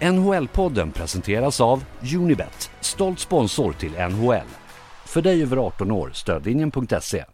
NHL-podden 0.00 0.92
presenteras 0.92 1.60
av 1.60 1.84
Unibet, 2.14 2.70
stolt 2.80 3.18
sponsor 3.18 3.72
till 3.72 3.92
NHL. 3.92 4.46
För 5.04 5.22
dig 5.22 5.42
över 5.42 5.56
18 5.56 5.90
år, 5.90 6.10
stödlinjen.se. 6.14 7.24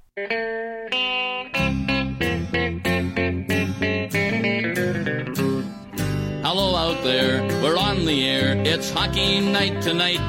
Hello 6.43 6.75
out 6.75 7.03
there, 7.03 7.43
we're 7.63 7.77
on 7.77 8.07
the 8.07 8.29
air. 8.29 8.57
It's 8.65 8.91
hockey 8.91 9.41
night 9.41 9.83
tonight. 9.83 10.21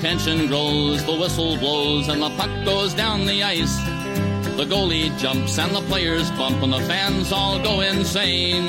Tension 0.00 0.46
grows, 0.46 1.04
the 1.04 1.12
whistle 1.12 1.56
blows, 1.58 2.08
and 2.08 2.22
the 2.22 2.30
puck 2.36 2.64
goes 2.64 2.94
down 2.94 3.26
the 3.26 3.42
ice. 3.42 3.95
The 4.56 4.64
goalie 4.64 5.16
jumps 5.18 5.58
and 5.58 5.74
the 5.76 5.82
players 5.82 6.30
bump 6.30 6.62
and 6.62 6.72
the 6.72 6.80
fans 6.80 7.30
all 7.30 7.62
go 7.62 7.80
insane. 7.80 8.66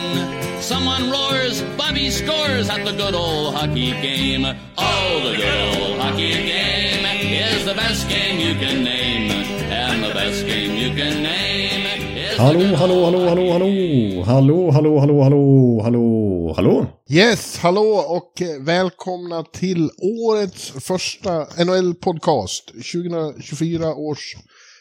Someone 0.62 1.10
roars, 1.10 1.62
Bobby 1.78 2.10
scores 2.10 2.70
at 2.70 2.84
the 2.84 2.92
good 2.92 3.16
old 3.16 3.56
hockey 3.56 3.92
game. 3.92 4.46
Oh, 4.78 5.22
the 5.24 5.38
good 5.38 5.78
old 5.82 6.00
hockey 6.02 6.34
game 6.34 7.06
is 7.06 7.64
the 7.64 7.74
best 7.74 8.10
game 8.10 8.38
you 8.38 8.54
can 8.60 8.84
name. 8.84 9.32
And 9.72 10.04
the 10.04 10.14
best 10.14 10.46
game 10.46 10.76
you 10.76 10.90
can 10.94 11.24
name 11.24 11.86
is 12.18 12.38
Hallå, 12.38 12.76
hallå, 12.76 13.06
hallå, 13.06 13.30
hallå, 13.30 13.52
hallå! 13.54 14.24
Hallå, 14.24 14.72
hallå, 14.72 15.00
hallå, 15.00 15.24
hallå, 15.24 15.82
hallå, 15.84 16.54
hallå! 16.56 16.86
Yes, 17.10 17.58
hallå 17.58 18.06
och 18.08 18.42
eh, 18.42 18.62
välkomna 18.62 19.44
till 19.44 19.90
årets 20.26 20.72
första 20.72 21.46
NHL-podcast. 21.46 22.68
2024 22.68 23.96
års 23.96 24.36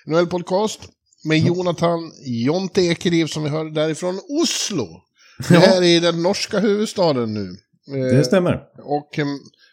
NHL-podcast 0.07 0.81
med 1.29 1.39
Jonathan 1.39 1.99
Jonte 2.27 2.81
Ekeliv 2.83 3.27
som 3.27 3.43
vi 3.43 3.49
hörde 3.49 3.71
därifrån 3.71 4.21
Oslo. 4.43 4.87
Det 5.49 5.55
här 5.59 5.83
är 5.83 6.01
den 6.01 6.23
norska 6.23 6.59
huvudstaden 6.59 7.35
nu. 7.35 7.49
Eh, 7.97 8.17
Det 8.17 8.25
stämmer. 8.25 8.63
Och 8.85 9.19
eh, 9.19 9.27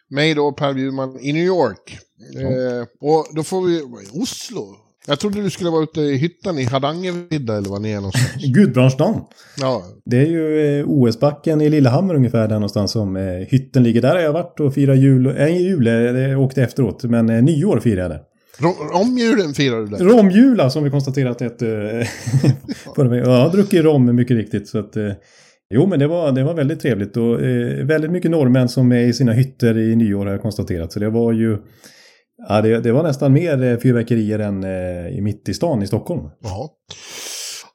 mig 0.10 0.34
då, 0.34 0.52
Per 0.52 0.74
Bjurman, 0.74 1.20
i 1.22 1.34
New 1.34 1.46
York. 1.46 1.98
Eh, 2.40 2.88
och 3.02 3.28
då 3.36 3.44
får 3.44 3.62
vi... 3.62 3.82
Oslo? 4.22 4.66
Jag 5.08 5.20
trodde 5.20 5.42
du 5.42 5.50
skulle 5.50 5.70
vara 5.70 5.84
ute 5.84 6.02
i 6.02 6.18
hyttan 6.18 6.60
i 6.60 6.64
Hardangervidda 6.64 7.58
eller 7.58 7.70
vad 7.70 7.82
ni 7.82 7.92
är 7.92 7.96
någonstans. 7.96 8.44
Gudbrandsdalen. 8.54 9.22
Ja, 9.60 9.84
Det 10.06 10.18
är 10.18 10.26
ju 10.26 10.80
eh, 10.80 10.86
OS-backen 10.90 11.62
i 11.62 11.70
Lillehammer 11.70 12.16
ungefär 12.16 12.48
där 12.48 12.56
någonstans 12.56 12.92
som 12.92 13.16
hytten 13.50 13.84
ligger. 13.84 14.02
Där 14.02 14.16
har 14.16 14.22
jag 14.22 14.34
varit 14.34 14.60
och 14.60 14.74
firat 14.74 14.98
jul. 14.98 15.22
Nej, 15.38 15.64
jul 15.64 15.88
eh, 15.88 15.94
det 15.94 16.36
åkte 16.36 16.64
efteråt. 16.64 17.04
Men 17.04 17.26
nyår 17.26 17.80
firade 17.80 18.02
jag 18.02 18.12
där. 18.12 18.22
Ro- 18.58 18.90
om 18.94 19.18
julen 19.18 19.54
firar 19.54 19.82
du 19.82 19.88
där. 19.88 19.98
Romjula 20.06 20.70
som 20.70 20.84
vi 20.84 20.90
konstaterat 20.90 21.42
ett... 21.42 21.62
Eh, 21.62 21.68
jag 22.96 23.26
har 23.26 23.52
druckit 23.52 23.84
rom 23.84 24.16
mycket 24.16 24.38
riktigt. 24.38 24.68
Så 24.68 24.80
att, 24.80 24.96
eh, 24.96 25.12
jo, 25.74 25.88
men 25.88 26.00
det 26.00 26.08
var, 26.08 26.32
det 26.32 26.44
var 26.44 26.54
väldigt 26.54 26.80
trevligt. 26.80 27.18
Och 27.18 27.42
eh, 27.42 27.86
väldigt 27.86 28.12
mycket 28.12 28.32
norrmän 28.32 28.70
som 28.70 28.92
är 28.92 29.02
i 29.02 29.14
sina 29.14 29.32
hytter 29.32 29.78
i 29.78 29.96
nyår 29.96 30.26
har 30.26 30.32
jag 30.32 30.42
konstaterat. 30.42 30.92
Så 30.94 31.00
det 31.00 31.10
var 31.10 31.32
ju... 31.32 31.58
Ja, 32.48 32.62
det, 32.62 32.80
det 32.80 32.92
var 32.92 33.04
nästan 33.04 33.34
mer 33.34 33.64
eh, 33.64 33.78
fyrverkerier 33.78 34.40
än 34.40 34.64
eh, 34.64 35.18
i 35.18 35.22
mitt 35.22 35.50
i 35.50 35.54
stan 35.54 35.84
i 35.84 35.88
Stockholm. 35.88 36.22
Ja. 36.44 36.70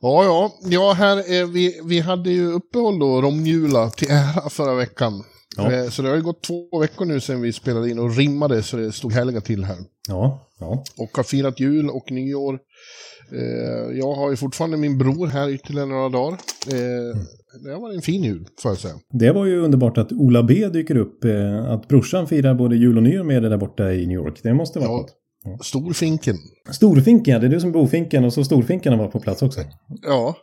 Ja, 0.00 0.24
ja. 0.24 0.52
Ja, 0.62 0.92
här 0.92 1.16
är 1.16 1.44
vi, 1.44 1.80
vi 1.84 2.00
hade 2.00 2.30
ju 2.30 2.52
uppehåll 2.52 2.98
då, 2.98 3.22
Romjula, 3.22 3.90
till 3.90 4.10
ära 4.10 4.50
förra 4.50 4.74
veckan. 4.74 5.24
Ja. 5.56 5.90
Så 5.90 6.02
det 6.02 6.08
har 6.08 6.16
ju 6.16 6.22
gått 6.22 6.42
två 6.42 6.78
veckor 6.80 7.04
nu 7.04 7.20
sedan 7.20 7.40
vi 7.40 7.52
spelade 7.52 7.90
in 7.90 7.98
och 7.98 8.16
rimmade 8.16 8.62
så 8.62 8.76
det 8.76 8.92
stod 8.92 9.12
härliga 9.12 9.40
till 9.40 9.64
här. 9.64 9.76
Ja, 10.08 10.47
ja. 10.60 10.84
Och 10.98 11.10
har 11.16 11.22
firat 11.24 11.60
jul 11.60 11.90
och 11.90 12.10
nyår. 12.10 12.58
Eh, 13.32 13.98
Jag 13.98 14.14
har 14.14 14.30
ju 14.30 14.36
fortfarande 14.36 14.76
min 14.76 14.98
bror 14.98 15.26
här 15.26 15.48
ytterligare 15.50 15.86
några 15.88 16.08
dagar. 16.08 16.32
Eh, 16.72 17.16
Det 17.64 17.72
har 17.72 17.80
varit 17.80 17.96
en 17.96 18.02
fin 18.02 18.22
jul, 18.22 18.46
får 18.62 18.70
jag 18.70 18.78
säga. 18.78 18.94
Det 19.10 19.32
var 19.32 19.46
ju 19.46 19.60
underbart 19.60 19.98
att 19.98 20.12
Ola 20.12 20.42
B 20.42 20.68
dyker 20.68 20.96
upp. 20.96 21.24
eh, 21.24 21.70
Att 21.70 21.88
brorsan 21.88 22.26
firar 22.26 22.54
både 22.54 22.76
jul 22.76 22.96
och 22.96 23.02
nyår 23.02 23.24
med 23.24 23.42
det 23.42 23.48
där 23.48 23.56
borta 23.56 23.92
i 23.92 24.06
New 24.06 24.14
York. 24.16 24.40
Det 24.42 24.54
måste 24.54 24.78
vara 24.78 24.90
Ja. 24.90 24.96
något. 24.96 25.14
Storfinken. 25.64 26.36
Storfinken, 26.70 27.32
ja, 27.34 27.38
det 27.40 27.46
är 27.46 27.50
du 27.50 27.60
som 27.60 27.68
är 27.70 27.74
bofinken 27.74 28.24
och 28.24 28.32
så 28.32 28.44
storfinken 28.44 28.98
var 28.98 29.08
på 29.08 29.20
plats 29.20 29.42
också. 29.42 29.60
Ja. 30.02 30.36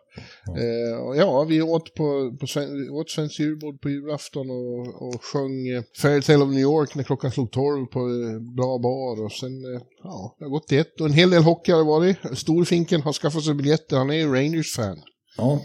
Eh, 0.47 1.17
ja, 1.17 1.43
vi 1.43 1.61
åt, 1.61 1.93
på, 1.93 2.37
på 2.39 2.59
vi 2.59 2.89
åt 2.89 3.09
svenskt 3.09 3.39
julbord 3.39 3.81
på 3.81 3.89
julafton 3.89 4.49
och, 4.49 5.07
och 5.07 5.23
sjöng 5.23 5.67
eh, 5.67 5.83
Fairytale 6.01 6.43
of 6.43 6.49
New 6.49 6.59
York 6.59 6.95
när 6.95 7.03
klockan 7.03 7.31
slog 7.31 7.51
tolv 7.51 7.85
på 7.85 7.99
eh, 7.99 8.39
bra 8.55 8.77
bar. 8.77 9.25
Och 9.25 9.31
sen, 9.31 9.75
eh, 9.75 9.81
ja, 10.03 10.35
det 10.39 10.45
har 10.45 10.49
gått 10.49 10.71
i 10.71 10.77
ett. 10.77 11.01
Och 11.01 11.07
en 11.07 11.13
hel 11.13 11.29
del 11.29 11.43
hockey 11.43 11.71
har 11.71 11.79
det 11.79 11.85
varit. 11.85 12.17
Storfinken 12.37 13.01
har 13.01 13.13
skaffat 13.13 13.43
sig 13.43 13.53
biljetter, 13.53 13.97
han 13.97 14.09
är 14.09 14.15
ju 14.15 14.33
Rangers-fan. 14.33 14.97
Ja. 15.37 15.61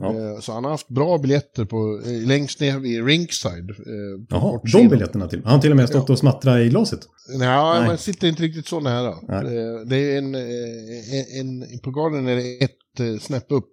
Ja. 0.00 0.14
Eh, 0.14 0.40
så 0.40 0.52
han 0.52 0.64
har 0.64 0.70
haft 0.70 0.88
bra 0.88 1.18
biljetter 1.18 1.64
på, 1.64 2.00
eh, 2.06 2.28
längst 2.28 2.60
ner 2.60 2.78
vid 2.78 3.06
Rinkside. 3.06 3.70
Eh, 3.70 3.76
Jaha, 4.28 4.60
de 4.72 4.88
biljetterna 4.88 5.28
till. 5.28 5.44
Har 5.44 5.50
han 5.50 5.60
till 5.60 5.70
och 5.70 5.76
med 5.76 5.88
stått 5.88 6.10
och 6.10 6.18
smattrat 6.18 6.58
i 6.58 6.68
glaset? 6.68 7.00
Nej, 7.38 7.48
Nej. 7.48 7.88
man 7.88 7.98
sitter 7.98 8.28
inte 8.28 8.42
riktigt 8.42 8.66
så 8.66 8.80
nära. 8.80 9.14
Nej. 9.28 9.44
Det 9.86 9.96
är 9.96 10.18
en, 10.18 10.34
en, 10.34 11.62
en, 11.62 11.78
på 11.78 11.90
garden 11.90 12.28
är 12.28 12.36
det 12.36 12.64
ett 12.64 13.22
snäpp 13.22 13.46
upp. 13.48 13.70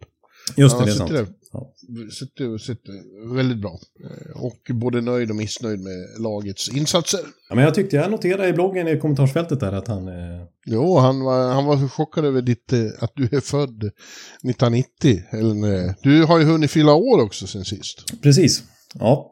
Just 0.55 0.77
det, 0.77 0.83
Ja, 0.83 0.85
det 0.85 0.91
är 0.91 0.93
sitter 0.93 0.97
sant. 1.07 1.11
där. 1.11 1.27
Ja. 1.53 1.73
Sitter, 2.11 2.57
sitter 2.57 2.93
väldigt 3.35 3.57
bra. 3.57 3.79
Eh, 4.03 4.41
Och 4.43 4.57
både 4.73 5.01
nöjd 5.01 5.29
och 5.29 5.35
missnöjd 5.35 5.79
med 5.79 6.21
lagets 6.21 6.69
insatser. 6.69 7.19
Ja, 7.49 7.55
men 7.55 7.63
jag 7.63 7.73
tyckte 7.75 7.95
jag 7.95 8.11
noterade 8.11 8.47
i 8.47 8.53
bloggen 8.53 8.87
i 8.87 8.99
kommentarsfältet 8.99 9.59
där 9.59 9.71
att 9.71 9.87
han... 9.87 10.07
Eh, 10.07 10.43
Jo, 10.65 10.97
han 10.97 11.19
var, 11.23 11.53
han 11.53 11.65
var 11.65 11.87
chockad 11.89 12.25
över 12.25 12.41
ditt, 12.41 12.73
eh, 12.73 12.85
att 12.99 13.11
du 13.15 13.23
är 13.31 13.39
född 13.41 13.83
1990. 13.83 15.21
Eller, 15.31 15.53
nej. 15.53 15.95
du 16.03 16.23
har 16.23 16.39
ju 16.39 16.45
hunnit 16.45 16.71
fylla 16.71 16.93
år 16.93 17.21
också 17.23 17.47
sen 17.47 17.65
sist. 17.65 18.21
precis. 18.21 18.63
Ja. 18.93 19.31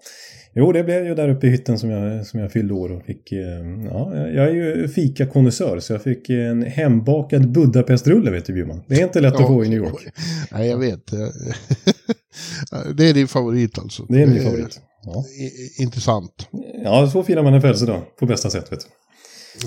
Jo, 0.58 0.72
det 0.72 0.84
blev 0.84 1.06
ju 1.06 1.16
där 1.16 1.30
uppe 1.30 1.48
i 1.48 1.50
hytten 1.50 1.80
som 1.80 1.90
jag, 1.90 2.26
som 2.28 2.40
jag 2.40 2.52
fyllde 2.52 2.74
år 2.74 2.92
och 2.92 3.04
fick... 3.06 3.32
Eh, 3.32 3.40
ja, 3.92 4.16
jag 4.16 4.48
är 4.48 4.52
ju 4.54 4.88
fikakonnässör 4.88 5.80
så 5.80 5.94
jag 5.94 6.02
fick 6.02 6.30
en 6.30 6.64
hembakad 6.64 7.52
Budapestrulle 7.52 8.32
vet 8.32 8.46
du 8.46 8.54
Bjurman. 8.54 8.82
Det 8.88 8.96
är 8.96 9.04
inte 9.04 9.22
lätt 9.22 9.36
att 9.36 9.48
få 9.48 9.66
i 9.66 9.70
New 9.70 9.78
York. 9.80 10.08
Nej, 10.52 10.70
jag 10.70 10.78
vet. 10.78 11.06
det 12.98 13.10
är 13.10 13.14
din 13.14 13.28
favorit 13.28 13.80
alltså. 13.80 14.06
Det 14.10 14.22
är 14.22 14.28
min 14.28 14.38
Eh, 14.38 14.44
favorit. 14.44 14.82
Ja. 15.04 15.26
i- 15.80 15.84
Intressant. 15.84 16.48
ja, 16.84 17.10
så 17.10 17.24
firar 17.24 17.44
man 17.44 17.54
en 17.54 17.62
födelsedag 17.62 18.02
på 18.20 18.26
bästa 18.26 18.50
sätt 18.50 18.72
vet 18.72 18.80
du. 18.80 18.86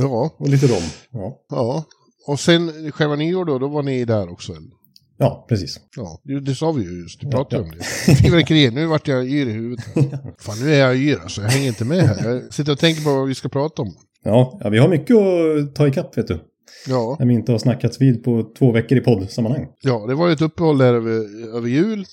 Ja, 0.03 0.34
Och 0.38 0.49
lite 0.49 0.66
rom. 0.66 0.82
Ja, 1.12 1.38
ja. 1.50 1.84
Och 2.26 2.41
sen 2.41 2.93
själva 2.93 3.16
nyår 3.16 3.44
då, 3.44 3.59
då 3.59 3.69
var 3.69 3.82
ni 3.82 4.05
där 4.05 4.32
också? 4.32 4.53
eller? 4.53 4.77
Ja 5.18 5.46
precis. 5.48 5.80
Ja, 5.96 6.20
det, 6.40 6.54
sa 6.54 6.72
vi 6.72 6.82
ju 6.84 7.02
just. 7.02 7.24
Vi 7.24 7.30
pratade 7.30 7.62
Ja, 7.62 7.68
om 7.68 7.78
det. 7.78 8.14
Fyrverkerier, 8.14 8.70
nu 8.70 8.86
vart 8.86 9.08
jag 9.08 9.24
yr 9.28 9.46
i 9.46 9.52
huvudet. 9.52 9.84
Fan, 10.38 10.58
nu 10.62 10.74
är 10.74 10.78
jag 10.80 10.96
yr 10.96 11.18
alltså. 11.22 11.42
Jag 11.42 11.48
hänger 11.48 11.68
inte 11.68 11.84
med 11.84 12.02
här. 12.02 12.30
Jag 12.30 12.54
sitter 12.54 12.72
och 12.72 12.78
tänker 12.78 13.02
på 13.02 13.10
vad 13.14 13.28
vi 13.28 13.34
ska 13.34 13.48
prata 13.48 13.82
om. 13.82 13.94
Ja, 14.24 14.58
ja, 14.62 14.68
vi 14.70 14.78
har 14.78 14.88
mycket 14.88 15.16
att 15.16 15.74
ta 15.74 15.88
ikapp 15.88 16.18
vet 16.18 16.26
du. 16.28 16.40
Ja, 16.88 17.16
När 17.18 17.26
vi 17.26 17.34
inte 17.34 17.52
har 17.52 17.58
snackats 17.58 18.00
vid 18.00 18.24
på 18.24 18.50
två 18.58 18.72
veckor 18.72 18.98
i 18.98 19.00
poddsammanhang. 19.00 19.66
ja 19.80 20.06
det 20.08 20.14
var 20.14 20.26
ju 20.26 20.32
ett 20.32 20.40
uppehåll 20.40 20.78
där 20.78 20.94
över, 20.94 21.24
över 21.56 21.68
jul. 21.68 22.04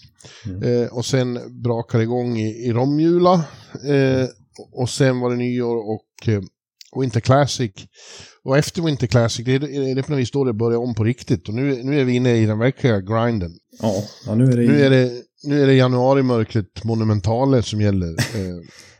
Mm. 0.46 0.84
Eh, 0.84 0.88
och 0.94 1.06
sen 1.06 1.40
brakade 1.64 2.04
igång 2.04 2.38
i, 2.38 2.48
i 2.68 2.74
Romjula. 2.74 3.34
Eh, 3.90 4.26
och 4.72 4.90
sen 4.90 5.20
var 5.20 5.30
det 5.30 5.36
nyår 5.36 5.76
och 5.76 6.30
eh, 6.96 7.02
Winter 7.02 7.20
Classic. 7.20 7.72
Och 8.44 8.58
efter 8.58 8.82
Winter 8.82 9.08
Classic, 9.08 9.46
det 9.46 9.56
är, 9.56 9.90
är 9.90 9.96
det 9.96 10.04
på 10.04 10.12
något 10.12 10.20
vis 10.20 10.32
då 10.32 10.44
det 10.44 10.54
börjar 10.54 10.80
om 10.80 10.96
på 10.96 11.04
riktigt. 11.04 11.48
Och 11.48 11.54
nu, 11.54 11.84
nu 11.84 12.00
är 12.00 12.04
vi 12.04 12.14
inne 12.14 12.36
i 12.36 12.46
den 12.46 12.60
verkliga 12.60 13.02
grinden. 13.02 13.52
Ja, 13.82 14.04
ja 14.26 14.36
nu 14.36 14.44
är 14.44 14.58
det... 14.58 14.68
Nu 14.68 14.82
är 14.82 14.90
det, 14.90 15.12
nu 15.44 15.62
är 15.62 15.68
det 15.68 15.74
januarimörkret 15.74 16.84
monumentale 16.84 17.64
som 17.64 17.82
gäller. 17.82 18.08
Eh, 18.36 18.56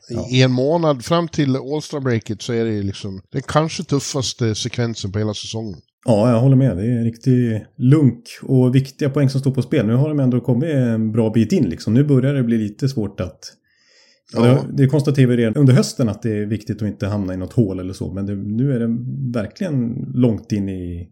Ja. 0.10 0.28
I 0.32 0.42
en 0.42 0.52
månad 0.52 1.06
fram 1.06 1.28
till 1.28 1.56
All-Star-breaket 1.56 2.42
så 2.42 2.54
är 2.54 2.66
det 2.66 2.82
liksom 2.82 3.22
den 3.32 3.42
kanske 3.42 3.84
tuffaste 3.84 4.56
sekvensen 4.56 5.12
på 5.12 5.20
hela 5.20 5.34
säsongen. 5.34 5.80
Ja, 6.06 6.32
jag 6.32 6.40
håller 6.40 6.56
med. 6.56 6.78
Det 6.78 6.84
är 6.84 6.98
en 6.98 7.04
riktig 7.04 7.66
lunk 7.78 8.24
och 8.42 8.76
viktiga 8.76 9.10
poäng 9.10 9.30
som 9.30 9.42
står 9.42 9.52
på 9.52 9.62
spel. 9.62 9.88
Nu 9.88 9.94
har 9.94 10.10
de 10.10 10.20
ändå 10.20 10.42
kommit 10.42 10.70
en 10.70 11.12
bra 11.12 11.30
bit 11.30 11.52
in 11.52 11.70
liksom. 11.70 11.94
Nu 11.94 12.04
börjar 12.04 12.34
det 12.34 12.44
bli 12.44 12.58
lite 12.58 12.90
svårt 12.90 13.20
att... 13.20 13.40
Ja. 14.34 14.48
Ja. 14.48 14.54
Det, 14.54 14.84
det 14.84 14.88
konstaterade 14.90 15.36
vi 15.36 15.42
redan 15.42 15.56
under 15.56 15.74
hösten 15.74 16.10
att 16.10 16.22
det 16.22 16.32
är 16.38 16.46
viktigt 16.46 16.82
att 16.82 16.88
inte 16.88 17.08
hamna 17.08 17.34
i 17.34 17.38
något 17.38 17.54
hål 17.54 17.80
eller 17.80 17.94
så. 17.94 18.14
Men 18.14 18.26
det, 18.26 18.36
nu 18.36 18.72
är 18.74 18.80
det 18.80 18.98
verkligen 19.40 19.94
långt 20.14 20.52
in 20.52 20.70
i, 20.70 21.08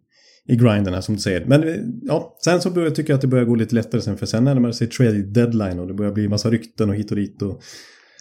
i 0.47 0.55
grinden 0.55 0.93
här 0.93 1.01
som 1.01 1.15
du 1.15 1.21
säger. 1.21 1.45
Men 1.45 1.63
eh, 1.63 1.75
ja, 2.01 2.37
sen 2.43 2.61
så 2.61 2.69
börjar 2.69 2.87
jag 2.87 2.95
tycka 2.95 3.15
att 3.15 3.21
det 3.21 3.27
börjar 3.27 3.45
gå 3.45 3.55
lite 3.55 3.75
lättare 3.75 4.01
sen. 4.01 4.17
För 4.17 4.25
sen 4.25 4.43
närmar 4.43 4.67
det 4.67 4.73
sig 4.73 4.87
trade 4.87 5.23
deadline 5.23 5.79
och 5.79 5.87
det 5.87 5.93
börjar 5.93 6.11
bli 6.11 6.27
massa 6.27 6.49
rykten 6.49 6.89
och 6.89 6.95
hit 6.95 7.11
och 7.11 7.17
dit. 7.17 7.41
Och, 7.41 7.61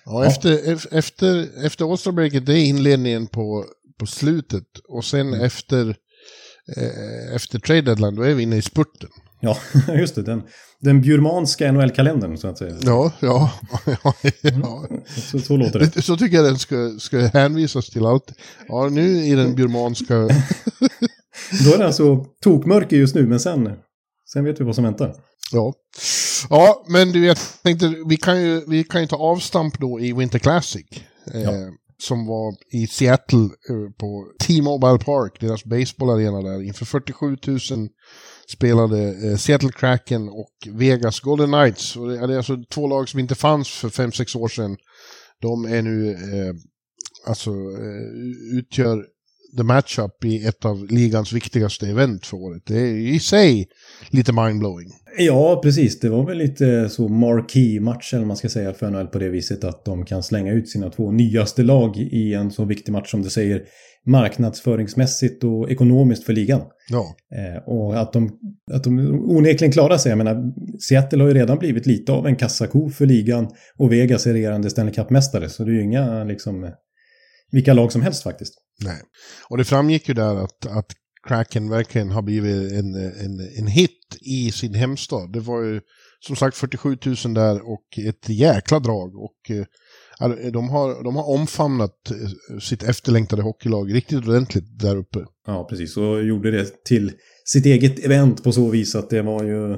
Ja, 0.04 0.24
Efter, 0.24 0.50
ef- 0.52 0.88
efter, 0.90 1.46
efter 1.64 1.90
All-Star-breaket, 1.92 2.46
det 2.46 2.52
är 2.58 2.64
inledningen 2.64 3.26
på, 3.26 3.64
på 3.98 4.06
slutet. 4.06 4.64
Och 4.88 5.04
sen 5.04 5.28
Mm. 5.28 5.40
efter, 5.40 5.88
eh, 6.76 7.34
efter 7.34 7.58
trade 7.58 7.80
deadline, 7.82 8.14
då 8.14 8.22
är 8.22 8.34
vi 8.34 8.42
inne 8.42 8.56
i 8.56 8.62
spurten. 8.62 9.08
Ja, 9.42 9.56
just 9.98 10.14
det. 10.14 10.22
Den, 10.22 10.42
den 10.80 11.00
bjurmanska 11.00 11.72
NHL-kalendern 11.72 12.36
så 12.36 12.48
att 12.48 12.58
säga. 12.58 12.76
Ja, 12.82 13.12
ja. 13.20 13.50
ja, 14.04 14.14
ja. 14.42 14.88
Så, 15.30 15.38
så 15.38 15.56
låter 15.56 15.78
det. 15.78 15.94
Det- 15.94 16.02
Så 16.02 16.16
tycker 16.16 16.36
jag 16.36 16.44
den 16.44 16.58
ska, 16.58 16.96
ska 16.98 17.18
hänvisas 17.18 17.86
till 17.90 18.06
allt. 18.06 18.32
Ja, 18.68 18.88
nu 18.88 19.24
i 19.26 19.34
den 19.34 19.54
bjurmanska... 19.54 20.14
Då 21.64 21.74
är 21.74 21.78
det 21.78 21.86
alltså 21.86 22.26
tokmörker 22.42 22.96
just 22.96 23.14
nu, 23.14 23.26
men 23.26 23.40
sen, 23.40 23.70
sen 24.32 24.44
vet 24.44 24.60
vi 24.60 24.64
vad 24.64 24.74
som 24.74 24.84
väntar. 24.84 25.14
Ja. 25.52 25.74
Ja, 26.50 26.84
men 26.88 27.12
du, 27.12 27.26
jag 27.26 27.36
tänkte, 27.62 27.94
vi 28.08 28.16
kan 28.16 28.42
ju, 28.42 28.64
vi 28.68 28.84
kan 28.84 29.00
ju 29.00 29.06
ta 29.06 29.16
avstamp 29.16 29.78
då 29.80 30.00
i 30.00 30.12
Winter 30.12 30.38
Classic. 30.38 30.86
Eh, 31.34 31.40
Ja. 31.42 31.50
Som 31.98 32.26
var 32.26 32.54
i 32.72 32.86
Seattle 32.86 33.38
eh, 33.38 33.90
på 33.98 34.26
T-Mobile 34.46 34.98
Park, 34.98 35.36
deras 35.40 35.64
baseballarena 35.64 36.42
där. 36.42 36.62
Inför 36.62 36.84
47 36.84 37.26
000 37.46 37.58
spelade 38.48 39.28
eh, 39.30 39.36
Seattle 39.36 39.72
Kraken 39.72 40.28
och 40.28 40.52
Vegas 40.66 41.20
Golden 41.20 41.52
Knights. 41.52 41.96
Och 41.96 42.08
det, 42.08 42.18
är 42.18 42.36
alltså 42.36 42.56
två 42.70 42.86
lag 42.86 43.08
som 43.08 43.20
inte 43.20 43.34
fanns 43.34 43.68
för 43.68 43.88
5-6 43.88 44.36
år 44.36 44.48
sedan. 44.48 44.76
De 45.40 45.64
är 45.64 45.82
nu, 45.82 46.10
eh, 46.10 46.54
alltså, 47.26 47.50
eh, 47.50 48.58
utgör 48.58 49.04
the 49.56 49.62
matchup 49.62 50.24
i 50.24 50.46
ett 50.46 50.64
av 50.64 50.86
ligans 50.90 51.32
viktigaste 51.32 51.88
event 51.88 52.26
för 52.26 52.36
året. 52.36 52.62
Det 52.66 52.78
är 52.78 52.96
i 52.96 53.20
sig 53.20 53.68
lite 54.10 54.32
mindblowing. 54.32 54.88
Ja, 55.18 55.60
precis. 55.62 56.00
Det 56.00 56.08
var 56.08 56.26
väl 56.26 56.38
lite 56.38 56.88
så 56.88 57.08
marquee-match 57.08 58.12
eller 58.12 58.20
vad 58.20 58.28
man 58.28 58.36
ska 58.36 58.48
säga 58.48 58.74
för 58.74 58.90
NHL 58.90 59.06
på 59.06 59.18
det 59.18 59.28
viset 59.28 59.64
att 59.64 59.84
de 59.84 60.04
kan 60.04 60.22
slänga 60.22 60.52
ut 60.52 60.68
sina 60.68 60.90
två 60.90 61.12
nyaste 61.12 61.62
lag 61.62 61.96
i 61.96 62.34
en 62.34 62.50
så 62.50 62.64
viktig 62.64 62.92
match 62.92 63.10
som 63.10 63.22
du 63.22 63.30
säger 63.30 63.62
marknadsföringsmässigt 64.06 65.44
och 65.44 65.70
ekonomiskt 65.70 66.24
för 66.24 66.32
ligan. 66.32 66.62
Ja. 66.88 67.16
Eh, 67.34 67.62
och 67.66 68.00
att 68.00 68.12
de, 68.12 68.38
att 68.72 68.84
de 68.84 68.98
onekligen 69.30 69.72
klarar 69.72 69.98
sig. 69.98 70.10
Jag 70.10 70.18
menar, 70.18 70.52
Seattle 70.80 71.22
har 71.22 71.28
ju 71.28 71.34
redan 71.34 71.58
blivit 71.58 71.86
lite 71.86 72.12
av 72.12 72.26
en 72.26 72.36
kassako 72.36 72.90
för 72.90 73.06
ligan 73.06 73.48
och 73.78 73.92
Vegas 73.92 74.26
är 74.26 74.32
regerande 74.32 74.70
Stanley 74.70 74.94
Cup-mästare. 74.94 75.48
Så 75.48 75.64
det 75.64 75.70
är 75.70 75.74
ju 75.74 75.82
inga 75.82 76.24
liksom 76.24 76.72
vilka 77.52 77.74
lag 77.74 77.92
som 77.92 78.02
helst 78.02 78.22
faktiskt. 78.22 78.54
Nej. 78.84 79.00
Och 79.48 79.58
det 79.58 79.64
framgick 79.64 80.08
ju 80.08 80.14
där 80.14 80.44
att, 80.44 80.66
att 80.66 80.92
Kraken 81.28 81.70
verkligen 81.70 82.10
har 82.10 82.22
blivit 82.22 82.72
en, 82.72 82.94
en, 82.94 83.40
en 83.58 83.66
hit 83.66 84.16
i 84.20 84.52
sin 84.52 84.74
hemstad. 84.74 85.32
Det 85.32 85.40
var 85.40 85.62
ju 85.62 85.80
som 86.26 86.36
sagt 86.36 86.56
47 86.56 86.96
000 87.24 87.34
där 87.34 87.70
och 87.72 87.98
ett 88.06 88.28
jäkla 88.28 88.78
drag. 88.78 89.16
Och 89.16 89.50
eh, 89.50 89.64
de, 90.28 90.68
har, 90.68 91.04
de 91.04 91.16
har 91.16 91.28
omfamnat 91.30 92.10
eh, 92.10 92.58
sitt 92.58 92.82
efterlängtade 92.82 93.42
hockeylag 93.42 93.94
riktigt 93.94 94.28
ordentligt 94.28 94.78
där 94.80 94.96
uppe. 94.96 95.18
Ja, 95.46 95.66
precis. 95.70 95.96
Och 95.96 96.24
gjorde 96.24 96.50
det 96.50 96.84
till 96.84 97.12
sitt 97.44 97.66
eget 97.66 98.04
event 98.04 98.44
på 98.44 98.52
så 98.52 98.68
vis 98.68 98.94
att 98.94 99.10
det 99.10 99.22
var 99.22 99.44
ju... 99.44 99.76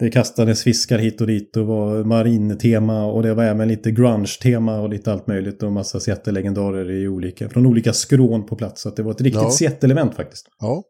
Det 0.00 0.10
kastades 0.10 0.62
fiskar 0.62 0.98
hit 0.98 1.20
och 1.20 1.26
dit 1.26 1.56
och 1.56 1.66
var 1.66 2.04
marintema 2.04 3.04
och 3.04 3.22
det 3.22 3.34
var 3.34 3.44
även 3.44 3.68
lite 3.68 3.90
grunge-tema 3.90 4.80
och 4.80 4.88
lite 4.88 5.12
allt 5.12 5.26
möjligt 5.26 5.62
och 5.62 5.72
massa 5.72 6.00
Seattle-legendarer 6.00 6.90
i 6.90 7.08
olika, 7.08 7.48
från 7.48 7.66
olika 7.66 7.92
skrån 7.92 8.46
på 8.46 8.56
plats. 8.56 8.82
Så 8.82 8.90
det 8.90 9.02
var 9.02 9.10
ett 9.10 9.20
riktigt 9.20 9.42
Ja. 9.42 9.50
Seattle-event 9.50 10.14
faktiskt. 10.14 10.46
Ja. 10.60 10.82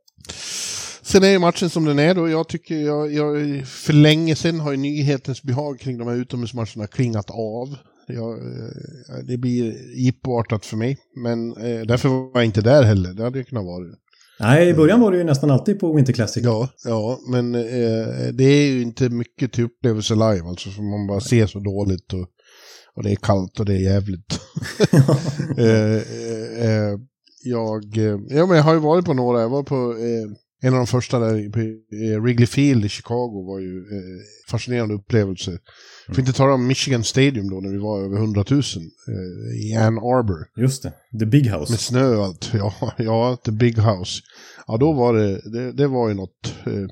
Sen 1.03 1.25
är 1.25 1.29
ju 1.29 1.39
matchen 1.39 1.71
som 1.71 1.85
den 1.85 1.99
är 1.99 2.15
då. 2.15 2.29
Jag 2.29 2.49
tycker 2.49 2.75
jag, 2.75 3.13
jag 3.13 3.67
för 3.67 3.93
länge 3.93 4.37
sedan 4.37 4.61
har 4.61 4.71
ju 4.71 4.77
nyhetens 4.77 5.43
behag 5.43 5.81
kring 5.81 5.99
de 5.99 6.09
här 6.09 6.17
utomhusmatcherna 6.17 6.87
klingat 6.87 7.31
av. 7.31 7.77
Jag, 8.09 8.39
eh, 8.39 9.25
det 9.27 9.39
blir 9.39 9.75
jippoartat 10.05 10.67
för 10.67 10.77
mig. 10.77 10.99
Men 11.17 11.51
eh, 11.51 11.87
därför 11.87 12.09
var 12.09 12.31
jag 12.35 12.45
inte 12.45 12.61
där 12.61 12.83
heller. 12.83 13.13
Det 13.13 13.23
hade 13.23 13.39
ju 13.39 13.45
kunnat 13.45 13.65
vara. 13.65 13.85
Nej, 14.41 14.69
i 14.69 14.75
början 14.75 15.01
var 15.01 15.13
det 15.13 15.19
ju 15.19 15.25
nästan 15.25 15.51
alltid 15.51 15.81
på 15.81 15.93
Winter 15.93 16.13
Classic. 16.13 16.45
Ja, 16.45 16.69
ja 16.85 17.19
men 17.31 17.55
eh, 17.55 18.33
det 18.33 18.45
är 18.45 18.71
ju 18.71 18.83
inte 18.83 19.09
mycket 19.09 19.53
till 19.53 19.65
upplevelse 19.65 20.15
live. 20.15 20.49
Alltså 20.49 20.71
för 20.71 20.83
man 20.83 21.07
bara 21.07 21.21
ser 21.21 21.47
så 21.47 21.59
dåligt 21.59 22.13
och, 22.13 22.29
och 22.95 23.03
det 23.03 23.11
är 23.11 23.17
kallt 23.17 23.61
och 23.61 23.67
det 23.67 23.75
är 23.75 23.93
jävligt. 23.93 24.41
eh, 25.59 25.67
eh, 25.67 26.67
eh, 26.67 26.99
jag, 27.45 27.99
eh, 27.99 28.19
ja, 28.29 28.47
men 28.47 28.57
jag 28.57 28.65
har 28.65 28.75
ju 28.75 28.81
varit 28.81 29.05
på 29.05 29.15
några. 29.15 29.41
Jag 29.41 29.49
var 29.49 29.63
på 29.63 29.75
eh, 29.75 30.31
en 30.63 30.73
av 30.73 30.79
de 30.79 30.87
första 30.87 31.19
där 31.19 31.51
på 31.51 31.61
eh, 31.61 32.21
Wrigley 32.21 32.47
Field 32.47 32.85
i 32.85 32.89
Chicago. 32.89 33.47
var 33.47 33.61
ju 33.61 33.79
eh, 33.79 34.21
fascinerande 34.51 34.95
upplevelse. 34.95 35.59
Får 36.09 36.21
inte 36.21 36.33
tala 36.33 36.55
om 36.55 36.67
Michigan 36.67 37.05
Stadium 37.05 37.51
då 37.51 37.61
när 37.61 37.71
vi 37.71 37.79
var 37.79 38.01
över 38.05 38.17
100 38.17 38.45
000 38.51 38.61
eh, 38.61 39.71
i 39.71 39.75
Ann 39.75 39.99
Arbor. 39.99 40.47
Just 40.57 40.83
det. 40.83 40.93
The 41.19 41.27
Big 41.27 41.51
House. 41.51 41.73
Med 41.73 41.81
snö 41.81 42.17
och 42.17 42.25
allt. 42.25 42.51
Ja, 42.55 42.75
ja, 42.97 43.37
The 43.45 43.53
Big 43.53 43.79
House. 43.79 44.23
Ja, 44.67 44.77
då 44.77 44.93
var 44.93 45.15
det, 45.15 45.51
det, 45.53 45.73
det 45.73 45.87
var 45.87 46.09
ju 46.09 46.15
något. 46.15 46.55
Eh. 46.67 46.87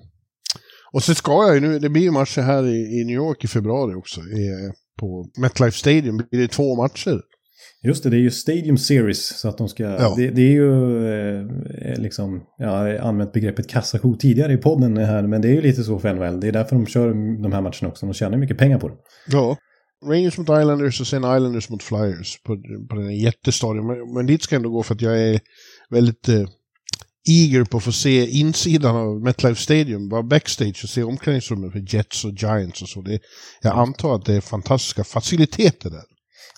Och 0.93 1.03
så 1.03 1.15
ska 1.15 1.33
jag 1.47 1.55
ju 1.55 1.61
nu, 1.61 1.79
det 1.79 1.89
blir 1.89 2.03
ju 2.03 2.11
matcher 2.11 2.43
här 2.43 2.67
i, 2.67 3.01
i 3.01 3.05
New 3.05 3.17
York 3.17 3.45
i 3.45 3.49
februari 3.49 3.95
också. 3.95 4.21
I, 4.21 4.73
på 5.01 5.31
MetLife 5.39 5.79
Stadium 5.79 6.17
blir 6.17 6.41
det 6.41 6.49
två 6.49 6.77
matcher. 6.77 7.21
Just 7.83 8.03
det, 8.03 8.11
det 8.11 8.17
är 8.17 8.21
ju 8.21 8.31
Stadium 8.31 8.79
Series. 8.79 9.39
Så 9.39 9.49
att 9.49 9.59
de 9.59 9.69
ska... 9.69 9.83
Ja. 9.83 10.15
Det, 10.17 10.31
det 10.31 10.43
är 10.43 10.53
ju 10.53 11.07
eh, 11.91 11.99
liksom... 11.99 12.43
Jag 12.59 12.69
har 12.69 12.95
använt 12.95 13.33
begreppet 13.33 13.69
kassako 13.69 14.17
tidigare 14.17 14.53
i 14.53 14.57
podden 14.57 14.97
här. 14.97 15.23
Men 15.23 15.43
det 15.43 15.49
är 15.49 15.53
ju 15.53 15.63
lite 15.63 15.85
så 15.85 15.99
för 15.99 16.15
NHL. 16.15 16.41
Det 16.41 16.49
är 16.49 16.53
därför 16.53 16.77
de 16.77 16.87
kör 16.87 17.09
de 17.43 17.53
här 17.53 17.63
matcherna 17.63 17.89
också. 17.89 18.07
De 18.07 18.15
tjänar 18.15 18.39
mycket 18.39 18.59
pengar 18.59 18.79
på 18.79 18.89
det. 18.89 18.95
Ja. 19.29 19.57
Rangers 20.05 20.39
mot 20.39 20.49
Islanders 20.49 21.01
och 21.01 21.07
sen 21.07 21.19
Islanders 21.19 21.71
mot 21.71 21.83
Flyers 21.83 22.43
på, 22.43 22.57
på 22.91 22.97
den 22.97 23.05
här 23.05 23.25
jättestadion. 23.25 23.87
Men, 23.87 24.15
men 24.15 24.27
dit 24.27 24.43
ska 24.43 24.55
jag 24.55 24.61
ändå 24.61 24.71
gå 24.71 24.83
för 24.83 24.95
att 24.95 25.01
jag 25.03 25.21
är 25.21 25.41
väldigt 25.91 26.29
eh, 26.29 26.47
eager 27.29 27.65
på 27.65 27.77
att 27.77 27.85
få 27.85 27.93
se 27.93 28.27
insidan 28.27 28.97
av 28.97 29.23
MetLife 29.23 29.63
Stadium, 29.63 30.09
vara 30.09 30.23
backstage 30.23 30.81
och 30.85 30.91
se 30.91 31.03
omklädningsrummet 31.03 31.73
för 31.73 31.95
Jets 31.95 32.25
och 32.25 32.33
Giants 32.33 32.83
och 32.83 32.89
så. 32.89 33.03
Det, 33.03 33.21
jag 33.63 33.79
antar 33.79 34.15
att 34.15 34.25
det 34.25 34.35
är 34.35 34.41
fantastiska 34.41 35.05
faciliteter 35.05 35.91
där. 35.91 36.16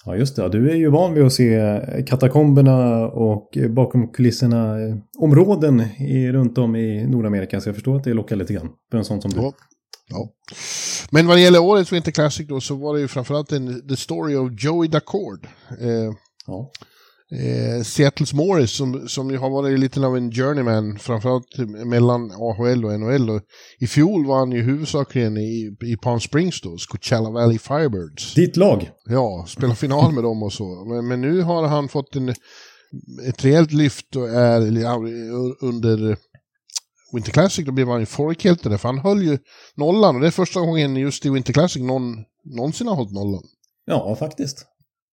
Ja, 0.08 0.16
just 0.16 0.36
det. 0.36 0.48
Du 0.48 0.70
är 0.70 0.74
ju 0.74 0.88
van 0.90 1.14
vid 1.14 1.24
att 1.24 1.32
se 1.32 1.80
katakomberna 2.06 3.06
och 3.08 3.58
bakom 3.70 4.12
kulisserna 4.12 4.80
eh, 4.80 4.96
områden 5.18 5.80
i, 5.98 6.32
runt 6.32 6.58
om 6.58 6.76
i 6.76 7.06
Nordamerika. 7.06 7.60
Så 7.60 7.68
jag 7.68 7.76
förstår 7.76 7.96
att 7.96 8.04
det 8.04 8.14
lockar 8.14 8.36
lite 8.36 8.52
grann 8.52 8.68
för 8.90 8.98
en 8.98 9.04
sån 9.04 9.22
som 9.22 9.30
du. 9.30 9.40
Ja. 9.40 9.52
Ja. 10.10 10.28
Men 11.10 11.26
vad 11.26 11.36
det 11.36 11.40
gäller 11.40 11.62
årets 11.62 11.92
Winter 11.92 12.12
Classic 12.12 12.48
då 12.48 12.60
så 12.60 12.74
var 12.74 12.94
det 12.94 13.00
ju 13.00 13.08
framförallt 13.08 13.52
en 13.52 13.88
The 13.88 13.96
Story 13.96 14.36
of 14.36 14.52
Joey 14.64 14.88
Dacord. 14.88 15.46
Eh, 15.80 16.12
Ja. 16.46 16.70
Eh, 17.32 17.82
Seattles 17.82 18.32
Morris 18.32 18.70
som, 18.70 19.08
som 19.08 19.30
ju 19.30 19.36
har 19.36 19.50
varit 19.50 19.78
lite 19.78 20.06
av 20.06 20.16
en 20.16 20.32
journeyman 20.32 20.98
framförallt 20.98 21.58
mellan 21.86 22.30
AHL 22.32 22.84
och 22.84 23.00
NHL. 23.00 23.30
Och 23.30 23.42
I 23.80 23.86
fjol 23.86 24.26
var 24.26 24.38
han 24.38 24.52
ju 24.52 24.62
huvudsakligen 24.62 25.36
i, 25.36 25.76
i 25.80 25.96
Palm 25.96 26.20
Springs 26.20 26.60
då, 26.60 26.76
Coachella 26.88 27.30
Valley 27.30 27.58
Firebirds. 27.58 28.34
Ditt 28.34 28.56
lag. 28.56 28.90
Ja, 29.04 29.44
spela 29.48 29.74
final 29.74 30.12
med 30.12 30.24
dem 30.24 30.42
och 30.42 30.52
så. 30.52 30.84
Men, 30.84 31.08
men 31.08 31.20
nu 31.20 31.42
har 31.42 31.66
han 31.68 31.88
fått 31.88 32.16
en, 32.16 32.28
ett 33.28 33.44
rejält 33.44 33.72
lyft 33.72 34.16
och 34.16 34.28
är 34.28 34.60
under 35.60 36.16
Winter 37.12 37.32
Classic 37.32 37.66
då 37.66 37.72
blev 37.72 37.88
han 37.88 38.00
ju 38.00 38.06
folkhjälte 38.06 38.68
där, 38.68 38.76
för 38.76 38.88
han 38.88 38.98
höll 38.98 39.22
ju 39.22 39.38
nollan 39.76 40.14
och 40.14 40.20
det 40.20 40.26
är 40.26 40.30
första 40.30 40.60
gången 40.60 40.96
just 40.96 41.26
i 41.26 41.30
Winter 41.30 41.52
Classic 41.52 41.82
någon 41.82 42.16
någonsin 42.44 42.86
har 42.86 42.94
hållit 42.94 43.12
nollan. 43.12 43.42
Ja, 43.86 44.16
faktiskt. 44.18 44.66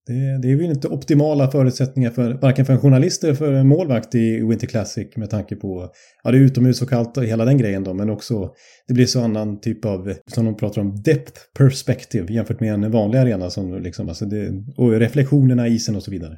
Det, 0.07 0.41
det 0.41 0.51
är 0.51 0.55
väl 0.55 0.65
inte 0.65 0.87
optimala 0.87 1.51
förutsättningar 1.51 2.11
för 2.11 2.33
varken 2.33 2.65
för 2.65 2.73
en 2.73 2.79
journalist 2.79 3.23
eller 3.23 3.33
för 3.33 3.53
en 3.53 3.67
målvakt 3.67 4.15
i 4.15 4.41
Winter 4.41 4.67
Classic 4.67 5.07
med 5.15 5.29
tanke 5.29 5.55
på, 5.55 5.89
ja 6.23 6.31
det 6.31 6.37
är 6.37 6.41
utomhus 6.41 6.81
och 6.81 6.89
kallt 6.89 7.17
och 7.17 7.25
hela 7.25 7.45
den 7.45 7.57
grejen 7.57 7.83
då, 7.83 7.93
men 7.93 8.09
också 8.09 8.49
det 8.87 8.93
blir 8.93 9.05
så 9.05 9.21
annan 9.21 9.59
typ 9.59 9.85
av, 9.85 10.13
som 10.27 10.45
de 10.45 10.57
pratar 10.57 10.81
om, 10.81 11.01
depth 11.01 11.41
perspective 11.57 12.33
jämfört 12.33 12.59
med 12.59 12.73
en 12.73 12.91
vanlig 12.91 13.19
arena 13.19 13.49
som 13.49 13.81
liksom, 13.81 14.09
alltså 14.09 14.25
det, 14.25 14.51
och 14.77 14.91
reflektionerna 14.91 15.67
i 15.67 15.73
isen 15.73 15.95
och 15.95 16.03
så 16.03 16.11
vidare. 16.11 16.37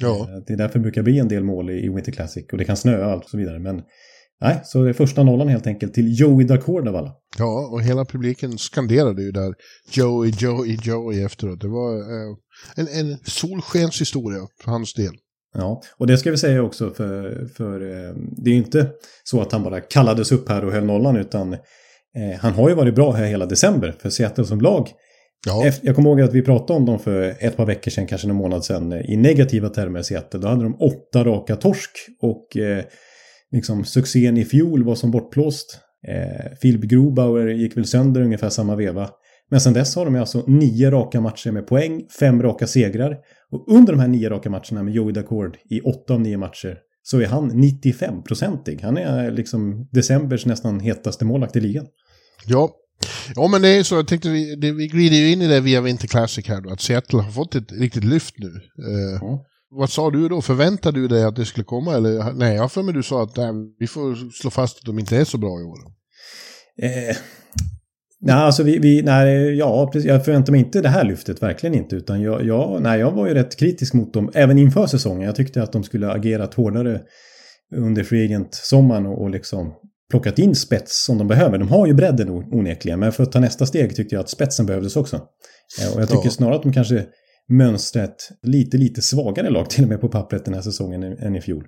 Ja. 0.00 0.28
Eh, 0.30 0.42
Det 0.46 0.52
är 0.52 0.56
därför 0.56 0.78
det 0.78 0.82
brukar 0.82 1.02
bli 1.02 1.18
en 1.18 1.28
del 1.28 1.44
mål 1.44 1.70
i 1.70 1.84
i 1.84 1.88
Winter 1.88 2.12
Classic 2.12 2.46
och 2.52 2.58
det 2.58 2.64
kan 2.64 2.76
snöa 2.76 3.06
och 3.06 3.12
allt 3.12 3.24
och 3.24 3.30
så 3.30 3.36
vidare, 3.36 3.58
men 3.58 3.82
nej, 4.40 4.60
så 4.64 4.82
det 4.82 4.88
är 4.88 4.92
första 4.92 5.22
nollan 5.22 5.48
helt 5.48 5.66
enkelt 5.66 5.94
till 5.94 6.20
Joey 6.20 6.46
Dacord 6.46 6.88
av 6.88 6.96
alla. 6.96 7.12
Ja, 7.38 7.68
och 7.72 7.82
hela 7.82 8.04
publiken 8.04 8.58
skanderade 8.58 9.22
ju 9.22 9.32
där 9.32 9.54
Joey, 9.92 10.32
Joey, 10.38 10.78
Joey 10.82 11.22
efteråt. 11.24 11.60
Det 11.60 11.68
var 11.68 11.96
eh, 11.96 12.36
en, 12.76 12.88
en 12.88 13.18
solskenshistoria 13.24 14.46
för 14.62 14.70
hans 14.70 14.94
del. 14.94 15.12
Ja, 15.54 15.82
och 15.98 16.06
det 16.06 16.18
ska 16.18 16.30
vi 16.30 16.36
säga 16.36 16.62
också 16.62 16.90
för, 16.90 17.46
för 17.56 17.80
eh, 17.80 18.14
det 18.36 18.50
är 18.50 18.52
ju 18.52 18.58
inte 18.58 18.90
så 19.24 19.40
att 19.40 19.52
han 19.52 19.62
bara 19.62 19.80
kallades 19.80 20.32
upp 20.32 20.48
här 20.48 20.64
och 20.64 20.72
höll 20.72 20.84
nollan 20.84 21.16
utan 21.16 21.52
eh, 21.52 22.38
han 22.40 22.52
har 22.52 22.68
ju 22.68 22.74
varit 22.74 22.94
bra 22.94 23.12
här 23.12 23.24
hela 23.24 23.46
december 23.46 23.94
för 23.98 24.10
Seattle 24.10 24.44
som 24.44 24.60
lag. 24.60 24.88
Ja, 25.46 25.72
Jag 25.82 25.96
kommer 25.96 26.10
ihåg 26.10 26.20
att 26.20 26.32
vi 26.32 26.42
pratade 26.42 26.78
om 26.78 26.86
dem 26.86 26.98
för 26.98 27.34
ett 27.40 27.56
par 27.56 27.66
veckor 27.66 27.90
sedan, 27.90 28.06
kanske 28.06 28.28
en 28.28 28.36
månad 28.36 28.64
sedan, 28.64 28.92
i 28.92 29.16
negativa 29.16 29.68
termer 29.68 30.02
Seattle. 30.02 30.40
Då 30.40 30.48
hade 30.48 30.62
de 30.62 30.74
åtta 30.74 31.24
raka 31.24 31.56
torsk 31.56 31.90
och 32.22 32.56
eh, 32.56 32.84
liksom 33.56 33.84
succén 33.84 34.36
i 34.36 34.44
fjol 34.44 34.84
var 34.84 34.94
som 34.94 35.10
bortblåst. 35.10 35.78
Eh, 36.08 36.56
Philip 36.62 36.80
Grobauer 36.80 37.46
gick 37.46 37.76
väl 37.76 37.86
sönder 37.86 38.20
ungefär 38.20 38.48
samma 38.48 38.76
veva. 38.76 39.08
Men 39.50 39.60
sen 39.60 39.72
dess 39.72 39.96
har 39.96 40.04
de 40.04 40.16
alltså 40.16 40.44
nio 40.46 40.90
raka 40.90 41.20
matcher 41.20 41.50
med 41.50 41.66
poäng, 41.66 42.06
fem 42.20 42.42
raka 42.42 42.66
segrar. 42.66 43.16
Och 43.52 43.68
under 43.68 43.92
de 43.92 44.00
här 44.00 44.08
nio 44.08 44.30
raka 44.30 44.50
matcherna 44.50 44.82
med 44.82 44.94
Joey 44.94 45.12
Dacord 45.12 45.56
i 45.70 45.80
åtta 45.80 46.14
av 46.14 46.20
nio 46.20 46.38
matcher 46.38 46.78
så 47.02 47.20
är 47.20 47.26
han 47.26 47.52
95-procentig. 47.52 48.82
Han 48.82 48.96
är 48.96 49.30
liksom 49.30 49.88
decembers 49.92 50.46
nästan 50.46 50.80
hetaste 50.80 51.24
målvakt 51.24 51.56
i 51.56 51.60
ligan. 51.60 51.86
ja. 52.46 52.70
ja, 53.34 53.48
men 53.48 53.62
det 53.62 53.68
är 53.68 53.82
så. 53.82 53.94
Jag 53.94 54.08
tänkte 54.08 54.28
vi, 54.30 54.56
det, 54.56 54.72
vi 54.72 54.86
glider 54.88 55.16
ju 55.16 55.32
in 55.32 55.42
i 55.42 55.46
det 55.48 55.60
via 55.60 55.80
Winter 55.80 56.08
Classic 56.08 56.48
här 56.48 56.60
då. 56.60 56.70
Att 56.70 56.80
Seattle 56.80 57.20
har 57.20 57.30
fått 57.30 57.54
ett 57.54 57.72
riktigt 57.72 58.04
lyft 58.04 58.34
nu. 58.38 58.46
Eh, 58.48 59.18
Ja. 59.20 59.44
Vad 59.70 59.90
sa 59.90 60.10
du 60.10 60.28
då? 60.28 60.42
Förväntade 60.42 61.00
du 61.00 61.08
dig 61.08 61.24
att 61.24 61.36
det 61.36 61.44
skulle 61.44 61.64
komma? 61.64 61.94
Eller, 61.94 62.32
nej, 62.32 62.56
jag 62.56 62.72
för 62.72 62.82
mig 62.82 62.94
du 62.94 63.02
sa 63.02 63.22
att 63.22 63.36
nej, 63.36 63.52
vi 63.78 63.86
får 63.86 64.30
slå 64.32 64.50
fast 64.50 64.78
att 64.78 64.84
de 64.84 64.98
inte 64.98 65.16
är 65.16 65.24
så 65.24 65.38
bra 65.38 65.60
i 65.60 65.62
år. 65.62 65.78
Eh, 66.82 67.16
Nej, 68.20 68.34
alltså 68.34 68.62
vi, 68.62 68.78
vi 68.78 69.02
nej, 69.02 69.54
ja, 69.54 69.90
precis, 69.92 70.08
jag 70.08 70.24
förväntar 70.24 70.52
mig 70.52 70.60
inte 70.60 70.80
det 70.80 70.88
här 70.88 71.04
lyftet, 71.04 71.42
verkligen 71.42 71.74
inte. 71.74 71.96
Utan 71.96 72.22
jag, 72.22 72.44
jag, 72.44 72.82
nej, 72.82 73.00
jag 73.00 73.10
var 73.10 73.26
ju 73.26 73.34
rätt 73.34 73.56
kritisk 73.56 73.94
mot 73.94 74.14
dem, 74.14 74.30
även 74.34 74.58
inför 74.58 74.86
säsongen. 74.86 75.22
Jag 75.22 75.36
tyckte 75.36 75.62
att 75.62 75.72
de 75.72 75.84
skulle 75.84 76.12
agerat 76.12 76.54
hårdare 76.54 77.00
under 77.76 78.04
Free 78.04 78.24
Agent-sommaren 78.24 79.06
och, 79.06 79.22
och 79.22 79.30
liksom 79.30 79.74
plockat 80.10 80.38
in 80.38 80.54
spets 80.54 81.04
som 81.04 81.18
de 81.18 81.28
behöver. 81.28 81.58
De 81.58 81.68
har 81.68 81.86
ju 81.86 81.94
bredden 81.94 82.30
onekligen, 82.30 83.00
men 83.00 83.12
för 83.12 83.22
att 83.22 83.32
ta 83.32 83.40
nästa 83.40 83.66
steg 83.66 83.96
tyckte 83.96 84.14
jag 84.14 84.20
att 84.20 84.30
spetsen 84.30 84.66
behövdes 84.66 84.96
också. 84.96 85.16
Eh, 85.82 85.94
och 85.94 86.00
jag 86.00 86.08
tycker 86.08 86.24
ja. 86.24 86.30
snarare 86.30 86.56
att 86.56 86.62
de 86.62 86.72
kanske 86.72 87.06
mönstret 87.48 88.30
lite, 88.42 88.76
lite 88.76 89.02
svagare 89.02 89.50
lag 89.50 89.70
till 89.70 89.84
och 89.84 89.88
med 89.88 90.00
på 90.00 90.08
pappret 90.08 90.44
den 90.44 90.54
här 90.54 90.62
säsongen 90.62 91.02
än 91.02 91.36
i 91.36 91.40
fjol. 91.40 91.64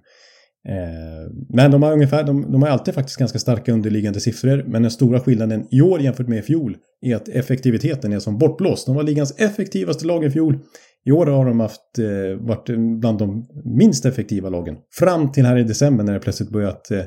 Eh, 0.68 1.30
men 1.49 1.70
de 1.70 1.82
har 1.82 1.92
ungefär, 1.92 2.25
de, 2.25 2.52
de 2.52 2.62
har 2.62 2.68
alltid 2.68 2.94
faktiskt 2.94 3.18
ganska 3.18 3.38
starka 3.38 3.73
underliggande 3.73 4.20
siffror. 4.20 4.64
Men 4.66 4.82
den 4.82 4.90
stora 4.90 5.20
skillnaden 5.20 5.66
i 5.70 5.80
år 5.80 6.00
jämfört 6.00 6.28
med 6.28 6.38
i 6.38 6.42
fjol 6.42 6.76
är 7.00 7.16
att 7.16 7.28
effektiviteten 7.28 8.12
är 8.12 8.18
som 8.18 8.38
bortblåst. 8.38 8.87
De 8.87 8.97
var 8.97 9.02
ligans 9.02 9.35
effektivaste 9.38 10.06
lag 10.06 10.25
i 10.25 10.30
fjol. 10.30 10.58
I 11.04 11.12
år 11.12 11.26
har 11.26 11.47
de 11.47 11.61
haft, 11.61 11.99
eh, 11.99 12.47
varit 12.47 13.00
bland 13.00 13.18
de 13.18 13.47
minst 13.64 14.04
effektiva 14.04 14.49
lagen. 14.49 14.76
Fram 14.99 15.32
till 15.32 15.47
här 15.47 15.56
i 15.56 15.62
december 15.62 16.04
när 16.04 16.12
det 16.12 16.20
plötsligt 16.20 16.50
börjat 16.50 16.90
eh, 16.90 17.04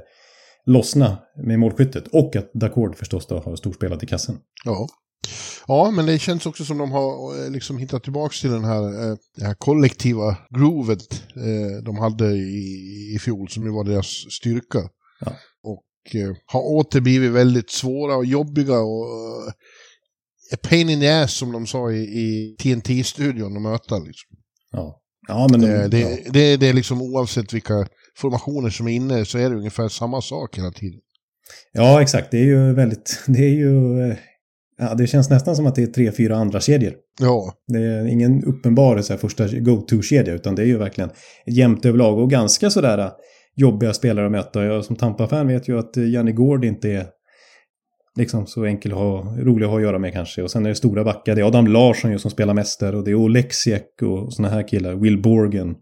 lossna 0.66 1.18
med 1.44 1.60
målskyttet. 1.60 2.08
Och 2.08 2.36
att 2.36 2.54
Dacord 2.54 2.96
förstås 2.96 3.28
då 3.28 3.40
har 3.40 3.56
storspelat 3.56 4.04
i 4.04 4.06
kassen. 4.06 4.36
Ja. 4.66 4.88
Ja, 5.68 5.92
men 5.92 6.06
det 6.06 6.20
känns 6.20 6.46
också 6.46 6.66
som 6.66 6.78
de 6.78 6.92
har 6.92 7.44
eh, 7.44 7.52
liksom 7.52 7.78
hittat 7.78 8.04
tillbaka 8.04 8.34
till 8.42 8.52
den 8.52 8.64
här, 8.64 8.84
eh, 8.84 9.18
det 9.36 9.46
här 9.46 9.54
kollektiva 9.54 10.38
groovet 10.50 11.24
eh, 11.36 11.84
de 11.84 11.98
hade 11.98 12.26
i, 12.26 13.14
i 13.16 13.20
fjol, 13.20 13.50
som 13.50 13.64
ju 13.64 13.72
var 13.72 13.84
deras 13.84 14.08
styrka. 14.08 14.90
Ja. 15.20 15.34
Och 15.64 15.86
har 16.46 16.62
åter 16.62 17.02
blivit 17.02 17.32
väldigt 17.32 17.72
svåra 17.72 18.16
och 18.16 18.26
jobbiga 18.26 18.80
och 18.80 19.06
a 20.54 20.58
pain 20.70 20.90
in 20.90 21.00
the 21.00 21.10
ass 21.10 21.34
som 21.34 21.52
de 21.52 21.68
sa 21.68 21.92
i, 21.92 22.02
i 22.02 22.56
TNT-studion 22.60 23.56
att 23.56 23.62
möta. 23.62 23.98
Liksom. 23.98 24.30
Ja. 24.72 25.02
Ja, 25.28 25.48
men 25.52 25.62
de, 25.62 25.68
det, 25.68 25.88
det, 25.88 26.24
det, 26.30 26.58
det 26.58 26.68
är 26.68 26.74
liksom 26.74 27.02
oavsett 27.02 27.54
vilka 27.54 27.88
formationer 28.18 28.70
som 28.70 28.88
är 28.88 28.92
inne 28.92 29.26
så 29.26 29.38
är 29.38 29.50
det 29.50 29.56
ungefär 29.56 29.88
samma 29.88 30.22
sak 30.22 30.58
hela 30.58 30.72
tiden. 30.72 31.00
Ja, 31.72 32.02
exakt. 32.02 32.32
Det 32.32 32.38
är 32.38 32.46
ju 32.46 32.74
väldigt, 32.74 33.24
det 33.28 33.40
är 33.40 33.56
ju 33.56 34.16
Ja, 34.84 34.94
det 34.94 35.08
känns 35.08 35.30
nästan 35.30 35.56
som 35.56 35.68
att 35.68 35.76
det 35.76 35.84
är 35.84 35.88
tre, 35.88 36.12
fyra 36.12 36.36
andra 36.36 36.60
kedjor. 36.60 36.94
Ja. 37.20 37.54
Det 37.68 37.78
är 37.78 38.06
ingen 38.06 38.44
uppenbar 38.44 39.02
så 39.02 39.14
här, 39.14 39.18
första 39.18 39.48
go-to-kedja, 39.48 40.34
utan 40.34 40.56
det 40.56 40.62
är 40.62 40.66
ju 40.66 40.78
verkligen 40.78 41.10
jämnt 41.46 41.86
överlag 41.86 42.20
och 42.20 42.30
ganska 42.30 42.70
sådär 42.70 42.98
äh, 42.98 43.12
jobbiga 43.56 43.94
spelare 43.94 44.26
att 44.26 44.32
möta. 44.32 44.64
Jag 44.64 44.86
som 44.86 44.96
Tampa-fan 44.96 45.48
vet 45.48 45.70
ju 45.70 45.80
att 45.80 45.98
Janne 45.98 46.32
Gård 46.32 46.66
inte 46.66 46.90
är 46.90 47.06
liksom 48.16 48.48
så 48.48 48.66
enkel 48.66 48.92
att 48.92 48.98
ha, 48.98 49.36
rolig 49.40 49.66
att 49.66 49.72
ha 49.72 49.78
att 49.78 49.84
göra 49.84 50.00
med 50.00 50.14
kanske. 50.14 50.44
Och 50.44 50.52
sen 50.52 50.66
är 50.66 50.70
det 50.70 50.76
stora 50.76 51.04
backar. 51.04 51.36
Det 51.36 51.42
är 51.42 51.46
Adam 51.46 51.68
Larsson 51.68 52.12
ju 52.12 52.20
som 52.20 52.32
spelar 52.32 52.54
mäster 52.54 52.96
och 52.96 53.04
det 53.04 53.12
är 53.12 53.16
Oleksiek 53.16 54.02
och 54.02 54.34
sådana 54.34 54.56
här 54.56 54.68
killar. 54.68 54.96
Will 54.96 55.22
Borgen. 55.22 55.76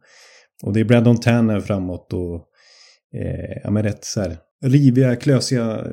Och 0.64 0.74
det 0.74 0.80
är 0.80 0.86
Brandon 0.86 1.20
Tanner 1.20 1.60
framåt 1.60 2.14
och 2.14 2.36
eh, 3.22 3.62
ja 3.64 3.72
men 3.72 3.84
rätt 3.84 4.06
så 4.06 4.22
här 4.22 4.38
riviga, 4.62 5.16
klösiga 5.16 5.84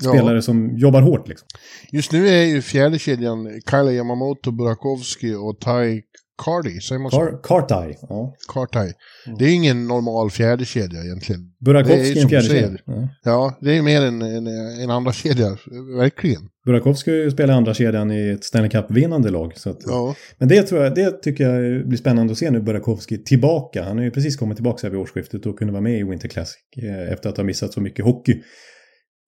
spelare 0.00 0.34
ja. 0.34 0.42
som 0.42 0.78
jobbar 0.78 1.02
hårt. 1.02 1.28
Liksom. 1.28 1.48
Just 1.92 2.12
nu 2.12 2.28
är 2.28 2.42
ju 2.42 2.62
fjärde 2.62 2.98
kedjan 2.98 3.60
Kyle 3.70 3.94
Yamamoto, 3.94 4.50
Burakovsky 4.50 5.34
och 5.34 5.60
Tai 5.60 6.02
Cardi, 6.42 6.80
säger 6.80 6.98
man 6.98 7.10
så? 7.10 7.16
Car 7.42 7.96
ja. 8.08 8.34
Kartai. 8.48 8.92
Mm. 9.26 9.38
Det 9.38 9.44
är 9.44 9.54
ingen 9.54 9.86
normal 9.86 10.30
fjärde 10.30 10.64
kedja 10.64 11.04
egentligen. 11.04 11.40
Burakovsky 11.64 12.18
är 12.18 12.22
en 12.22 12.28
fjärde 12.28 12.48
kedja. 12.48 12.78
Ja. 12.86 13.08
ja, 13.24 13.58
det 13.60 13.76
är 13.78 13.82
mer 13.82 14.02
en, 14.02 14.22
en, 14.22 14.46
en 14.82 14.90
andra 14.90 15.12
kedja, 15.12 15.56
verkligen. 15.98 16.42
Burakovsky 16.66 17.30
spelar 17.30 17.54
andra 17.54 17.74
kedjan 17.74 18.10
i 18.10 18.28
ett 18.28 18.44
Stanley 18.44 18.70
Cup-vinnande 18.70 19.30
lag. 19.30 19.52
Så 19.56 19.70
att, 19.70 19.78
ja. 19.86 20.14
Men 20.38 20.48
det, 20.48 20.62
tror 20.62 20.84
jag, 20.84 20.94
det 20.94 21.22
tycker 21.22 21.50
jag 21.50 21.88
blir 21.88 21.98
spännande 21.98 22.32
att 22.32 22.38
se 22.38 22.50
nu, 22.50 22.60
Burakovsky 22.60 23.18
tillbaka. 23.18 23.84
Han 23.84 23.96
har 23.96 24.04
ju 24.04 24.10
precis 24.10 24.36
kommit 24.36 24.56
tillbaka 24.56 24.86
här 24.86 24.90
vid 24.90 25.00
årsskiftet 25.00 25.46
och 25.46 25.58
kunde 25.58 25.72
vara 25.72 25.82
med 25.82 25.98
i 25.98 26.02
Winter 26.02 26.28
Classic 26.28 26.56
eh, 26.82 27.12
efter 27.12 27.28
att 27.28 27.36
ha 27.36 27.44
missat 27.44 27.72
så 27.72 27.80
mycket 27.80 28.04
hockey 28.04 28.42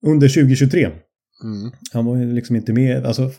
under 0.05 0.27
2023. 0.27 0.89
Mm. 1.43 1.71
Han 1.93 2.05
var 2.05 2.17
ju 2.17 2.33
liksom 2.33 2.55
inte 2.55 2.73
med, 2.73 3.05
alltså 3.05 3.31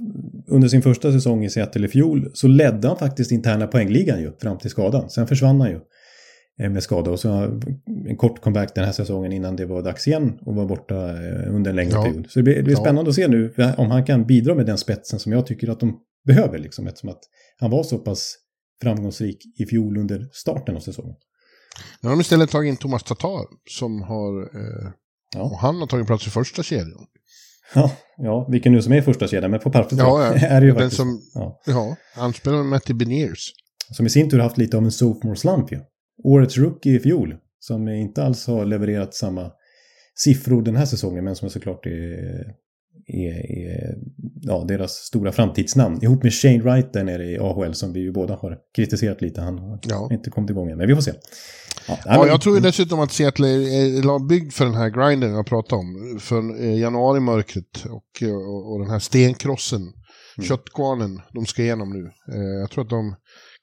under 0.47 0.69
sin 0.69 0.83
första 0.83 1.13
säsong 1.13 1.45
i 1.45 1.51
Seattle 1.51 1.87
i 1.87 1.89
fjol 1.89 2.31
så 2.35 2.49
ledde 2.49 2.89
han 2.89 2.97
faktiskt 2.97 3.33
interna 3.33 3.67
poängligan 3.67 4.21
ju 4.21 4.33
fram 4.41 4.59
till 4.59 4.71
skadan. 4.71 5.11
Sen 5.11 5.27
försvann 5.27 5.61
han 5.61 5.71
ju 5.71 5.81
eh, 6.61 6.71
med 6.71 6.83
skada 6.83 7.11
och 7.11 7.21
så 7.21 7.61
en 8.09 8.17
kort 8.17 8.41
comeback 8.41 8.75
den 8.75 8.85
här 8.85 8.93
säsongen 8.93 9.33
innan 9.33 9.57
det 9.57 9.67
var 9.67 9.83
dags 9.83 10.09
igen 10.09 10.39
och 10.41 10.55
var 10.55 10.67
borta 10.67 10.95
eh, 10.95 11.55
under 11.55 11.71
en 11.71 11.77
längre 11.77 11.93
ja. 11.93 12.03
period. 12.03 12.27
Så 12.29 12.39
det 12.39 12.43
blir, 12.43 12.57
det 12.57 12.63
blir 12.63 12.77
spännande 12.77 13.09
ja. 13.09 13.11
att 13.11 13.15
se 13.15 13.29
nu 13.29 13.55
om 13.77 13.91
han 13.91 14.05
kan 14.05 14.27
bidra 14.27 14.55
med 14.55 14.67
den 14.67 14.79
spetsen 14.79 15.19
som 15.19 15.33
jag 15.33 15.47
tycker 15.47 15.69
att 15.69 15.81
de 15.81 15.99
behöver 16.27 16.59
liksom 16.59 16.87
eftersom 16.87 17.09
att 17.09 17.21
han 17.57 17.71
var 17.71 17.83
så 17.83 17.99
pass 17.99 18.37
framgångsrik 18.83 19.39
i 19.59 19.67
fjol 19.67 19.99
under 19.99 20.29
starten 20.33 20.77
av 20.77 20.81
säsongen. 20.81 21.17
Nu 22.01 22.09
har 22.09 22.17
de 22.17 22.21
istället 22.21 22.51
tagit 22.51 22.69
in 22.69 22.77
Thomas 22.77 23.03
Tatar 23.03 23.47
som 23.71 24.03
har, 24.03 24.43
eh, 24.43 24.93
ja. 25.35 25.43
och 25.43 25.59
han 25.59 25.77
har 25.77 25.87
tagit 25.87 26.07
plats 26.07 26.27
i 26.27 26.31
första 26.31 26.63
kedjan. 26.63 27.07
Ja, 27.75 27.93
ja, 28.17 28.49
vilken 28.51 28.73
nu 28.73 28.83
som 28.83 28.93
är 28.93 29.03
första 29.03 29.29
kedjan, 29.29 29.51
men 29.51 29.61
på 29.61 29.71
pappret 29.71 29.99
ja, 29.99 30.25
ja. 30.25 30.47
är 30.47 30.61
det 30.61 30.67
ju 30.67 30.75
faktiskt. 30.75 30.97
Som, 30.97 31.21
ja. 31.35 31.61
ja, 31.67 31.97
han 32.15 32.33
spelar 32.33 32.57
med 32.57 32.67
Matty 32.67 32.95
Beniers. 32.95 33.53
Som 33.91 34.07
i 34.07 34.11
sin 34.11 34.31
tur 34.31 34.39
haft 34.39 34.59
lite 34.59 34.77
av 34.77 34.85
en 34.85 34.93
sophomore 34.93 35.37
slump 35.37 35.73
ju. 35.73 35.81
Årets 36.25 36.59
rookie 36.59 36.97
i 36.97 37.01
fjol, 37.01 37.37
som 37.61 37.89
inte 37.89 38.23
alls 38.23 38.47
har 38.47 38.65
levererat 38.65 39.15
samma 39.15 39.51
siffror 40.15 40.63
den 40.63 40.77
här 40.77 40.87
säsongen, 40.87 41.25
men 41.25 41.37
som 41.37 41.51
såklart 41.51 41.87
är, 41.87 42.45
är, 43.09 43.51
är 43.51 43.95
ja, 44.43 44.65
deras 44.69 44.93
stora 44.93 45.33
framtidsnamn. 45.33 45.99
Ihop 46.03 46.23
med 46.23 46.33
Shane 46.33 46.59
Wright 46.59 46.93
där 46.93 47.05
nere 47.05 47.25
i 47.25 47.39
AHL 47.39 47.75
som 47.75 47.93
vi 47.93 48.01
ju 48.01 48.13
båda 48.13 48.35
har 48.35 48.59
kritiserat 48.77 49.23
lite. 49.23 49.41
Han 49.41 49.59
har 49.59 49.79
ja. 49.83 50.09
inte 50.13 50.31
kommit 50.31 50.51
igång 50.51 50.71
än, 50.71 50.79
men 50.79 50.89
vi 50.89 50.95
får 50.95 51.03
se. 51.03 51.13
Ja, 51.89 51.99
ja, 52.05 52.27
jag 52.27 52.41
tror 52.41 52.55
ju 52.55 52.61
dessutom 52.61 53.01
att 53.01 53.13
Seattle 53.13 53.49
är 53.49 54.29
byggd 54.29 54.53
för 54.53 54.65
den 54.65 54.75
här 54.75 54.91
grinden 54.91 55.33
jag 55.33 55.47
pratade 55.47 55.81
om. 55.81 56.19
För 56.21 56.63
eh, 56.65 56.79
januarimörkret 56.79 57.85
och, 57.85 58.29
och, 58.29 58.73
och 58.73 58.81
den 58.81 58.91
här 58.91 58.99
stenkrossen, 58.99 59.83
mm. 59.83 60.49
köttkvarnen 60.49 61.21
de 61.35 61.47
ska 61.47 61.63
igenom 61.63 61.91
nu. 61.91 62.35
Eh, 62.35 62.61
jag 62.61 62.71
tror 62.71 62.85
att 62.85 62.91
de 62.91 63.17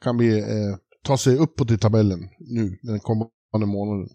kan 0.04 0.18
bli, 0.18 0.40
eh, 0.40 0.76
ta 1.04 1.18
sig 1.18 1.38
uppåt 1.38 1.72
i 1.72 1.78
tabellen 1.78 2.20
nu 2.40 2.78
den 2.82 3.00
kommande 3.00 3.66
månaden. 3.66 4.08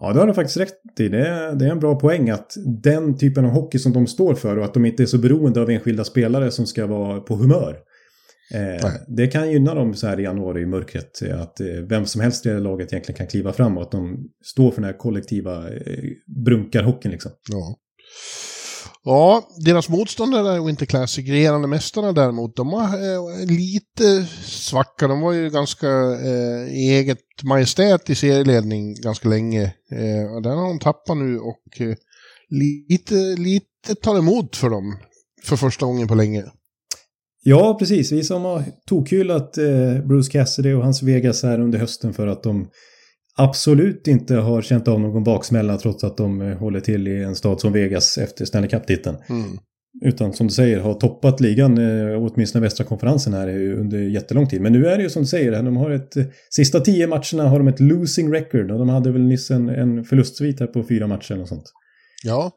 Ja, 0.00 0.12
det 0.12 0.18
har 0.18 0.26
du 0.26 0.34
faktiskt 0.34 0.56
rätt 0.56 1.00
i. 1.00 1.08
Det 1.08 1.26
är, 1.26 1.54
det 1.54 1.64
är 1.64 1.70
en 1.70 1.80
bra 1.80 1.98
poäng 1.98 2.30
att 2.30 2.54
den 2.82 3.18
typen 3.18 3.44
av 3.44 3.50
hockey 3.50 3.78
som 3.78 3.92
de 3.92 4.06
står 4.06 4.34
för 4.34 4.56
och 4.58 4.64
att 4.64 4.74
de 4.74 4.84
inte 4.84 5.02
är 5.02 5.06
så 5.06 5.18
beroende 5.18 5.60
av 5.62 5.70
enskilda 5.70 6.04
spelare 6.04 6.50
som 6.50 6.66
ska 6.66 6.86
vara 6.86 7.20
på 7.20 7.36
humör. 7.36 7.78
Eh, 8.54 8.90
det 9.08 9.26
kan 9.26 9.50
gynna 9.50 9.74
dem 9.74 9.94
så 9.94 10.06
här 10.06 10.20
i 10.20 10.22
januari 10.22 10.60
i 10.60 10.66
mörkret. 10.66 11.22
Att 11.32 11.60
eh, 11.60 11.66
vem 11.66 12.06
som 12.06 12.20
helst 12.20 12.46
i 12.46 12.48
det 12.48 12.60
laget 12.60 12.92
egentligen 12.92 13.16
kan 13.16 13.26
kliva 13.26 13.52
fram 13.52 13.76
och 13.76 13.82
att 13.82 13.90
de 13.90 14.30
står 14.44 14.70
för 14.70 14.80
den 14.80 14.90
här 14.90 14.98
kollektiva 14.98 15.68
eh, 15.68 16.04
brunkarhockeyn 16.44 17.12
liksom. 17.12 17.32
Ja. 17.50 17.76
Ja, 19.06 19.48
deras 19.64 19.88
motståndare 19.88 20.66
Winter 20.66 20.86
Classic, 20.86 21.28
regerande 21.28 21.68
mästarna 21.68 22.12
däremot, 22.12 22.56
de 22.56 22.70
var 22.70 22.84
eh, 22.84 23.46
lite 23.46 24.26
svacka. 24.44 25.08
De 25.08 25.20
var 25.20 25.32
ju 25.32 25.50
ganska 25.50 25.88
eh, 26.12 26.68
eget 26.68 27.42
majestät 27.42 28.10
i 28.10 28.14
serieledning 28.14 28.94
ganska 28.94 29.28
länge. 29.28 29.62
Eh, 29.90 30.40
den 30.42 30.58
har 30.58 30.68
de 30.68 30.78
tappat 30.78 31.16
nu 31.16 31.38
och 31.38 31.80
eh, 31.80 31.94
lite, 32.88 33.14
lite 33.38 33.94
tar 34.02 34.18
emot 34.18 34.56
för 34.56 34.70
dem 34.70 34.96
för 35.44 35.56
första 35.56 35.86
gången 35.86 36.08
på 36.08 36.14
länge. 36.14 36.44
Ja, 37.42 37.76
precis. 37.78 38.12
Vi 38.12 38.24
som 38.24 38.42
har 38.42 38.64
tokhyllat 38.86 39.58
eh, 39.58 40.06
Bruce 40.06 40.30
Cassidy 40.32 40.72
och 40.72 40.84
hans 40.84 41.02
Vegas 41.02 41.42
här 41.42 41.60
under 41.60 41.78
hösten 41.78 42.14
för 42.14 42.26
att 42.26 42.42
de 42.42 42.68
absolut 43.36 44.08
inte 44.08 44.34
har 44.34 44.62
känt 44.62 44.88
av 44.88 45.00
någon 45.00 45.24
baksmälla 45.24 45.78
trots 45.78 46.04
att 46.04 46.16
de 46.16 46.40
eh, 46.42 46.58
håller 46.58 46.80
till 46.80 47.08
i 47.08 47.22
en 47.22 47.34
stad 47.34 47.60
som 47.60 47.72
Vegas 47.72 48.18
efter 48.18 48.44
Stanley 48.44 48.70
Cup-titeln. 48.70 49.16
Mm. 49.28 49.58
Utan 50.04 50.32
som 50.32 50.46
du 50.46 50.52
säger 50.52 50.80
har 50.80 50.94
toppat 50.94 51.40
ligan, 51.40 51.78
eh, 51.78 52.22
åtminstone 52.22 52.62
västra 52.62 52.84
konferensen 52.84 53.32
här 53.32 53.72
under 53.72 53.98
jättelång 53.98 54.48
tid. 54.48 54.60
Men 54.60 54.72
nu 54.72 54.86
är 54.86 54.96
det 54.96 55.02
ju 55.02 55.10
som 55.10 55.22
du 55.22 55.28
säger, 55.28 55.62
de 55.62 55.76
har 55.76 55.90
ett, 55.90 56.14
sista 56.50 56.80
tio 56.80 57.06
matcherna 57.06 57.48
har 57.48 57.58
de 57.58 57.68
ett 57.68 57.80
losing 57.80 58.32
record 58.32 58.70
och 58.70 58.78
de 58.78 58.88
hade 58.88 59.12
väl 59.12 59.22
nyss 59.22 59.50
en, 59.50 59.68
en 59.68 60.04
förlustsvit 60.04 60.60
här 60.60 60.66
på 60.66 60.84
fyra 60.84 61.06
matcher 61.06 61.40
och 61.40 61.48
sånt. 61.48 61.64
Ja, 62.24 62.50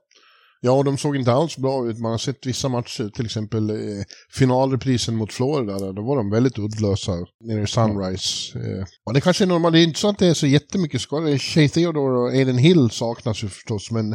Ja, 0.67 0.83
de 0.83 0.97
såg 0.97 1.15
inte 1.15 1.31
alls 1.31 1.57
bra 1.57 1.89
ut. 1.89 1.99
Man 1.99 2.11
har 2.11 2.17
sett 2.17 2.45
vissa 2.45 2.69
matcher, 2.69 3.09
till 3.09 3.25
exempel 3.25 3.69
eh, 3.69 4.03
finalreprisen 4.33 5.15
mot 5.15 5.33
Florida, 5.33 5.79
där, 5.79 5.93
då 5.93 6.01
var 6.01 6.15
de 6.17 6.29
väldigt 6.29 6.59
uddlösa 6.59 7.11
nere 7.43 7.61
i 7.61 7.67
Sunrise. 7.67 8.59
Eh, 8.59 8.85
och 9.05 9.13
det 9.13 9.21
kanske 9.21 9.43
är 9.43 9.47
normalt, 9.47 9.73
det 9.73 9.79
är 9.79 9.83
inte 9.83 9.99
så 9.99 10.09
att 10.09 10.19
det 10.19 10.27
är 10.27 10.33
så 10.33 10.47
jättemycket 10.47 11.01
skador. 11.01 11.37
Shea 11.37 11.69
Theodore 11.69 12.19
och 12.19 12.29
Aiden 12.29 12.57
Hill 12.57 12.89
saknas 12.89 13.43
ju 13.43 13.47
förstås, 13.47 13.91
men 13.91 14.05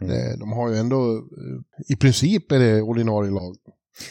mm. 0.00 0.12
eh, 0.12 0.38
de 0.38 0.52
har 0.52 0.70
ju 0.70 0.76
ändå, 0.76 1.16
eh, 1.16 1.94
i 1.94 1.96
princip 1.96 2.52
är 2.52 2.58
det 2.58 2.82
ordinarie 2.82 3.30
lag. 3.30 3.54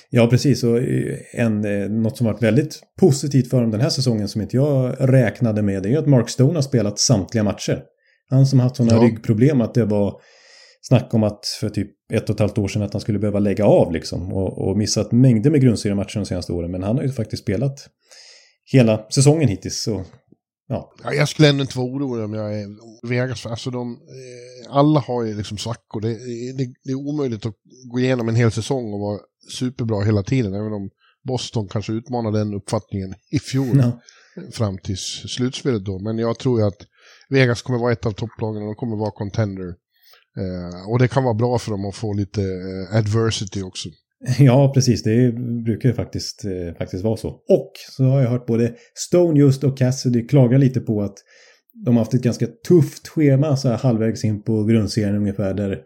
Ja, 0.10 0.28
precis. 0.28 0.64
Och 0.64 0.78
eh, 0.78 1.18
en, 1.34 1.66
eh, 1.66 1.90
något 1.90 2.18
som 2.18 2.28
varit 2.28 2.44
väldigt 2.44 2.80
positivt 3.00 3.50
för 3.50 3.62
dem 3.62 3.72
den 3.72 3.82
här 3.82 3.90
säsongen 3.90 4.28
som 4.28 4.42
inte 4.42 4.56
jag 4.56 4.96
räknade 5.00 5.62
med, 5.62 5.84
det 5.84 5.90
är 5.90 5.92
ju 5.92 5.98
att 5.98 6.08
Mark 6.08 6.30
Stone 6.30 6.54
har 6.54 6.62
spelat 6.62 7.00
samtliga 7.00 7.44
matcher. 7.44 7.84
Han 8.30 8.46
som 8.46 8.60
haft 8.60 8.76
sådana 8.76 8.96
ja. 8.96 9.10
ryggproblem 9.10 9.62
att 9.62 9.74
det 9.74 9.86
var 9.86 10.22
snack 10.82 11.14
om 11.14 11.24
att 11.24 11.46
för 11.60 11.70
typ 11.70 11.92
ett 12.14 12.30
och 12.30 12.36
ett 12.36 12.40
halvt 12.40 12.58
år 12.58 12.68
sedan 12.68 12.82
att 12.82 12.94
han 12.94 13.02
skulle 13.02 13.20
behöva 13.20 13.40
lägga 13.40 13.66
av 13.66 13.92
liksom 13.94 14.34
och, 14.34 14.68
och 14.68 14.78
missat 14.78 15.12
mängder 15.12 15.52
med 15.52 15.62
grundseriematcher 15.62 16.20
de 16.20 16.26
senaste 16.26 16.54
åren. 16.54 16.72
Men 16.72 16.84
han 16.84 16.96
har 16.96 17.04
ju 17.04 17.12
faktiskt 17.12 17.44
spelat 17.44 17.90
hela 18.72 19.06
säsongen 19.10 19.50
hittills. 19.50 19.82
Så, 19.82 20.04
ja. 20.68 20.94
Ja, 21.04 21.14
jag 21.14 21.30
skulle 21.30 21.50
ändå 21.50 21.62
inte 21.62 21.78
vara 21.78 21.88
orolig 21.88 22.26
om 22.26 22.34
jag 22.34 22.60
är 22.60 22.68
Vegas. 23.08 23.46
Alltså 23.46 23.72
de, 23.72 23.92
eh, 23.92 24.76
alla 24.76 25.00
har 25.00 25.24
ju 25.24 25.38
liksom 25.38 25.58
svackor. 25.58 26.02
Det, 26.02 26.14
det, 26.58 26.74
det 26.84 26.92
är 26.92 26.96
omöjligt 26.96 27.46
att 27.46 27.56
gå 27.92 28.00
igenom 28.00 28.30
en 28.30 28.36
hel 28.36 28.52
säsong 28.52 28.94
och 28.94 29.00
vara 29.00 29.20
superbra 29.60 30.02
hela 30.02 30.24
tiden. 30.24 30.54
Även 30.54 30.74
om 30.74 30.90
Boston 31.28 31.68
kanske 31.68 31.94
utmanade 31.94 32.38
den 32.38 32.54
uppfattningen 32.54 33.14
i 33.32 33.40
fjol. 33.40 33.78
Ja. 33.78 34.00
Fram 34.52 34.78
till 34.78 34.98
slutspelet 35.28 35.86
då. 35.86 36.00
Men 36.00 36.18
jag 36.18 36.40
tror 36.40 36.60
ju 36.60 36.68
att 36.68 36.78
Vegas 37.30 37.62
kommer 37.62 37.80
vara 37.80 37.92
ett 37.92 38.06
av 38.06 38.12
topplagen 38.12 38.62
och 38.62 38.68
de 38.68 38.76
kommer 38.76 38.98
vara 38.98 39.12
contender. 39.12 39.76
Eh, 40.38 40.90
och 40.92 41.00
det 41.00 41.08
kan 41.08 41.24
vara 41.24 41.34
bra 41.34 41.58
för 41.60 41.72
dem 41.72 41.86
att 41.86 41.96
få 41.96 42.14
lite 42.14 42.42
eh, 42.42 42.98
adversity 42.98 43.62
också. 43.62 43.90
Ja, 44.40 44.72
precis. 44.74 45.04
Det 45.04 45.32
brukar 45.66 45.90
ju 45.90 45.96
faktiskt, 45.96 46.46
eh, 46.46 46.78
faktiskt 46.78 47.04
vara 47.04 47.18
så. 47.18 47.30
Och 47.30 47.72
så 47.98 48.04
har 48.04 48.22
jag 48.22 48.30
hört 48.30 48.46
både 48.46 48.74
Stone 48.96 49.40
just 49.40 49.64
och 49.64 49.78
Cassidy 49.78 50.28
klaga 50.28 50.58
lite 50.58 50.80
på 50.80 51.02
att 51.02 51.16
de 51.86 51.96
har 51.96 52.02
haft 52.04 52.14
ett 52.14 52.22
ganska 52.22 52.48
tufft 52.68 53.08
schema 53.08 53.58
så 53.58 53.70
här 53.70 53.78
halvvägs 53.78 54.24
in 54.26 54.44
på 54.44 54.64
grundserien 54.64 55.16
ungefär. 55.16 55.54
Där, 55.54 55.80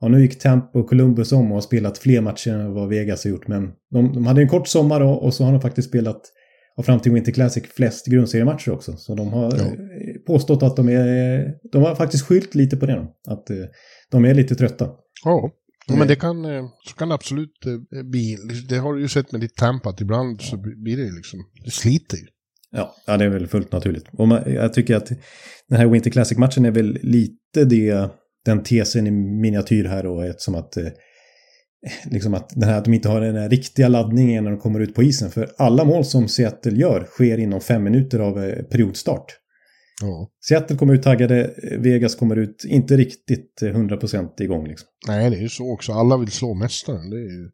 ja, 0.00 0.08
nu 0.08 0.20
gick 0.22 0.38
Tampa 0.38 0.78
och 0.78 0.88
Columbus 0.88 1.32
om 1.32 1.46
och 1.46 1.54
har 1.54 1.60
spelat 1.60 1.98
fler 1.98 2.20
matcher 2.20 2.50
än 2.50 2.72
vad 2.72 2.88
Vegas 2.88 3.24
har 3.24 3.30
gjort. 3.30 3.48
Men 3.48 3.62
de, 3.90 4.12
de 4.12 4.26
hade 4.26 4.42
en 4.42 4.48
kort 4.48 4.68
sommar 4.68 5.00
då, 5.00 5.08
och 5.10 5.34
så 5.34 5.44
har 5.44 5.52
de 5.52 5.60
faktiskt 5.60 5.88
spelat 5.88 6.20
och 6.76 6.84
fram 6.86 7.00
till 7.00 7.12
Winter 7.12 7.32
Classic 7.32 7.64
flest 7.76 8.06
grundseriematcher 8.06 8.70
också. 8.72 8.96
Så 8.96 9.14
de 9.14 9.28
har 9.32 9.52
Ja. 9.58 9.64
eh, 9.64 9.74
påstått 10.26 10.62
att 10.62 10.76
de 10.76 10.88
är... 10.88 11.52
De 11.72 11.82
har 11.82 11.94
faktiskt 11.94 12.24
skyllt 12.26 12.54
lite 12.54 12.76
på 12.76 12.86
det. 12.86 12.94
Då, 12.94 13.32
att 13.32 13.50
de 14.10 14.24
är 14.24 14.34
lite 14.34 14.54
trötta. 14.54 14.90
Ja, 15.24 15.50
ja 15.86 15.96
men 15.96 16.08
det 16.08 16.16
kan, 16.16 16.44
eh, 16.44 16.64
så 16.88 16.96
kan 16.96 17.08
det 17.08 17.14
absolut 17.14 17.66
eh, 17.66 18.02
bli. 18.02 18.36
Det 18.68 18.76
har 18.76 18.94
du 18.94 19.00
ju 19.00 19.08
sett 19.08 19.32
med 19.32 19.40
ditt 19.40 19.56
Tampa, 19.56 19.88
att 19.88 20.00
ibland 20.00 20.40
så 20.40 20.56
blir 20.56 20.96
det 20.96 21.12
liksom, 21.16 21.40
det 21.64 21.70
sliter 21.70 22.16
ju. 22.16 22.26
Ja, 22.70 22.94
ja 23.06 23.16
det 23.16 23.24
är 23.24 23.28
väl 23.28 23.46
fullt 23.46 23.72
naturligt. 23.72 24.04
Och 24.12 24.28
man, 24.28 24.42
jag 24.46 24.72
tycker 24.72 24.96
att 24.96 25.08
den 25.68 25.78
här 25.78 25.86
Winter 25.86 26.10
Classic-matchen 26.10 26.64
är 26.64 26.70
väl 26.70 26.98
lite 27.02 27.64
det, 27.64 28.10
den 28.44 28.62
tesen 28.62 29.06
i 29.06 29.10
miniatyr 29.10 29.84
här 29.84 30.02
då, 30.02 30.20
eftersom 30.20 30.54
att 30.54 30.76
eh, 30.76 30.88
liksom 32.10 32.34
att, 32.34 32.48
den 32.54 32.68
här, 32.68 32.78
att 32.78 32.84
de 32.84 32.94
inte 32.94 33.08
har 33.08 33.20
den 33.20 33.36
här 33.36 33.48
riktiga 33.48 33.88
laddningen 33.88 34.44
när 34.44 34.50
de 34.50 34.60
kommer 34.60 34.80
ut 34.80 34.94
på 34.94 35.02
isen. 35.02 35.30
För 35.30 35.50
alla 35.58 35.84
mål 35.84 36.04
som 36.04 36.28
Seattle 36.28 36.78
gör 36.78 37.04
sker 37.04 37.38
inom 37.38 37.60
fem 37.60 37.84
minuter 37.84 38.18
av 38.18 38.44
eh, 38.44 38.62
periodstart. 38.62 39.36
Ja. 40.02 40.30
Seattle 40.48 40.76
kommer 40.76 40.94
ut 40.94 41.02
taggade, 41.02 41.44
eh, 41.44 41.78
Vegas 41.78 42.14
kommer 42.14 42.36
ut 42.36 42.64
inte 42.64 42.96
riktigt 42.96 43.62
eh, 43.62 43.68
100% 43.68 44.42
igång. 44.42 44.68
Liksom. 44.68 44.88
Nej, 45.08 45.30
det 45.30 45.36
är 45.36 45.40
ju 45.40 45.48
så 45.48 45.72
också. 45.72 45.92
Alla 45.92 46.16
vill 46.16 46.30
slå 46.30 46.54
mästaren. 46.54 47.10
Det 47.10 47.16
är 47.16 47.40
ju 47.40 47.50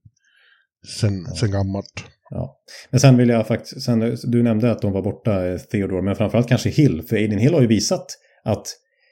sen, 1.00 1.26
sen 1.26 1.50
gammalt. 1.50 2.04
Ja. 2.30 2.56
Men 2.90 3.00
sen 3.00 3.16
vill 3.16 3.28
jag 3.28 3.46
faktiskt, 3.46 3.82
sen, 3.82 4.16
du 4.22 4.42
nämnde 4.42 4.70
att 4.70 4.82
de 4.82 4.92
var 4.92 5.02
borta, 5.02 5.46
eh, 5.46 5.58
Theodore, 5.58 6.02
men 6.02 6.16
framförallt 6.16 6.49
kanske 6.49 6.70
Hill. 6.70 7.02
För 7.02 7.16
Aiden 7.16 7.38
Hill 7.38 7.54
har 7.54 7.61
ju 7.61 7.66
visat 7.66 8.06
att 8.44 8.66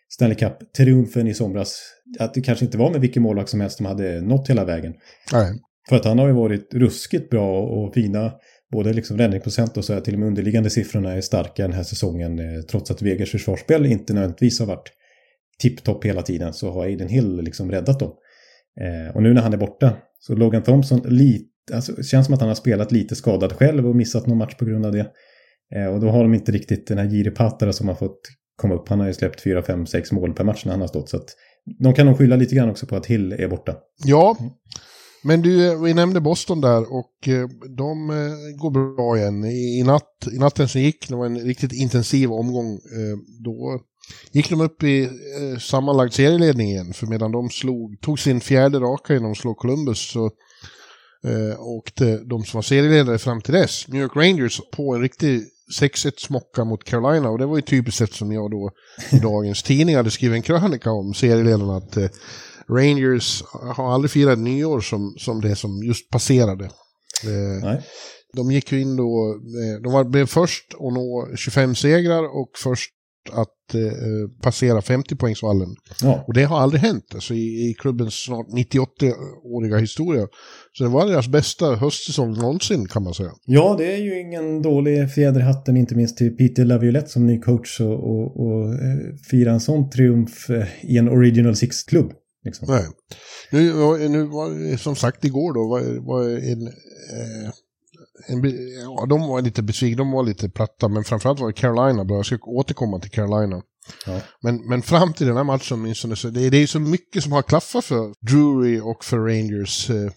Stanley 0.09 0.37
Cup-triumfen 0.37 1.29
i 1.29 1.35
somras, 1.35 1.81
att 2.19 2.35
det 2.35 2.41
kanske 2.41 2.65
inte 2.65 2.79
var 2.79 2.91
med 2.91 3.01
vilken 3.01 3.23
målvakt 3.23 3.51
som 3.51 3.61
helst 3.61 3.79
de 3.79 3.85
hade 3.85 4.21
nått 4.21 4.51
hela 4.51 4.65
vägen. 4.65 4.95
Nej. 5.33 5.53
För 5.89 5.97
att 5.97 6.05
han 6.05 6.19
har 6.19 6.27
ju 6.27 6.33
varit 6.33 6.75
ruskigt 6.75 7.31
bra 7.31 7.63
och 7.63 7.95
fina, 7.95 8.33
både 8.73 8.93
liksom 8.93 9.19
räddningsprocent 9.19 9.77
och 9.77 9.85
så 9.85 9.95
här, 9.95 10.01
till 10.01 10.15
och 10.15 10.21
med 10.21 10.27
underliggande 10.27 10.71
siffrorna 10.71 11.13
är 11.13 11.21
starka 11.21 11.63
den 11.63 11.73
här 11.73 11.83
säsongen. 11.83 12.39
Eh, 12.39 12.61
trots 12.61 12.91
att 12.91 13.03
Vegas 13.03 13.31
försvarsspel 13.31 13.87
inte 13.87 14.13
nödvändigtvis 14.13 14.61
har 14.61 14.67
varit 14.67 14.93
tipptopp 15.59 16.05
hela 16.05 16.23
tiden 16.23 16.53
så 16.53 16.71
har 16.71 16.83
Aiden 16.83 17.09
Hill 17.09 17.37
liksom 17.43 17.71
räddat 17.71 18.01
dem. 18.01 18.13
Eh, 18.81 19.17
och 19.17 19.23
nu 19.23 19.35
när 19.35 19.43
han 19.43 19.53
är 19.53 19.57
borta 19.57 19.97
så 20.19 20.35
Logan 20.35 20.63
Thompson 20.63 21.01
lite, 21.05 21.47
alltså, 21.75 21.93
det 21.93 22.05
känns 22.05 22.27
som 22.27 22.35
att 22.35 22.41
han 22.41 22.49
har 22.49 22.55
spelat 22.55 22.93
lite 22.93 23.17
skadad 23.17 23.53
själv 23.53 23.89
och 23.89 23.97
missat 23.97 24.27
någon 24.27 24.39
match 24.39 24.55
på 24.55 24.65
grund 24.65 24.87
av 24.87 24.93
det. 24.93 25.07
Eh, 25.75 25.87
och 25.87 26.01
då 26.01 26.09
har 26.09 26.23
de 26.23 26.35
inte 26.35 26.53
riktigt 26.53 26.87
den 26.87 26.99
här 26.99 27.05
Jiri 27.05 27.31
Patara 27.31 27.73
som 27.73 27.89
har 27.89 27.95
fått 27.95 28.21
komma 28.57 28.75
upp. 28.75 28.89
Han 28.89 29.01
har 29.01 29.07
ju 29.07 29.15
släppt 29.15 29.41
4, 29.41 29.63
5, 29.63 29.87
6 29.87 30.13
mål 30.13 30.35
per 30.35 30.45
match 30.45 30.65
när 30.65 30.73
han 30.73 30.81
har 30.81 30.89
stått. 30.89 31.09
Så 31.09 31.17
att 31.17 31.37
de 31.79 31.95
kan 31.95 32.07
nog 32.07 32.19
skylla 32.19 32.37
lite 32.37 32.55
grann 32.55 32.71
också 32.71 32.87
på 32.87 32.97
att 32.97 33.07
Hill 33.07 33.33
är 33.33 33.49
borta. 33.49 33.77
Ja, 34.05 34.37
men 35.23 35.43
du, 35.43 35.67
eh, 35.67 35.83
vi 35.83 35.95
nämnde 35.95 36.21
Boston 36.21 36.61
där 36.61 36.93
och 36.93 37.29
eh, 37.29 37.49
de 37.77 38.11
eh, 38.11 38.57
går 38.57 38.71
bra 38.71 39.19
igen. 39.19 39.45
I, 39.45 39.83
natt, 39.83 40.29
I 40.33 40.39
natten 40.39 40.69
som 40.69 40.81
gick, 40.81 41.09
det 41.09 41.17
var 41.17 41.27
en 41.27 41.41
riktigt 41.41 41.73
intensiv 41.73 42.33
omgång, 42.33 42.79
då 43.45 43.81
gick 44.33 44.51
de 44.51 44.61
upp 44.61 44.83
i 44.83 45.09
sammanlagd 45.61 46.13
serieledning 46.13 46.69
igen. 46.69 46.93
För 46.93 47.07
medan 47.07 47.33
de 47.33 47.51
slog, 47.51 48.01
tog 48.01 48.19
sin 48.19 48.41
fjärde 48.41 48.79
raka 48.79 49.15
genom 49.15 49.33
att 49.33 49.39
slå 49.39 49.55
Columbus 49.55 50.11
så 50.13 50.31
eh, 51.25 51.61
åkte 51.61 52.19
de 52.19 52.45
som 52.45 52.59
var 52.59 52.63
serieledare 52.63 53.19
fram 53.19 53.41
till 53.41 53.55
dess, 53.55 53.89
New 53.89 54.03
York 54.03 54.17
Rangers, 54.17 54.61
på 54.73 54.95
en 54.95 55.01
riktig 55.01 55.43
6-1 55.81 56.13
smocka 56.17 56.65
mot 56.65 56.85
Carolina. 56.85 57.31
Och 57.31 57.39
det 57.39 57.47
var 57.47 57.57
ju 57.57 57.63
typiskt 57.63 57.99
sett 57.99 58.13
som 58.13 58.33
jag 58.33 58.51
då 58.51 58.71
i 59.13 59.19
dagens 59.19 59.63
tidning 59.63 59.97
hade 59.97 60.11
skrivit 60.11 60.37
en 60.37 60.43
krönika 60.43 60.91
om 60.91 61.15
serieledarna 61.15 61.77
att 61.77 61.97
eh, 61.97 62.09
Rangers 62.71 63.43
har 63.77 63.95
aldrig 63.95 64.11
firat 64.11 64.39
nyår 64.39 64.81
som, 64.81 65.15
som 65.19 65.41
det 65.41 65.57
som 65.57 65.83
just 65.83 66.11
passerade. 66.11 66.65
Eh, 67.25 67.81
de 68.37 68.51
gick 68.51 68.73
ju 68.73 68.81
in 68.81 68.97
då, 68.97 69.35
eh, 69.35 69.83
de 69.83 69.93
var, 69.93 70.05
blev 70.05 70.27
först 70.27 70.75
att 70.75 70.93
nå 70.93 71.29
25 71.37 71.75
segrar 71.75 72.23
och 72.23 72.51
först 72.63 72.91
att 73.33 73.75
eh, 73.75 74.43
passera 74.43 74.81
50-poängsvallen. 74.81 75.75
Ja, 76.03 76.25
Och 76.27 76.35
det 76.35 76.45
har 76.45 76.61
aldrig 76.61 76.83
hänt 76.83 77.05
alltså, 77.15 77.35
i, 77.35 77.71
i 77.71 77.75
klubbens 77.79 78.15
snart 78.15 78.47
98-åriga 78.47 79.79
historia. 79.79 80.27
Så 80.73 80.85
det 80.85 80.91
var 80.91 81.07
deras 81.07 81.29
bästa 81.29 81.75
höstsäsong 81.77 82.33
någonsin 82.39 82.89
kan 82.89 83.03
man 83.03 83.15
säga. 83.15 83.31
Ja, 83.47 83.75
det 83.79 83.93
är 83.93 83.99
ju 83.99 84.21
ingen 84.21 84.63
dålig 84.63 85.13
fjäder 85.13 85.41
i 85.41 85.43
hatten, 85.43 85.77
inte 85.77 85.95
minst 85.95 86.17
till 86.17 86.37
Peter 86.37 86.65
Laviolette 86.65 87.09
som 87.09 87.27
ny 87.27 87.41
coach 87.41 87.81
och, 87.81 88.11
och, 88.11 88.47
och 88.47 88.75
eh, 88.75 89.15
fira 89.31 89.53
en 89.53 89.61
sån 89.61 89.91
triumf 89.91 90.51
eh, 90.51 90.67
i 90.83 90.99
en 90.99 91.09
Original 91.09 91.57
Six-klubb. 91.57 92.13
Liksom. 92.45 92.69
Nej. 92.69 92.87
Nu, 93.51 93.73
nu 94.09 94.25
var 94.25 94.77
som 94.77 94.97
sagt 94.97 95.25
igår 95.25 95.55
då 95.55 95.69
var, 95.69 96.07
var 96.07 96.29
en, 96.29 96.67
eh, 96.67 97.51
en, 98.27 98.43
ja, 98.85 99.07
de 99.07 99.21
var 99.21 99.43
lite 99.43 99.63
besvikna, 99.63 99.97
de 99.97 100.11
var 100.11 100.23
lite 100.23 100.49
platta, 100.49 100.89
men 100.89 101.05
framförallt 101.05 101.41
var 101.41 101.47
det 101.47 101.53
Carolina 101.53 102.05
bra. 102.05 102.17
Jag 102.17 102.27
ska 102.27 102.39
återkomma 102.43 103.01
till 103.01 103.11
Carolina. 103.11 103.63
Ja. 104.07 104.21
Men, 104.43 104.69
men 104.69 104.83
fram 104.83 105.13
till 105.13 105.27
den 105.27 105.37
här 105.37 105.45
matchen 105.45 105.79
åtminstone, 105.81 106.17
så 106.17 106.29
det, 106.29 106.51
det 106.51 106.57
är 106.57 106.67
så 106.67 106.81
mycket 106.81 107.23
som 107.23 107.33
har 107.33 107.43
klaffat 107.43 107.85
för 107.85 108.15
Drury 108.27 108.81
och 108.81 109.05
för 109.05 109.19
Rangers. 109.19 109.91
Eh, 109.91 110.11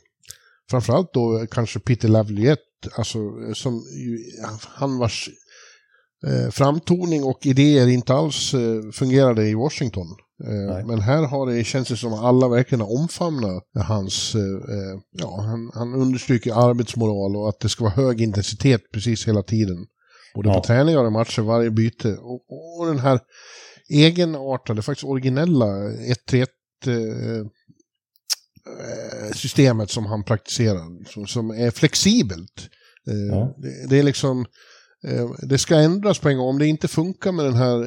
framförallt 0.69 1.13
då 1.13 1.47
kanske 1.51 1.79
Peter 1.79 2.07
Laviolette, 2.07 2.61
alltså 2.95 3.17
eh, 3.19 3.53
som 3.53 3.73
ju, 3.73 4.19
han 4.67 4.97
vars 4.97 5.29
eh, 6.27 6.49
framtoning 6.51 7.23
och 7.23 7.45
idéer 7.45 7.87
inte 7.87 8.13
alls 8.13 8.53
eh, 8.53 8.91
fungerade 8.93 9.47
i 9.47 9.53
Washington. 9.53 10.07
Eh, 10.47 10.73
Nej. 10.73 10.83
men 10.85 11.01
här 11.01 11.23
har 11.23 11.47
det 11.51 11.63
känns 11.63 11.87
det 11.87 11.97
som 11.97 12.13
att 12.13 12.23
alla 12.23 12.47
verkligen 12.47 12.81
har 12.81 12.99
omfamnat 12.99 13.63
hans, 13.87 14.35
eh, 14.35 14.41
eh, 14.41 14.99
ja, 15.11 15.41
han, 15.41 15.71
han 15.73 15.93
understryker 15.93 16.69
arbetsmoral 16.69 17.35
och 17.35 17.49
att 17.49 17.59
det 17.59 17.69
ska 17.69 17.83
vara 17.83 17.93
hög 17.93 18.21
intensitet 18.21 18.81
precis 18.93 19.27
hela 19.27 19.43
tiden. 19.43 19.85
Både 20.35 20.49
Ja. 20.49 20.53
på 20.55 20.63
träningar 20.63 21.03
och 21.03 21.11
matcher, 21.11 21.41
varje 21.41 21.71
byte. 21.71 22.17
Och, 22.17 22.41
och 22.79 22.85
den 22.87 22.99
här 22.99 23.19
egenartade, 23.89 24.81
faktiskt 24.81 25.05
originella 25.05 25.65
1-3-1 25.65 26.45
eh, 26.87 26.93
eh, 28.67 29.31
systemet 29.35 29.89
som 29.89 30.05
han 30.05 30.23
praktiserar. 30.23 31.05
Som, 31.13 31.27
som 31.27 31.49
är 31.51 31.71
flexibelt. 31.71 32.69
Eh, 33.07 33.15
Ja. 33.37 33.55
det, 33.57 33.89
det 33.89 33.99
är 33.99 34.03
liksom, 34.03 34.45
det 35.49 35.57
ska 35.57 35.75
ändras 35.75 36.19
på 36.19 36.29
en 36.29 36.37
gång. 36.37 36.47
Om 36.47 36.59
det 36.59 36.67
inte 36.67 36.87
funkar 36.87 37.31
med 37.31 37.45
den 37.45 37.53
här 37.53 37.77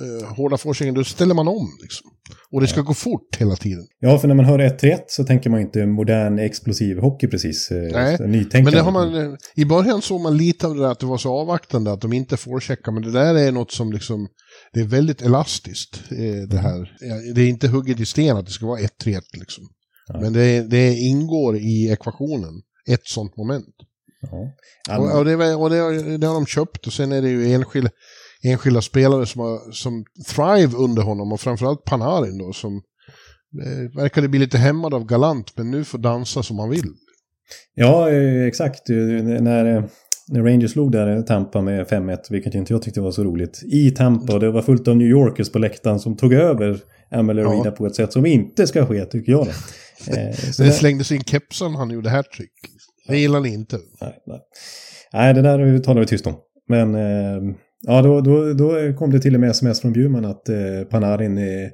eh, 0.00 0.28
hårda 0.36 0.56
forcingen, 0.58 0.94
då 0.94 1.04
ställer 1.04 1.34
man 1.34 1.48
om. 1.48 1.68
Liksom. 1.82 2.10
Och 2.52 2.60
det 2.60 2.66
ska 2.66 2.80
gå 2.80 2.94
fort 2.94 3.36
hela 3.38 3.56
tiden. 3.56 3.86
ja, 4.00 4.18
för 4.18 4.28
när 4.28 4.34
man 4.34 4.44
hör 4.44 4.58
1-1 4.58 4.98
så 5.06 5.24
tänker 5.24 5.50
man 5.50 5.60
inte 5.60 5.86
modern 5.86 6.38
explosiv 6.38 6.98
hockey 6.98 7.26
precis. 7.26 7.70
eh, 7.70 7.92
Nej, 7.92 8.18
nytänkande. 8.20 8.62
Men 8.62 8.72
det 8.74 8.80
har 8.80 8.90
man, 8.92 9.14
eh, 9.14 9.34
i 9.56 9.64
början 9.64 10.02
såg 10.02 10.20
man 10.20 10.36
lite 10.36 10.66
av 10.66 10.74
det 10.74 10.80
där 10.80 10.88
att 10.90 11.00
det 11.00 11.06
var 11.06 11.18
så 11.18 11.32
avvaktande 11.32 11.92
att 11.92 12.00
de 12.00 12.12
inte 12.12 12.36
får 12.36 12.60
checka. 12.60 12.90
Men 12.90 13.02
det 13.02 13.12
där 13.12 13.34
är 13.34 13.52
något 13.52 13.72
som 13.72 13.92
liksom, 13.92 14.28
det 14.72 14.80
är 14.80 14.84
väldigt 14.84 15.22
elastiskt. 15.22 16.00
eh, 16.10 16.48
Det 16.48 16.58
här. 16.58 16.92
Det 17.34 17.40
är 17.40 17.48
inte 17.48 17.68
hugget 17.68 18.00
i 18.00 18.06
sten 18.06 18.36
att 18.36 18.46
det 18.46 18.52
ska 18.52 18.66
vara 18.66 18.80
1-3 18.80 19.20
liksom. 19.32 19.64
Ja. 20.12 20.20
Men 20.20 20.32
det, 20.32 20.60
det 20.70 20.92
ingår 20.94 21.56
i 21.56 21.90
ekvationen, 21.92 22.52
ett 22.90 23.06
sånt 23.06 23.36
moment. 23.36 23.74
Ja. 24.20 24.52
Ja, 24.88 24.98
Och, 24.98 25.18
och, 25.18 25.24
det, 25.24 25.54
och 25.54 25.70
det, 25.70 26.18
det 26.18 26.26
har 26.26 26.34
de 26.34 26.46
köpt 26.46 26.86
och 26.86 26.92
sen 26.92 27.12
är 27.12 27.22
det 27.22 27.28
ju 27.28 27.52
enskilda, 27.52 27.90
enskilda 28.44 28.82
spelare 28.82 29.26
som, 29.26 29.40
har, 29.40 29.72
som 29.72 30.04
thrive 30.28 30.76
under 30.76 31.02
honom 31.02 31.32
och 31.32 31.40
framförallt 31.40 31.84
Panarin 31.84 32.38
då 32.38 32.52
som 32.52 32.82
eh, 33.64 33.96
verkade 34.00 34.28
bli 34.28 34.38
lite 34.38 34.58
hämmad 34.58 34.94
av 34.94 35.06
Galant 35.06 35.52
men 35.56 35.70
nu 35.70 35.84
får 35.84 35.98
dansa 35.98 36.42
som 36.42 36.58
han 36.58 36.70
vill. 36.70 36.92
Ja, 37.74 38.10
eh, 38.10 38.44
exakt. 38.44 38.90
Eh, 38.90 38.96
När, 38.96 39.76
eh, 39.76 39.84
när 40.30 40.42
Rangers 40.42 40.72
slog 40.72 40.92
där 40.92 41.22
Tampa 41.22 41.60
med 41.60 41.86
5-1, 41.86 42.18
vilket 42.30 42.54
inte 42.54 42.72
jag 42.72 42.82
tyckte 42.82 43.00
var 43.00 43.10
så 43.10 43.24
roligt, 43.24 43.62
i 43.72 43.90
Tampa 43.90 44.32
och 44.34 44.40
det 44.40 44.50
var 44.50 44.62
fullt 44.62 44.88
av 44.88 44.96
New 44.96 45.08
Yorkers 45.08 45.50
på 45.52 45.58
läktaren 45.58 46.00
som 46.00 46.16
tog 46.16 46.32
över 46.32 46.80
Amalie 47.10 47.42
Ja. 47.44 47.50
Arena 47.50 47.70
på 47.70 47.86
ett 47.86 47.94
sätt 47.94 48.12
som 48.12 48.26
inte 48.26 48.66
ska 48.66 48.86
ske, 48.86 49.04
tycker 49.04 49.32
jag. 49.32 49.46
Det- 50.06 50.72
slängdes 50.72 51.12
in 51.12 51.24
kepsen 51.24 51.74
han 51.74 51.90
gjorde 51.90 52.10
hattrick. 52.10 52.50
Det 53.08 53.18
gillar 53.18 53.40
ni 53.40 53.48
inte. 53.54 53.78
Nej, 54.00 54.14
nej. 54.26 54.40
nej, 55.12 55.34
det 55.34 55.42
där 55.42 55.78
talar 55.78 56.00
vi 56.00 56.06
tyst 56.06 56.26
om. 56.26 56.34
Men 56.68 56.94
eh, 56.94 57.54
ja, 57.80 58.02
då, 58.02 58.20
då, 58.20 58.52
då 58.52 58.92
kom 58.98 59.10
det 59.10 59.20
till 59.20 59.34
och 59.34 59.40
med 59.40 59.50
sms 59.50 59.80
från 59.80 59.92
Bjurman 59.92 60.24
att 60.24 60.48
eh, 60.48 60.56
Panarin 60.90 61.38
är 61.38 61.70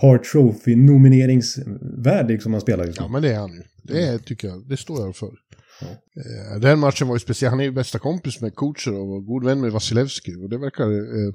Hart 0.00 0.24
Trophy 0.24 0.76
nomineringsvärdig 0.76 2.42
som 2.42 2.52
han 2.52 2.60
spelar 2.60 2.84
nu. 2.84 2.92
Ja, 2.96 3.08
men 3.08 3.22
det 3.22 3.32
är 3.32 3.38
han 3.38 3.52
ju. 3.52 3.62
Det 3.82 4.02
är, 4.06 4.18
tycker 4.18 4.48
jag, 4.48 4.68
det 4.68 4.76
står 4.76 5.00
jag 5.00 5.16
för. 5.16 5.26
Eh, 5.26 6.60
Den 6.60 6.78
matchen 6.78 7.08
var 7.08 7.14
ju 7.14 7.18
speciell. 7.20 7.50
Han 7.50 7.60
är 7.60 7.64
ju 7.64 7.72
bästa 7.72 7.98
kompis 7.98 8.40
med 8.40 8.54
Kucherov 8.56 9.10
och 9.10 9.26
god 9.26 9.44
vän 9.44 9.60
med 9.60 9.72
Vasilevski. 9.72 10.34
Och 10.34 10.50
det 10.50 10.58
verkar... 10.58 10.84
eh, 10.84 11.32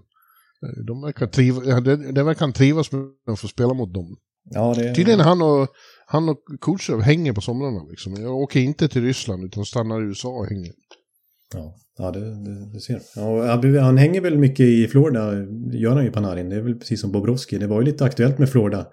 De 0.88 1.02
verkar 1.02 1.28
triva, 1.28 1.62
ja, 1.66 1.80
det, 1.80 2.12
det 2.12 2.24
verkar 2.24 2.40
han 2.42 2.54
trivas 2.54 2.92
med 2.92 3.02
att 3.32 3.40
få 3.40 3.48
spela 3.48 3.74
mot 3.74 3.94
dem. 3.94 4.18
Ja, 4.52 4.74
det, 4.78 4.96
Tydligen 4.96 5.20
han 5.20 5.42
och, 5.42 5.68
han 6.06 6.30
och 6.30 6.38
Kucherov 6.62 7.02
hänger 7.02 7.34
på 7.34 7.42
somrarna 7.42 7.84
liksom. 7.90 8.14
Jag 8.14 8.36
åker 8.36 8.60
inte 8.60 8.88
till 8.88 9.02
Ryssland 9.04 9.44
utan 9.44 9.66
stannar 9.66 10.02
i 10.02 10.06
USA 10.06 10.30
och 10.30 10.46
hänger. 10.48 10.74
Ja, 11.54 11.76
ja 11.98 12.12
det, 12.12 12.20
det, 12.20 12.74
det 12.74 12.80
ser 12.80 13.02
ja, 13.16 13.82
han, 13.82 13.98
hänger 13.98 14.22
väl 14.22 14.38
mycket 14.38 14.66
i 14.66 14.88
Florida, 14.88 15.34
gör 15.74 15.96
han 15.96 16.06
ju 16.06 16.12
Panarin. 16.12 16.50
Det 16.50 16.56
är 16.56 16.62
väl 16.62 16.76
precis 16.76 17.02
som 17.02 17.12
Bobrovski. 17.12 17.58
Det 17.58 17.68
var 17.68 17.82
ju 17.82 17.86
lite 17.86 18.06
aktuellt 18.06 18.38
med 18.38 18.50
Florida. 18.50 18.88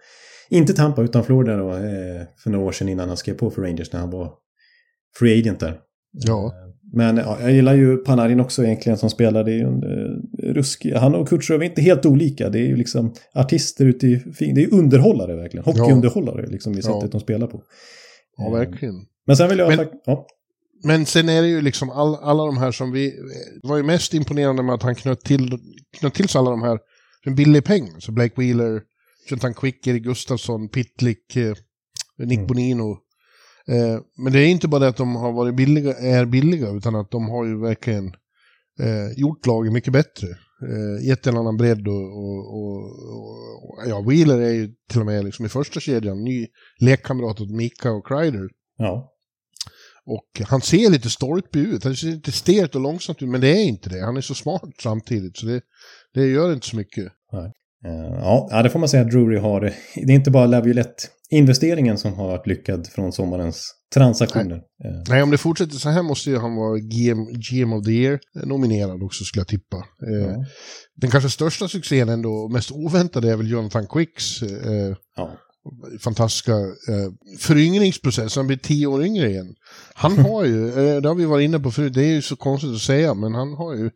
Inte 0.51 0.73
Tampa 0.75 1.03
utan 1.03 1.25
Florida 1.25 1.57
då, 1.57 1.71
eh, 1.73 2.23
för 2.43 2.51
några 2.51 2.67
år 2.67 2.73
sedan 2.73 2.89
innan 2.89 3.09
han 3.09 3.17
skrev 3.17 3.35
på 3.35 3.51
för 3.51 3.63
Rangers 3.63 3.93
när 3.93 4.01
han 4.01 4.11
var 4.11 4.33
free 5.19 5.41
agent 5.41 5.61
där. 5.61 5.81
Ja. 6.13 6.53
Men 6.93 7.17
ja, 7.17 7.39
jag 7.41 7.53
gillar 7.53 7.75
ju 7.75 7.97
Panarin 7.97 8.41
också 8.41 8.65
egentligen 8.65 8.99
som 8.99 9.11
spelar. 9.11 9.45
Det 9.45 9.53
är 9.53 9.57
ju 9.57 9.67
en 9.67 9.83
eh, 9.83 10.53
ruskig... 10.55 10.93
Han 10.93 11.15
och 11.15 11.29
Kutjerov 11.29 11.63
är 11.63 11.67
inte 11.67 11.83
helt 11.83 12.07
olika. 12.07 12.49
Det 12.49 12.59
är 12.59 12.67
ju 12.67 12.77
liksom 12.77 13.15
artister 13.35 13.87
ute 13.87 14.07
i... 14.07 14.23
Det 14.55 14.63
är 14.65 14.75
underhållare 14.75 15.37
verkligen. 15.37 15.65
Hockeyunderhållare 15.65 16.47
liksom 16.47 16.73
i 16.73 16.83
sättet 16.83 17.03
Ja. 17.03 17.09
de 17.13 17.21
spelar 17.21 17.47
på. 17.47 17.63
Ja, 18.37 18.47
Eh, 18.47 18.53
verkligen. 18.53 18.95
Men 19.27 19.37
sen 19.37 19.49
vill 19.49 19.59
jag... 19.59 19.77
Men... 19.77 19.87
Ja, 20.05 20.27
Men 20.87 21.07
sen 21.07 21.29
är 21.29 21.43
det 21.43 21.49
ju 21.49 21.61
liksom 21.61 21.91
all, 21.91 22.15
alla 22.15 22.45
de 22.45 22.57
här 22.57 22.73
som 22.73 22.93
vi... 22.93 23.11
Det 23.63 23.69
var 23.69 23.77
ju 23.77 23.83
mest 23.83 24.15
imponerande 24.15 24.63
med 24.63 24.75
att 24.75 24.83
han 24.83 24.95
knöt 24.95 25.21
till, 25.21 25.59
knöt 25.99 26.15
till 26.15 26.29
sig 26.29 26.39
alla 26.39 26.51
de 26.51 26.63
här 26.63 26.79
för 27.25 27.31
en 27.31 27.37
billig 27.37 27.65
peng. 27.65 27.89
Så 27.99 28.13
Blake 28.13 28.35
Wheeler, 28.37 28.83
Jonathan 29.31 29.55
Quick, 29.55 29.87
Erik 29.87 30.03
Gustafsson, 30.03 30.69
Pitlick, 30.69 31.37
eh, 31.37 31.55
Nick 32.19 32.39
Mm. 32.39 32.47
Bonino. 32.47 32.91
Eh, 33.69 34.01
men 34.19 34.33
det 34.33 34.41
är 34.41 34.47
inte 34.47 34.69
bara 34.69 34.79
det 34.79 34.89
att 34.89 34.97
de 34.97 35.17
har 35.17 35.33
varit 35.33 35.57
billiga, 35.57 35.95
är 35.95 36.25
billiga, 36.27 36.71
utan 36.71 36.97
att 36.97 37.11
de 37.11 37.29
har 37.29 37.45
ju 37.45 37.61
verkligen 37.61 38.07
eh, 38.81 39.13
gjort 39.17 39.47
laget 39.47 39.73
mycket 39.73 39.93
bättre. 39.93 40.27
Eh, 40.63 41.07
gett 41.09 41.27
en 41.27 41.37
annan 41.37 41.57
bredd 41.57 41.89
och, 41.89 41.95
och, 41.95 42.55
och, 42.57 42.83
och 43.63 43.83
ja, 43.87 44.01
Wheeler 44.09 44.41
är 44.41 44.53
ju 44.53 44.69
till 44.91 45.01
och 45.01 45.07
med 45.07 45.25
liksom 45.25 45.47
i 45.47 45.49
första 45.49 45.81
kedjan, 45.81 46.25
ny 46.25 46.47
lekkamrat 46.81 47.41
åt 47.41 47.51
Mika 47.51 47.93
och 47.93 48.07
Kreider. 48.07 48.49
ja. 48.79 49.13
Och 50.07 50.47
han 50.49 50.61
ser 50.61 50.91
lite 50.91 51.11
stolpig 51.11 51.61
ut, 51.61 51.85
han 51.85 51.97
ser 51.97 52.07
lite 52.07 52.33
stelt 52.33 52.75
och 52.75 52.81
långsamt 52.81 53.23
ut, 53.23 53.29
men 53.29 53.41
det 53.41 53.49
är 53.49 53.65
inte 53.65 53.89
det. 53.91 54.05
Han 54.05 54.17
är 54.17 54.21
så 54.21 54.35
smart 54.35 54.63
samtidigt, 54.83 55.37
så 55.37 55.47
det, 55.47 55.61
det 56.15 56.27
gör 56.27 56.53
inte 56.53 56.67
så 56.67 56.77
mycket. 56.77 57.05
Eh, 57.87 58.19
Ja, 58.21 58.49
ja, 58.51 58.63
det 58.63 58.71
får 58.71 58.79
man 58.79 58.89
säga 58.89 59.03
att 59.03 59.11
Drury 59.11 59.39
har. 59.39 59.61
Det 59.95 60.13
är 60.13 60.17
inte 60.17 60.31
bara 60.31 60.47
Laviolette-investeringen 60.47 61.99
som 61.99 62.15
har 62.15 62.27
varit 62.29 62.47
lyckad 62.47 62.87
från 62.87 63.13
sommarens 63.13 63.73
transaktioner. 63.95 64.57
Eh, 64.57 65.03
Nej, 65.09 65.23
om 65.23 65.31
det 65.31 65.39
fortsätter 65.39 65.75
så 65.77 65.89
här 65.89 66.03
måste 66.03 66.31
ju 66.31 66.39
han 66.39 66.57
vara 66.57 66.79
GM, 66.79 67.27
GM 67.41 67.73
of 67.73 67.85
the 67.85 67.91
Year 67.93 68.19
nominerad 68.47 69.03
också, 69.03 69.25
skulle 69.25 69.41
jag 69.41 69.49
tippa. 69.49 69.77
Eh, 69.77 70.31
Ja. 70.31 70.45
Den 70.97 71.11
kanske 71.11 71.31
största 71.31 71.69
succén 71.69 72.09
ändå, 72.09 72.49
mest 72.49 72.71
oväntade, 72.73 73.31
är 73.33 73.37
väl 73.37 73.51
Jonathan 73.51 73.87
Quicks 73.87 74.43
Ja. 75.17 75.37
Fantastiska 76.01 76.53
eh, 76.53 77.11
föryngringsprocess. 77.39 78.37
Han 78.37 78.47
blir 78.47 78.57
tio 78.57 78.87
år 78.87 79.05
yngre 79.05 79.31
igen. 79.31 79.55
Han 79.95 80.19
har 80.27 80.45
ju, 80.45 80.69
eh, 80.69 81.01
det 81.03 81.09
har 81.09 81.15
vi 81.15 81.25
varit 81.25 81.45
inne 81.45 81.61
på 81.61 81.71
förut, 81.71 81.95
det 81.95 82.03
är 82.05 82.15
ju 82.15 82.23
så 82.23 82.37
konstigt 82.37 82.71
att 82.75 82.81
säga, 82.81 83.15
men 83.15 83.35
han 83.35 83.53
har 83.55 83.75
ju 83.75 83.91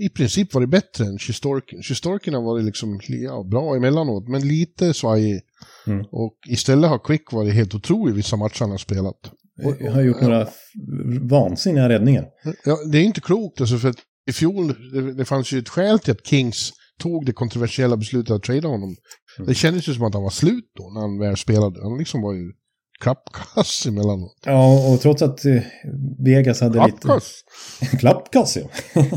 i 0.00 0.08
princip 0.08 0.54
varit 0.54 0.68
bättre 0.68 1.04
än 1.04 1.18
Sjistorkin. 1.18 1.82
Sjistorkin 1.82 2.34
har 2.34 2.42
varit 2.42 2.64
liksom, 2.64 3.00
ja, 3.08 3.42
bra 3.50 3.76
emellanåt, 3.76 4.28
men 4.28 4.48
lite 4.48 4.94
svajig. 4.94 5.40
Mm. 5.86 6.04
Och 6.10 6.34
istället 6.48 6.90
har 6.90 6.98
Quick 6.98 7.32
varit 7.32 7.54
helt 7.54 7.74
otrolig 7.74 8.14
vissa 8.14 8.36
matcher 8.36 8.60
han 8.60 8.70
har 8.70 8.78
spelat. 8.78 9.16
Och- 9.64 9.76
Jag 9.80 9.92
har 9.92 10.02
gjort 10.02 10.20
några 10.20 10.48
vansinniga 11.20 11.88
räddningar. 11.88 12.24
Ja, 12.64 12.78
det 12.92 12.98
är 12.98 13.02
inte 13.02 13.20
klokt, 13.20 13.60
alltså 13.60 13.78
för 13.78 13.88
att 13.88 13.96
i 14.30 14.32
fjol, 14.32 14.74
det, 14.92 15.12
det 15.14 15.24
fanns 15.24 15.52
ju 15.52 15.58
ett 15.58 15.68
skäl 15.68 15.98
till 15.98 16.12
att 16.12 16.26
Kings 16.26 16.72
tog 16.98 17.26
det 17.26 17.32
kontroversiella 17.32 17.96
beslutet 17.96 18.30
att 18.30 18.42
trada 18.42 18.68
honom. 18.68 18.96
Mm. 19.38 19.48
Det 19.48 19.54
kändes 19.54 19.88
ju 19.88 19.94
som 19.94 20.04
att 20.04 20.14
han 20.14 20.22
var 20.22 20.30
slut 20.30 20.72
då, 20.76 20.90
när 20.90 21.00
han 21.00 21.18
väl 21.18 21.36
spelade. 21.36 21.82
Han 21.82 21.98
liksom 21.98 22.22
var 22.22 22.32
ju 22.32 22.52
klappkass 23.00 23.86
emellanåt. 23.86 24.36
Ja, 24.44 24.88
och 24.92 25.00
trots 25.00 25.22
att 25.22 25.44
eh, 25.44 25.60
Vegas 26.24 26.60
hade 26.60 26.74
Klappkass? 26.78 27.44
lite... 27.80 27.96
Klappkass, 28.00 28.56
ja. 28.56 28.68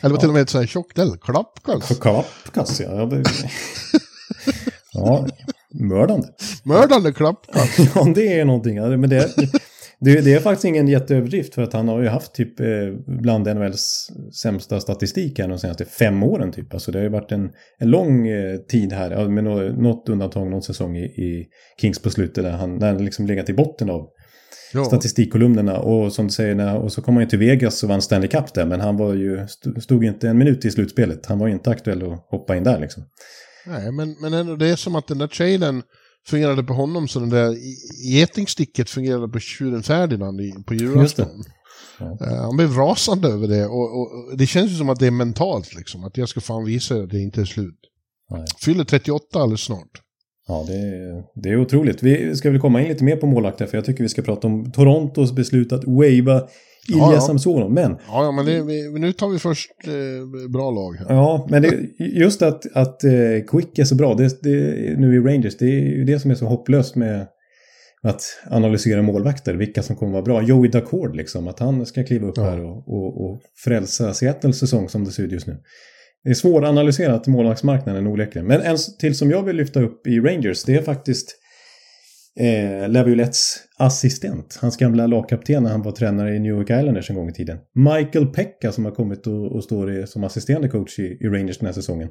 Eller 0.00 0.10
var 0.14 0.20
till 0.20 0.28
och 0.28 0.34
med 0.34 0.42
ett 0.42 0.50
sånt 0.50 0.62
här 0.62 0.66
tjockt 0.66 0.98
L. 0.98 1.16
Klappkass. 1.22 1.98
Klappkass, 1.98 2.80
ja. 2.80 3.06
Blev- 3.06 3.24
Ja, 4.92 5.26
mördande. 5.74 6.28
Mördande 6.64 7.12
klappkass. 7.12 7.78
Ja, 7.94 8.04
det 8.14 8.38
är 8.40 8.44
någonting. 8.44 8.74
Men 9.00 9.10
det, 9.10 9.36
det, 10.00 10.20
det 10.20 10.34
är 10.34 10.40
faktiskt 10.40 10.64
ingen 10.64 10.88
jätteöverdrift 10.88 11.54
för 11.54 11.62
att 11.62 11.72
han 11.72 11.88
har 11.88 12.00
ju 12.02 12.08
haft 12.08 12.34
typ 12.34 12.60
eh, 12.60 12.66
bland 13.06 13.46
NHLs 13.56 14.08
sämsta 14.42 14.80
statistik 14.80 15.38
här 15.38 15.48
de 15.48 15.58
senaste 15.58 15.84
fem 15.84 16.22
åren 16.22 16.52
typ. 16.52 16.74
Alltså 16.74 16.92
det 16.92 16.98
har 16.98 17.02
ju 17.02 17.08
varit 17.10 17.32
en, 17.32 17.50
en 17.78 17.90
lång 17.90 18.28
eh, 18.28 18.56
tid 18.56 18.92
här, 18.92 19.28
med 19.28 19.44
nå- 19.44 19.72
något 19.72 20.08
undantag, 20.08 20.50
någon 20.50 20.62
säsong 20.62 20.96
i, 20.96 21.04
i 21.04 21.46
Kings 21.80 22.02
på 22.02 22.10
slutet 22.10 22.44
där 22.44 22.50
han, 22.50 22.78
där 22.78 22.86
han 22.92 23.04
liksom 23.04 23.26
legat 23.26 23.48
i 23.48 23.52
botten 23.54 23.90
av 23.90 24.08
Ja. 24.72 24.84
statistikkolumnerna. 24.84 25.78
Och 25.78 26.12
som 26.12 26.26
du 26.26 26.32
säger, 26.32 26.54
när, 26.54 26.76
och 26.76 26.92
så 26.92 27.02
kom 27.02 27.14
han 27.14 27.24
ju 27.24 27.28
till 27.30 27.38
Vegas 27.38 27.82
och 27.82 27.88
vann 27.88 28.02
Stanley 28.02 28.28
Cup 28.28 28.54
där, 28.54 28.66
men 28.66 28.80
han 28.80 28.96
var 28.96 29.14
ju, 29.14 29.38
st- 29.38 29.80
stod 29.80 30.04
inte 30.04 30.28
en 30.28 30.38
minut 30.38 30.64
i 30.64 30.70
slutspelet. 30.70 31.26
Han 31.26 31.38
var 31.38 31.46
ju 31.46 31.52
inte 31.52 31.70
aktuell 31.70 32.12
att 32.12 32.26
hoppa 32.30 32.56
in 32.56 32.64
där 32.64 32.80
liksom. 32.80 33.02
Nej, 33.66 33.92
men, 33.92 34.16
men 34.22 34.32
ändå, 34.34 34.56
det 34.56 34.68
är 34.68 34.76
som 34.76 34.96
att 34.96 35.08
den 35.08 35.18
där 35.18 35.26
traden 35.26 35.82
fungerade 36.28 36.62
på 36.64 36.72
honom 36.72 37.08
så 37.08 37.20
den 37.20 37.28
där 37.30 37.56
getingsticket 38.12 38.90
fungerade 38.90 39.28
på 39.28 39.38
tjuren 39.40 39.82
Ferdinand 39.82 40.40
i- 40.40 40.54
på 40.66 40.74
julafton. 40.74 41.42
Ja. 41.98 42.18
Eh, 42.26 42.36
Han 42.36 42.56
blev 42.56 42.72
rasande 42.72 43.28
över 43.28 43.48
det 43.48 43.66
och, 43.66 44.00
och, 44.00 44.36
det 44.38 44.46
känns 44.46 44.70
ju 44.70 44.74
som 44.76 44.88
att 44.88 45.00
det 45.00 45.06
är 45.06 45.10
mentalt 45.10 45.74
liksom. 45.74 46.04
Att 46.04 46.16
jag 46.16 46.28
ska 46.28 46.40
fan 46.40 46.64
visa 46.64 46.94
att 46.94 47.10
det 47.10 47.20
inte 47.20 47.40
är 47.40 47.44
slut. 47.44 47.78
Nej. 48.30 48.44
Fyller 48.64 48.84
38 48.84 49.38
alldeles 49.40 49.60
snart. 49.60 50.02
Ja, 50.48 50.64
det 50.68 50.74
är, 50.74 51.22
det 51.42 51.48
är 51.48 51.60
otroligt. 51.60 52.02
Vi 52.02 52.36
ska 52.36 52.50
väl 52.50 52.60
komma 52.60 52.82
in 52.82 52.88
lite 52.88 53.04
mer 53.04 53.16
på 53.16 53.26
målvakter, 53.26 53.66
för 53.66 53.76
jag 53.76 53.84
tycker 53.84 54.02
vi 54.02 54.08
ska 54.08 54.22
prata 54.22 54.46
om 54.46 54.72
Torontos 54.72 55.32
beslut 55.32 55.72
att 55.72 55.84
wava 55.84 56.48
Ilja 56.88 57.12
Ja. 57.12 57.20
Samsonov. 57.20 57.72
Men, 57.72 57.90
Ja, 58.08 58.24
ja 58.24 58.32
men 58.32 58.46
det, 58.46 58.62
vi, 58.62 58.98
nu 58.98 59.12
tar 59.12 59.28
vi 59.28 59.38
först 59.38 59.70
eh, 59.86 60.48
bra 60.50 60.70
lag 60.70 60.92
här. 60.94 61.14
ja, 61.14 61.46
men 61.50 61.62
det, 61.62 61.74
just 61.98 62.42
att, 62.42 62.76
att 62.76 63.04
eh, 63.04 63.10
Quick 63.48 63.78
är 63.78 63.84
så 63.84 63.94
bra, 63.94 64.14
det, 64.14 64.42
det, 64.42 64.50
nu 64.98 65.14
i 65.16 65.18
Rangers, 65.18 65.56
det 65.56 65.64
är 65.66 65.80
ju 65.96 66.04
det 66.04 66.20
som 66.20 66.30
är 66.30 66.34
så 66.34 66.46
hopplöst 66.46 66.96
med 66.96 67.26
att 68.02 68.22
analysera 68.50 69.02
målvakter, 69.02 69.54
vilka 69.54 69.82
som 69.82 69.96
kommer 69.96 70.12
vara 70.12 70.22
bra. 70.22 70.42
Joey 70.42 70.70
Dacord 70.70 71.16
liksom, 71.16 71.48
att 71.48 71.58
han 71.58 71.86
ska 71.86 72.04
kliva 72.04 72.26
upp 72.28 72.36
Ja. 72.36 72.42
här 72.44 72.64
och, 72.64 72.88
och, 72.88 73.24
och 73.30 73.40
frälsa 73.64 74.14
Seattles 74.14 74.58
säsong 74.58 74.88
som 74.88 75.04
det 75.04 75.10
ser 75.10 75.22
ut 75.22 75.32
just 75.32 75.46
nu. 75.46 75.56
Det 76.24 76.30
är 76.30 76.34
svåranalyserat 76.34 77.26
målvaktsmarknaden 77.26 78.06
onekligen. 78.06 78.46
Men 78.46 78.60
en 78.60 78.76
till 79.00 79.14
som 79.16 79.30
jag 79.30 79.42
vill 79.42 79.56
lyfta 79.56 79.82
upp 79.82 80.06
i 80.06 80.20
Rangers, 80.20 80.64
det 80.64 80.74
är 80.74 80.82
faktiskt 80.82 81.34
eh, 82.38 82.88
Laviolettes 82.88 83.56
assistent. 83.78 84.58
Hans 84.60 84.76
gamla 84.76 85.06
lagkapten 85.06 85.62
när 85.62 85.70
han 85.70 85.82
var 85.82 85.92
tränare 85.92 86.36
i 86.36 86.38
New 86.38 86.52
York 86.52 86.70
Islanders 86.70 87.10
en 87.10 87.16
gång 87.16 87.28
i 87.28 87.32
tiden. 87.32 87.58
Michael 87.74 88.26
Pekka 88.26 88.72
som 88.72 88.84
har 88.84 88.92
kommit 88.92 89.26
och, 89.26 89.52
och 89.52 89.64
står 89.64 90.06
som 90.06 90.24
assisterande 90.24 90.68
coach 90.68 90.98
i, 90.98 91.02
i 91.02 91.26
Rangers 91.26 91.58
den 91.58 91.66
här 91.66 91.72
säsongen. 91.72 92.08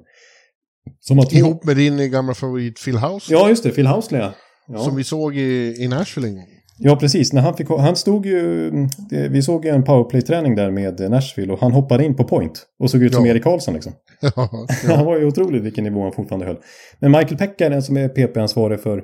Som 1.00 1.18
har. 1.18 1.36
Ihop 1.36 1.66
med 1.66 1.78
din 1.78 2.12
gamla 2.12 2.34
favorit 2.34 2.84
Phil 2.86 2.98
House. 2.98 3.34
Ja, 3.34 3.50
just 3.50 3.64
det. 3.64 3.72
Phil 3.72 3.88
Housley, 3.88 4.22
ja. 4.22 4.34
ja. 4.68 4.78
Som 4.78 4.96
vi 4.96 5.04
såg 5.04 5.38
i, 5.38 5.76
i 5.84 5.88
Nashville 5.88 6.28
en 6.28 6.36
gång. 6.36 6.48
Ja, 6.80 6.96
precis. 6.96 7.34
När 7.34 7.42
han, 7.42 7.58
fick, 7.58 7.70
han 7.70 7.96
stod 7.96 8.26
ju... 8.26 8.72
Vi 9.10 9.42
såg 9.42 9.66
en 9.66 9.84
powerplay-träning 9.84 10.56
där 10.56 10.72
med 10.72 11.12
Nashville 11.12 11.54
och 11.54 11.60
han 11.60 11.72
hoppade 11.72 12.06
in 12.06 12.16
på 12.16 12.24
point 12.24 12.66
och 12.80 12.92
såg 12.92 13.04
ut 13.04 13.14
som 13.14 13.26
Ja. 13.26 13.32
Erik 13.32 13.44
Karlsson 13.44 13.74
liksom. 13.74 13.94
ja, 14.22 14.50
Han 14.96 15.06
var 15.06 15.18
ju 15.18 15.26
otrolig 15.26 15.62
vilken 15.62 15.84
nivå 15.84 16.04
han 16.04 16.12
fortfarande 16.12 16.46
höll. 16.46 16.58
Men 17.00 17.12
Michael 17.12 17.38
Pekka 17.38 17.66
är 17.66 17.70
den 17.70 17.84
som 17.84 17.98
är 17.98 18.10
PP-ansvarig 18.10 18.80
för 18.80 19.04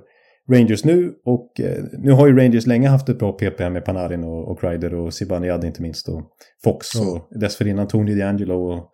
Rangers 0.52 0.84
nu 0.86 1.14
och 1.26 1.60
eh, 1.60 1.84
nu 2.00 2.12
har 2.12 2.28
ju 2.28 2.38
Rangers 2.38 2.66
länge 2.68 2.88
haft 2.90 3.10
ett 3.10 3.20
bra 3.20 3.32
PP 3.32 3.60
här 3.64 3.70
med 3.70 3.86
Panarin 3.86 4.24
och, 4.24 4.52
och 4.52 4.60
Kreider 4.60 4.94
och 4.94 5.14
Zibanejad 5.14 5.64
inte 5.64 5.82
minst 5.82 6.10
och 6.10 6.22
Fox 6.64 6.88
Ja. 6.96 7.02
och 7.32 7.40
dessförinnan 7.40 7.88
Tony 7.88 8.16
DeAngelo 8.16 8.54
och 8.56 8.90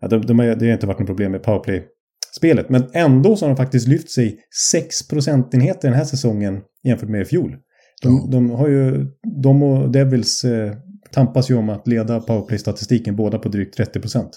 ja, 0.00 0.08
de, 0.08 0.26
de 0.26 0.38
har, 0.38 0.46
det 0.46 0.66
har 0.66 0.72
inte 0.72 0.86
varit 0.86 0.98
något 0.98 1.06
problem 1.08 1.32
med 1.32 1.42
powerplay-spelet 1.42 2.68
men 2.68 2.84
ändå 2.92 3.36
så 3.36 3.44
har 3.44 3.50
de 3.50 3.56
faktiskt 3.56 3.88
lyft 3.88 4.10
sig 4.10 4.38
6 4.72 5.08
procentenheter 5.08 5.88
den 5.88 5.96
här 5.98 6.04
säsongen 6.04 6.60
jämfört 6.84 7.08
med 7.08 7.20
i 7.20 7.24
fjol. 7.24 7.56
De, 8.02 8.14
Ja. 8.14 8.28
de 8.32 8.50
har 8.50 8.68
ju, 8.68 9.06
de 9.42 9.62
och 9.62 9.90
Devils 9.92 10.44
eh, 10.44 10.72
tampas 11.12 11.50
ju 11.50 11.54
om 11.56 11.68
att 11.68 11.88
leda 11.88 12.20
powerplay-statistiken 12.20 13.16
båda 13.16 13.38
på 13.38 13.48
drygt 13.48 13.76
30 13.76 14.00
procent. 14.00 14.30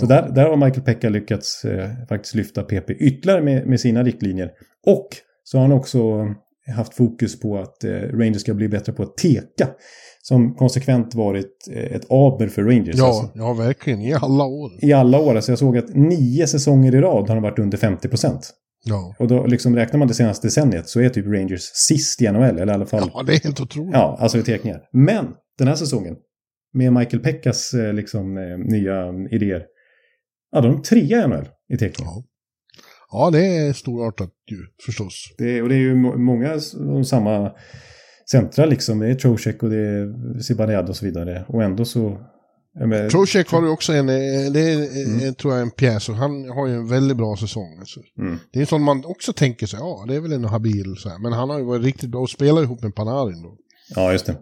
Så 0.00 0.06
där, 0.06 0.30
där 0.34 0.44
har 0.48 0.56
Michael 0.56 0.82
Pekka 0.82 1.08
lyckats 1.08 1.64
eh, 1.64 1.90
faktiskt 2.08 2.34
lyfta 2.34 2.62
PP 2.62 2.90
ytterligare 2.90 3.42
med, 3.42 3.66
med 3.66 3.80
sina 3.80 4.02
riktlinjer. 4.02 4.50
Och 4.86 5.08
så 5.44 5.58
har 5.58 5.62
han 5.62 5.72
också 5.72 6.26
haft 6.76 6.94
fokus 6.94 7.40
på 7.40 7.58
att 7.58 7.84
eh, 7.84 7.90
Rangers 7.90 8.40
ska 8.40 8.54
bli 8.54 8.68
bättre 8.68 8.92
på 8.92 9.02
att 9.02 9.16
teka. 9.16 9.68
Som 10.22 10.54
konsekvent 10.54 11.14
varit 11.14 11.68
eh, 11.70 11.96
ett 11.96 12.10
aber 12.10 12.48
för 12.48 12.62
Rangers. 12.62 12.96
Ja, 12.96 13.06
alltså. 13.06 13.30
ja, 13.34 13.52
verkligen. 13.52 14.00
I 14.00 14.14
alla 14.14 14.44
år. 14.44 14.70
I 14.82 14.92
alla 14.92 15.18
år. 15.18 15.34
Alltså 15.34 15.52
jag 15.52 15.58
såg 15.58 15.78
att 15.78 15.94
nio 15.94 16.46
säsonger 16.46 16.94
i 16.94 17.00
rad 17.00 17.28
har 17.28 17.34
de 17.36 17.42
varit 17.42 17.58
under 17.58 17.78
50 17.78 18.08
procent. 18.08 18.50
Ja. 18.84 19.14
Och 19.18 19.28
då 19.28 19.46
liksom 19.46 19.76
räknar 19.76 19.98
man 19.98 20.08
det 20.08 20.14
senaste 20.14 20.46
decenniet 20.46 20.88
så 20.88 21.00
är 21.00 21.08
typ 21.08 21.26
Rangers 21.26 21.62
sist 21.62 22.22
i 22.22 22.30
NHL. 22.30 22.42
Eller 22.42 22.72
i 22.72 22.74
alla 22.74 22.86
fall. 22.86 23.10
ja, 23.14 23.22
det 23.22 23.34
är 23.34 23.40
helt 23.40 23.60
otroligt. 23.60 23.94
Ja, 23.94 24.16
alltså 24.20 24.38
i 24.38 24.42
tekningar. 24.42 24.80
Men 24.92 25.26
den 25.58 25.68
här 25.68 25.74
säsongen. 25.74 26.16
Med 26.72 26.92
Michael 26.92 27.22
Pekkas 27.22 27.74
eh, 27.74 27.92
liksom, 27.92 28.36
eh, 28.36 28.58
nya 28.58 29.12
idéer. 29.30 29.62
Ja, 30.52 30.60
de 30.60 30.74
är 30.74 30.78
trea 30.78 31.24
i 31.24 31.28
NHL 31.28 31.48
i 31.72 31.76
tekningar. 31.76 32.12
Ja. 32.14 32.24
Ja, 33.14 33.30
det 33.30 33.46
är 33.46 33.72
storartat 33.72 34.30
ju 34.50 34.56
förstås. 34.86 35.34
Det, 35.38 35.62
och 35.62 35.68
det 35.68 35.74
är 35.74 35.78
ju 35.78 35.94
må- 35.94 36.16
många 36.18 36.58
de 36.78 37.04
samma 37.04 37.52
centra 38.30 38.66
liksom. 38.66 38.98
Det 38.98 39.08
är 39.08 39.14
Trocek 39.14 39.62
och 39.62 39.70
det 39.70 39.76
är 39.76 40.12
Zibanejad 40.40 40.88
och 40.88 40.96
så 40.96 41.04
vidare. 41.04 41.44
Och 41.48 41.62
ändå 41.62 41.84
så... 41.84 42.18
men- 42.86 43.10
Trocek 43.10 43.48
har 43.50 43.62
ju 43.62 43.68
också 43.68 43.92
en, 43.92 44.08
eh, 44.08 44.52
det 44.52 44.60
är, 44.60 45.06
Mm. 45.06 45.28
eh, 45.28 45.32
tror 45.32 45.52
jag, 45.52 45.62
en 45.62 45.70
pjäs 45.70 46.08
och 46.08 46.14
han 46.14 46.48
har 46.48 46.66
ju 46.66 46.74
en 46.74 46.88
väldigt 46.88 47.16
bra 47.16 47.36
säsong. 47.36 47.76
Alltså. 47.78 48.00
Mm. 48.18 48.36
Det 48.52 48.58
är 48.58 48.60
en 48.60 48.66
sån 48.66 48.82
man 48.82 49.04
också 49.04 49.32
tänker 49.32 49.66
sig, 49.66 49.78
ja 49.78 50.04
det 50.08 50.14
är 50.14 50.20
väl 50.20 50.32
en 50.32 50.44
habil 50.44 50.94
så 50.98 51.08
här. 51.08 51.18
Men 51.18 51.32
han 51.32 51.50
har 51.50 51.58
ju 51.58 51.64
varit 51.64 51.84
riktigt 51.84 52.10
bra 52.10 52.20
och 52.20 52.30
spelar 52.30 52.62
ihop 52.62 52.82
med 52.82 52.94
Panarin 52.94 53.42
då. 53.42 53.56
Ja, 53.94 54.12
just 54.12 54.26
det. 54.26 54.36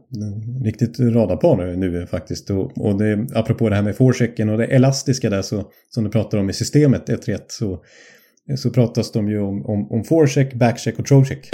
Riktigt 0.65 1.01
radarpar 1.01 1.57
nu, 1.57 1.77
nu 1.77 2.07
faktiskt. 2.07 2.51
Och, 2.51 2.79
och 2.79 2.99
det, 2.99 3.27
apropå 3.35 3.69
det 3.69 3.75
här 3.75 3.83
med 3.83 3.97
forechecken 3.97 4.49
och 4.49 4.59
det 4.59 4.67
elastiska 4.67 5.31
där 5.31 5.43
så, 5.43 5.65
som 5.91 6.05
du 6.05 6.11
pratar 6.11 6.39
om 6.39 6.51
i 6.51 6.53
systemet 6.53 7.09
1-1 7.09 7.39
så, 7.49 7.83
så 8.57 8.71
pratas 8.71 9.13
de 9.13 9.29
ju 9.29 9.41
om, 9.41 9.67
om, 9.67 9.93
om 9.93 10.05
forecheck, 10.05 10.55
backcheck 10.55 10.99
och 10.99 11.07
trocheck. 11.07 11.51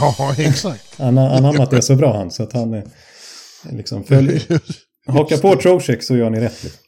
Ja, 0.00 0.34
exakt. 0.38 0.98
Han 0.98 1.16
har 1.16 1.28
anammat 1.28 1.70
det 1.70 1.82
så 1.82 1.96
bra 1.96 2.16
han 2.16 2.30
så 2.30 2.42
att 2.42 2.52
han 2.52 2.74
eh, 2.74 2.82
liksom 3.70 4.04
följer, 4.04 4.42
hakar 5.06 5.36
på 5.36 5.56
trocheck 5.56 6.02
så 6.02 6.16
gör 6.16 6.30
ni 6.30 6.40
rätt. 6.40 6.64
Liksom. 6.64 6.78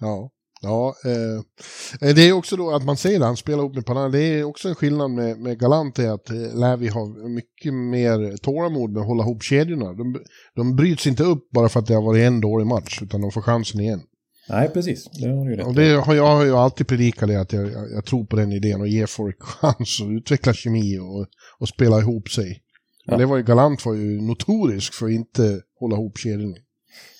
ja. 0.00 0.30
Ja, 0.60 0.94
eh, 1.04 2.14
det 2.14 2.28
är 2.28 2.32
också 2.32 2.56
då 2.56 2.70
att 2.70 2.84
man 2.84 2.96
ser 2.96 3.18
det, 3.18 3.24
han 3.24 3.36
spelar 3.36 3.58
ihop 3.58 3.74
med 3.74 3.86
Panarin. 3.86 4.12
Det 4.12 4.20
är 4.20 4.44
också 4.44 4.68
en 4.68 4.74
skillnad 4.74 5.10
med, 5.10 5.38
med 5.38 5.58
Galant 5.58 5.98
är 5.98 6.10
att 6.10 6.30
eh, 6.30 6.58
Lävi 6.58 6.88
har 6.88 7.28
mycket 7.28 7.74
mer 7.74 8.36
tålamod 8.36 8.90
med 8.90 9.00
att 9.00 9.06
hålla 9.06 9.22
ihop 9.22 9.42
kedjorna. 9.42 9.92
De, 9.92 10.20
de 10.54 10.76
bryts 10.76 11.06
inte 11.06 11.22
upp 11.22 11.50
bara 11.50 11.68
för 11.68 11.80
att 11.80 11.86
det 11.86 11.94
har 11.94 12.02
varit 12.02 12.26
en 12.26 12.40
dålig 12.40 12.66
match, 12.66 13.02
utan 13.02 13.20
de 13.20 13.30
får 13.30 13.42
chansen 13.42 13.80
igen. 13.80 14.00
Nej, 14.48 14.68
precis. 14.68 15.04
Det 15.10 15.28
har 15.28 15.44
du 15.44 15.50
ju 15.50 15.56
rätt 15.56 15.66
Och 15.66 15.74
det 15.74 15.92
har 15.94 16.14
jag 16.14 16.36
har 16.36 16.44
ju 16.44 16.52
alltid 16.56 16.86
predikat 16.88 17.28
det, 17.28 17.40
att 17.40 17.52
jag, 17.52 17.72
jag, 17.72 17.92
jag 17.92 18.04
tror 18.04 18.24
på 18.24 18.36
den 18.36 18.52
idén 18.52 18.80
och 18.80 18.88
ger 18.88 19.06
folk 19.06 19.36
chans 19.42 20.00
att 20.02 20.10
utveckla 20.10 20.52
kemi 20.52 20.98
och, 20.98 21.26
och 21.58 21.68
spela 21.68 21.98
ihop 21.98 22.28
sig. 22.28 22.62
Men 23.06 23.12
Ja. 23.12 23.18
det 23.18 23.26
var 23.26 23.36
ju, 23.36 23.42
Galant 23.42 23.86
var 23.86 23.94
ju 23.94 24.20
notorisk 24.20 24.94
för 24.94 25.06
att 25.06 25.12
inte 25.12 25.60
hålla 25.80 25.96
ihop 25.96 26.18
kedjorna. 26.18 26.56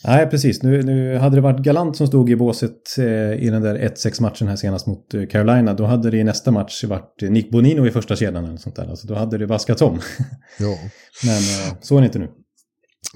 Nej, 0.04 0.26
precis. 0.26 0.62
Nu, 0.62 0.82
nu 0.82 1.16
hade 1.16 1.36
det 1.36 1.40
varit 1.40 1.60
Galant 1.60 1.96
som 1.96 2.06
stod 2.06 2.30
i 2.30 2.36
båset 2.36 2.98
eh, 2.98 3.32
i 3.32 3.50
den 3.50 3.62
där 3.62 3.78
1-6 3.78 4.22
matchen 4.22 4.48
här 4.48 4.56
senast 4.56 4.86
mot 4.86 5.14
eh, 5.14 5.26
Carolina. 5.26 5.74
Då 5.74 5.84
hade 5.84 6.10
det 6.10 6.16
i 6.16 6.24
nästa 6.24 6.50
match 6.50 6.84
varit 6.84 7.22
eh, 7.22 7.30
Nick 7.30 7.50
Bonino 7.50 7.86
i 7.86 7.90
första 7.90 8.16
kedjan 8.16 8.44
eller 8.44 8.56
sånt 8.56 8.76
där. 8.76 8.90
Alltså, 8.90 9.06
då 9.06 9.14
hade 9.14 9.38
det 9.38 9.46
vaskats 9.46 9.82
om. 9.82 10.00
Ja. 10.58 10.78
Men 11.24 11.36
eh, 11.36 11.74
så 11.80 11.96
är 11.96 12.00
det 12.00 12.06
inte 12.06 12.18
nu. 12.18 12.28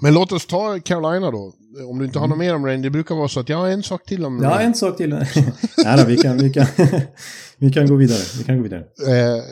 Men 0.00 0.14
låt 0.14 0.32
oss 0.32 0.46
ta 0.46 0.80
Carolina 0.80 1.30
då. 1.30 1.52
Om 1.90 1.98
du 1.98 2.04
inte 2.04 2.18
har 2.18 2.28
något 2.28 2.38
mer 2.38 2.54
om 2.54 2.66
Rain, 2.66 2.82
det 2.82 2.90
brukar 2.90 3.14
vara 3.14 3.28
så 3.28 3.40
att 3.40 3.48
jag 3.48 3.56
har 3.56 3.68
en 3.68 3.82
sak 3.82 4.04
till 4.04 4.24
om 4.24 4.42
Ja, 4.42 4.50
Rain. 4.50 4.66
en 4.66 4.74
sak 4.74 4.96
till. 4.96 5.10
Nej 5.84 5.96
då, 5.96 6.04
vi 6.04 6.16
kan, 6.16 6.38
vi, 6.38 6.50
kan, 6.50 6.66
vi 7.58 7.72
kan 7.72 7.86
gå 7.86 7.96
vidare. 7.96 8.20
Vi 8.38 8.44
kan 8.44 8.56
gå 8.56 8.62
vidare. 8.62 8.80
Eh, 8.80 9.42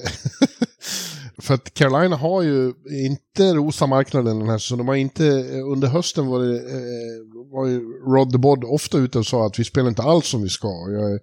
för 1.43 1.55
att 1.55 1.75
Carolina 1.75 2.17
har 2.17 2.43
ju 2.43 2.73
inte 3.05 3.55
rosa 3.55 3.87
marknaden 3.87 4.39
den 4.39 4.49
här 4.49 4.59
så 4.59 4.77
de 4.77 4.89
har 4.89 4.95
inte, 4.95 5.25
under 5.73 5.89
hösten 5.89 6.27
var 6.27 6.41
det, 6.41 6.57
eh, 6.57 7.53
var 7.53 7.67
ju 7.67 7.81
Rod 8.17 8.33
the 8.33 8.39
Bod 8.39 8.65
ofta 8.65 8.99
ute 8.99 9.19
och 9.19 9.27
sa 9.27 9.47
att 9.47 9.59
vi 9.59 9.65
spelar 9.65 9.89
inte 9.89 10.03
alls 10.03 10.27
som 10.27 10.43
vi 10.43 10.49
ska. 10.49 10.69
Jag 10.69 11.13
är 11.13 11.21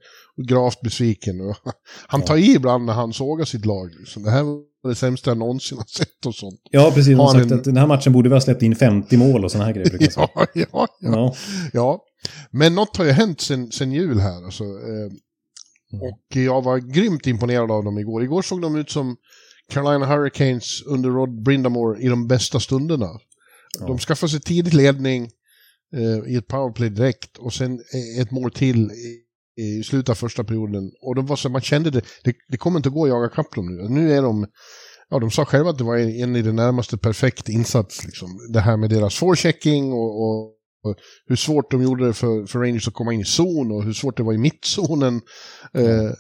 gravt 0.47 0.81
besviken. 0.81 1.35
Han 2.07 2.21
tar 2.21 2.37
i 2.37 2.55
ibland 2.55 2.85
när 2.85 2.93
han 2.93 3.13
sågar 3.13 3.45
sitt 3.45 3.65
lag. 3.65 3.91
Så 4.07 4.19
det 4.19 4.31
här 4.31 4.43
det 4.87 4.95
sämsta 4.95 5.29
jag 5.29 5.37
någonsin 5.37 5.77
har 5.77 5.85
sett 5.85 6.25
och 6.25 6.35
sånt. 6.35 6.59
Ja, 6.71 6.91
precis. 6.95 7.17
Har 7.17 7.33
sagt 7.33 7.51
en- 7.51 7.57
att 7.57 7.63
den 7.63 7.77
här 7.77 7.87
matchen 7.87 8.13
borde 8.13 8.29
vi 8.29 8.35
ha 8.35 8.41
släppt 8.41 8.61
in 8.61 8.75
50 8.75 9.17
mål 9.17 9.45
och 9.45 9.51
sådana 9.51 9.65
här 9.65 9.73
grejer. 9.73 9.89
brukar. 9.89 10.11
Ja, 10.15 10.29
ja, 10.53 10.65
ja. 10.73 10.87
Ja. 10.99 11.35
Ja, 11.73 12.01
men 12.51 12.75
något 12.75 12.97
har 12.97 13.05
ju 13.05 13.11
hänt 13.11 13.41
sen, 13.41 13.71
sen 13.71 13.91
jul 13.91 14.19
här. 14.19 14.45
Alltså, 14.45 14.63
eh, 14.63 15.11
och 16.01 16.35
jag 16.35 16.61
var 16.63 16.77
grymt 16.77 17.27
imponerad 17.27 17.71
av 17.71 17.83
dem 17.83 17.97
igår. 17.97 18.23
Igår 18.23 18.41
såg 18.41 18.61
de 18.61 18.75
ut 18.75 18.89
som 18.89 19.15
Carolina 19.71 20.05
Hurricanes 20.05 20.81
under 20.85 21.09
Rod 21.09 21.43
Brindamore 21.43 22.01
i 22.01 22.07
de 22.07 22.27
bästa 22.27 22.59
stunderna. 22.59 23.09
Ja. 23.79 23.87
De 23.87 23.97
skaffade 23.97 24.29
sig 24.29 24.39
tidigt 24.39 24.73
ledning 24.73 25.29
eh, 25.95 26.31
i 26.33 26.35
ett 26.35 26.47
powerplay 26.47 26.89
direkt 26.89 27.37
och 27.37 27.53
sen 27.53 27.71
eh, 27.73 28.21
ett 28.21 28.31
mål 28.31 28.51
till 28.51 28.91
i, 29.57 29.83
slutet 29.83 30.09
av 30.09 30.15
första 30.15 30.43
perioden. 30.43 30.91
Och 31.01 31.15
de 31.15 31.25
var 31.25 31.35
så, 31.35 31.49
man 31.49 31.61
kände 31.61 31.89
det, 31.89 32.01
det, 32.23 32.33
det 32.49 32.57
kommer 32.57 32.79
inte 32.79 32.89
gå 32.89 33.03
att 33.03 33.09
jaga 33.09 33.29
kapp 33.29 33.55
dem 33.55 33.65
nu. 33.65 33.89
Nu 33.89 34.13
är 34.13 34.21
de, 34.21 34.45
ja 35.09 35.19
de 35.19 35.31
sa 35.31 35.45
själva 35.45 35.69
att 35.69 35.77
det 35.77 35.83
var 35.83 35.97
en, 35.97 36.09
en 36.09 36.35
i 36.35 36.41
det 36.41 36.53
närmaste 36.53 36.97
perfekt 36.97 37.49
insats. 37.49 38.05
Liksom. 38.05 38.29
Det 38.53 38.59
här 38.59 38.77
med 38.77 38.89
deras 38.89 39.15
forechecking 39.15 39.93
och, 39.93 40.21
och, 40.21 40.43
och 40.83 40.95
hur 41.27 41.35
svårt 41.35 41.71
de 41.71 41.83
gjorde 41.83 42.07
det 42.07 42.13
för, 42.13 42.45
för 42.45 42.59
Rangers 42.59 42.87
att 42.87 42.93
komma 42.93 43.13
in 43.13 43.19
i 43.19 43.25
zon 43.25 43.71
och 43.71 43.83
hur 43.83 43.93
svårt 43.93 44.17
det 44.17 44.23
var 44.23 44.33
i 44.33 44.37
mittzonen. 44.37 45.21
Eh, 45.73 46.11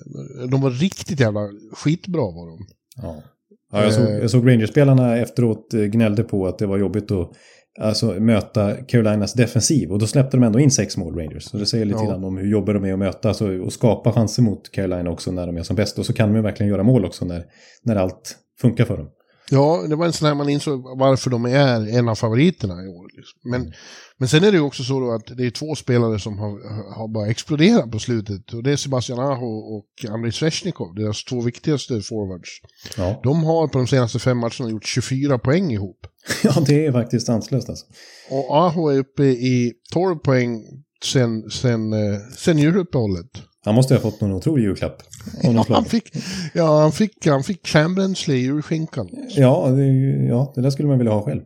de 0.49 0.61
var 0.61 0.71
riktigt 0.71 1.19
jävla 1.19 1.39
skitbra 1.73 2.21
var 2.21 2.49
de. 2.49 2.67
Ja. 3.01 3.23
Ja, 3.71 3.83
jag, 3.83 3.93
såg, 3.93 4.09
jag 4.09 4.31
såg 4.31 4.47
Rangers-spelarna 4.47 5.17
efteråt 5.17 5.73
eh, 5.73 5.81
gnällde 5.81 6.23
på 6.23 6.47
att 6.47 6.57
det 6.57 6.65
var 6.65 6.77
jobbigt 6.77 7.11
att 7.11 7.31
alltså, 7.77 8.05
möta 8.19 8.73
Carolinas 8.75 9.33
defensiv. 9.33 9.91
Och 9.91 9.99
då 9.99 10.07
släppte 10.07 10.37
de 10.37 10.43
ändå 10.43 10.59
in 10.59 10.71
sex 10.71 10.97
mål, 10.97 11.15
Rangers. 11.15 11.43
Så 11.43 11.57
det 11.57 11.65
säger 11.65 11.85
lite 11.85 11.99
Ja. 12.03 12.09
grann 12.09 12.23
om 12.23 12.37
hur 12.37 12.51
jobbiga 12.51 12.73
de 12.73 12.85
är 12.85 12.93
att 12.93 12.99
möta 12.99 13.27
alltså, 13.27 13.59
och 13.59 13.73
skapa 13.73 14.11
chanser 14.11 14.43
mot 14.43 14.71
Carolina 14.71 15.09
också 15.09 15.31
när 15.31 15.47
de 15.47 15.57
är 15.57 15.63
som 15.63 15.75
bäst. 15.75 15.99
Och 15.99 16.05
så 16.05 16.13
kan 16.13 16.29
de 16.29 16.35
ju 16.35 16.41
verkligen 16.41 16.69
göra 16.69 16.83
mål 16.83 17.05
också 17.05 17.25
när, 17.25 17.43
när 17.83 17.95
allt 17.95 18.35
funkar 18.61 18.85
för 18.85 18.97
dem. 18.97 19.07
Ja, 19.51 19.85
det 19.89 19.95
var 19.95 20.05
en 20.05 20.13
sån 20.13 20.27
här 20.27 20.35
man 20.35 20.49
insåg 20.49 20.97
varför 20.97 21.29
de 21.29 21.45
är 21.45 21.97
en 21.97 22.09
av 22.09 22.15
favoriterna 22.15 22.83
i 22.83 22.87
år. 22.87 23.17
Liksom. 23.17 23.39
Men, 23.43 23.73
men 24.17 24.29
sen 24.29 24.43
är 24.43 24.51
det 24.51 24.57
ju 24.57 24.63
också 24.63 24.83
så 24.83 24.99
då 24.99 25.11
att 25.11 25.37
det 25.37 25.45
är 25.45 25.49
två 25.49 25.75
spelare 25.75 26.19
som 26.19 26.37
har, 26.37 26.49
har 26.95 27.07
bara 27.07 27.27
exploderat 27.27 27.91
på 27.91 27.99
slutet. 27.99 28.53
Och 28.53 28.63
det 28.63 28.71
är 28.71 28.75
Sebastian 28.75 29.19
Aho 29.19 29.77
och 29.77 30.09
Andrei 30.09 30.31
Sveshnikov, 30.31 30.95
deras 30.95 31.23
två 31.23 31.41
viktigaste 31.41 32.01
forwards. 32.01 32.49
Ja, 32.97 33.19
De 33.23 33.43
har 33.43 33.67
på 33.67 33.77
de 33.77 33.87
senaste 33.87 34.19
fem 34.19 34.37
matcherna 34.37 34.69
gjort 34.69 34.85
24 34.85 35.39
poäng 35.39 35.71
ihop. 35.71 36.07
ja 36.43 36.53
det 36.67 36.85
är 36.85 36.91
faktiskt 36.91 37.25
sanslöst 37.25 37.69
alltså. 37.69 37.85
Och 38.29 38.55
Aho 38.55 38.89
är 38.89 38.99
uppe 38.99 39.23
i 39.23 39.73
12 39.93 40.15
poäng 40.15 40.63
sen, 41.03 41.49
sen, 41.49 41.93
eh, 41.93 42.19
sen 42.37 42.57
juluppehållet. 42.57 43.29
Han 43.67 43.75
måste 43.75 43.93
ha 43.93 44.01
fått 44.01 44.21
någon 44.21 44.33
otrolig 44.33 44.63
julklapp. 44.63 45.03
Ja, 45.43 45.65
han 45.69 45.85
fick, 45.85 46.15
ja, 46.53 46.81
han 46.81 46.91
fick, 46.91 47.25
han 47.25 47.43
fick 47.43 47.67
kärnbränsle 47.67 48.35
i 48.35 48.39
julskinkan. 48.39 49.09
Ja, 49.29 49.67
det, 49.67 49.85
ja, 50.29 50.51
det 50.55 50.61
där 50.61 50.69
skulle 50.69 50.87
man 50.87 50.97
vilja 50.97 51.13
ha 51.13 51.25
själv. 51.25 51.41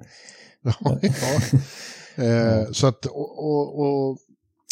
Ja, 0.63 0.99
ja. 1.01 2.23
Eh, 2.23 2.71
så 2.71 2.87
att, 2.87 3.05
och, 3.05 3.45
och, 3.45 3.79
och, 3.79 4.17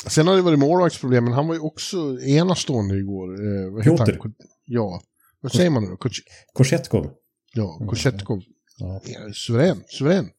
sen 0.07 0.27
har 0.27 0.35
det 0.35 0.41
varit 0.41 0.59
målvaktsproblem, 0.59 1.23
men 1.23 1.33
han 1.33 1.47
var 1.47 1.55
ju 1.55 1.61
också 1.61 2.21
enastående 2.21 2.97
igår. 2.97 3.31
Eh, 3.31 3.83
Piotr. 3.83 4.17
Ja, 4.65 5.01
vad 5.41 5.51
säger 5.51 5.69
man 5.69 5.83
nu 5.83 5.89
då? 5.89 5.97
Korsetkov. 6.53 7.07
Ja, 7.53 7.79
Kochetkov. 7.89 8.41
Ja, 8.77 9.01
Ja, 9.05 9.33
suverän, 9.33 9.83
suverän. 9.87 10.29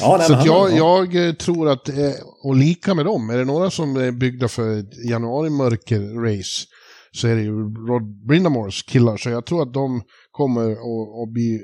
Ja 0.00 0.16
nej, 0.18 0.26
så 0.26 0.34
han- 0.34 0.46
jag, 0.46 0.70
ja. 0.72 0.76
jag 1.12 1.28
eh, 1.28 1.34
tror 1.34 1.68
att, 1.68 1.88
eh, 1.88 2.12
och 2.42 2.56
lika 2.56 2.94
med 2.94 3.04
dem, 3.04 3.30
är 3.30 3.38
det 3.38 3.44
några 3.44 3.70
som 3.70 3.96
är 3.96 4.12
byggda 4.12 4.48
för 4.48 4.78
ett 4.78 5.04
januari-mörker-race 5.10 6.66
så 7.12 7.28
är 7.28 7.34
det 7.36 7.42
ju 7.42 7.52
Rod 7.88 8.26
Brindamores 8.26 8.82
killar. 8.82 9.16
Så 9.16 9.30
jag 9.30 9.46
tror 9.46 9.62
att 9.62 9.74
de 9.74 10.02
kommer 10.30 10.70
att, 10.72 11.22
att 11.22 11.32
bli 11.32 11.60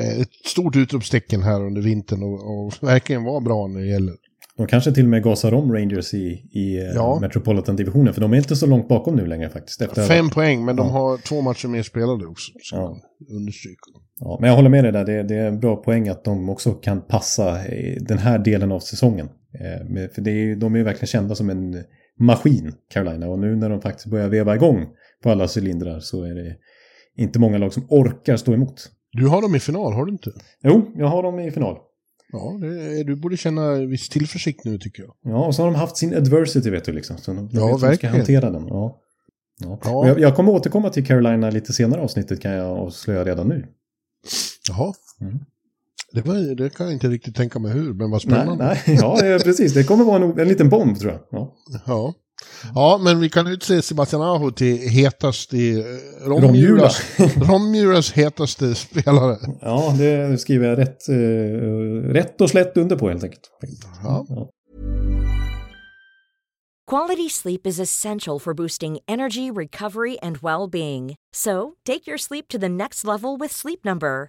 eh, 0.00 0.20
ett 0.20 0.30
stort 0.46 0.76
utropstecken 0.76 1.42
här 1.42 1.66
under 1.66 1.80
vintern 1.82 2.22
och, 2.22 2.64
och 2.66 2.72
verkligen 2.82 3.24
vara 3.24 3.40
bra 3.40 3.66
när 3.66 3.80
det 3.80 3.86
gäller. 3.86 4.14
De 4.56 4.66
kanske 4.66 4.92
till 4.92 5.04
och 5.04 5.10
med 5.10 5.22
gasar 5.22 5.54
om 5.54 5.72
Rangers 5.72 6.14
i, 6.14 6.18
i 6.52 6.78
eh, 6.78 6.84
Ja. 6.94 7.18
Metropolitan-divisionen. 7.20 8.14
För 8.14 8.20
de 8.20 8.32
är 8.32 8.36
inte 8.36 8.56
så 8.56 8.66
långt 8.66 8.88
bakom 8.88 9.16
nu 9.16 9.26
längre 9.26 9.48
faktiskt. 9.48 9.82
Efter 9.82 10.02
att 10.02 10.08
Fem 10.08 10.30
poäng, 10.30 10.64
men 10.64 10.76
de 10.76 10.86
Ja. 10.86 10.92
har 10.92 11.16
två 11.18 11.40
matcher 11.40 11.68
mer 11.68 11.82
spelade 11.82 12.26
också. 12.26 12.52
Så 12.62 12.76
Ja. 12.76 12.96
understryker. 13.36 13.92
Ja, 14.20 14.38
men 14.40 14.48
jag 14.50 14.56
håller 14.56 14.70
med 14.70 14.84
dig 14.84 14.92
där. 14.92 15.04
Det, 15.04 15.22
det 15.22 15.34
är 15.34 15.48
en 15.48 15.60
bra 15.60 15.76
poäng 15.76 16.08
att 16.08 16.24
de 16.24 16.48
också 16.48 16.72
kan 16.72 17.02
passa 17.02 17.66
i 17.68 17.98
den 18.00 18.18
här 18.18 18.38
delen 18.38 18.72
av 18.72 18.80
säsongen. 18.80 19.28
Eh, 19.60 20.10
för 20.14 20.22
det 20.22 20.30
är, 20.30 20.56
de 20.56 20.74
är 20.74 20.78
ju 20.78 20.84
verkligen 20.84 21.06
kända 21.06 21.34
som 21.34 21.50
en 21.50 21.84
maskin, 22.20 22.72
Carolina. 22.92 23.28
Och 23.28 23.38
nu 23.38 23.56
när 23.56 23.70
de 23.70 23.80
faktiskt 23.80 24.06
börjar 24.06 24.28
veva 24.28 24.54
igång 24.54 24.86
på 25.22 25.30
alla 25.30 25.48
cylindrar 25.56 26.00
så 26.00 26.22
är 26.24 26.34
det 26.34 26.56
inte 27.16 27.38
många 27.38 27.58
lag 27.58 27.72
som 27.72 27.86
orkar 27.88 28.36
stå 28.36 28.54
emot. 28.54 28.90
Du 29.12 29.26
har 29.26 29.42
dem 29.42 29.54
i 29.54 29.60
final, 29.60 29.92
har 29.92 30.04
du 30.04 30.12
inte? 30.12 30.30
Jo, 30.62 30.92
jag 30.96 31.06
har 31.06 31.22
dem 31.22 31.38
i 31.40 31.50
final. 31.50 31.76
Ja, 32.32 32.58
det 32.60 32.66
är, 33.00 33.04
du 33.04 33.16
borde 33.16 33.36
känna 33.36 33.74
viss 33.74 34.08
tillförsikt 34.08 34.64
nu 34.64 34.78
tycker 34.78 35.02
jag. 35.02 35.14
Ja, 35.22 35.46
och 35.46 35.54
så 35.54 35.62
har 35.62 35.70
de 35.70 35.74
haft 35.78 35.96
sin 35.96 36.14
adversity 36.14 36.70
vet 36.70 36.84
du 36.84 36.92
liksom. 36.92 37.18
Så 37.18 37.32
de, 37.32 37.48
Ja, 37.52 37.60
vet 37.66 37.72
de 37.72 37.78
ska 37.78 37.86
verkligen. 37.88 38.14
hantera 38.14 38.50
den. 38.50 38.66
Ja. 38.68 39.00
Ja. 39.60 39.78
Ja. 39.84 40.08
Jag, 40.08 40.20
jag 40.20 40.36
kommer 40.36 40.52
återkomma 40.52 40.90
till 40.90 41.06
Carolina 41.06 41.50
lite 41.50 41.72
senare 41.72 42.00
avsnittet 42.00 42.40
kan 42.40 42.52
jag 42.52 42.78
avslöja 42.78 43.24
redan 43.24 43.48
nu. 43.48 43.66
Jaha. 44.68 44.92
Mm. 45.20 45.38
Det, 46.12 46.20
var, 46.26 46.54
det 46.54 46.70
kan 46.74 46.86
jag 46.86 46.92
inte 46.92 47.08
riktigt 47.08 47.36
tänka 47.36 47.58
mig 47.58 47.72
hur, 47.72 47.92
men 47.92 48.10
vad 48.10 48.10
Nej, 48.10 48.20
spännande. 48.20 48.64
nej, 48.86 48.96
ja, 49.00 49.16
det 49.20 49.26
är 49.26 49.38
precis. 49.38 49.74
Det 49.74 49.84
kommer 49.84 50.04
vara 50.04 50.24
en, 50.24 50.38
en 50.38 50.48
liten 50.48 50.68
bomb 50.68 50.98
tror 50.98 51.12
jag. 51.12 51.20
Ja. 51.30 51.54
Ja. 51.86 52.14
Ja, 52.74 52.98
men 53.02 53.20
vi 53.20 53.28
kan 53.28 53.46
utse 53.46 53.82
Sebastian 53.82 54.22
Aho 54.22 54.50
till 54.50 54.88
hetaste 54.88 55.56
eh, 55.56 55.84
Romjula. 56.26 56.48
Romjulas, 56.48 57.00
Romjulas 57.48 58.12
hetaste 58.12 58.74
spelare. 58.74 59.36
Ja, 59.60 59.94
det 59.98 60.40
skriver 60.40 60.68
jag 60.68 60.78
rätt, 60.78 61.08
eh, 61.08 62.12
rätt 62.12 62.40
och 62.40 62.50
slätt 62.50 62.76
under 62.76 62.96
på 62.96 63.08
helt 63.08 63.24
enkelt. 63.24 63.50
Ja. 64.02 64.26
Ja. 64.28 64.50
Quality 66.90 67.30
sleep 67.30 67.66
is 67.66 67.80
essential 67.80 68.38
for 68.38 68.54
boosting 68.54 68.98
energy, 69.08 69.50
recovery, 69.50 70.18
and 70.22 70.36
well 70.42 70.68
being. 70.68 71.14
So, 71.32 71.74
take 71.84 72.06
your 72.06 72.18
sleep 72.18 72.48
to 72.48 72.58
the 72.58 72.68
next 72.68 73.04
level 73.04 73.38
with 73.38 73.52
Sleep 73.52 73.84
Number. 73.84 74.28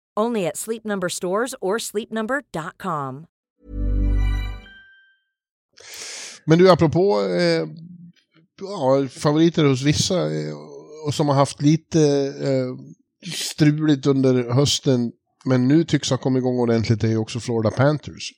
Only 0.19 0.47
at 0.47 0.57
Sleep 0.57 0.85
Number 0.85 1.09
stores 1.09 1.55
or 1.61 1.77
sleepnumber.com. 1.79 3.25
Men 6.45 6.59
du, 6.59 6.71
apropå 6.71 7.21
eh, 7.21 7.67
ja, 8.61 9.07
favoriter 9.09 9.63
hos 9.65 9.81
vissa 9.81 10.15
eh, 10.15 10.53
och 11.07 11.13
som 11.13 11.27
har 11.27 11.35
haft 11.35 11.61
lite 11.61 12.01
eh, 12.41 12.75
struligt 13.33 14.05
under 14.07 14.49
hösten 14.53 15.11
men 15.45 15.67
nu 15.67 15.83
tycks 15.83 16.09
ha 16.09 16.17
kommit 16.17 16.41
igång 16.41 16.59
ordentligt 16.59 17.03
är 17.03 17.07
ju 17.07 17.17
också 17.17 17.39
Florida 17.39 17.71
Panthers. 17.71 18.31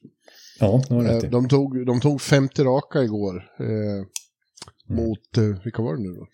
Ja, 0.59 0.81
det 0.89 0.95
Eh, 0.95 0.99
rätt 0.99 1.23
i. 1.23 1.27
de, 1.27 1.49
tog, 1.49 1.85
de 1.85 2.01
tog 2.01 2.21
50 2.21 2.63
raka 2.63 3.03
igår. 3.03 3.35
Eh, 3.59 4.05
Mot, 4.95 5.37
eh, 5.37 5.63
vilka 5.63 5.81
var 5.81 5.95
det 5.95 6.01
nu 6.03 6.09
då? 6.09 6.27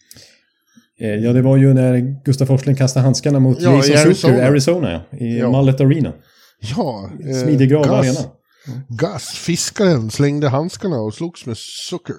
Eh, 1.00 1.08
Ja, 1.16 1.34
det 1.34 1.42
var 1.42 1.58
ju 1.58 1.74
när 1.74 2.24
Gustaf 2.26 2.48
Forsling 2.48 2.76
kastade 2.76 3.04
handskarna 3.04 3.40
mot 3.40 3.62
Ja, 3.62 3.76
Jason 3.76 3.96
Arizona. 3.96 4.14
Zucker 4.16 4.38
i 4.38 4.42
Arizona, 4.48 5.02
i 5.12 5.38
Ja. 5.40 5.52
Mullet 5.52 5.82
Arena. 5.82 6.14
Ja, 6.78 7.10
eh, 7.24 7.58
Gus, 7.58 7.88
arena. 7.88 8.20
Gus, 8.90 9.24
fiskaren, 9.30 10.12
slängde 10.12 10.50
handskarna 10.50 11.00
och 11.02 11.14
slogs 11.14 11.46
med 11.46 11.58
Zucker. 11.90 12.16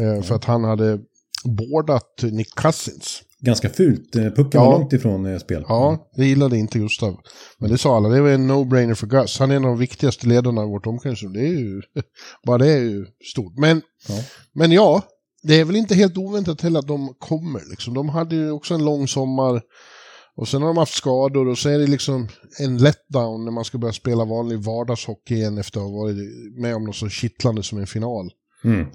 Eh, 0.00 0.22
för 0.22 0.34
att 0.34 0.44
han 0.44 0.64
hade 0.64 0.98
bådat 1.44 2.22
Nick 2.22 2.54
Cousins. 2.54 3.22
Ganska 3.40 3.68
fult. 3.68 4.16
Eh, 4.16 4.22
Pucken 4.22 4.50
Ja. 4.60 4.64
var 4.70 4.78
långt 4.78 4.92
ifrån 4.92 5.26
eh, 5.26 5.38
spel. 5.38 5.64
Ja, 5.68 6.10
det 6.16 6.26
gillade 6.26 6.58
inte 6.58 6.78
Gustav. 6.78 7.16
Men 7.58 7.70
det 7.70 7.78
sa 7.78 7.96
alla, 7.96 8.08
det 8.08 8.20
var 8.20 8.28
en 8.28 8.50
no-brainer 8.50 8.94
för 8.94 9.06
Gus. 9.06 9.38
Han 9.38 9.50
är 9.50 9.56
en 9.56 9.64
av 9.64 9.70
de 9.70 9.78
viktigaste 9.78 10.26
ledarna 10.26 10.62
i 10.62 10.66
vårt 10.66 10.86
omklädningsrum. 10.86 11.32
Det 11.32 11.40
är 11.40 11.58
ju, 11.58 11.82
bara 12.46 12.58
det 12.58 12.72
är 12.72 12.78
ju 12.80 13.06
stort. 13.32 13.58
Men 13.58 13.82
Ja. 14.08 14.14
men 14.54 14.72
ja, 14.72 15.02
det 15.46 15.60
är 15.60 15.64
väl 15.64 15.76
inte 15.76 15.94
helt 15.94 16.18
oväntat 16.18 16.60
heller 16.60 16.78
att 16.78 16.88
de 16.88 17.14
kommer. 17.18 17.70
Liksom. 17.70 17.94
De 17.94 18.08
hade 18.08 18.36
ju 18.36 18.50
också 18.50 18.74
en 18.74 18.84
lång 18.84 19.08
sommar. 19.08 19.62
Och 20.36 20.48
sen 20.48 20.62
har 20.62 20.68
de 20.68 20.76
haft 20.76 20.94
skador 20.94 21.48
och 21.48 21.58
så 21.58 21.68
är 21.68 21.78
det 21.78 21.86
liksom 21.86 22.28
en 22.60 22.78
letdown 22.78 23.44
när 23.44 23.52
man 23.52 23.64
ska 23.64 23.78
börja 23.78 23.92
spela 23.92 24.24
vanlig 24.24 24.58
vardagshockey 24.58 25.34
igen 25.34 25.58
efter 25.58 25.80
att 25.80 25.86
ha 25.86 25.92
varit 25.92 26.16
med 26.60 26.76
om 26.76 26.84
något 26.84 26.96
så 26.96 27.08
kittlande 27.08 27.62
som 27.62 27.78
en 27.78 27.86
final. 27.86 28.30
Mm. 28.64 28.80
Eh, 28.80 28.86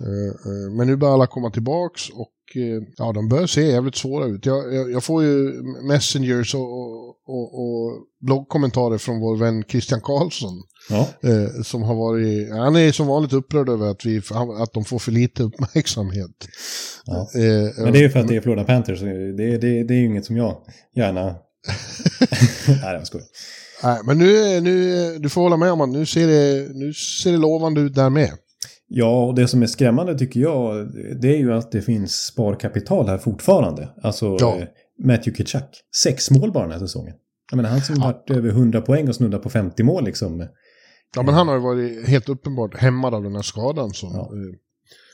eh, 0.52 0.72
Men 0.78 0.88
nu 0.88 0.96
börjar 0.96 1.14
alla 1.14 1.28
komma 1.28 1.50
tillbaks 1.52 2.10
och 2.10 2.56
eh, 2.56 2.84
ja, 2.98 3.12
de 3.12 3.30
börjar 3.30 3.48
se 3.48 3.62
jävligt 3.62 3.96
svåra 3.96 4.26
ut. 4.26 4.46
Jag, 4.46 4.74
jag, 4.74 4.92
jag 4.92 5.04
får 5.04 5.24
ju 5.24 5.64
messengers 5.88 6.56
och, 6.56 7.00
och, 7.26 7.60
och 7.62 7.92
bloggkommentarer 8.20 8.98
från 8.98 9.20
vår 9.20 9.36
vän 9.36 9.64
Christian 9.64 10.02
Karlsson. 10.02 10.64
Ja. 10.90 11.08
Eh, 11.24 11.62
som 11.64 11.82
har 11.84 11.96
varit, 11.96 12.50
han 12.52 12.76
är 12.76 12.92
som 12.92 13.08
vanligt 13.08 13.34
upprörd 13.34 13.70
över 13.70 13.88
att, 13.92 14.06
vi, 14.06 14.22
att 14.62 14.74
de 14.74 14.86
får 14.86 15.00
för 15.00 15.12
lite 15.12 15.44
uppmärksamhet. 15.44 16.48
Ja. 17.06 17.30
Eh, 17.36 17.84
Men 17.84 17.94
det 17.94 18.00
är 18.00 18.04
ju 18.04 18.10
för 18.10 18.20
att 18.20 18.28
det 18.28 18.36
är 18.36 18.42
Florida 18.42 18.64
Panthers. 18.64 19.00
Det, 19.02 19.58
det, 19.58 19.84
det 19.84 19.94
är 19.94 19.98
ju 20.00 20.06
inget 20.06 20.26
som 20.26 20.38
jag 20.38 20.58
gärna... 20.96 21.24
Nej, 22.68 22.94
jag 22.94 23.08
skojar. 23.08 23.26
Nej, 23.84 24.00
men 24.06 24.18
nu, 24.18 24.62
nu, 24.62 25.18
du 25.20 25.30
får 25.30 25.42
hålla 25.42 25.58
med 25.58 25.72
om 25.72 25.82
att 25.82 25.90
nu 25.90 26.06
ser 26.06 26.28
det, 26.28 26.68
nu 26.74 26.94
ser 26.94 27.32
det 27.32 27.38
lovande 27.38 27.82
ut 27.82 27.96
där 27.96 28.10
med. 28.10 28.30
Ja, 28.88 29.26
och 29.26 29.36
det 29.36 29.48
som 29.48 29.64
är 29.64 29.68
skrämmande 29.68 30.18
tycker 30.18 30.40
jag, 30.40 30.88
det 31.22 31.28
är 31.28 31.38
ju 31.38 31.54
att 31.54 31.72
det 31.72 31.82
finns 31.82 32.12
sparkapital 32.16 33.08
här 33.08 33.18
fortfarande. 33.18 33.90
Alltså 34.04 34.38
Ja. 34.40 34.58
eh, 34.58 34.64
Matthew 35.04 35.38
Kitchak. 35.38 35.70
Sex 36.04 36.32
mål 36.32 36.52
bara 36.52 36.64
den 36.64 36.72
här 36.72 36.80
säsongen. 36.80 37.14
Jag 37.52 37.58
menar, 37.58 37.70
han 37.70 37.82
som 37.82 38.00
varit 38.00 38.30
över 38.30 38.50
100 38.50 38.82
poäng 38.82 39.10
och 39.10 39.16
snuddat 39.16 39.44
på 39.44 39.50
50 39.50 39.84
mål 39.84 40.06
liksom. 40.06 40.48
Ja, 41.16 41.24
men 41.24 41.34
han 41.34 41.48
har 41.48 41.56
ju 41.56 41.62
varit 41.62 42.08
helt 42.08 42.30
uppenbart 42.30 42.78
hämmad 42.78 43.14
av 43.14 43.24
den 43.24 43.36
här 43.36 43.42
skadan 43.42 43.94
som, 43.94 44.10
Ja. 44.14 44.20
eh, 44.22 44.56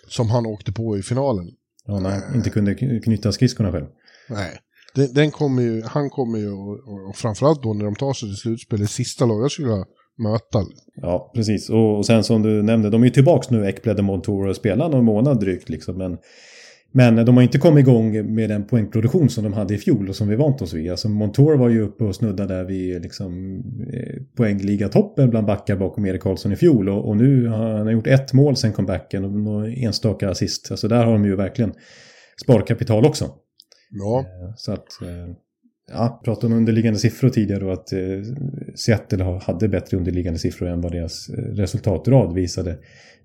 som 0.08 0.30
han 0.30 0.46
åkte 0.46 0.72
på 0.72 0.98
i 0.98 1.02
finalen. 1.04 1.48
Ja, 1.86 2.00
när 2.00 2.10
han 2.10 2.36
inte 2.36 2.50
kunde 2.50 2.74
kny- 2.74 3.02
knyta 3.04 3.32
skridskorna 3.32 3.72
själv. 3.72 3.86
Nej, 4.30 4.60
den, 4.96 5.14
den 5.14 5.32
kommer 5.32 5.62
ju, 5.62 5.82
han 5.86 6.10
kommer 6.10 6.38
ju, 6.40 6.52
och, 6.52 7.08
och, 7.10 7.16
framförallt 7.16 7.64
då 7.64 7.74
när 7.74 7.86
de 7.86 7.96
tar 7.96 8.14
sig 8.14 8.30
till 8.30 8.38
slutspel, 8.38 8.80
det 8.80 8.88
sista 8.88 9.26
lag 9.26 9.44
jag 9.44 9.52
skulle 9.52 9.68
vilja 9.68 9.86
möta. 10.18 10.60
Ja, 10.96 11.32
precis. 11.36 11.70
Och, 11.70 11.98
och 11.98 12.06
sen 12.06 12.24
som 12.24 12.42
du 12.42 12.64
nämnde, 12.64 12.90
de 12.90 13.02
är 13.02 13.06
ju 13.06 13.12
tillbaks 13.14 13.50
nu, 13.50 13.66
Ekblad 13.68 13.98
och 13.98 14.04
Montour, 14.04 14.48
och 14.48 14.56
spelar 14.56 14.90
någon 14.90 15.06
månad 15.06 15.40
drygt 15.40 15.70
liksom. 15.70 15.98
Men, 15.98 16.18
men 16.92 17.26
de 17.26 17.36
har 17.36 17.44
inte 17.44 17.58
kommit 17.58 17.82
igång 17.82 18.36
med 18.36 18.50
den 18.50 18.68
poängproduktion 18.68 19.30
som 19.30 19.44
de 19.44 19.54
hade 19.54 19.74
i 19.74 19.78
fjol 19.78 20.10
och 20.10 20.16
som 20.16 20.28
vi 20.28 20.36
vant 20.36 20.62
oss 20.62 20.74
vid. 20.74 20.92
Alltså 20.92 21.10
Montour 21.10 21.58
var 21.58 21.70
ju 21.70 21.82
uppe 21.82 22.04
och 22.04 22.16
snuddade 22.16 22.54
där 22.54 22.64
vid 22.64 23.02
liksom, 23.02 23.58
eh, 23.94 24.22
poängliga-toppen 24.38 25.30
bland 25.30 25.48
backar 25.48 25.76
bakom 25.76 26.06
Erik 26.06 26.22
Karlsson 26.22 26.52
i 26.52 26.56
fjol. 26.56 26.90
Och, 26.90 27.08
och 27.08 27.18
nu 27.18 27.48
har 27.48 27.78
han 27.78 27.92
gjort 27.92 28.08
ett 28.08 28.34
mål 28.34 28.56
sen 28.56 28.74
comebacken 28.74 29.26
och 29.26 29.32
några 29.32 29.72
enstaka 29.72 30.30
assist. 30.30 30.72
Alltså 30.72 30.88
där 30.88 31.06
har 31.06 31.14
de 31.14 31.26
ju 31.26 31.36
verkligen 31.36 31.74
sparkapital 32.44 33.06
också. 33.06 33.30
Ja, 33.90 34.26
Så 34.56 34.72
att, 34.72 35.02
eh, 35.02 35.36
ja, 35.92 36.22
pratade 36.24 36.54
om 36.54 36.60
underliggande 36.60 37.00
siffror 37.00 37.30
tidigare 37.30 37.66
och 37.66 37.74
att 37.74 37.94
eh, 37.94 38.00
Seattle 38.76 39.24
ha- 39.24 39.42
hade 39.44 39.68
bättre 39.68 39.98
underliggande 39.98 40.40
siffror 40.40 40.68
än 40.68 40.82
vad 40.82 40.92
deras 40.92 41.30
eh, 41.30 41.36
resultatrad 41.36 42.34
visade. 42.34 42.78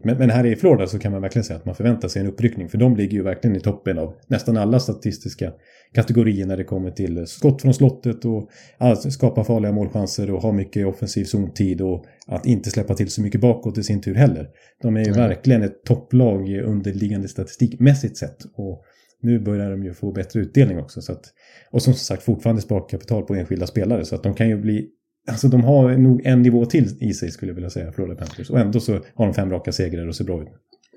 Men, 0.05 0.19
men 0.19 0.31
här 0.31 0.47
i 0.47 0.57
Florida 0.57 0.87
så 0.87 0.99
kan 0.99 1.13
man 1.13 1.23
verkligen 1.23 1.45
säga 1.45 1.59
att 1.59 1.65
man 1.65 1.75
förväntar 1.75 2.09
sig 2.09 2.23
en 2.23 2.29
uppryckning. 2.29 2.69
För 2.69 2.79
de 2.79 2.97
ligger 2.97 3.13
ju 3.13 3.23
verkligen 3.23 3.57
i 3.57 3.61
toppen 3.61 3.99
av 3.99 4.15
nästan 4.27 4.57
alla 4.57 4.81
statistiska 4.81 5.53
kategorier 5.95 6.47
när 6.47 6.57
det 6.57 6.65
kommer 6.65 6.91
till 6.91 7.27
skott 7.27 7.63
från 7.63 7.75
slottet 7.75 8.25
och 8.25 8.51
att 8.79 9.13
skapa 9.13 9.45
farliga 9.45 9.73
målchanser 9.73 10.31
och 10.31 10.43
ha 10.43 10.53
mycket 10.53 10.87
offensiv 10.87 11.25
zontid 11.25 11.81
och 11.81 12.05
att 12.27 12.47
inte 12.47 12.71
släppa 12.71 12.95
till 12.95 13.11
så 13.11 13.23
mycket 13.23 13.41
bakåt 13.41 13.79
i 13.79 13.83
sin 13.83 14.01
tur 14.01 14.15
heller. 14.15 14.49
De 14.83 14.97
är 14.97 15.05
ju 15.05 15.11
Nej. 15.11 15.21
verkligen 15.21 15.63
ett 15.63 15.85
topplag 15.85 16.49
i 16.49 16.61
underliggande 16.61 17.29
statistikmässigt 17.29 18.17
sett. 18.17 18.39
Och 18.55 18.85
nu 19.23 19.41
börjar 19.41 19.71
de 19.71 19.85
ju 19.85 19.95
få 19.95 20.13
bättre 20.13 20.41
utdelning 20.41 20.79
också. 20.79 21.03
Så 21.03 21.13
att, 21.13 21.25
och 21.71 21.83
som 21.83 21.95
sagt 21.95 22.23
fortfarande 22.23 22.63
sparkapital 22.63 23.23
på 23.23 23.35
enskilda 23.35 23.67
spelare. 23.67 24.05
Så 24.05 24.15
att 24.15 24.23
de 24.23 24.35
kan 24.35 24.49
ju 24.49 24.57
bli... 24.57 24.89
Alltså 25.29 25.49
de 25.49 25.65
har 25.65 25.97
nog 25.97 26.23
en 26.25 26.43
nivå 26.43 26.67
till 26.67 26.99
i 27.01 27.15
sig 27.15 27.31
skulle 27.31 27.51
jag 27.51 27.55
vilja 27.55 27.71
säga, 27.71 27.93
Florida 27.93 28.15
Panthers. 28.15 28.51
Och 28.51 28.59
ändå 28.59 28.81
så 28.81 28.93
har 29.15 29.27
de 29.27 29.35
fem 29.35 29.51
raka 29.51 29.73
segrar 29.73 30.09
och 30.09 30.17
ser 30.17 30.25
bra 30.25 30.43
ut. 30.43 30.49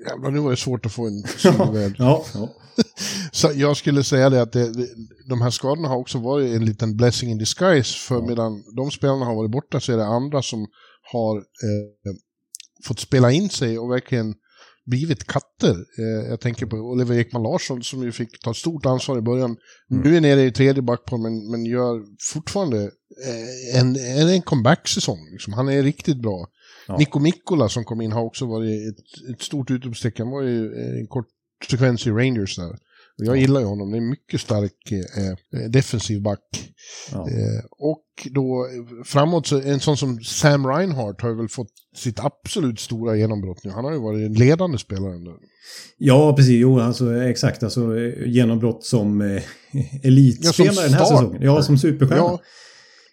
jävlar 0.09 0.31
nu 0.31 0.39
var 0.39 0.51
det 0.51 0.57
svårt 0.57 0.85
att 0.85 0.91
få 0.91 1.07
en 1.07 1.23
solvärd. 1.37 1.95
Ja, 1.97 2.25
ja. 2.33 2.49
Så 3.31 3.51
jag 3.55 3.77
skulle 3.77 4.03
säga 4.03 4.29
det 4.29 4.41
att 4.41 4.51
det, 4.51 4.71
de 5.29 5.41
här 5.41 5.49
skadorna 5.49 5.87
har 5.87 5.97
också 5.97 6.17
varit 6.19 6.55
en 6.55 6.65
liten 6.65 6.97
blessing 6.97 7.31
in 7.31 7.37
disguise. 7.37 7.97
För 7.97 8.21
medan 8.21 8.63
de 8.75 8.91
spelarna 8.91 9.25
har 9.25 9.35
varit 9.35 9.51
borta 9.51 9.79
så 9.79 9.93
är 9.93 9.97
det 9.97 10.05
andra 10.05 10.41
som 10.41 10.67
har 11.13 11.37
eh, 11.37 12.15
fått 12.85 12.99
spela 12.99 13.31
in 13.31 13.49
sig 13.49 13.79
och 13.79 13.91
verkligen 13.91 14.35
blivit 14.85 15.27
katter. 15.27 15.75
Eh, 15.99 16.29
jag 16.29 16.39
tänker 16.39 16.65
på 16.65 16.77
Oliver 16.77 17.17
Ekman 17.17 17.43
Larsson 17.43 17.83
som 17.83 18.03
ju 18.03 18.11
fick 18.11 18.39
ta 18.39 18.51
ett 18.51 18.57
stort 18.57 18.85
ansvar 18.85 19.17
i 19.17 19.21
början. 19.21 19.57
Nu 19.89 20.17
är 20.17 20.21
nere 20.21 20.43
i 20.43 20.51
tredje 20.51 20.81
backpar 20.81 21.17
men, 21.17 21.51
men 21.51 21.65
gör 21.65 22.01
fortfarande 22.33 22.81
eh, 23.25 23.79
en, 23.79 23.95
en, 23.95 24.29
en 24.29 24.41
comeback-säsong. 24.41 25.19
Liksom. 25.31 25.53
Han 25.53 25.69
är 25.69 25.83
riktigt 25.83 26.21
bra. 26.21 26.47
Ja. 26.87 26.97
Nico 26.97 27.19
Mikkola 27.19 27.69
som 27.69 27.83
kom 27.83 28.01
in 28.01 28.11
har 28.11 28.21
också 28.21 28.45
varit 28.45 28.93
ett, 28.93 29.29
ett 29.35 29.41
stort 29.41 29.71
utropstecken. 29.71 30.25
Han 30.25 30.33
var 30.33 30.41
ju 30.41 30.73
eh, 30.73 30.99
en 30.99 31.07
kort 31.07 31.27
sekvens 31.69 32.07
i 32.07 32.11
Rangers 32.11 32.55
där. 32.55 32.77
Och 33.19 33.25
Jag 33.25 33.37
gillar 33.37 33.59
ju 33.59 33.65
honom, 33.65 33.91
det 33.91 33.97
är 33.97 34.01
en 34.01 34.09
mycket 34.09 34.41
stark 34.41 34.91
eh, 34.91 35.69
defensiv 35.69 36.21
back. 36.21 36.39
ja. 37.11 37.29
Eh, 37.29 37.65
och 37.71 38.03
då 38.31 38.65
eh, 38.65 39.03
framåt 39.05 39.47
så 39.47 39.61
en 39.61 39.79
sån 39.79 39.97
som 39.97 40.19
Sam 40.19 40.67
Reinhardt 40.67 41.21
har 41.21 41.29
ju 41.29 41.35
väl 41.35 41.49
fått 41.49 41.71
sitt 41.95 42.19
absolut 42.19 42.79
stora 42.79 43.15
genombrott 43.15 43.63
nu. 43.63 43.71
Han 43.71 43.85
har 43.85 43.91
ju 43.91 43.99
varit 43.99 44.25
en 44.25 44.33
ledande 44.33 44.77
spelare 44.77 45.17
nu. 45.17 45.31
ja, 45.97 46.35
precis. 46.35 46.53
Jo, 46.61 46.79
alltså 46.79 47.15
exakt. 47.15 47.63
Alltså 47.63 47.97
eh, 47.97 48.27
genombrott 48.27 48.83
som 48.83 49.21
eh, 49.21 49.43
elitspelare 50.03 50.67
Ja, 50.67 50.73
som 50.73 50.83
den 50.83 50.93
här 50.93 51.05
säsongen. 51.05 51.41
Ja, 51.41 51.61
som 51.61 51.77
superstjärna. 51.77 52.21
Ja, 52.21 52.39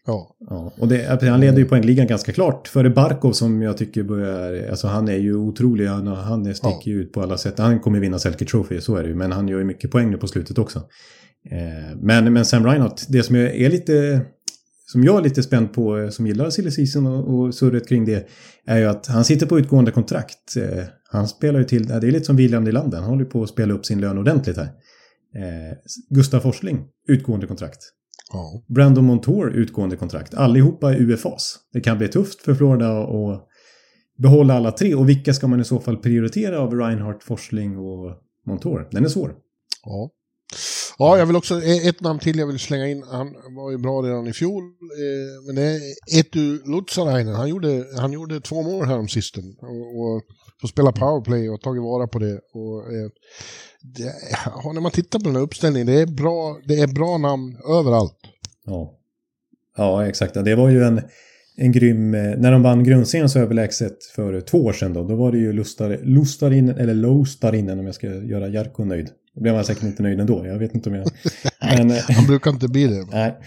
Ja. 0.07 0.37
Ja, 0.39 0.73
och 0.79 0.89
det, 0.89 1.23
han 1.23 1.41
leder 1.41 1.59
ju 1.59 1.65
poängligan 1.65 2.07
ganska 2.07 2.33
klart 2.33 2.69
före 2.69 2.91
Barkov 2.91 3.33
som 3.33 3.63
jag 3.63 3.77
tycker 3.77 4.03
börjar... 4.03 4.71
Alltså 4.71 4.87
han 4.87 5.09
är 5.09 5.17
ju 5.17 5.35
otrolig. 5.35 5.87
Han, 5.87 6.07
han 6.07 6.55
sticker 6.55 6.91
ju 6.91 7.03
ut 7.03 7.13
på 7.13 7.23
alla 7.23 7.37
sätt. 7.37 7.59
Han 7.59 7.81
kommer 7.81 8.01
vinna 8.01 8.19
Selke 8.19 8.45
Trophy, 8.45 8.81
så 8.81 8.97
är 8.97 9.03
det 9.03 9.09
ju. 9.09 9.15
Men 9.15 9.33
han 9.33 9.49
gör 9.49 9.59
ju 9.59 9.65
mycket 9.65 9.91
poäng 9.91 10.11
nu 10.11 10.17
på 10.17 10.27
slutet 10.29 10.59
också. 10.59 10.79
Eh, 11.51 11.97
men, 11.97 12.33
men 12.33 12.45
Sam 12.45 12.67
Reinhardt, 12.67 13.07
det 13.09 13.23
som 13.23 13.37
jag 13.37 13.57
är 13.57 13.71
lite... 13.71 14.21
Som 14.87 15.05
jag 15.05 15.19
är 15.19 15.23
lite 15.23 15.43
spänd 15.43 15.73
på, 15.73 15.99
eh, 15.99 16.09
som 16.09 16.27
gillar 16.27 16.51
silly 16.51 16.71
season 16.71 17.07
och, 17.07 17.35
och 17.35 17.55
surret 17.55 17.89
kring 17.89 18.05
det, 18.05 18.29
är 18.67 18.79
ju 18.79 18.87
att 18.87 19.07
han 19.07 19.25
sitter 19.25 19.47
på 19.47 19.59
utgående 19.59 19.91
kontrakt. 19.91 20.57
Eh, 20.57 20.85
han 21.11 21.29
spelar 21.29 21.59
ju 21.59 21.65
till... 21.65 21.87
Det 21.87 21.95
är 21.95 22.01
lite 22.01 22.25
som 22.25 22.37
William 22.37 22.65
Nylander. 22.65 22.99
Han 22.99 23.11
håller 23.11 23.25
på 23.25 23.43
att 23.43 23.49
spela 23.49 23.75
upp 23.75 23.87
sin 23.87 24.01
lön 24.01 24.19
ordentligt 24.19 24.57
här. 24.57 24.69
Eh, 25.35 25.77
Gustav 26.11 26.41
Forsling, 26.41 26.85
utgående 27.09 27.47
kontrakt 27.47 27.79
ja. 28.33 28.63
Brandon 28.75 29.05
Montour 29.05 29.51
utgående 29.51 29.97
kontrakt. 29.97 30.35
Allihopa 30.35 30.95
är 30.95 31.01
UFAs. 31.01 31.59
Det 31.73 31.81
kan 31.81 31.99
bli 31.99 32.09
tufft 32.09 32.43
för 32.43 32.55
Florida 32.55 32.99
att 33.03 33.49
behålla 34.19 34.55
alla 34.55 34.73
tre. 34.73 34.95
Och 34.95 35.09
vilka 35.09 35.35
ska 35.35 35.47
man 35.47 35.61
i 35.61 35.65
så 35.65 35.81
fall 35.81 35.97
prioritera 35.97 36.61
av 36.61 36.75
Reinhardt, 36.75 37.25
Forsling 37.25 37.79
och 37.79 38.17
Montour? 38.47 38.89
Den 38.91 39.05
är 39.05 39.09
svår. 39.09 39.35
Ja. 39.85 40.11
Ja, 40.99 41.19
jag 41.19 41.27
vill 41.27 41.37
också, 41.37 41.63
e- 41.63 41.89
ett 41.89 42.01
namn 42.01 42.19
till 42.19 42.39
jag 42.39 42.47
vill 42.47 42.59
slänga 42.59 42.89
in, 42.89 43.03
han 43.03 43.27
var 43.57 43.71
ju 43.71 43.79
bra 43.79 44.03
redan 44.03 44.27
i 44.27 44.33
fjol, 44.33 44.63
e- 44.63 45.47
men 45.47 45.55
det 45.55 45.63
är 45.63 45.81
Etu 46.21 46.59
Lutsarainen, 46.65 47.35
han 47.35 47.49
gjorde, 47.49 47.85
han 47.97 48.13
gjorde 48.13 48.41
två 48.41 48.63
mål 48.63 48.87
här 48.87 48.99
om 48.99 49.09
sisten 49.09 49.45
och, 49.61 50.01
och 50.01 50.23
får 50.63 50.69
spela 50.69 50.93
powerplay 50.93 51.51
och 51.51 51.61
tagit 51.61 51.83
vara 51.83 52.07
på 52.07 52.19
det. 52.19 52.41
Och, 52.53 52.93
eh, 52.93 53.09
det 53.83 54.13
ja, 54.65 54.73
när 54.73 54.81
man 54.81 54.91
tittar 54.91 55.19
på 55.19 55.25
den 55.25 55.37
här 55.37 55.43
uppställningen, 55.43 55.87
det 55.87 56.01
är 56.01 56.07
bra, 56.07 56.57
det 56.69 56.75
är 56.81 56.87
bra 56.87 57.19
namn 57.19 57.57
överallt. 57.69 58.17
Ja, 58.67 58.99
ja 59.77 60.07
exakt. 60.07 60.35
Det 60.35 60.55
var 60.55 60.69
ju 60.69 60.83
en, 60.85 61.01
en 61.57 61.73
grym... 61.73 62.15
eh, 62.15 62.37
När 62.39 62.53
de 62.53 62.63
vann 62.63 62.85
grundserien 62.85 63.29
så 63.29 63.39
överlägset 63.39 64.05
för 64.05 64.41
två 64.41 64.59
år 64.65 64.73
sedan 64.73 64.93
då, 64.93 65.09
då 65.09 65.15
var 65.17 65.33
det 65.33 65.39
ju 65.39 65.53
Lustar, 65.53 65.99
Lustarinen, 66.03 66.79
eller 66.79 66.95
Lostarinen 66.95 67.79
om 67.79 67.87
jag 67.87 67.95
ska 67.95 68.07
göra 68.07 68.49
Jarkko 68.49 68.85
nöjd. 68.85 69.11
Då 69.35 69.41
blev 69.41 69.55
man 69.55 69.65
säkert 69.65 69.83
inte 69.83 70.03
nöjd 70.03 70.21
ändå, 70.21 70.47
jag 70.47 70.59
vet 70.59 70.75
inte 70.75 70.89
om 70.89 70.95
jag... 70.95 71.07
Men, 71.79 71.91
eh, 71.91 71.97
Han 72.09 72.27
brukar 72.27 72.51
inte 72.51 72.69
bli 72.69 72.87
det. 72.87 73.07
Nej. 73.13 73.39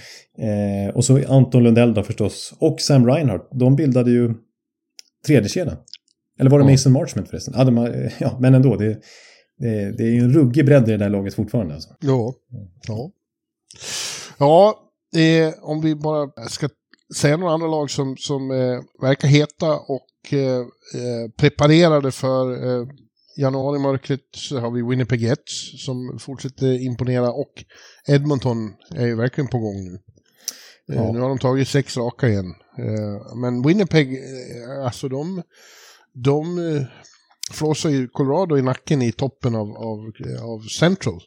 Eh, 0.87 0.95
och 0.95 1.05
så 1.05 1.33
Anton 1.33 1.63
Lundell 1.63 1.93
då 1.93 2.03
förstås. 2.03 2.53
Och 2.59 2.81
Sam 2.81 3.07
Reinhardt. 3.07 3.49
De 3.51 3.75
bildade 3.75 4.11
ju 4.11 4.33
tredje 5.27 5.49
kedjan. 5.49 5.77
Eller 6.39 6.49
var 6.49 6.59
det. 6.59 6.71
Mason 6.71 6.91
Marchment 6.91 7.29
förresten? 7.29 7.53
Ja, 7.57 7.63
de 7.63 7.77
har, 7.77 8.11
ja 8.19 8.37
men 8.39 8.53
ändå. 8.53 8.75
Det, 8.75 8.99
det, 9.57 9.97
det 9.97 10.03
är 10.03 10.11
ju 10.11 10.19
en 10.19 10.33
ruggig 10.33 10.65
bredd 10.65 10.87
i 10.89 10.91
det 10.91 10.97
där 10.97 11.09
laget 11.09 11.33
fortfarande. 11.33 11.73
Alltså. 11.73 11.89
Ja. 11.99 12.33
Ja, 12.87 13.11
ja 14.37 14.79
eh, 15.19 15.53
om 15.61 15.81
vi 15.81 15.95
bara 15.95 16.47
ska 16.49 16.69
säga 17.15 17.37
några 17.37 17.53
andra 17.53 17.67
lag 17.67 17.91
som, 17.91 18.17
som 18.17 18.51
eh, 18.51 18.79
verkar 19.01 19.27
heta 19.27 19.75
och 19.79 20.33
eh, 20.33 20.59
eh, 21.01 21.31
preparerade 21.37 22.11
för 22.11 22.51
eh, 22.51 22.87
januarimörkret 23.37 24.21
så 24.35 24.59
har 24.59 24.71
vi 24.71 24.81
Winnipeg 24.81 25.21
Jets 25.21 25.85
som 25.85 26.19
fortsätter 26.19 26.81
imponera 26.81 27.31
och 27.31 27.63
Edmonton 28.07 28.73
är 28.95 29.05
ju 29.05 29.15
verkligen 29.15 29.47
på 29.47 29.57
gång 29.59 29.75
nu. 29.83 29.93
Eh, 29.93 29.99
Ja. 30.87 31.11
Nu 31.11 31.19
har 31.19 31.29
de 31.29 31.39
tagit 31.39 31.67
sex 31.67 31.97
raka 31.97 32.29
igen. 32.29 32.53
Men 33.35 33.61
Winnipeg, 33.67 34.19
alltså 34.83 35.09
de, 35.09 35.41
de 36.23 36.57
eh, 36.57 36.83
flåsar 37.51 37.89
ju 37.89 38.07
Colorado 38.07 38.57
i 38.57 38.61
nacken 38.61 39.01
i 39.01 39.11
toppen 39.11 39.55
av, 39.55 39.67
av, 39.69 39.99
av 40.41 40.59
Central. 40.79 41.21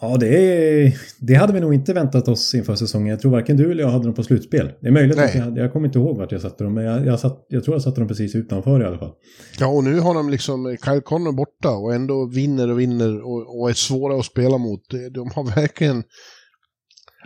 Ja, 0.00 0.16
det, 0.16 0.96
det 1.20 1.34
hade 1.34 1.52
vi 1.52 1.60
nog 1.60 1.74
inte 1.74 1.94
väntat 1.94 2.28
oss 2.28 2.54
inför 2.54 2.74
säsongen. 2.74 3.08
Jag 3.08 3.20
tror 3.20 3.32
varken 3.32 3.56
du 3.56 3.70
eller 3.70 3.82
jag 3.82 3.90
hade 3.90 4.04
dem 4.04 4.14
på 4.14 4.22
slutspel. 4.22 4.72
Det 4.80 4.88
är 4.88 4.92
möjligt 4.92 5.16
Nej. 5.16 5.26
att 5.26 5.34
jag 5.34 5.58
jag 5.58 5.72
kommer 5.72 5.86
inte 5.86 5.98
ihåg 5.98 6.16
vart 6.16 6.32
jag 6.32 6.40
satte 6.40 6.64
dem, 6.64 6.74
men 6.74 6.84
jag, 6.84 7.06
jag, 7.06 7.20
satt, 7.20 7.46
jag 7.48 7.64
tror 7.64 7.74
jag 7.74 7.82
satte 7.82 8.00
dem 8.00 8.08
precis 8.08 8.34
utanför 8.34 8.82
i 8.82 8.84
alla 8.84 8.98
fall. 8.98 9.12
Ja, 9.58 9.66
och 9.66 9.84
nu 9.84 10.00
har 10.00 10.14
de 10.14 10.30
liksom 10.30 10.76
Kyle 10.84 11.00
Connor 11.00 11.32
borta 11.32 11.70
och 11.70 11.94
ändå 11.94 12.26
vinner 12.26 12.70
och 12.70 12.80
vinner 12.80 13.20
och, 13.20 13.60
och 13.60 13.70
är 13.70 13.74
svåra 13.74 14.18
att 14.18 14.24
spela 14.24 14.58
mot. 14.58 14.80
De- 15.10 15.30
har 15.34 15.54
verkligen... 15.56 16.02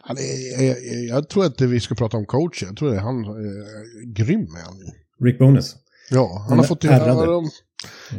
Är- 0.08 0.66
jag, 0.66 0.76
jag, 1.18 1.28
tror 1.28 1.44
att 1.44 1.60
vi 1.60 1.80
ska 1.80 1.94
prata 1.94 2.16
om 2.16 2.26
coach. 2.26 2.62
Jag 2.62 2.76
tror 2.76 2.94
att 2.94 3.02
han 3.02 3.16
är 3.24 4.14
grym 4.14 4.40
är 4.40 4.64
han. 4.64 4.74
Rick 5.24 5.38
Bonus. 5.38 5.76
Ja, 6.12 6.46
han 6.48 6.58
har, 6.58 6.64
fått, 6.64 6.84
ja, 6.84 6.98
de, 7.24 7.50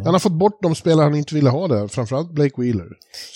han 0.03 0.13
har 0.13 0.19
fått 0.19 0.33
bort 0.39 0.59
de 0.61 0.75
spelare 0.75 1.03
han 1.03 1.15
inte 1.15 1.35
ville 1.35 1.49
ha 1.49 1.67
där, 1.67 1.87
framförallt 1.87 2.31
Blake 2.31 2.61
Wheeler. 2.61 2.87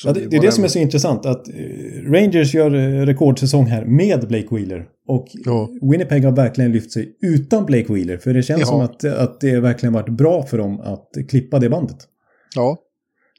Ja, 0.05 0.13
det, 0.13 0.19
det 0.27 0.37
är 0.37 0.41
det 0.41 0.51
som 0.51 0.63
är 0.63 0.67
så 0.67 0.79
intressant. 0.79 1.25
Att 1.25 1.47
eh, 1.47 2.11
Rangers 2.11 2.53
gör 2.53 2.75
eh, 2.75 3.05
rekordsäsong 3.05 3.65
här 3.65 3.85
med 3.85 4.27
Blake 4.27 4.47
Wheeler. 4.55 4.85
Och 5.07 5.27
Ja. 5.45 5.69
Winnipeg 5.91 6.25
har 6.25 6.31
verkligen 6.31 6.71
lyft 6.71 6.91
sig 6.91 7.17
utan 7.21 7.65
Blake 7.65 7.93
Wheeler. 7.93 8.17
För 8.17 8.33
det 8.33 8.43
känns 8.43 8.59
Ja. 8.61 8.65
som 8.67 8.81
att, 8.81 9.03
att 9.03 9.41
det 9.41 9.59
verkligen 9.59 9.93
varit 9.93 10.09
bra 10.17 10.43
för 10.43 10.57
dem 10.57 10.79
att 10.81 11.09
klippa 11.29 11.59
det 11.59 11.69
bandet. 11.69 11.97
Ja. 12.55 12.77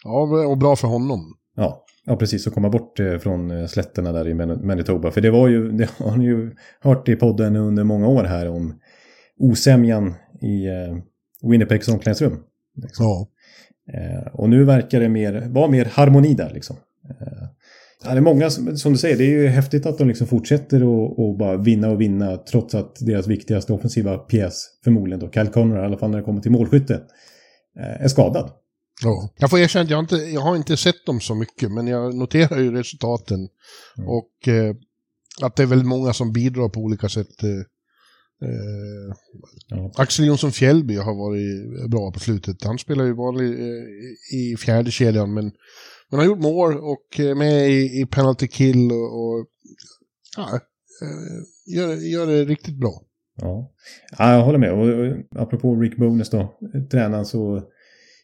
ja, 0.04 0.20
och 0.46 0.58
bra 0.58 0.76
för 0.76 0.88
honom. 0.88 1.20
Ja, 1.56 1.84
ja 2.06 2.16
precis. 2.16 2.46
Och 2.46 2.54
komma 2.54 2.68
bort 2.70 3.00
eh, 3.00 3.18
från 3.18 3.68
slätterna 3.68 4.12
där 4.12 4.28
i 4.28 4.34
Man- 4.34 4.66
Manitoba. 4.66 5.10
För 5.10 5.20
det 5.20 5.30
var 5.30 5.48
ju, 5.48 5.70
det 5.78 5.88
har 5.98 6.16
ni 6.16 6.24
ju 6.24 6.50
hört 6.80 7.08
i 7.08 7.16
podden 7.16 7.56
under 7.56 7.84
många 7.84 8.08
år 8.08 8.24
här 8.24 8.48
om 8.48 8.74
osämjan 9.40 10.14
i 10.40 10.66
eh, 10.66 10.96
Winnipegs 11.50 11.88
omklädningsrum. 11.88 12.38
Liksom. 12.82 13.06
Ja. 13.06 13.28
Eh, 13.92 14.34
och 14.34 14.48
nu 14.48 14.64
verkar 14.64 15.00
det 15.00 15.08
mer, 15.08 15.48
vara 15.48 15.68
mer 15.68 15.84
harmoni 15.84 16.34
där 16.34 16.50
liksom. 16.54 16.76
Eh, 17.10 17.48
ja, 18.04 18.10
det 18.10 18.16
är 18.16 18.20
många, 18.20 18.50
som, 18.50 18.76
som 18.76 18.92
du 18.92 18.98
säger, 18.98 19.16
det 19.16 19.24
är 19.24 19.30
ju 19.30 19.46
häftigt 19.46 19.86
att 19.86 19.98
de 19.98 20.08
liksom 20.08 20.26
fortsätter 20.26 20.84
och, 20.84 21.18
och 21.18 21.38
bara 21.38 21.56
vinna 21.56 21.90
och 21.90 22.00
vinna 22.00 22.36
trots 22.36 22.74
att 22.74 22.96
deras 23.00 23.26
viktigaste 23.26 23.72
offensiva 23.72 24.18
pjäs, 24.18 24.66
förmodligen 24.84 25.20
då, 25.20 25.30
Kyle 25.30 25.48
Connor, 25.48 25.78
i 25.78 25.84
alla 25.84 25.98
fall 25.98 26.10
när 26.10 26.18
det 26.18 26.24
kommer 26.24 26.40
till 26.40 26.50
målskytte, 26.50 26.94
eh, 27.78 28.04
är 28.04 28.08
skadad. 28.08 28.50
Ja. 29.02 29.30
Jag 29.38 29.50
får 29.50 29.58
erkänna 29.58 29.82
att 29.82 29.90
jag, 29.90 30.00
inte, 30.00 30.16
jag 30.16 30.40
har 30.40 30.56
inte 30.56 30.76
sett 30.76 31.06
dem 31.06 31.20
så 31.20 31.34
mycket, 31.34 31.72
men 31.72 31.86
jag 31.86 32.14
noterar 32.14 32.58
ju 32.58 32.72
resultaten. 32.72 33.48
Mm. 33.98 34.08
Och 34.08 34.48
eh, 34.48 34.74
att 35.42 35.56
det 35.56 35.62
är 35.62 35.66
väldigt 35.66 35.88
många 35.88 36.12
som 36.12 36.32
bidrar 36.32 36.68
på 36.68 36.80
olika 36.80 37.08
sätt. 37.08 37.42
Eh, 37.42 37.48
eh, 38.42 39.16
Ja. 39.68 39.92
Axel 39.96 40.26
Jonsson 40.26 40.52
Fjällby 40.52 40.96
har 40.96 41.14
varit 41.14 41.90
bra 41.90 42.12
på 42.12 42.20
slutet. 42.20 42.64
Han 42.64 42.78
spelar 42.78 43.04
ju 43.04 43.12
vanlig 43.12 43.50
eh, 43.52 44.38
i 44.38 44.56
fjärde 44.56 44.90
kedjan 44.90 45.34
men, 45.34 45.52
men 46.10 46.20
har 46.20 46.26
gjort 46.26 46.42
mål 46.42 46.76
och 46.76 47.20
är 47.20 47.34
med 47.34 47.70
i, 47.70 48.00
i 48.00 48.06
penalty 48.06 48.48
kill 48.48 48.92
och, 48.92 49.20
och 49.20 49.46
ja, 50.36 50.60
eh, 51.02 51.76
gör, 51.76 51.94
gör 51.94 52.26
det 52.26 52.44
riktigt 52.44 52.80
bra. 52.80 53.02
Ja. 53.40 53.72
ja, 54.18 54.32
jag 54.32 54.44
håller 54.44 54.58
med. 54.58 54.72
Och, 54.72 54.88
och 54.88 55.42
apropå 55.42 55.74
Rick 55.74 55.96
Bonus 55.96 56.30
då, 56.30 56.58
tränaren 56.90 57.26
så... 57.26 57.62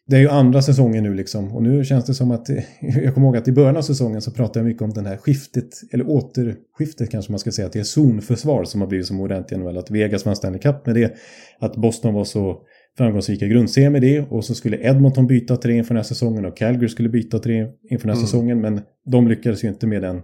Det 0.07 0.17
är 0.17 0.21
ju 0.21 0.29
andra 0.29 0.63
säsongen 0.63 1.05
nu 1.05 1.15
liksom. 1.15 1.53
Och 1.55 1.63
nu 1.63 1.85
känns 1.85 2.05
det 2.05 2.15
som 2.15 2.31
att... 2.31 2.49
Jag 2.81 3.15
kommer 3.15 3.27
ihåg 3.27 3.37
att 3.37 3.49
i 3.49 3.53
början 3.53 3.77
av 3.77 3.83
säsongen 3.83 4.23
så 4.23 4.31
pratade 4.31 4.59
jag 4.59 4.67
mycket 4.67 4.83
om 4.83 4.91
den 4.93 5.07
här 5.07 5.17
skiftet, 5.17 5.69
eller 5.93 6.09
återskiftet 6.09 7.11
kanske 7.11 7.33
man 7.33 7.39
ska 7.39 7.53
säga, 7.53 7.67
att 7.67 7.73
det 7.73 7.79
är 7.79 7.85
zonförsvar 7.85 8.65
som 8.65 8.81
har 8.81 8.89
blivit 8.89 9.07
så 9.07 9.15
modernt 9.15 9.53
i 9.53 9.57
NHL. 9.57 9.79
Att 9.79 9.91
Vegas 9.91 10.27
vann 10.27 10.37
Stanley 10.37 10.61
Cup 10.61 10.87
med 10.87 10.95
det. 10.95 11.15
Att 11.59 11.77
Boston 11.77 12.15
var 12.15 12.25
så 12.25 12.63
framgångsrika 12.99 13.47
grundserien 13.47 13.93
med 13.93 14.03
det. 14.03 14.21
Och 14.21 14.45
så 14.45 14.55
skulle 14.55 14.79
Edmonton 14.89 15.27
byta 15.27 15.57
tre 15.57 15.77
inför 15.77 15.89
den 15.95 15.97
här 15.97 16.05
säsongen 16.05 16.45
och 16.45 16.57
Calgary 16.57 16.89
skulle 16.89 17.09
byta 17.09 17.39
tre 17.39 17.67
inför 17.91 18.09
den 18.09 18.17
här 18.17 18.23
Mm. 18.23 18.27
säsongen. 18.27 18.61
Men 18.61 18.81
de 19.07 19.29
lyckades 19.29 19.65
ju 19.65 19.69
inte 19.69 19.87
med 19.87 20.03
den... 20.03 20.23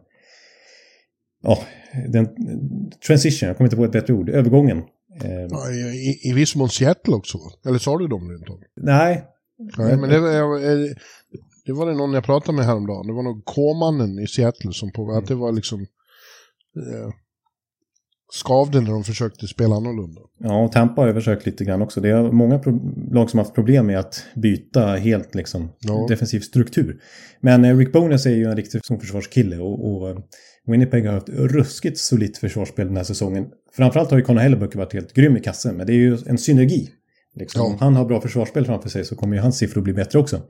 Ja, 1.43 1.59
den 2.09 2.29
transition, 3.07 3.47
jag 3.47 3.57
kommer 3.57 3.67
inte 3.67 3.77
på 3.77 3.85
ett 3.85 3.93
bättre 3.93 4.15
ord, 4.15 4.29
övergången. 4.29 4.83
Eh, 5.25 5.73
i, 5.73 6.19
i, 6.25 6.31
I 6.31 6.33
viss 6.33 6.57
mån 6.57 6.69
Seattle 6.69 7.15
också. 7.15 7.39
Eller 7.67 7.79
sa 7.79 7.99
du 7.99 8.09
dem 8.09 8.31
rent 8.31 8.51
av? 8.51 8.61
Nej. 8.83 9.25
Nej, 9.79 9.97
men 9.97 10.11
det 10.11 10.95
det 11.65 11.73
var 11.73 11.87
det 11.87 11.95
någon 11.95 12.13
jag 12.13 12.25
pratade 12.25 12.57
med 12.57 12.65
häromdagen. 12.65 13.07
Det 13.07 13.13
var 13.13 13.23
nog 13.23 13.45
K-mannen 13.45 14.19
i 14.19 14.27
Seattle 14.27 14.73
som 14.73 14.93
på 14.93 15.13
att 15.13 15.27
det 15.27 15.35
var 15.35 15.53
liksom 15.53 15.81
eh, 15.81 17.11
skavde 18.33 18.81
när 18.81 18.91
de 18.91 19.05
försökte 19.05 19.47
spela 19.47 19.75
annorlunda. 19.75 20.21
Ja, 20.39 20.65
och 20.65 20.73
Tampa 20.73 21.01
har 21.01 21.09
ju 21.09 21.15
försökt 21.15 21.47
lite 21.47 21.65
grann 21.65 21.83
också. 21.83 22.01
Det 22.01 22.09
är 22.09 22.33
många 22.33 22.61
lag 23.11 23.31
som 23.31 23.39
har 23.39 23.45
haft 23.45 23.55
problem 23.55 23.87
med 23.87 23.99
att 23.99 24.25
byta 24.35 24.87
helt 24.87 25.35
liksom 25.35 25.69
Ja. 25.81 26.07
defensiv 26.09 26.41
struktur. 26.41 27.01
Men 27.41 27.65
eh, 27.65 27.77
Rick 27.77 27.93
Bonus 27.93 28.27
är 28.27 28.31
ju 28.31 28.45
en 28.45 28.57
riktig 28.57 28.85
zonförsvarskille 28.85 29.59
och, 29.59 29.91
och 29.93 30.11
eh, 30.11 30.17
Winnipeg 30.67 31.07
har 31.07 31.13
haft 31.13 31.29
ruskigt 31.29 31.99
solitt 31.99 32.39
försvarsspel 32.39 32.87
den 32.87 32.97
här 32.97 33.05
säsongen. 33.05 33.47
Framförallt 33.77 34.11
har 34.11 34.19
ju 34.19 34.25
Conor 34.25 34.41
Hellebuck 34.41 34.75
varit 34.75 34.93
helt 34.93 35.13
grym 35.15 35.37
i 35.37 35.41
kassen, 35.41 35.77
men 35.77 35.87
det 35.87 35.93
är 35.93 35.97
ju 35.97 36.19
en 36.27 36.39
synergi. 36.39 36.89
Liksom. 37.37 37.61
Ja. 37.61 37.67
Om 37.67 37.77
han 37.81 37.97
har 37.97 38.05
bra 38.05 38.21
försvarsspel 38.21 38.67
framför 38.67 38.89
sig 38.89 39.05
så 39.05 39.17
kommer 39.17 39.37
ju 39.37 39.43
hans 39.43 39.59
siffror 39.59 39.83
bli 39.83 39.93
bättre 39.93 40.19
också. 40.19 40.43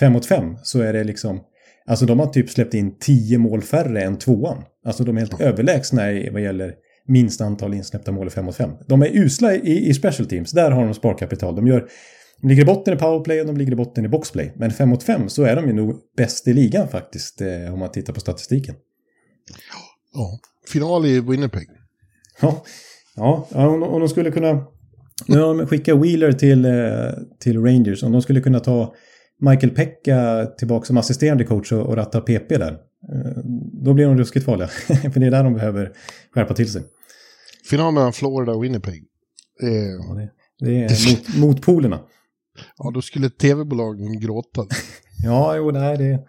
Fem 0.00 0.12
mot 0.12 0.26
fem 0.26 0.56
så 0.62 0.80
är 0.80 0.92
det 0.92 1.04
liksom 1.04 1.40
Alltså 1.86 2.06
de 2.06 2.18
har 2.18 2.26
typ 2.26 2.50
släppt 2.50 2.74
in 2.74 2.98
tio 2.98 3.38
mål 3.38 3.62
färre 3.62 4.02
än 4.02 4.18
tvåan. 4.18 4.64
Alltså 4.84 5.04
de 5.04 5.16
är 5.16 5.20
helt 5.20 5.40
överlägsna 5.40 6.12
i 6.12 6.30
vad 6.30 6.42
gäller 6.42 6.74
minst 7.06 7.40
antal 7.40 7.74
insläppta 7.74 8.12
mål 8.12 8.26
i 8.26 8.30
5 8.30 8.44
mot 8.44 8.56
5. 8.56 8.70
De 8.86 9.02
är 9.02 9.16
usla 9.16 9.54
i, 9.54 9.88
i 9.88 9.94
special 9.94 10.28
teams. 10.28 10.50
Där 10.50 10.70
har 10.70 10.84
de 10.84 10.94
sparkapital. 10.94 11.56
De, 11.56 11.66
gör, 11.66 11.88
de 12.40 12.48
ligger 12.48 12.62
i 12.62 12.66
botten 12.66 12.94
i 12.94 12.96
powerplay 12.96 13.40
och 13.40 13.46
de 13.46 13.56
ligger 13.56 13.72
i 13.72 13.76
botten 13.76 14.04
i 14.04 14.08
boxplay. 14.08 14.52
Men 14.56 14.70
5 14.70 14.88
mot 14.88 15.02
5 15.02 15.28
så 15.28 15.42
är 15.42 15.56
de 15.56 15.66
ju 15.66 15.72
nog 15.72 15.96
bäst 16.16 16.48
i 16.48 16.52
ligan 16.52 16.88
faktiskt. 16.88 17.40
Eh, 17.40 17.72
om 17.72 17.78
man 17.78 17.90
tittar 17.90 18.12
på 18.12 18.20
statistiken. 18.20 18.74
Ja. 20.14 20.38
Final 20.68 21.06
i 21.06 21.20
Winnipeg. 21.20 21.68
Ja, 22.40 22.64
ja, 23.16 23.46
ja 23.50 23.68
om, 23.68 23.82
om 23.82 24.00
de 24.00 24.08
skulle 24.08 24.30
kunna... 24.30 24.66
Nu 25.26 25.38
har 25.40 25.54
de 25.54 25.66
skickat 25.66 25.98
Wheeler 26.02 26.32
till, 26.32 26.64
eh, 26.64 26.72
till 27.40 27.62
Rangers. 27.64 28.02
Om 28.02 28.12
de 28.12 28.22
skulle 28.22 28.40
kunna 28.40 28.60
ta 28.60 28.94
Michael 29.40 29.70
Pekka 29.74 30.46
tillbaka 30.58 30.84
som 30.86 30.96
assisterande 30.96 31.44
coach 31.44 31.72
och, 31.72 31.86
och 31.86 31.96
ratta 31.96 32.20
PP 32.20 32.48
där. 32.58 32.72
eh, 32.72 33.42
Då 33.84 33.94
blir 33.94 34.04
de 34.06 34.18
ruskigt 34.18 34.44
farliga. 34.46 34.68
För 35.12 35.20
det 35.20 35.26
är 35.26 35.30
där 35.30 35.44
de 35.44 35.54
behöver 35.54 35.92
skärpa 36.34 36.54
till 36.54 36.72
sig. 36.72 36.82
Final 37.70 37.94
mellan 37.94 38.12
Florida 38.12 38.52
och 38.52 38.64
Winnipeg. 38.64 39.04
Eh, 39.62 39.68
Ja, 39.72 40.14
det, 40.14 40.30
det 40.66 40.84
är 40.84 41.10
mot, 41.10 41.36
motpolerna. 41.36 42.00
ja, 42.78 42.90
då 42.94 43.02
skulle 43.02 43.30
tv-bolagen 43.30 44.20
gråta. 44.20 44.66
Ja, 45.24 45.56
jo, 45.56 45.70
nej, 45.70 45.96
det, 45.96 46.20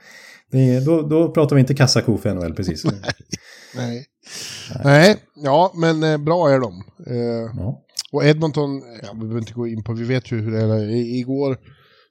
det, 0.51 0.85
då, 0.85 1.01
då 1.01 1.31
pratar 1.31 1.55
vi 1.55 1.59
inte 1.59 1.73
kassako 1.73 2.17
för 2.17 2.33
NHL 2.33 2.53
precis. 2.53 2.83
Nej. 3.75 4.05
Nej, 4.83 5.17
ja, 5.35 5.71
men 5.75 6.03
eh, 6.03 6.17
bra 6.17 6.49
är 6.49 6.59
de. 6.59 6.83
Eh, 7.07 7.51
Ja. 7.57 7.85
Och 8.11 8.25
Edmonton, 8.25 8.81
ja, 9.03 9.09
vi 9.13 9.19
behöver 9.19 9.39
inte 9.39 9.53
gå 9.53 9.67
in 9.67 9.83
på, 9.83 9.93
vi 9.93 10.03
vet 10.03 10.31
ju 10.31 10.41
hur 10.41 10.51
det 10.51 10.61
är. 10.61 10.89
I, 10.89 11.19
igår 11.19 11.57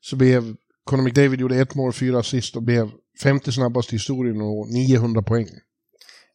så 0.01 0.17
blev 0.17 0.55
Conor 0.85 1.03
McDavid 1.03 1.41
gjorde 1.41 1.57
ett 1.57 1.75
mål, 1.75 1.93
fyra 1.93 2.19
assist 2.19 2.57
och 2.57 2.63
blev 2.63 2.91
50 3.23 3.53
snabbast 3.53 3.93
i 3.93 3.97
historien 3.97 4.41
och 4.41 4.69
900 4.73 5.23
poäng. 5.23 5.47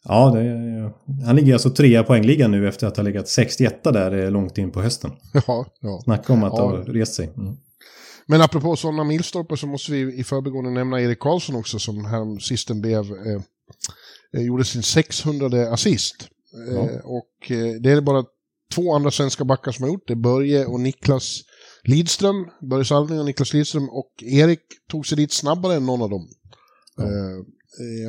Ja, 0.06 0.32
det, 0.36 1.26
han 1.26 1.36
ligger 1.36 1.54
alltså 1.54 1.70
trea 1.70 2.04
poängligan 2.04 2.52
nu 2.52 2.68
efter 2.68 2.88
att 2.88 2.98
ha 2.98 3.04
legat 3.04 3.28
61 3.28 3.84
där 3.84 4.24
eh, 4.26 4.32
långt 4.32 4.58
in 4.58 4.72
på 4.72 4.82
hösten. 4.82 5.12
Ja, 5.48 5.66
ja. 5.82 6.02
Snacka 6.04 6.34
om 6.34 6.44
att 6.44 6.54
Ja. 6.58 6.70
ha 6.70 6.78
rest 6.78 7.14
sig. 7.14 7.26
Mm. 7.38 7.56
Men 8.28 8.42
apropå 8.42 8.76
sådana 8.76 9.04
milstolpar 9.04 9.56
så 9.56 9.68
måste 9.68 9.92
vi 9.92 10.20
i 10.20 10.24
förbigående 10.24 10.72
nämna 10.72 11.02
Erik 11.02 11.20
Karlsson 11.20 11.56
också 11.56 11.80
som 11.80 12.06
här 12.06 12.40
sisten 12.40 12.82
blev, 12.82 13.00
eh, 13.04 13.42
eh, 14.38 14.46
gjorde 14.46 14.64
sin 14.64 14.84
600 14.84 15.74
assist. 15.74 16.16
Eh, 16.70 16.76
Ja. 16.76 16.90
och 17.04 17.52
eh, 17.52 17.82
det 17.82 17.92
är 17.92 18.02
bara 18.02 18.24
två 18.76 18.96
andra 18.96 19.12
svenska 19.12 19.46
backar 19.46 19.72
som 19.72 19.84
har 19.84 19.92
gjort 19.92 20.08
det, 20.08 20.16
Börje 20.16 20.66
och 20.66 20.80
Niklas 20.80 21.42
Lidström. 21.84 22.46
Börje 22.70 22.86
Salming 22.86 23.20
och 23.20 23.26
Niklas 23.26 23.54
Lidström 23.54 23.90
och 23.90 24.12
Erik 24.22 24.60
tog 24.90 25.08
sig 25.08 25.18
dit 25.18 25.32
snabbare 25.32 25.76
än 25.76 25.86
någon 25.86 26.02
av 26.02 26.10
dem. 26.10 26.28
Ja. 26.98 27.04
Eh, 27.04 27.10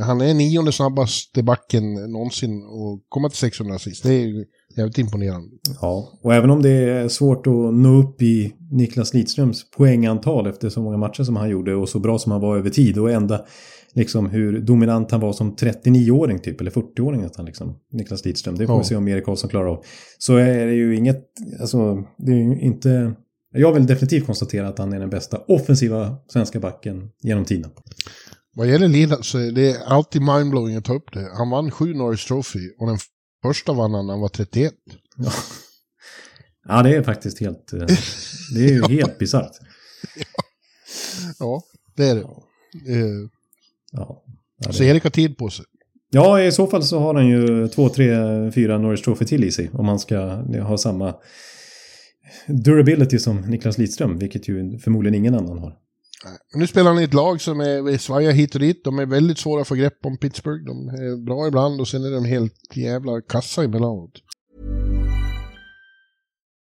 eh, 0.01 0.07
han 0.07 0.21
är 0.21 0.35
nionde 0.35 0.73
snabbaste 0.73 1.43
backen 1.43 1.95
någonsin 1.95 2.63
och 2.63 3.05
komma 3.09 3.29
till 3.29 3.39
600 3.39 3.75
assist. 3.75 4.03
Det 4.03 4.15
är 4.15 4.45
jävligt 4.77 4.99
imponerande. 4.99 5.49
Ja, 5.81 6.19
och 6.23 6.35
även 6.35 6.51
om 6.51 6.63
det 6.63 6.71
är 6.71 7.09
svårt 7.09 7.47
att 7.47 7.75
nå 7.75 8.03
upp 8.03 8.23
i 8.23 8.53
Niklas 8.71 9.15
Lidströms 9.15 9.71
poängantal 9.71 10.47
efter 10.47 10.69
så 10.69 10.83
många 10.83 10.97
matcher 10.97 11.23
som 11.23 11.37
han 11.37 11.51
gjorde 11.51 11.75
och 11.75 11.89
så 11.89 11.99
bra 11.99 12.19
som 12.19 12.33
han 12.33 12.41
var 12.41 12.57
över 12.57 12.71
tid 12.71 12.99
och 12.99 13.11
ända 13.11 13.45
liksom 13.95 14.27
hur 14.31 14.61
dominant 14.61 15.11
han 15.11 15.21
var 15.21 15.33
som 15.33 15.57
39-åring 15.57 16.39
typ, 16.39 16.61
eller 16.61 16.71
40-åring 16.71 17.23
nästan 17.23 17.45
liksom, 17.45 17.77
Niklas 17.93 18.25
Lidström. 18.25 18.59
Det 18.59 18.67
får 18.67 18.75
Ja. 18.77 18.79
vi 18.79 18.85
se 18.85 18.97
om 18.97 19.09
Erik 19.09 19.25
Karlsson 19.25 19.51
klarar 19.51 19.67
av. 19.67 19.85
Så 20.19 20.37
är 20.37 20.67
det 20.67 20.75
ju 20.75 20.97
inget, 20.97 21.25
alltså, 21.61 21.95
det 22.19 22.33
är 22.33 22.37
ju 22.37 22.61
inte... 22.61 23.15
Jag 23.57 23.73
vill 23.73 23.87
definitivt 23.87 24.27
konstatera 24.27 24.69
att 24.69 24.79
han 24.79 24.93
är 24.93 25.01
den 25.01 25.11
bästa 25.11 25.39
offensiva 25.39 26.17
svenska 26.29 26.61
backen 26.61 27.11
genom 27.23 27.45
tiden. 27.45 27.71
Vad 28.57 28.67
gäller 28.67 28.89
Lila 28.89 29.23
så 29.23 29.39
är 29.39 29.53
det 29.53 29.83
alltid 29.87 30.23
mindblowing 30.23 30.77
att 30.77 30.85
ta 30.85 30.95
upp 30.95 31.13
det. 31.13 31.29
Han 31.37 31.51
vann 31.51 31.71
sju 31.71 31.95
Norris 31.95 32.25
Trophy 32.27 32.71
och 32.79 32.87
den 32.87 32.99
första 33.43 33.73
vann 33.73 33.95
han 33.95 34.07
när 34.07 34.13
han 34.13 34.21
var 34.21 34.29
31. 34.29 34.73
Ja, 35.17 35.31
ja 36.69 36.83
det 36.83 36.97
är 36.97 37.03
faktiskt 37.03 37.41
helt... 37.41 37.73
eh, 37.73 37.87
Det 38.55 38.65
är 38.65 38.73
ju 38.73 38.83
helt 38.89 39.19
bisarrt. 39.19 39.53
Ja, 41.39 41.63
det 41.97 42.05
är 42.09 42.15
det. 42.15 42.27
Ja. 43.97 44.25
Ja, 44.65 44.73
Så 44.73 44.83
det- 44.83 44.89
Erik 44.89 45.03
har 45.03 45.11
tid 45.11 45.37
på 45.39 45.49
sig. 45.51 45.65
Ja, 46.11 46.43
i 46.43 46.53
så 46.53 46.67
fall 46.67 46.83
så 46.83 46.99
har 46.99 47.15
han 47.15 47.27
ju 47.29 47.69
två, 47.69 47.89
tre, 47.89 48.09
fyra 48.53 48.79
Norris 48.79 49.03
Trophy 49.03 49.25
till 49.25 49.45
i 49.45 49.51
sig. 49.51 49.71
Om 49.73 49.89
han 49.89 49.99
ska 49.99 50.19
ha 50.63 50.79
samma 50.79 51.15
durability 52.47 53.19
som 53.19 53.41
Niklas 53.41 53.79
Lidström, 53.79 54.19
vilket 54.19 54.49
ju 54.49 54.79
förmodligen 54.79 55.15
ingen 55.15 55.35
annan 55.35 55.59
har. 55.59 55.75
Men 56.53 56.61
nu 56.61 56.67
spelar 56.67 56.91
han 56.91 57.01
i 57.01 57.05
ett 57.05 57.15
lag 57.15 57.41
som 57.41 57.61
är 57.61 57.89
är 57.93 57.99
svaja 57.99 58.31
hit 58.31 58.55
och 58.55 58.61
dit. 58.61 58.85
De 58.85 58.99
är 58.99 59.07
väldigt 59.07 59.39
svåra 59.39 59.61
att 59.61 59.69
få 59.69 59.75
grepp 59.75 59.99
om 60.07 60.17
Pittsburgh. 60.19 60.65
De 60.67 60.89
är 60.89 61.25
bra 61.25 61.49
ibland 61.49 61.81
och 61.81 61.89
sen 61.89 62.05
är 62.05 62.11
de 62.11 62.25
helt 62.25 62.77
jävla 62.77 63.21
kassa 63.21 63.65
emellanåt. 63.65 64.13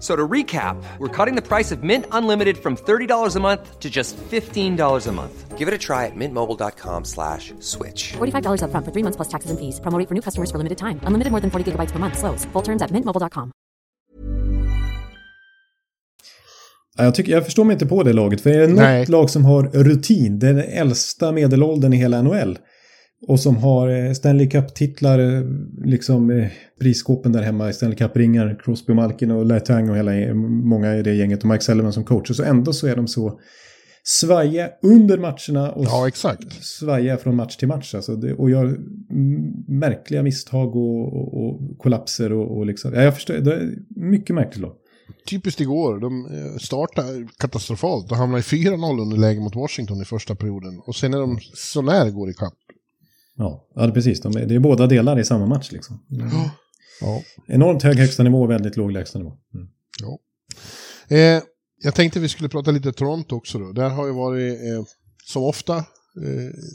F- 0.00 0.06
So 0.06 0.16
to 0.16 0.26
recap, 0.28 0.76
we're 0.98 1.24
cutting 1.24 1.36
the 1.42 1.46
price 1.48 1.74
of 1.76 1.82
Mint 1.82 2.06
Unlimited 2.10 2.56
from 2.56 2.76
$30 2.76 3.36
a 3.36 3.40
month 3.40 3.78
to 3.80 3.90
just 3.90 4.16
$15 4.30 5.06
a 5.08 5.12
month. 5.12 5.58
Give 5.58 5.68
it 5.68 5.74
a 5.74 5.78
try 5.78 6.06
at 6.06 6.16
mintmobile.com 6.16 7.04
slash 7.04 7.52
switch. 7.60 8.14
$45 8.16 8.62
upfront 8.62 8.84
for 8.86 8.92
three 8.92 9.02
months 9.04 9.16
plus 9.16 9.28
taxes 9.28 9.50
and 9.50 9.58
fees. 9.60 9.78
Promo 9.80 9.98
rate 9.98 10.08
for 10.08 10.14
new 10.14 10.22
customers 10.22 10.50
for 10.50 10.58
limited 10.58 10.78
time. 10.78 11.00
Unlimited 11.06 11.30
more 11.32 11.40
than 11.40 11.50
40 11.50 11.64
gigabytes 11.72 11.92
per 11.92 11.98
month. 11.98 12.16
Slows. 12.18 12.46
Full 12.52 12.62
terms 12.62 12.82
at 12.82 12.90
mintmobile.com. 12.90 13.50
Ja, 16.96 17.04
Jag, 17.04 17.14
tycker, 17.14 17.32
jag 17.32 17.44
förstår 17.44 17.64
mig 17.64 17.72
inte 17.74 17.86
på 17.86 18.02
det 18.02 18.12
laget, 18.12 18.40
för 18.40 18.50
är 18.50 18.60
det 18.60 18.66
något 18.66 18.76
Nej. 18.76 19.06
lag 19.06 19.30
som 19.30 19.44
har 19.44 19.62
rutin, 19.62 20.38
det 20.38 20.48
är 20.48 20.54
den 20.54 20.64
äldsta 20.64 21.32
medelåldern 21.32 21.92
i 21.92 21.96
hela 21.96 22.22
NHL. 22.22 22.58
Och 23.26 23.40
som 23.40 23.56
har 23.56 23.88
eh, 23.88 24.12
Stanley 24.12 24.48
Cup-titlar, 24.48 25.18
eh, 25.18 25.42
liksom 25.84 26.30
eh, 26.30 26.46
prisskåpen 26.80 27.32
där 27.32 27.42
hemma 27.42 27.68
i 27.68 27.72
Stanley 27.72 27.96
Cup-ringar, 27.96 28.60
Crosby, 28.64 28.94
Malkin 28.94 29.30
och 29.30 29.46
Letang 29.46 29.90
och 29.90 29.96
hela, 29.96 30.34
många 30.34 30.96
i 30.96 31.02
det 31.02 31.14
gänget 31.14 31.42
och 31.42 31.48
Mike 31.48 31.64
Sullivan 31.64 31.92
som 31.92 32.04
coach. 32.04 32.30
Och 32.30 32.36
så 32.36 32.42
ändå 32.42 32.72
så 32.72 32.86
är 32.86 32.96
de 32.96 33.08
så 33.08 33.40
svaja 34.02 34.70
under 34.82 35.18
matcherna 35.18 35.72
och 35.72 35.84
Ja, 35.84 36.08
exakt. 36.08 36.64
svaja 36.64 37.16
från 37.16 37.36
match 37.36 37.56
till 37.56 37.68
match. 37.68 37.94
Alltså 37.94 38.16
det, 38.16 38.34
och 38.34 38.50
gör 38.50 38.78
märkliga 39.68 40.22
misstag 40.22 40.76
och, 40.76 41.16
och, 41.16 41.44
och 41.44 41.78
kollapser 41.78 42.32
och, 42.32 42.58
och 42.58 42.66
liksom. 42.66 42.94
Ja, 42.94 43.02
jag 43.02 43.14
förstår, 43.14 43.34
det 43.34 43.54
är 43.54 43.74
mycket 43.96 44.34
märkligt 44.36 44.62
lag. 44.62 44.72
Typiskt 45.26 45.60
igår, 45.60 46.00
de 46.00 46.28
startade 46.60 47.28
katastrofalt 47.38 48.10
och 48.10 48.16
hamnade 48.16 48.40
i 48.40 48.42
4-0 48.42 49.00
underläge 49.02 49.40
mot 49.40 49.56
Washington 49.56 50.02
i 50.02 50.04
första 50.04 50.34
perioden. 50.34 50.80
Och 50.86 50.96
sen 50.96 51.14
är 51.14 51.18
de 51.18 51.38
så 51.54 51.82
när 51.82 52.10
går 52.10 52.30
ikapp. 52.30 52.54
Ja, 53.40 53.68
ja 53.74 53.90
precis. 53.90 54.20
De 54.20 54.36
är, 54.36 54.46
det 54.46 54.54
är 54.54 54.58
båda 54.58 54.86
delar 54.86 55.18
i 55.18 55.24
samma 55.24 55.46
match 55.46 55.72
liksom. 55.72 56.00
Ja. 57.00 57.22
Enormt 57.46 57.82
hög 57.82 57.96
högsta 57.96 58.22
nivå 58.22 58.42
och 58.42 58.50
väldigt 58.50 58.76
låg 58.76 58.92
lägsta 58.92 59.18
nivå. 59.18 59.32
Mm. 59.54 59.68
Eh, 61.08 61.42
jag 61.82 61.94
tänkte 61.94 62.20
vi 62.20 62.28
skulle 62.28 62.48
prata 62.48 62.70
lite 62.70 62.92
Toronto 62.92 63.36
också 63.36 63.58
då. 63.58 63.72
Där 63.72 63.88
har 63.88 64.06
ju 64.06 64.12
varit, 64.12 64.52
eh, 64.52 64.84
som 65.24 65.42
ofta, 65.42 65.76
eh, 65.76 65.84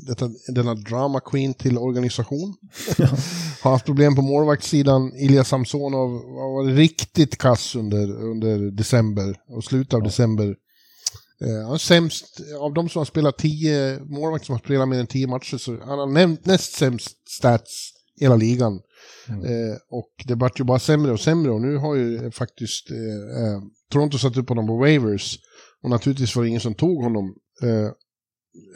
detta, 0.08 0.30
denna 0.48 0.76
drama 0.76 1.20
queen 1.20 1.54
till 1.54 1.78
organisation. 1.78 2.56
har 3.62 3.72
haft 3.72 3.86
problem 3.86 4.16
på 4.16 4.22
målvaktssidan. 4.22 5.16
Ilja 5.16 5.44
Samsonov 5.44 6.10
har 6.12 6.64
varit 6.64 6.78
riktigt 6.78 7.38
kass 7.38 7.76
under, 7.76 8.22
under 8.22 8.72
december 8.72 9.36
och 9.48 9.64
slutet 9.64 9.94
av 9.94 10.04
december. 10.04 10.56
Eh, 11.42 11.66
han 11.66 11.74
är 11.74 11.78
sämst, 11.78 12.42
av 12.60 12.74
de 12.74 12.90
som 12.90 13.00
har 13.00 13.06
spelat 13.06 13.38
tio, 13.38 14.00
målvakter 14.00 14.46
som 14.46 14.54
har 14.54 14.60
spelat 14.60 14.90
mer 14.90 15.00
än 15.00 15.08
tio 15.08 15.28
matcher, 15.28 15.58
så 15.58 15.72
han 15.72 16.00
har 16.00 16.48
näst 16.48 16.74
sämst 16.74 17.30
stats 17.30 17.92
i 18.20 18.24
hela 18.24 18.36
ligan. 18.36 18.80
Eh, 19.28 19.78
och 19.90 20.12
det 20.26 20.36
vart 20.36 20.60
ju 20.60 20.64
bara 20.64 20.80
sämre 20.80 21.12
och 21.12 21.20
sämre 21.20 21.52
och 21.52 21.62
nu 21.62 21.78
har 21.78 21.96
ju 21.96 22.32
faktiskt 22.32 22.92
eh, 22.92 23.44
eh, 23.44 23.62
Toronto 23.92 24.18
satt 24.18 24.38
upp 24.38 24.50
honom 24.50 24.68
på 24.68 24.78
waivers. 24.78 25.40
Och 25.84 25.90
naturligtvis 25.90 26.36
var 26.36 26.44
det 26.44 26.50
ingen 26.50 26.62
som 26.62 26.76
tog 26.76 27.04
honom. 27.04 27.36
Eh, 27.64 27.86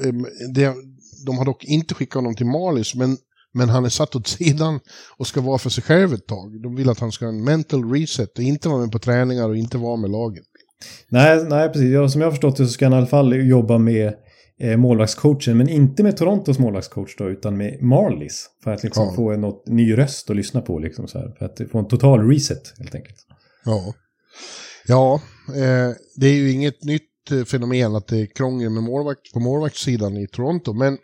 eh, 0.08 0.14
det, 0.54 0.76
de 1.26 1.38
har 1.38 1.46
dock 1.46 1.64
inte 1.64 1.94
skickat 1.96 2.16
honom 2.16 2.36
till 2.36 2.46
Malis, 2.46 2.96
men, 2.96 3.18
men 3.54 3.70
han 3.70 3.86
är 3.86 3.90
satt 3.90 4.16
åt 4.16 4.28
sidan 4.28 4.80
och 5.18 5.28
ska 5.28 5.42
vara 5.42 5.58
för 5.58 5.70
sig 5.70 5.84
själv 5.84 6.14
ett 6.14 6.28
tag. 6.28 6.62
De 6.62 6.76
vill 6.76 6.90
att 6.90 7.00
han 7.00 7.12
ska 7.12 7.26
ha 7.26 7.34
en 7.34 7.44
mental 7.44 7.92
reset 7.92 8.38
och 8.38 8.44
inte 8.44 8.70
vara 8.70 8.82
med 8.82 8.92
på 8.92 9.00
träningar 9.00 9.50
och 9.50 9.58
inte 9.58 9.78
vara 9.78 9.96
med 9.96 10.12
laget. 10.12 10.46
Nej, 11.10 11.44
nej, 11.50 11.70
precis. 11.70 11.90
Ja, 11.92 12.10
som 12.10 12.22
jag 12.22 12.28
har 12.28 12.32
förstått 12.32 12.58
det 12.58 12.66
så 12.66 12.72
ska 12.72 12.86
han 12.86 12.94
i 12.94 12.98
alla 12.98 13.08
fall 13.08 13.48
jobba 13.48 13.78
med 13.78 14.14
eh, 14.60 14.78
målvaktscoachen, 14.78 15.58
men 15.58 15.70
inte 15.70 16.04
med 16.04 16.18
Torontos 16.18 16.60
målvaktscoach 16.60 17.16
då, 17.18 17.30
utan 17.30 17.58
med 17.58 17.82
Marlies. 17.82 18.46
För 18.64 18.72
att 18.72 18.84
liksom 18.84 19.06
Ja. 19.08 19.14
få 19.16 19.32
en 19.32 19.42
något, 19.42 19.68
ny 19.68 19.98
röst 19.98 20.30
att 20.30 20.36
lyssna 20.36 20.62
på, 20.62 20.80
liksom 20.80 21.08
så 21.08 21.20
här. 21.20 21.36
För 21.40 21.46
att 21.46 21.62
få 21.72 21.80
en 21.80 21.88
total 21.88 22.30
reset, 22.30 22.74
helt 22.78 22.96
enkelt. 22.96 23.18
Ja, 23.66 23.94
ja 24.88 25.22
eh, 25.48 25.96
det 26.16 26.28
är 26.28 26.34
ju 26.34 26.52
inget 26.52 26.84
nytt 26.84 27.04
eh, 27.32 27.44
fenomen 27.44 27.96
att 27.96 28.08
det 28.08 28.18
är 28.22 28.26
krångel 28.26 28.70
med 28.70 28.84
målvakt, 28.84 29.34
på 29.34 29.40
målvaktssidan 29.40 30.18
i 30.18 30.28
Toronto, 30.28 30.74
men 30.74 30.98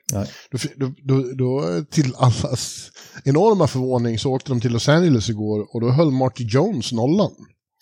då, 0.75 0.93
då, 1.03 1.23
då 1.37 1.83
till 1.91 2.13
allas 2.17 2.91
enorma 3.25 3.67
förvåning 3.67 4.19
så 4.19 4.31
åkte 4.31 4.51
de 4.51 4.61
till 4.61 4.71
Los 4.71 4.89
Angeles 4.89 5.29
igår 5.29 5.75
och 5.75 5.81
då 5.81 5.89
höll 5.89 6.11
Marty 6.11 6.43
Jones 6.43 6.91
nollan. 6.91 7.31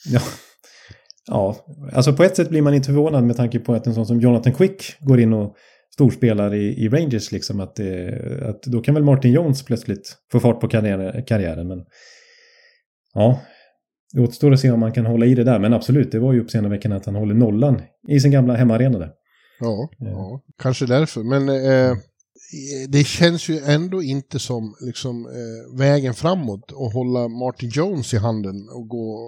Ja. 0.06 0.22
Ja, 1.28 1.56
alltså 1.94 2.14
på 2.14 2.24
ett 2.24 2.36
sätt 2.36 2.50
blir 2.50 2.62
man 2.62 2.74
inte 2.74 2.86
förvånad 2.86 3.24
med 3.24 3.38
tanke 3.38 3.60
på 3.60 3.74
att 3.74 3.88
en 3.88 3.94
sån 3.94 4.06
som 4.06 4.20
Jonathan 4.20 4.54
Quick 4.54 4.96
går 5.00 5.20
in 5.20 5.34
och 5.34 5.56
storspelare 5.94 6.58
i, 6.58 6.86
i 6.86 6.90
Rangers 6.90 7.32
liksom 7.32 7.60
att, 7.60 7.76
det, 7.76 8.20
att 8.50 8.64
då 8.64 8.82
kan 8.82 8.94
väl 8.94 9.04
Martin 9.04 9.32
Jones 9.32 9.66
plötsligt 9.66 10.18
få 10.32 10.40
fart 10.40 10.60
på 10.60 10.68
karriär, 10.68 11.24
karriären. 11.28 11.68
Men 11.68 11.86
ja, 13.14 13.42
det 14.14 14.22
återstår 14.22 14.54
att 14.54 14.60
se 14.60 14.72
om 14.72 14.80
man 14.80 14.92
kan 14.92 15.06
hålla 15.06 15.26
i 15.26 15.36
det 15.36 15.44
där. 15.44 15.60
Men 15.60 15.74
absolut, 15.74 16.12
det 16.12 16.20
var 16.20 16.34
ju 16.34 16.42
uppseendeväckande 16.42 16.98
att 16.98 17.06
han 17.06 17.16
håller 17.16 17.36
nollan 17.36 17.82
i 18.10 18.20
sin 18.20 18.32
gamla 18.32 18.56
hemmaarena 18.56 19.00
där. 19.00 19.12
Ja, 19.60 19.90
ja, 20.00 20.42
kanske 20.62 20.86
därför. 20.86 21.24
Men 21.24 21.50
eh, 21.50 21.98
det 22.90 23.04
känns 23.04 23.50
ju 23.50 23.60
ändå 23.60 24.04
inte 24.04 24.40
som 24.40 24.76
liksom, 24.82 25.26
eh, 25.26 25.78
vägen 25.78 26.14
framåt 26.14 26.72
att 26.72 26.94
hålla 26.94 27.28
Martin 27.28 27.70
Jones 27.70 28.14
i 28.14 28.18
handen 28.18 28.56
och 28.76 28.88
gå 28.88 29.20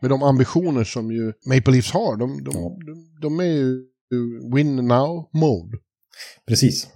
med 0.00 0.10
de 0.10 0.22
ambitioner 0.22 0.84
som 0.84 1.10
ju 1.12 1.32
Maple 1.46 1.72
Leafs 1.72 1.90
har. 1.92 2.16
De, 2.16 2.44
de, 2.44 2.50
Ja. 2.54 2.76
de, 2.86 3.20
de 3.22 3.40
är 3.40 3.44
ju 3.44 3.82
win 4.54 4.76
now 4.76 5.28
mode. 5.34 5.78
Precis. 6.48 6.86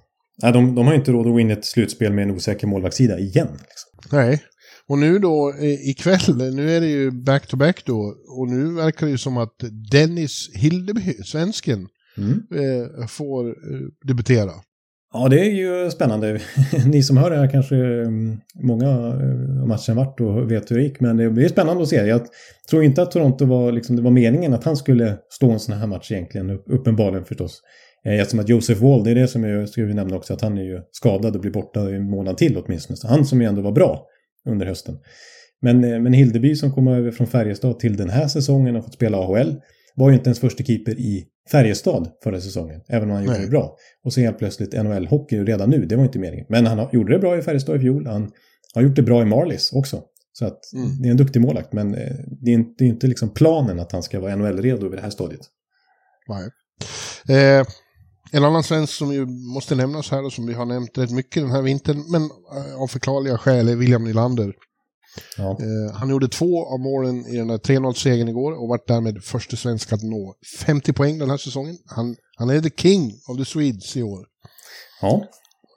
Nej, 0.43 0.53
de, 0.53 0.75
de 0.75 0.87
har 0.87 0.95
inte 0.95 1.13
råd 1.13 1.27
att 1.27 1.39
vinna 1.39 1.53
ett 1.53 1.65
slutspel 1.65 2.13
med 2.13 2.23
en 2.23 2.31
osäker 2.31 2.67
målvaktssida 2.67 3.19
igen. 3.19 3.49
Liksom. 3.53 4.17
Nej. 4.19 4.43
Och 4.89 4.99
nu 4.99 5.19
då 5.19 5.53
eh, 5.61 5.89
ikväll, 5.91 6.55
nu 6.55 6.71
är 6.77 6.81
det 6.81 6.87
ju 6.87 7.11
back-to-back 7.11 7.83
då, 7.87 8.15
och 8.39 8.49
nu 8.49 8.73
verkar 8.75 9.07
det 9.07 9.11
ju 9.13 9.19
som 9.19 9.37
att 9.37 9.55
Dennis 9.93 10.51
Hildeby, 10.55 11.13
svensken, 11.25 11.89
Mm. 12.19 12.31
eh, 12.31 13.07
får 13.07 13.49
eh, 13.49 13.55
debutera. 14.09 14.51
Ja, 15.19 15.29
det 15.29 15.41
är 15.41 15.51
ju 15.51 15.91
spännande. 15.91 16.41
Ni 16.87 17.03
som 17.03 17.17
hör 17.17 17.31
det 17.31 17.37
här 17.37 17.51
kanske 17.51 17.77
mm, 17.77 18.41
många 18.55 18.87
eh, 18.87 19.63
av 19.63 19.69
matchen 19.69 19.97
vart 19.97 20.21
och 20.21 20.51
vet 20.51 20.71
hur 20.71 20.77
det 20.77 20.83
gick. 20.83 21.01
Men 21.01 21.17
det 21.17 21.31
blir 21.31 21.49
spännande 21.49 21.83
att 21.83 21.89
se. 21.89 21.97
Jag 21.97 22.21
tror 22.71 22.83
inte 22.83 23.03
att 23.03 23.11
Toronto 23.11 23.45
var, 23.45 23.73
liksom, 23.73 23.97
det 23.97 24.03
var 24.03 24.11
meningen 24.11 24.55
att 24.55 24.65
han 24.65 24.77
skulle 24.77 25.17
stå 25.31 25.51
en 25.51 25.61
sån 25.61 25.77
här 25.77 25.87
match 25.87 26.13
egentligen. 26.13 26.51
Uppenbarligen 26.51 27.25
förstås. 27.25 27.63
Eh, 28.07 28.21
eftersom 28.21 28.41
att 28.41 28.49
Josef 28.49 28.81
Wall, 28.81 29.05
det 29.05 29.11
är 29.11 29.15
det 29.15 29.29
som 29.29 29.45
jag 29.45 29.69
skulle 29.69 29.95
nämna 29.95 30.17
också, 30.17 30.35
att 30.35 30.41
han 30.41 30.59
är 30.59 30.63
ju 30.63 30.81
skadad 30.93 31.35
och 31.35 31.41
blir 31.41 31.53
borta 31.53 31.91
i 31.91 31.97
en 31.97 32.11
månad 32.11 32.39
till 32.39 32.59
åtminstone. 32.59 32.97
Så 32.97 33.09
han 33.09 33.25
som 33.25 33.41
ju 33.41 33.47
ändå 33.47 33.63
var 33.63 33.73
bra 33.73 34.07
under 34.49 34.67
hösten. 34.67 34.99
Men, 35.63 35.85
eh, 35.85 36.01
men 36.01 36.13
Hildeby 36.13 36.55
som 36.55 36.73
kom 36.73 36.89
över 36.89 37.11
från 37.11 37.27
Färjestad 37.27 37.79
till 37.79 37.97
den 37.97 38.11
här 38.11 38.29
säsongen 38.29 38.77
och 38.77 38.85
fått 38.85 38.95
spela 38.95 39.19
AHL 39.19 39.61
var 39.97 40.11
ju 40.11 40.17
inte 40.17 40.29
ens 40.29 40.41
första 40.41 40.65
keeper 40.65 40.93
i 40.93 41.25
Färjestad 41.51 42.09
förra 42.23 42.41
säsongen, 42.41 42.81
även 42.89 43.11
om 43.11 43.15
han 43.15 43.25
gjorde 43.25 43.37
Nej. 43.37 43.45
det 43.47 43.51
bra. 43.51 43.77
Och 44.05 44.13
så 44.13 44.21
helt 44.21 44.39
plötsligt 44.39 44.75
NHL-hockey 44.75 45.45
redan 45.45 45.71
nu, 45.71 45.87
det 45.87 45.97
var 45.97 46.05
inte 46.05 46.19
meningen. 46.19 46.47
Men 46.49 46.67
han 46.67 46.89
gjorde 46.93 47.13
det 47.13 47.19
bra 47.19 47.39
i 47.39 47.43
Färjestad 47.43 47.77
i 47.77 47.79
fjol, 47.79 48.07
han 48.07 48.31
har 48.75 48.83
gjort 48.83 48.97
det 48.97 49.03
bra 49.03 49.23
i 49.23 49.25
Marlies 49.25 49.73
också. 49.73 50.03
Så 50.33 50.47
att 50.47 50.73
Mm. 50.75 51.03
det 51.03 51.09
är 51.09 51.11
en 51.11 51.17
duktig 51.17 51.41
målakt, 51.41 51.73
men 51.73 51.95
eh, 51.95 52.13
det 52.43 52.51
är 52.51 52.55
inte, 52.55 52.75
det 52.79 52.85
är 52.85 52.89
inte 52.89 53.07
liksom 53.07 53.31
planen 53.35 53.81
att 53.81 53.93
han 53.93 54.03
ska 54.03 54.21
vara 54.21 54.37
NHL-redo 54.37 54.89
vid 54.89 54.99
det 54.99 55.03
här 55.03 55.11
stadiet. 55.11 55.41
Nej. 56.29 56.49
Eh, 57.39 57.67
en 58.33 58.45
annan 58.45 58.63
svensk 58.63 58.93
som 58.93 59.13
ju 59.13 59.27
måste 59.27 59.75
nämnas 59.75 60.11
här 60.11 60.25
och 60.25 60.33
som 60.33 60.47
vi 60.47 60.55
har 60.55 60.67
nämnt 60.67 60.99
rätt 60.99 61.11
mycket 61.11 61.43
den 61.43 61.51
här 61.51 61.63
vintern, 61.63 62.05
men 62.11 62.23
eh, 62.23 62.83
av 62.83 62.87
förklarliga 62.87 63.39
skäl 63.39 63.69
är 63.69 63.77
William 63.77 64.05
Nylander. 64.05 64.53
Ja. 65.37 65.51
Eh, 65.51 65.95
han 65.95 66.11
gjorde 66.11 66.29
två 66.29 66.67
av 66.67 66.81
målen 66.81 67.27
i 67.27 67.37
den 67.37 67.49
där 67.49 67.59
3-0-segern 67.59 68.29
igår 68.29 68.53
och 68.63 68.69
vart 68.69 68.89
därmed 68.89 69.25
första 69.25 69.57
svensk 69.57 69.93
att 69.93 70.03
nå 70.03 70.35
50 70.59 70.93
poäng 70.93 71.19
den 71.19 71.31
här 71.31 71.37
säsongen. 71.37 71.79
Han, 71.87 72.17
han 72.37 72.51
är 72.51 72.61
the 72.61 72.83
king 72.83 73.13
of 73.29 73.39
the 73.39 73.45
Swedes 73.45 73.97
i 73.97 74.03
år. 74.03 74.27
ja. 75.01 75.23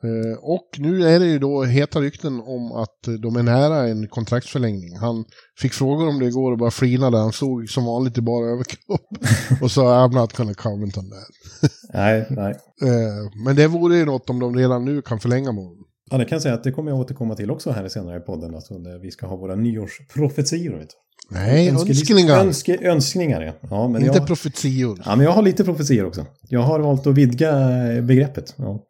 Eh, 0.04 0.38
och 0.42 0.68
nu 0.78 1.08
är 1.08 1.20
det 1.20 1.26
ju 1.26 1.40
då 1.40 1.64
heta 1.64 2.02
rykten 2.02 2.42
om 2.42 2.72
att 2.72 3.22
de 3.22 3.36
är 3.36 3.44
nära 3.44 3.88
en 3.88 4.08
kontraktsförlängning. 4.08 4.98
Han 4.98 5.26
fick 5.58 5.74
frågor 5.74 6.08
om 6.08 6.20
det 6.20 6.26
igår 6.26 6.52
och 6.52 6.58
bara 6.58 6.72
flinade. 6.72 7.18
Han 7.18 7.34
stod 7.34 7.70
som 7.70 7.86
vanligt 7.86 8.18
i 8.18 8.22
bara 8.22 8.50
överkropp 8.52 9.08
och 9.62 9.72
sa 9.72 10.08
I'm 10.08 10.14
not 10.14 10.38
gonna 10.38 10.54
comment 10.54 10.98
on 10.98 11.10
that. 11.10 11.72
Nej, 11.94 12.28
nej. 12.30 12.52
Eh, 12.82 13.44
men 13.46 13.56
det 13.56 13.68
vore 13.68 13.98
ju 13.98 14.06
något 14.06 14.30
om 14.30 14.40
de 14.40 14.56
redan 14.56 14.86
nu 14.86 15.02
kan 15.02 15.20
förlänga 15.20 15.50
honom. 15.50 15.86
Ja, 16.12 16.18
det 16.18 16.26
kan 16.26 16.36
jag 16.36 16.42
säga 16.42 16.54
att 16.54 16.64
det 16.64 16.72
kommer 16.72 16.92
jag 16.92 17.00
återkomma 17.00 17.36
till 17.36 17.52
också 17.52 17.72
här 17.72 17.88
senare 17.88 18.18
i 18.18 18.20
podden. 18.20 18.56
Alltså 18.56 18.74
vi 19.02 19.12
ska 19.12 19.28
ha 19.28 19.36
våra 19.36 19.56
nyårsprofetior. 19.56 20.78
Vet 20.78 20.90
du. 20.90 20.96
Nej, 21.32 21.70
önskningar. 21.70 22.40
Önske, 22.40 22.78
önskningar, 22.82 23.42
ja. 23.42 23.54
ja 23.70 23.88
men 23.88 24.06
Inte 24.06 24.18
jag, 24.18 24.28
profetior. 24.28 25.02
ja, 25.06 25.16
men 25.16 25.26
jag 25.26 25.32
har 25.32 25.42
lite 25.42 25.64
profetior 25.64 26.06
också. 26.06 26.26
Jag 26.50 26.60
har 26.60 26.80
valt 26.80 27.08
att 27.08 27.16
vidga 27.16 27.52
eh, 27.92 28.02
begreppet. 28.02 28.54
Ja, 28.58 28.86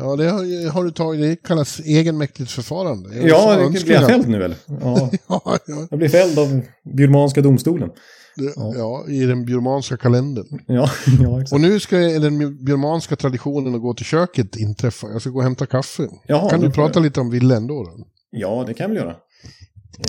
Ja, 0.00 0.16
det 0.16 0.30
har, 0.30 0.70
har 0.70 0.84
du 0.84 0.90
tagit. 0.90 1.20
Det 1.20 1.48
kallas 1.48 1.80
egenmäktigt 1.80 2.50
förfarande. 2.50 3.16
Jag 3.16 3.28
ja 3.28 3.68
blir 3.70 3.92
jag 3.92 4.06
fälld 4.06 4.28
nu 4.28 4.44
eller? 4.44 4.56
Ja, 4.66 5.10
Ja, 5.28 5.58
ja, 5.66 5.86
jag 5.90 5.98
blir 5.98 6.08
fälld 6.08 6.38
av 6.38 6.60
Birmanska 6.96 7.40
domstolen. 7.40 7.90
Det, 8.38 8.52
ja, 8.56 9.04
i 9.08 9.24
den 9.26 9.44
bjurmanska 9.44 9.96
kalendern. 9.96 10.46
Ja, 10.66 10.90
ja 11.22 11.40
exakt. 11.40 11.52
Och 11.52 11.60
nu 11.60 11.80
ska 11.80 11.96
den 11.96 12.64
bjurmanska 12.64 13.16
traditionen 13.16 13.74
att 13.74 13.80
gå 13.80 13.94
till 13.94 14.06
köket 14.06 14.56
inträffa. 14.56 15.06
Jag 15.06 15.20
ska 15.20 15.30
gå 15.30 15.36
och 15.38 15.42
hämta 15.44 15.66
kaffe. 15.66 16.08
Jaha, 16.26 16.50
kan 16.50 16.60
du 16.60 16.70
prata 16.70 16.92
jag- 16.98 17.04
lite 17.04 17.20
om 17.20 17.30
Ville 17.30 17.56
ändå? 17.56 17.84
Då? 17.84 18.06
Ja, 18.30 18.64
det 18.66 18.74
kan 18.74 18.90
väl 18.90 18.96
göra. 18.98 19.10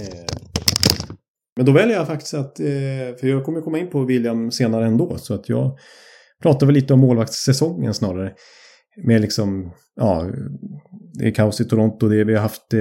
Eh, 0.02 0.26
men 1.58 1.66
då 1.66 1.72
väljer 1.72 1.96
jag 1.98 2.08
faktiskt 2.08 2.34
att, 2.34 2.60
eh, 2.60 2.66
för 3.20 3.28
jag 3.28 3.46
kommer 3.46 3.62
komma 3.62 3.80
in 3.80 3.90
på 3.90 4.04
William 4.04 4.52
senare 4.52 4.88
ändå, 4.88 5.18
så 5.18 5.34
att 5.34 5.50
jag 5.50 5.78
pratar 6.44 6.66
väl 6.66 6.76
lite 6.76 6.94
om 6.94 7.00
målvaktssäsongen 7.00 7.94
snarare. 7.94 8.34
Med 9.06 9.22
liksom, 9.22 9.72
ja, 9.96 10.26
det 11.14 11.28
är 11.28 11.32
kaos 11.32 11.62
i 11.62 11.66
Toronto, 11.66 12.08
det 12.08 12.20
är, 12.20 12.26
vi 12.26 12.34
har 12.34 12.42
haft 12.42 12.74
eh, 12.74 12.80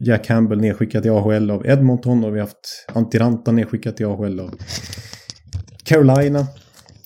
Jack 0.00 0.24
Campbell 0.24 0.60
nedskickad 0.60 1.06
i 1.06 1.08
AHL 1.08 1.50
av 1.50 1.66
Edmonton 1.66 2.24
och 2.24 2.34
vi 2.34 2.38
har 2.38 2.46
haft 2.46 2.86
Antti 2.94 3.18
Ranta 3.18 3.52
nedskickat 3.52 4.00
i 4.00 4.04
AHL 4.04 4.40
av 4.40 4.54
Carolina. 5.84 6.46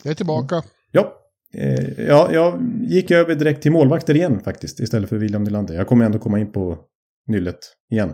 Jag 0.03 0.11
är 0.11 0.14
tillbaka. 0.14 0.62
Ja, 0.93 1.12
eh, 1.55 2.05
ja, 2.07 2.29
jag 2.33 2.62
gick 2.89 3.11
över 3.11 3.35
direkt 3.35 3.62
till 3.62 3.73
målvakter 3.73 4.16
igen 4.16 4.41
faktiskt, 4.41 4.81
istället 4.81 5.09
för 5.09 5.16
William 5.16 5.45
Nylander. 5.45 5.75
Jag 5.75 5.87
kommer 5.87 6.05
ändå 6.05 6.18
komma 6.18 6.41
in 6.41 6.53
på 6.53 6.79
nyllet 7.27 7.59
igen. 7.91 8.12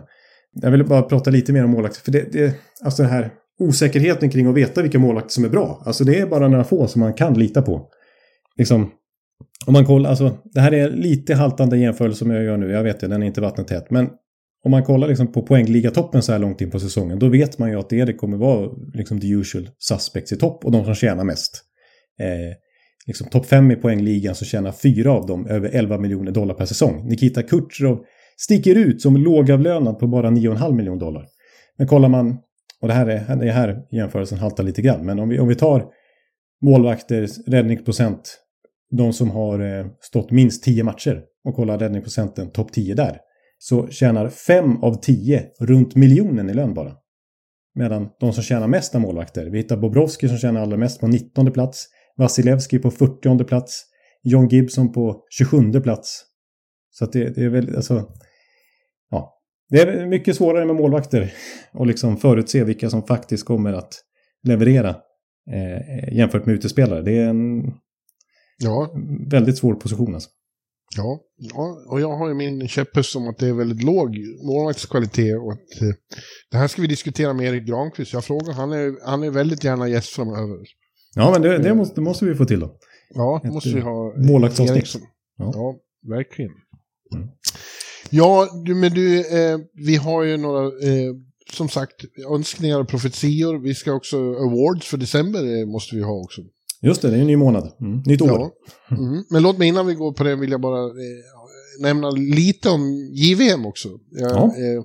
Jag 0.61 0.71
vill 0.71 0.85
bara 0.85 1.01
prata 1.01 1.29
lite 1.29 1.53
mer 1.53 1.63
om 1.63 1.71
målvakter, 1.71 2.01
för 2.01 2.11
det, 2.11 2.31
det, 2.31 2.55
alltså 2.83 3.03
den 3.03 3.11
här 3.11 3.31
osäkerheten 3.59 4.29
kring 4.29 4.47
att 4.47 4.55
veta 4.55 4.81
vilka 4.81 4.99
målvakter 4.99 5.31
som 5.31 5.45
är 5.45 5.49
bra. 5.49 5.83
Alltså 5.85 6.03
det 6.03 6.19
är 6.19 6.27
bara 6.27 6.47
några 6.47 6.63
få 6.63 6.87
som 6.87 6.99
man 6.99 7.13
kan 7.13 7.33
lita 7.33 7.61
på. 7.61 7.89
Liksom, 8.57 8.91
om 9.65 9.73
man 9.73 9.85
kollar, 9.85 10.09
alltså 10.09 10.37
det 10.43 10.59
här 10.59 10.73
är 10.73 10.89
lite 10.89 11.35
haltande 11.35 11.77
jämförelse 11.77 12.17
som 12.19 12.31
jag 12.31 12.43
gör 12.43 12.57
nu, 12.57 12.71
jag 12.71 12.83
vet 12.83 12.99
det, 12.99 13.07
den 13.07 13.23
är 13.23 13.27
inte 13.27 13.41
vattentät. 13.41 13.91
Men 13.91 14.09
om 14.63 14.71
man 14.71 14.83
kollar 14.83 15.07
liksom 15.07 15.31
på 15.31 15.41
poängligatoppen 15.41 16.21
så 16.21 16.31
här 16.31 16.39
långt 16.39 16.61
in 16.61 16.71
på 16.71 16.79
säsongen, 16.79 17.19
då 17.19 17.27
vet 17.27 17.57
man 17.57 17.69
ju 17.69 17.79
att 17.79 17.89
det, 17.89 18.05
det 18.05 18.13
kommer 18.13 18.37
vara 18.37 18.69
liksom 18.93 19.19
the 19.21 19.27
usual 19.27 19.69
suspects 19.79 20.31
i 20.31 20.37
topp 20.37 20.65
och 20.65 20.71
de 20.71 20.85
som 20.85 20.95
tjänar 20.95 21.23
mest. 21.23 21.63
Eh, 22.19 22.55
liksom 23.07 23.29
topp 23.29 23.45
fem 23.45 23.71
i 23.71 23.75
poängligan 23.75 24.35
så 24.35 24.45
tjänar 24.45 24.71
fyra 24.71 25.11
av 25.11 25.25
dem 25.25 25.47
över 25.47 25.69
11 25.69 25.97
miljoner 25.97 26.31
dollar 26.31 26.55
per 26.55 26.65
säsong. 26.65 27.07
Nikita 27.07 27.43
Kucherov 27.43 27.99
sticker 28.37 28.75
ut 28.75 29.01
som 29.01 29.17
lågavlönad 29.17 29.99
på 29.99 30.07
bara 30.07 30.29
9,5 30.29 30.73
miljoner 30.73 30.99
dollar. 30.99 31.25
Men 31.77 31.87
kollar 31.87 32.09
man, 32.09 32.37
och 32.81 32.87
det 32.87 32.93
här 32.93 33.07
är, 33.07 33.35
det 33.35 33.51
här 33.51 33.81
jämförelsen 33.91 34.37
haltar 34.37 34.63
lite 34.63 34.81
grann, 34.81 35.05
men 35.05 35.19
om 35.19 35.29
vi, 35.29 35.39
om 35.39 35.47
vi 35.47 35.55
tar 35.55 35.85
målvakters 36.61 37.47
räddningsprocent, 37.47 38.37
de 38.91 39.13
som 39.13 39.31
har 39.31 39.59
eh, 39.59 39.85
stått 40.01 40.31
minst 40.31 40.63
10 40.63 40.83
matcher 40.83 41.23
och 41.43 41.55
kollar 41.55 41.79
räddningsprocenten 41.79 42.51
topp 42.51 42.71
10 42.73 42.95
där, 42.95 43.17
så 43.57 43.87
tjänar 43.87 44.29
5 44.29 44.83
av 44.83 44.93
10 45.01 45.45
runt 45.59 45.95
miljonen 45.95 46.49
i 46.49 46.53
lön 46.53 46.73
bara. 46.73 46.93
Medan 47.75 48.09
de 48.19 48.33
som 48.33 48.43
tjänar 48.43 48.67
mest 48.67 48.95
är 48.95 48.99
målvakter, 48.99 49.45
vi 49.45 49.57
hittar 49.57 49.77
Bobrovski 49.77 50.27
som 50.27 50.37
tjänar 50.37 50.61
allra 50.61 50.77
mest 50.77 50.99
på 50.99 51.07
19 51.07 51.51
plats, 51.51 51.87
Vasilevski 52.17 52.79
på 52.79 52.91
40 52.91 53.43
plats, 53.43 53.85
John 54.23 54.47
Gibson 54.47 54.91
på 54.91 55.23
27 55.29 55.81
plats. 55.81 56.25
Så 56.89 57.05
att 57.05 57.13
det, 57.13 57.35
det 57.35 57.43
är 57.43 57.49
väl, 57.49 57.75
alltså, 57.75 58.11
ja. 59.11 59.35
Det 59.69 59.81
är 59.81 60.05
mycket 60.05 60.35
svårare 60.35 60.65
med 60.65 60.75
målvakter 60.75 61.33
och 61.73 61.87
liksom 61.87 62.17
förutse 62.17 62.63
vilka 62.63 62.89
som 62.89 63.03
faktiskt 63.03 63.45
kommer 63.45 63.73
att 63.73 63.93
leverera 64.43 64.89
eh, 65.51 66.13
jämfört 66.13 66.45
med 66.45 66.55
utespelare. 66.55 67.01
Det 67.01 67.17
är 67.17 67.27
en 67.29 67.63
Ja, 68.59 68.93
väldigt 69.31 69.57
svår 69.57 69.73
position 69.73 70.13
alltså. 70.13 70.29
ja, 70.97 71.19
ja, 71.37 71.83
och 71.87 72.01
jag 72.01 72.17
har 72.17 72.27
ju 72.27 72.33
min 72.33 72.67
käpphäst 72.67 73.15
om 73.15 73.27
att 73.27 73.37
det 73.37 73.47
är 73.47 73.53
väldigt 73.53 73.83
låg 73.83 74.17
målvaktskvalitet 74.45 75.37
och 75.37 75.51
att 75.53 75.81
eh, 75.81 75.89
det 76.51 76.57
här 76.57 76.67
ska 76.67 76.81
vi 76.81 76.87
diskutera 76.87 77.33
med 77.33 77.45
Erik 77.45 77.67
Granqvist. 77.67 78.13
Jag 78.13 78.25
frågar, 78.25 78.53
han 78.53 78.71
är, 78.71 79.05
han 79.05 79.23
är 79.23 79.29
väldigt 79.31 79.63
gärna 79.63 79.87
gäst 79.87 80.09
framöver. 80.09 80.57
Ja, 81.15 81.31
men 81.31 81.41
det, 81.41 81.57
det, 81.57 81.73
måste, 81.75 81.95
det 81.95 82.01
måste 82.01 82.25
vi 82.25 82.35
få 82.35 82.45
till 82.45 82.59
då. 82.59 82.75
Ja, 83.13 83.39
det 83.43 83.51
måste 83.51 83.69
vi 83.69 83.81
ha. 83.81 84.13
eh, 84.13 84.19
målvaktsavsnitt. 84.27 84.95
Ja. 85.37 85.51
Ja. 85.55 85.75
verkligen. 86.09 86.51
Mm. 87.15 87.27
Ja, 88.09 88.47
du, 88.65 88.75
men 88.75 88.93
du, 88.93 89.19
eh, 89.19 89.57
vi 89.73 89.95
har 89.95 90.23
ju 90.23 90.37
några, 90.37 90.65
eh, 90.65 91.13
som 91.53 91.69
sagt, 91.69 92.05
önskningar 92.33 92.79
och 92.79 92.87
profetior. 92.87 93.59
Vi 93.63 93.75
ska 93.75 93.93
också, 93.93 94.17
awards 94.17 94.87
för 94.87 94.97
december 94.97 95.59
eh, 95.59 95.65
måste 95.65 95.95
vi 95.95 96.01
ha 96.01 96.13
också. 96.13 96.41
Just 96.81 97.01
det, 97.01 97.09
det 97.09 97.17
är 97.17 97.21
en 97.21 97.27
ny 97.27 97.35
månad. 97.37 97.71
Mm. 97.81 98.01
Nytt 98.05 98.21
år. 98.21 98.29
Ja. 98.29 98.51
Mm. 98.97 99.23
Men 99.29 99.43
låt 99.43 99.57
mig 99.57 99.67
innan 99.67 99.87
vi 99.87 99.93
går 99.93 100.13
på 100.13 100.23
det 100.23 100.35
vill 100.35 100.51
jag 100.51 100.61
bara 100.61 100.83
eh, 100.83 101.81
nämna 101.81 102.09
lite 102.11 102.69
om 102.69 102.81
JVM 103.13 103.65
också. 103.65 103.89
Jag, 104.11 104.31
Ja. 104.31 104.43
eh, 104.43 104.83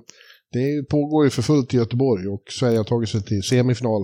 det 0.53 0.89
pågår 0.89 1.23
ju 1.23 1.29
för 1.29 1.41
fullt 1.41 1.73
i 1.73 1.77
Göteborg 1.77 2.27
och 2.27 2.43
Sverige 2.59 2.77
har 2.77 2.83
tagit 2.83 3.09
sig 3.09 3.23
till 3.23 3.43
semifinal. 3.43 4.01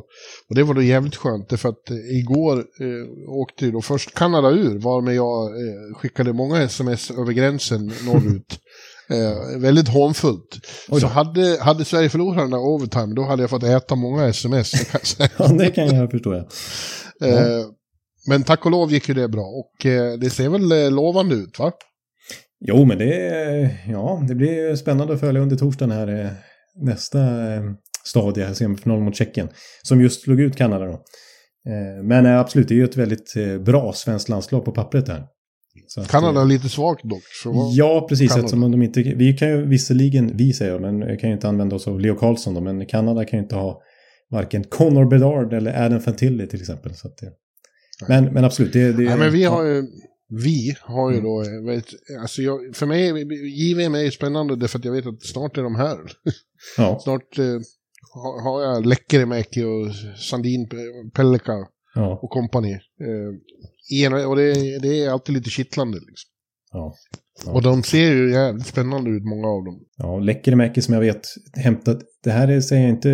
Och 0.50 0.56
det 0.56 0.64
var 0.64 0.74
då 0.74 0.82
jävligt 0.82 1.16
skönt, 1.16 1.50
därför 1.50 1.70
att 1.70 1.89
eh, 1.89 1.98
igår 2.20 2.58
eh, 2.58 3.30
åkte 3.30 3.66
ju 3.66 3.72
då 3.72 3.82
först 3.82 4.14
Kanada 4.14 4.50
ur, 4.52 4.80
varmed 4.80 5.16
jag 5.16 5.46
eh, 5.48 5.96
skickade 5.96 6.34
många 6.34 6.62
sms 6.64 7.12
över 7.12 7.32
gränsen 7.34 7.86
norrut. 8.06 8.60
Eh, 9.10 9.60
väldigt 9.60 9.88
hånfullt. 9.88 10.60
Så 11.00 11.08
hade, 11.08 11.58
hade 11.62 11.86
Sverige 11.86 12.10
förlorat 12.10 12.38
den 12.38 12.50
där 12.52 12.58
overtime, 12.60 13.16
då 13.16 13.24
hade 13.24 13.44
jag 13.44 13.50
fått 13.50 13.64
äta 13.64 13.96
många 13.96 14.28
sms. 14.28 14.72
det 14.72 14.78
kan 14.86 15.00
jag 15.00 15.08
säga. 15.08 15.30
Ja, 15.38 15.48
det 15.48 15.72
kan 15.72 15.96
jag 15.96 16.12
förstå. 16.12 16.34
Ja. 16.34 17.28
Eh, 17.28 17.66
men 18.28 18.44
tack 18.44 18.66
och 18.66 18.72
lov 18.72 18.92
gick 18.92 19.08
ju 19.08 19.14
det 19.14 19.28
bra 19.28 19.46
och 19.46 19.86
eh, 19.86 20.14
det 20.14 20.30
ser 20.30 20.50
väl 20.50 20.72
eh, 20.72 20.92
lovande 20.92 21.36
ut 21.36 21.60
va? 21.60 21.72
Jo, 22.66 22.86
men 22.86 22.98
det, 22.98 23.78
ja, 23.88 24.24
det 24.28 24.36
blir 24.36 24.76
spännande 24.76 25.14
att 25.14 25.20
följa 25.20 25.42
under 25.42 25.56
torsdagen 25.56 25.92
här 25.92 26.08
eh, 26.08 26.32
nästa 26.76 27.20
stadie, 28.04 28.46
här, 28.46 28.54
semifinalen 28.54 29.06
mot 29.06 29.16
Tjeckien. 29.16 29.50
Som 29.84 30.02
just 30.02 30.22
slog 30.22 30.40
ut 30.40 30.56
Kanada 30.56 30.86
då. 30.86 31.04
Men 32.04 32.26
absolut, 32.26 32.68
det 32.68 32.74
är 32.74 32.76
ju 32.76 32.84
ett 32.84 32.98
väldigt 32.98 33.34
bra 33.66 33.94
svenskt 33.94 34.30
landslag 34.30 34.66
på 34.66 34.72
pappret 34.72 35.08
här. 35.08 35.24
Att, 35.98 36.08
Kanada 36.08 36.42
är 36.42 36.46
lite 36.46 36.70
svagt 36.70 37.04
dock. 37.04 37.24
Ja, 37.72 38.06
precis. 38.10 38.30
Kanada. 38.30 38.46
Eftersom 38.46 38.72
de 38.72 38.82
inte, 38.82 39.02
vi 39.02 39.34
kan 39.34 39.50
ju 39.50 39.66
visserligen, 39.66 40.38
vi 40.38 40.54
säger 40.54 40.80
men 40.80 41.18
kan 41.18 41.30
ju 41.30 41.34
inte 41.36 41.48
använda 41.48 41.76
oss 41.76 41.88
av 41.88 42.00
Leo 42.00 42.16
Carlsson 42.16 42.54
då, 42.54 42.62
men 42.62 42.86
Kanada 42.86 43.26
kan 43.26 43.40
ju 43.40 43.44
inte 43.44 43.56
ha 43.56 43.82
varken 44.32 44.64
Connor 44.64 45.06
Bedard 45.06 45.54
eller 45.54 45.86
Adam 45.86 46.00
Fantilli 46.00 46.48
till 46.48 46.60
exempel. 46.60 46.96
Så 46.96 47.08
att 47.08 47.18
det, 47.18 47.32
men, 48.08 48.34
men 48.34 48.43
absolut, 48.45 48.74
det, 48.74 48.91
det 48.93 49.04
Nej, 49.04 49.18
men 49.18 49.32
vi 49.32 49.43
har 49.43 49.64
ju, 49.64 49.84
vi 50.30 50.76
har 50.82 51.12
ju 51.12 51.18
Mm. 51.18 51.24
då, 51.30 51.43
alltså 52.22 52.41
jag, 52.41 52.76
för 52.76 52.86
mig, 52.86 53.08
JVM 53.62 53.95
är 53.95 53.99
ju 53.99 54.12
spännande 54.12 54.56
därför 54.56 54.80
att 54.80 54.86
jag 54.86 54.91
vet 54.91 55.06
att 55.06 55.24
snart 55.24 55.58
är 55.58 55.64
de 55.64 55.76
här. 55.76 55.97
Ja, 56.78 56.99
Snart 57.04 57.38
eh, 57.39 57.45
har, 58.43 58.62
jag 58.64 58.86
Läckeremäki 58.86 59.64
och 59.64 59.95
Sandin 60.20 60.68
Pe- 60.68 61.12
Pellika 61.14 61.54
ja, 61.95 62.20
och 62.22 62.30
kompani. 62.30 62.74
Eh, 62.74 64.28
och 64.30 64.36
det, 64.36 64.80
det 64.80 65.04
är 65.04 65.10
alltid 65.10 65.36
lite 65.36 65.49
kittlande 65.49 65.97
liksom. 65.97 66.30
Ja. 66.72 66.94
Ja. 67.46 67.52
Och 67.52 67.62
de 67.62 67.84
ser 67.84 68.12
ju 68.14 68.32
jävligt 68.32 68.66
spännande 68.68 69.10
ut, 69.10 69.24
många 69.24 69.48
av 69.48 69.64
dem. 69.66 69.80
Ja, 69.98 70.20
Läckermäki 70.20 70.82
som 70.82 70.94
jag 70.94 71.02
vet 71.02 71.22
hämtat, 71.54 72.00
det 72.24 72.32
här 72.32 72.48
är- 72.48 72.62
säger 72.62 72.82
jag 72.82 72.92
inte 72.92 73.10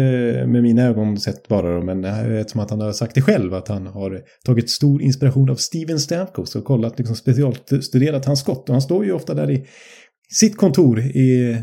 med 0.48 0.64
mina 0.64 0.82
ögon 0.82 1.18
sett 1.20 1.48
bara 1.48 1.84
men 1.84 2.02
det 2.02 2.10
här 2.10 2.30
är 2.30 2.44
som 2.44 2.60
att 2.62 2.70
han 2.70 2.82
har 2.82 2.92
sagt 2.92 3.16
det 3.16 3.22
själv, 3.22 3.54
att 3.54 3.68
han 3.68 3.88
har 3.88 4.22
tagit 4.46 4.70
stor 4.70 5.02
inspiration 5.02 5.50
av 5.50 5.56
Steven 5.56 6.00
Stamkos 6.00 6.56
och 6.56 6.66
kollat, 6.66 6.98
liksom 7.00 7.16
specialstuderat 7.16 8.26
hans 8.26 8.40
skott. 8.40 8.70
Och 8.70 8.74
han 8.76 8.82
står 8.82 9.06
ju 9.06 9.12
ofta 9.12 9.34
där 9.34 9.52
i 9.52 9.66
sitt 10.34 10.58
kontor 10.58 11.00
i 11.00 11.58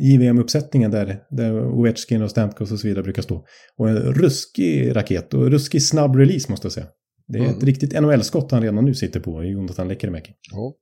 JVM-uppsättningen 0.00 0.90
där, 0.90 1.18
där 1.30 1.66
Ovechkin 1.78 2.22
och 2.22 2.30
Stamkos 2.30 2.72
och 2.72 2.78
så 2.80 2.88
vidare 2.88 3.02
brukar 3.04 3.22
stå. 3.22 3.44
Och 3.78 3.88
en 3.88 3.96
ruskig 3.96 4.96
raket 4.96 5.34
och 5.34 5.50
ruskig 5.50 5.82
snabb 5.82 6.16
release 6.16 6.50
måste 6.50 6.64
jag 6.66 6.72
säga. 6.72 6.86
Det 7.28 7.38
är 7.38 7.42
ett 7.42 7.48
Mm. 7.48 7.60
riktigt 7.66 7.92
NHL-skott 8.00 8.50
han 8.50 8.62
redan 8.62 8.84
nu 8.84 8.94
sitter 8.94 9.20
på, 9.20 9.44
Jonathan 9.44 9.88
Läckermäki. 9.88 10.32
Ja, 10.52 10.74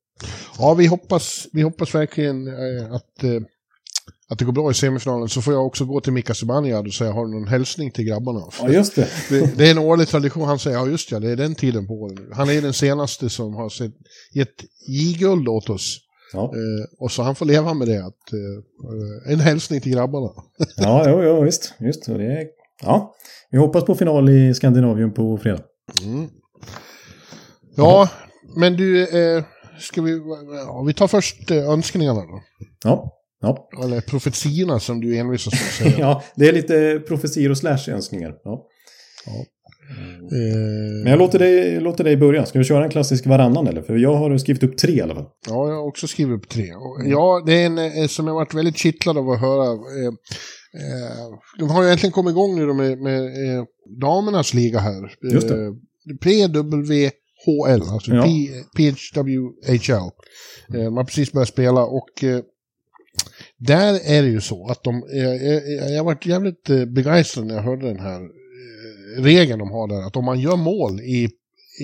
ja 0.58 0.74
vi, 0.74 0.86
hoppas, 0.86 1.46
vi 1.52 1.62
hoppas 1.62 1.94
verkligen 1.94 2.46
eh, 2.48 2.92
att, 2.92 3.24
eh, 3.24 3.42
att 4.28 4.38
det 4.38 4.44
går 4.44 4.52
bra 4.52 4.70
i 4.70 4.74
semifinalen. 4.74 5.28
Så 5.28 5.42
får 5.42 5.52
jag 5.54 5.66
också 5.66 5.84
gå 5.84 6.00
till 6.00 6.12
Mika 6.12 6.34
Zibanejad 6.34 6.86
och 6.86 6.94
säga, 6.94 7.12
har 7.12 7.26
du 7.26 7.32
någon 7.32 7.48
hälsning 7.48 7.90
till 7.90 8.04
grabbarna? 8.04 8.40
Ja, 8.62 8.68
just 8.68 8.94
det. 8.96 9.08
Det, 9.28 9.58
det 9.58 9.66
är 9.66 9.70
en 9.70 9.78
årlig 9.78 10.08
tradition. 10.08 10.48
Han 10.48 10.58
säger, 10.58 10.76
ja 10.76 10.86
just 10.86 11.10
ja, 11.10 11.20
det 11.20 11.30
är 11.30 11.36
den 11.36 11.54
tiden 11.54 11.86
på 11.86 11.94
året. 11.94 12.18
Han 12.32 12.50
är 12.50 12.62
den 12.62 12.72
senaste 12.72 13.30
som 13.30 13.54
har 13.54 13.68
sett, 13.68 13.92
gett 14.34 14.64
J-guld 14.88 15.48
åt 15.48 15.70
oss. 15.70 15.98
Ja, 16.32 16.52
Eh, 16.54 16.84
och 16.98 17.12
så 17.12 17.22
han 17.22 17.34
får 17.34 17.46
leva 17.46 17.74
med 17.74 17.88
det. 17.88 18.04
Att, 18.06 18.18
en 19.26 19.40
hälsning 19.40 19.80
till 19.80 19.92
grabbarna. 19.92 20.30
ja 20.76 21.04
jo, 21.10 21.22
jo, 21.22 21.44
visst. 21.44 21.74
Just 21.78 22.06
det. 22.06 22.12
Är, 22.12 22.46
ja, 22.82 23.14
vi 23.50 23.58
hoppas 23.58 23.84
på 23.84 23.94
final 23.94 24.28
i 24.28 24.54
Skandinavien 24.54 25.12
på 25.12 25.38
fredag. 25.38 25.62
Mm. 26.04 26.28
Ja, 27.76 28.08
men 28.56 28.76
du, 28.76 29.02
eh, 29.02 29.44
ska 29.80 30.02
vi, 30.02 30.10
ja, 30.66 30.82
vi 30.86 30.94
tar 30.94 31.08
först 31.08 31.50
eh, 31.50 31.70
önskningarna 31.70 32.20
då. 32.20 32.42
Ja, 32.84 33.12
ja. 33.40 33.68
Eller 33.84 34.00
profetiorna 34.00 34.80
som 34.80 35.00
du 35.00 35.16
envisas 35.16 35.52
med 35.52 35.60
att 35.60 35.92
säga. 35.92 35.98
ja, 36.06 36.22
det 36.36 36.48
är 36.48 36.52
lite 36.52 37.02
profetior 37.08 37.50
och 37.50 37.58
slash 37.58 37.88
önskningar. 37.88 38.34
Ja. 38.44 38.66
Eh, 40.32 41.02
Men 41.02 41.10
jag 41.10 41.18
låter 41.18 41.38
dig, 41.38 41.80
låter 41.80 42.04
dig 42.04 42.16
börja. 42.16 42.46
Ska 42.46 42.58
vi 42.58 42.64
köra 42.64 42.84
en 42.84 42.90
klassisk 42.90 43.26
varannan 43.26 43.66
eller? 43.66 43.82
För 43.82 43.96
jag 43.96 44.14
har 44.14 44.38
skrivit 44.38 44.62
upp 44.62 44.78
tre 44.78 44.92
i 44.92 45.00
alla 45.00 45.14
fall. 45.14 45.26
Ja, 45.48 45.68
jag 45.68 45.76
har 45.76 45.86
också 45.86 46.06
skrivit 46.06 46.38
upp 46.38 46.48
tre. 46.48 46.66
Ja, 47.04 47.42
det 47.46 47.52
är 47.62 47.66
en 48.02 48.08
som 48.08 48.26
jag 48.26 48.34
varit 48.34 48.54
väldigt 48.54 48.76
kittlad 48.76 49.18
av 49.18 49.30
att 49.30 49.40
höra. 49.40 49.78
De 51.58 51.70
har 51.70 51.82
ju 51.82 51.90
äntligen 51.90 52.12
kommit 52.12 52.30
igång 52.30 52.56
nu 52.56 52.72
med, 52.72 52.98
med 52.98 53.30
damernas 54.00 54.54
liga 54.54 54.78
här. 54.78 55.14
Just 55.32 55.48
det. 55.48 55.64
Eh, 55.64 55.72
PWHL, 57.44 57.82
alltså 57.92 58.10
Ja. 58.14 58.22
P, 58.22 58.48
PHWHL. 58.76 60.10
Eh, 60.74 60.84
man 60.84 60.96
har 60.96 61.04
precis 61.04 61.32
börjat 61.32 61.48
spela 61.48 61.84
och 61.84 62.24
eh, 62.24 62.40
där 63.58 64.00
är 64.04 64.22
det 64.22 64.28
ju 64.28 64.40
så 64.40 64.66
att 64.66 64.84
de, 64.84 64.94
eh, 65.14 65.92
jag 65.92 65.96
har 65.98 66.04
varit 66.04 66.26
jävligt 66.26 66.64
begeistrad 66.94 67.46
när 67.46 67.54
jag 67.54 67.62
hörde 67.62 67.86
den 67.86 68.00
här 68.00 68.20
regeln 69.18 69.58
de 69.58 69.70
har 69.70 69.88
där, 69.88 70.06
att 70.06 70.16
om 70.16 70.24
man 70.24 70.40
gör 70.40 70.56
mål 70.56 71.00
i, 71.00 71.24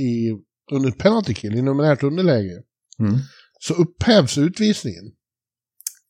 i 0.00 0.32
under 0.72 0.90
penalty 0.90 1.34
kill, 1.34 1.54
i 1.54 1.62
numerärt 1.62 2.02
underläge, 2.02 2.62
Mm. 2.98 3.14
så 3.60 3.74
upphävs 3.74 4.38
utvisningen. 4.38 5.04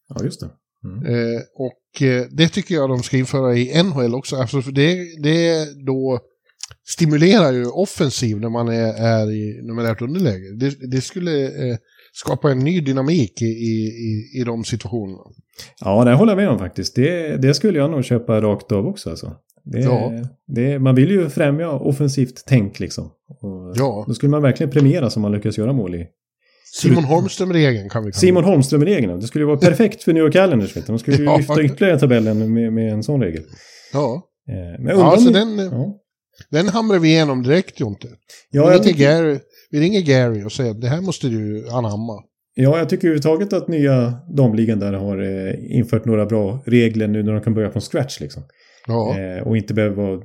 Ja, 0.08 0.24
just 0.24 0.40
det. 0.40 0.50
Mm. 0.84 1.06
Eh, 1.06 1.40
och 1.54 2.02
eh, 2.02 2.26
det 2.30 2.48
tycker 2.48 2.74
jag 2.74 2.88
de 2.90 3.02
ska 3.02 3.16
införa 3.16 3.56
i 3.56 3.82
NHL 3.82 4.14
också. 4.14 4.36
Alltså 4.36 4.62
för 4.62 4.72
det, 4.72 5.22
det 5.22 5.68
då 5.86 6.20
stimulerar 6.88 7.52
ju 7.52 7.66
offensiv 7.66 8.40
när 8.40 8.48
man 8.48 8.68
är, 8.68 8.92
är 8.94 9.30
i 9.30 9.60
numerärt 9.62 10.02
underläge. 10.02 10.56
Det, 10.56 10.90
det 10.90 11.00
skulle 11.00 11.44
eh, 11.44 11.76
skapa 12.12 12.50
en 12.50 12.58
ny 12.58 12.80
dynamik 12.80 13.42
i, 13.42 13.46
i, 13.46 14.30
i, 14.40 14.44
de 14.44 14.64
situationerna. 14.64 15.22
Ja, 15.80 16.04
det 16.04 16.14
håller 16.14 16.32
jag 16.32 16.36
med 16.36 16.48
om 16.48 16.58
faktiskt. 16.58 16.94
Det, 16.94 17.36
det 17.36 17.54
skulle 17.54 17.78
jag 17.78 17.90
nog 17.90 18.04
köpa 18.04 18.40
rakt 18.40 18.72
av 18.72 18.86
också. 18.86 19.10
Alltså. 19.10 19.32
Det, 19.64 19.80
Ja. 19.80 20.12
det, 20.46 20.78
man 20.78 20.94
vill 20.94 21.10
ju 21.10 21.28
främja 21.28 21.70
offensivt 21.70 22.42
tänk 22.46 22.80
liksom. 22.80 23.04
Och 23.28 23.72
Ja. 23.76 24.04
Då 24.08 24.14
skulle 24.14 24.30
man 24.30 24.42
verkligen 24.42 24.70
premiera 24.70 25.10
som 25.10 25.22
man 25.22 25.32
lyckas 25.32 25.58
göra 25.58 25.72
mål 25.72 25.94
i. 25.94 26.06
Simon 26.74 27.04
Holmström-regeln 27.04 27.88
kan 27.88 28.04
vi 28.04 28.12
kalla 28.12 28.20
Simon 28.20 28.44
Holmström-regeln. 28.44 29.20
Det 29.20 29.26
skulle 29.26 29.42
ju 29.42 29.46
vara 29.46 29.56
perfekt 29.58 30.02
för 30.02 30.12
New 30.12 30.22
York 30.22 30.34
Islanders. 30.34 30.76
Vet 30.76 30.86
du. 30.86 30.92
De 30.92 30.98
skulle 30.98 31.16
ju 31.16 31.24
Ja. 31.24 31.36
lyfta 31.36 31.62
ytterligare 31.62 31.98
tabellen 31.98 32.52
med, 32.54 32.72
med 32.72 32.92
en 32.92 33.02
sån 33.02 33.22
regel. 33.22 33.42
Ja, 33.92 34.22
Eh, 34.48 34.54
Men 34.84 34.86
ja 34.86 34.92
undrar 34.94 35.16
så 35.16 35.26
om- 35.26 35.32
den, 35.32 35.58
Ja, 35.58 35.96
den 36.50 36.68
hamrar 36.68 36.98
vi 36.98 37.08
igenom 37.08 37.42
direkt 37.42 37.80
Jonte. 37.80 38.08
ja, 38.50 38.66
vi, 38.66 38.72
jag 38.72 38.82
tycker, 38.82 39.04
Gary, 39.04 39.38
vi 39.70 39.80
ringer 39.80 40.00
Gary 40.00 40.44
och 40.44 40.52
säger 40.52 40.70
att 40.70 40.80
det 40.80 40.88
här 40.88 41.00
måste 41.00 41.28
du 41.28 41.68
anamma. 41.68 42.22
ja, 42.54 42.78
jag 42.78 42.88
tycker 42.88 43.08
överhuvudtaget 43.08 43.52
att 43.52 43.68
nya 43.68 44.14
damligan 44.36 44.78
där 44.78 44.92
har 44.92 45.22
eh, 45.22 45.76
infört 45.76 46.04
några 46.04 46.26
bra 46.26 46.62
regler 46.66 47.08
nu 47.08 47.22
när 47.22 47.32
de 47.32 47.40
kan 47.40 47.54
börja 47.54 47.70
från 47.70 47.82
scratch. 47.82 48.20
Liksom. 48.20 48.42
Ja, 48.86 49.18
Eh, 49.18 49.48
och 49.48 49.56
inte 49.56 49.74
behöver 49.74 49.96
vara 49.96 50.22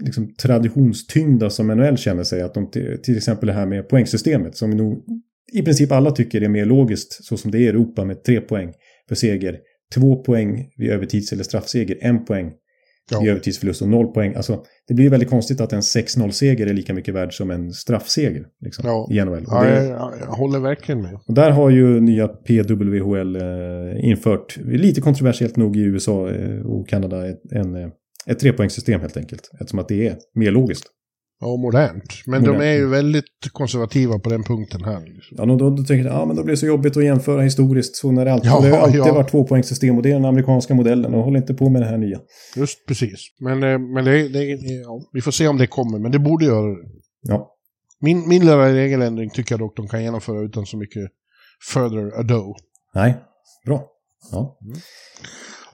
liksom, 0.00 0.34
traditionstyngda 0.34 1.50
som 1.50 1.66
NHL 1.66 1.96
känner 1.96 2.24
sig. 2.24 2.42
Att 2.42 2.54
de 2.54 2.70
till, 2.70 3.02
till 3.02 3.16
exempel 3.16 3.46
det 3.46 3.52
här 3.52 3.66
med 3.66 3.88
poängsystemet 3.88 4.56
som 4.56 4.70
nog 4.70 5.04
i 5.52 5.62
princip 5.62 5.92
alla 5.92 6.10
tycker 6.10 6.40
är 6.40 6.48
mer 6.48 6.64
logiskt 6.64 7.24
så 7.24 7.36
som 7.36 7.50
det 7.50 7.58
är 7.58 7.60
i 7.60 7.66
Europa 7.68 8.04
med 8.04 8.24
tre 8.24 8.40
poäng 8.40 8.72
för 9.08 9.14
seger, 9.14 9.58
två 9.94 10.16
poäng 10.16 10.70
vid 10.76 10.90
övertids 10.90 11.32
eller 11.32 11.44
straffseger, 11.44 11.98
en 12.00 12.24
poäng 12.24 12.52
Ja. 13.10 13.20
vid 13.20 13.30
övertidsförlust 13.30 13.82
och 13.82 13.88
noll 13.88 14.06
poäng. 14.06 14.34
Alltså, 14.34 14.62
det 14.88 14.94
blir 14.94 15.10
väldigt 15.10 15.30
konstigt 15.30 15.60
att 15.60 15.72
en 15.72 15.80
6-0-seger 15.80 16.66
är 16.66 16.74
lika 16.74 16.94
mycket 16.94 17.14
värd 17.14 17.34
som 17.36 17.50
en 17.50 17.72
straffseger 17.72 18.46
liksom, 18.64 18.84
Ja. 18.86 19.08
i 19.10 19.24
NHL. 19.24 19.44
Ja 19.46 19.68
jag, 19.68 20.12
jag 20.20 20.26
håller 20.26 20.58
verkligen 20.58 21.02
med. 21.02 21.14
och 21.28 21.34
där 21.34 21.50
har 21.50 21.70
ju 21.70 22.00
nya 22.00 22.28
PWHL 22.28 23.36
eh, 23.36 24.08
infört, 24.08 24.56
lite 24.64 25.00
kontroversiellt 25.00 25.56
nog 25.56 25.76
i 25.76 25.80
USA 25.80 26.30
eh, 26.30 26.60
och 26.66 26.88
Kanada, 26.88 27.28
ett, 27.28 27.52
en, 27.52 27.74
eh, 27.76 27.88
ett 28.26 28.38
trepoängssystem 28.38 29.00
helt 29.00 29.16
enkelt. 29.16 29.50
Eftersom 29.60 29.78
att 29.78 29.88
det 29.88 30.06
är 30.08 30.16
mer 30.34 30.50
logiskt. 30.50 30.84
Ja, 31.40 31.56
modernt. 31.56 32.22
Men 32.26 32.40
Modernt. 32.40 32.58
de 32.58 32.66
är 32.66 32.72
ju 32.72 32.88
väldigt 32.88 33.24
konservativa 33.52 34.18
på 34.18 34.30
den 34.30 34.42
punkten 34.44 34.84
här. 34.84 35.00
Liksom. 35.00 35.36
Ja, 35.38 35.44
då, 35.44 35.70
då, 35.70 35.76
tänker 35.76 36.04
jag 36.04 36.14
ja, 36.14 36.24
men 36.26 36.36
då 36.36 36.42
blir 36.44 36.52
det 36.52 36.56
så 36.56 36.66
jobbigt 36.66 36.96
att 36.96 37.04
jämföra 37.04 37.42
historiskt. 37.42 37.96
Så 37.96 38.12
när 38.12 38.24
det 38.24 38.32
alltid, 38.32 38.50
Ja, 38.50 38.60
det 38.60 38.70
har 38.70 38.78
alltid 38.78 39.00
ja. 39.00 39.14
varit 39.14 39.30
tvåpoängssystem 39.30 39.96
och 39.96 40.02
det 40.02 40.08
är 40.10 40.14
den 40.14 40.24
amerikanska 40.24 40.74
modellen 40.74 41.14
och 41.14 41.22
håller 41.22 41.38
inte 41.38 41.54
på 41.54 41.68
med 41.68 41.82
det 41.82 41.86
här 41.86 41.98
nya. 41.98 42.20
Just 42.56 42.86
precis. 42.86 43.20
Men, 43.40 43.62
eh, 43.62 43.78
men 43.78 44.04
det, 44.04 44.28
det, 44.28 44.44
ja, 44.84 45.00
vi 45.12 45.20
får 45.20 45.30
se 45.30 45.48
om 45.48 45.58
det 45.58 45.66
kommer, 45.66 45.98
men 45.98 46.12
det 46.12 46.18
borde 46.18 46.44
göra 46.44 46.66
det. 46.66 46.88
Ja, 47.22 47.54
Min, 48.00 48.28
min 48.28 48.40
lilla 48.40 48.72
regeländring 48.72 49.30
tycker 49.30 49.52
jag 49.52 49.60
dock 49.60 49.76
de 49.76 49.88
kan 49.88 50.02
genomföra 50.02 50.40
utan 50.42 50.66
så 50.66 50.76
mycket 50.76 51.02
further 51.72 52.20
ado. 52.20 52.54
nej, 52.94 53.16
bra. 53.66 53.84
Ja, 54.32 54.58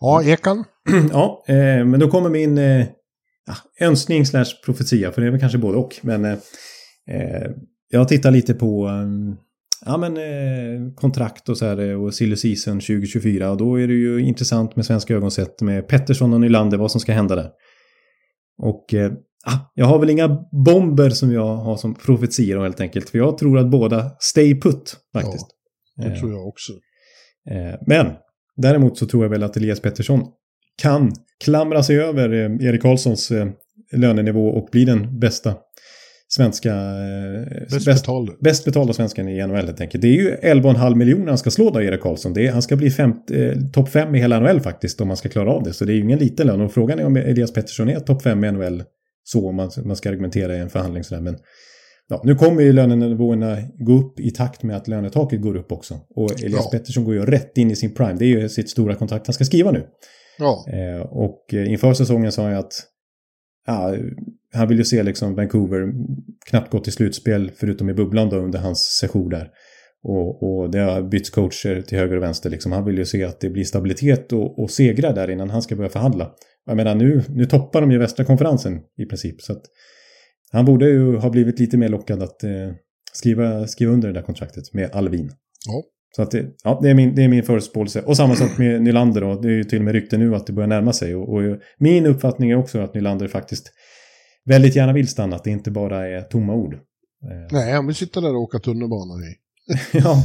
Ja, 0.01 0.23
Ekan. 0.25 0.65
ja 1.13 1.45
eh, 1.49 1.85
men 1.85 2.01
då 2.01 2.11
kommer 2.11 2.31
min 2.31 2.59
eh, 2.59 2.87
ja, 3.47 3.87
önskning 3.87 4.27
slash 4.27 4.45
profetia, 4.65 5.13
för 5.13 5.21
det 5.21 5.27
är 5.27 5.31
väl 5.31 5.41
kanske 5.41 5.59
både 5.59 5.79
och. 5.79 5.95
Men 6.03 6.25
eh, 6.25 6.39
eh, 7.11 7.51
jag 7.89 8.09
tittar 8.09 8.31
lite 8.31 8.55
på 8.55 8.89
eh, 8.89 9.37
ja, 9.87 9.97
men, 9.97 10.17
eh, 10.17 10.95
kontrakt 10.95 11.49
och 11.49 11.59
så 11.59 11.67
här 11.67 11.91
eh, 11.91 12.03
och 12.03 12.15
silly 12.15 12.37
season 12.37 12.81
2024. 12.81 13.51
Och 13.51 13.57
då 13.57 13.81
är 13.81 13.89
det 13.89 13.95
ju 13.95 14.21
intressant 14.21 14.77
med 14.77 14.87
svenska 14.87 15.15
ögon 15.15 15.31
sett 15.31 15.61
med 15.61 15.89
Pettersson 15.89 16.33
och 16.33 16.41
Nylander 16.41 16.79
vad 16.79 16.91
som 16.91 17.01
ska 17.01 17.13
hända 17.13 17.37
där. 17.37 17.51
Och 18.63 18.95
eh, 18.95 19.13
jag 19.75 19.87
har 19.87 19.99
väl 19.99 20.11
inga 20.11 20.29
bomber 20.65 21.11
som 21.11 21.33
jag 21.33 21.57
har 21.57 21.77
som 21.77 21.95
profetior 21.95 22.63
helt 22.63 22.81
enkelt. 22.81 23.11
För 23.11 23.19
jag 23.19 23.39
tror 23.39 23.59
att 23.59 23.71
båda 23.71 24.11
stay 24.19 24.61
put 24.61 24.97
faktiskt. 25.13 25.47
Ja, 25.97 26.05
det 26.05 26.21
tror 26.21 26.33
jag 26.33 26.47
också. 26.47 26.73
Eh, 27.51 27.81
men 27.87 28.13
däremot 28.57 28.99
så 28.99 29.07
tror 29.07 29.25
jag 29.25 29.31
väl 29.31 29.43
att 29.43 29.57
Elias 29.57 29.81
Pettersson 29.81 30.27
kan 30.83 31.13
klamra 31.45 31.83
sig 31.83 32.01
över 32.01 32.33
eh, 32.33 32.69
Erik 32.69 32.83
Karlssons 32.83 33.31
eh, 33.31 33.47
lönenivå 33.93 34.49
och 34.49 34.69
bli 34.73 34.85
den 34.85 35.19
bästa 35.19 35.55
svenska... 36.29 36.71
Eh, 36.75 37.69
Bäst 37.71 37.87
betalda. 37.87 38.33
Bäst 38.41 38.65
betalda 38.65 38.93
svenskan 38.93 39.29
i 39.29 39.47
NHL 39.47 39.57
helt 39.57 39.81
enkelt. 39.81 40.03
Det 40.03 40.09
är 40.09 40.13
ju 40.13 40.35
11,5 40.35 40.95
miljoner 40.95 41.29
han 41.29 41.39
ska 41.39 41.51
slå 41.51 41.71
då, 41.71 41.83
Erik 41.83 42.01
Karlsson. 42.01 42.33
Det 42.33 42.47
är, 42.47 42.53
han 42.53 42.63
ska 42.63 42.77
bli 42.77 42.87
eh, 42.87 43.13
topp 43.73 43.89
5 43.89 44.15
i 44.15 44.19
hela 44.19 44.41
NHL 44.41 44.61
faktiskt 44.61 45.01
om 45.01 45.09
man 45.09 45.17
ska 45.17 45.29
klara 45.29 45.53
av 45.53 45.63
det. 45.63 45.73
Så 45.73 45.85
det 45.85 45.93
är 45.93 45.95
ju 45.95 46.03
ingen 46.03 46.19
liten 46.19 46.47
lön. 46.47 46.61
Och 46.61 46.73
frågan 46.73 46.99
är 46.99 47.05
om 47.05 47.17
Elias 47.17 47.53
Pettersson 47.53 47.89
är 47.89 48.01
topp 48.01 48.23
5 48.23 48.45
i 48.45 48.53
NHL 48.53 48.83
så 49.25 49.49
om 49.49 49.57
man, 49.57 49.71
man 49.85 49.97
ska 49.97 50.09
argumentera 50.09 50.57
i 50.57 50.59
en 50.59 50.71
förhandling 50.71 51.05
sådär. 51.05 51.23
Men 51.23 51.37
ja, 52.09 52.23
nu 52.25 52.35
kommer 52.35 52.63
ju 52.63 52.73
lönenivåerna 52.73 53.57
gå 53.79 53.93
upp 53.93 54.21
i 54.21 54.31
takt 54.31 54.63
med 54.63 54.77
att 54.77 54.89
lönetaket 54.89 55.41
går 55.41 55.57
upp 55.57 55.73
också. 55.73 55.95
Och 56.17 56.43
Elias 56.43 56.69
Ja. 56.73 56.79
Pettersson 56.79 57.05
går 57.05 57.15
ju 57.15 57.27
rätt 57.27 57.59
in 57.59 57.71
i 57.71 57.77
sin 57.77 57.95
prime. 57.95 58.15
Det 58.19 58.25
är 58.25 58.29
ju 58.29 58.49
sitt 58.49 58.71
stora 58.71 58.95
kontrakt 58.95 59.27
han 59.27 59.35
ska 59.35 59.45
skriva 59.45 59.71
nu. 59.71 59.87
Ja, 60.39 60.65
Eh, 60.69 61.01
och 61.01 61.55
eh, 61.55 61.73
inför 61.73 61.95
säsongen 61.95 62.33
sa 62.33 62.51
jag 62.51 62.59
att 62.59 62.73
ja, 63.67 63.95
han 64.53 64.69
vill 64.69 64.79
ju 64.79 64.85
se 64.85 65.03
liksom 65.03 65.35
Vancouver 65.35 65.93
knappt 66.47 66.71
gå 66.71 66.79
till 66.79 66.93
slutspel 66.93 67.51
förutom 67.57 67.91
i 67.91 67.95
bubblan 67.95 68.29
då 68.29 68.37
under 68.37 68.59
hans 68.59 68.79
session 68.79 69.29
där. 69.29 69.51
Och, 70.03 70.43
och 70.43 70.71
det 70.71 70.79
har 70.79 71.03
bytts 71.03 71.31
coacher 71.31 71.83
till 71.83 71.99
höger 71.99 72.17
och 72.17 72.23
vänster. 72.23 72.51
Liksom. 72.51 72.73
Han 72.73 72.85
vill 72.85 72.99
ju 72.99 73.05
se 73.05 73.25
att 73.25 73.41
det 73.41 73.51
blir 73.51 73.65
stabilitet 73.65 74.33
och, 74.33 74.59
och 74.59 74.71
segrar 74.71 75.15
där 75.15 75.31
innan 75.31 75.51
han 75.51 75.63
ska 75.63 75.77
börja 75.77 75.91
förhandla. 75.91 76.31
Jag 76.67 76.77
menar 76.77 76.95
nu, 76.95 77.23
nu 77.29 77.45
toppar 77.45 77.81
de 77.81 77.91
ju 77.91 77.99
västra 77.99 78.25
konferensen 78.25 78.81
i 78.99 79.05
princip. 79.05 79.43
Så 79.43 79.53
att 79.53 79.63
han 80.53 80.65
borde 80.65 80.89
ju 80.89 81.17
ha 81.17 81.31
blivit 81.31 81.59
lite 81.59 81.77
mer 81.77 81.89
lockad 81.89 82.23
att 82.23 82.45
eh, 82.45 82.51
skriva, 83.13 83.67
skriva 83.67 83.93
under 83.93 84.09
det 84.09 84.15
där 84.15 84.23
kontraktet 84.23 84.73
med 84.73 84.91
Alvin. 84.93 85.31
Ja. 85.67 85.85
Så 86.17 86.23
att 86.23 86.31
det, 86.31 86.47
ja, 86.65 86.79
det, 86.83 86.91
är 86.91 86.95
min, 86.95 87.15
det 87.15 87.25
är 87.25 87.29
min 87.29 87.43
förutspåelse. 87.43 88.03
Och 88.03 88.17
samma 88.17 88.35
sak 88.35 88.59
med 88.59 88.83
Nylander 88.83 89.21
då. 89.21 89.35
Det 89.35 89.49
är 89.49 89.53
ju 89.53 89.65
till 89.65 89.79
och 89.79 89.85
med 89.85 89.93
rykte 89.93 90.19
nu 90.19 90.35
att 90.35 90.47
det 90.47 90.53
börjar 90.53 90.69
närma 90.69 90.93
sig. 90.93 91.15
Och, 91.15 91.35
och 91.35 91.43
min 91.79 92.07
uppfattning 92.07 92.51
är 92.51 92.57
också 92.57 92.79
att 92.79 92.95
Nylander 92.95 93.29
faktiskt 93.29 93.73
väldigt 94.45 94.77
gärna 94.77 94.93
vill 94.93 95.09
stanna. 95.09 95.37
Att 95.37 95.45
det 95.45 95.51
inte 95.51 95.71
bara 95.71 96.09
är 96.09 96.23
tomma 96.23 96.55
ord. 96.55 96.75
Eh, 96.75 96.81
nej, 97.51 97.73
han 97.73 97.87
vill 97.87 97.97
sitta 97.97 98.21
där 98.21 98.35
och 98.35 98.43
åka 98.43 98.59
tunnelbana 98.59 99.15
i. 99.15 99.35
ja, 99.99 100.17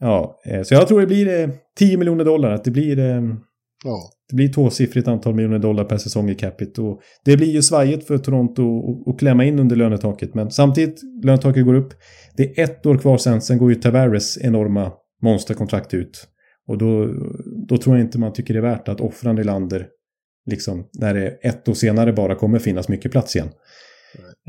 ja, 0.00 0.40
eh, 0.46 0.62
så 0.62 0.74
jag 0.74 0.88
tror 0.88 1.00
det 1.00 1.06
blir 1.06 1.40
eh, 1.40 1.50
10 1.78 1.96
miljoner 1.96 2.24
dollar. 2.24 2.50
Att 2.50 2.64
det 2.64 2.70
blir, 2.70 2.98
eh, 2.98 3.22
Ja, 3.84 4.10
det 4.30 4.36
blir 4.36 4.52
tvåsiffrigt 4.52 5.08
antal 5.08 5.34
miljoner 5.34 5.58
dollar 5.58 5.84
per 5.84 5.98
säsong 5.98 6.30
i 6.30 6.34
capita. 6.34 6.82
Och 6.82 7.00
det 7.24 7.36
blir 7.36 7.50
ju 7.50 7.62
svajigt 7.62 8.06
för 8.06 8.18
Toronto 8.18 8.82
att 9.10 9.18
klämma 9.18 9.44
in 9.44 9.58
under 9.58 9.76
lönetaket. 9.76 10.34
Men 10.34 10.50
samtidigt, 10.50 11.00
lönetaket 11.24 11.64
går 11.64 11.74
upp. 11.74 11.92
Det 12.36 12.58
är 12.58 12.64
ett 12.64 12.86
år 12.86 12.98
kvar 12.98 13.18
sen. 13.18 13.40
Sen 13.40 13.58
går 13.58 13.70
ju 13.70 13.74
Tavares 13.74 14.38
enorma 14.40 14.92
monsterkontrakt 15.24 15.94
ut. 15.94 16.28
Och 16.66 16.78
då, 16.78 17.06
då 17.68 17.78
tror 17.78 17.96
jag 17.96 18.04
inte 18.04 18.18
man 18.18 18.32
tycker 18.32 18.54
det 18.54 18.60
är 18.60 18.62
värt 18.62 18.88
att 18.88 19.00
offra 19.00 19.32
Nylander. 19.32 19.88
Liksom 20.50 20.88
när 20.92 21.14
det 21.14 21.28
ett 21.28 21.68
år 21.68 21.74
senare 21.74 22.12
bara 22.12 22.34
kommer 22.34 22.58
finnas 22.58 22.88
mycket 22.88 23.12
plats 23.12 23.36
igen. 23.36 23.48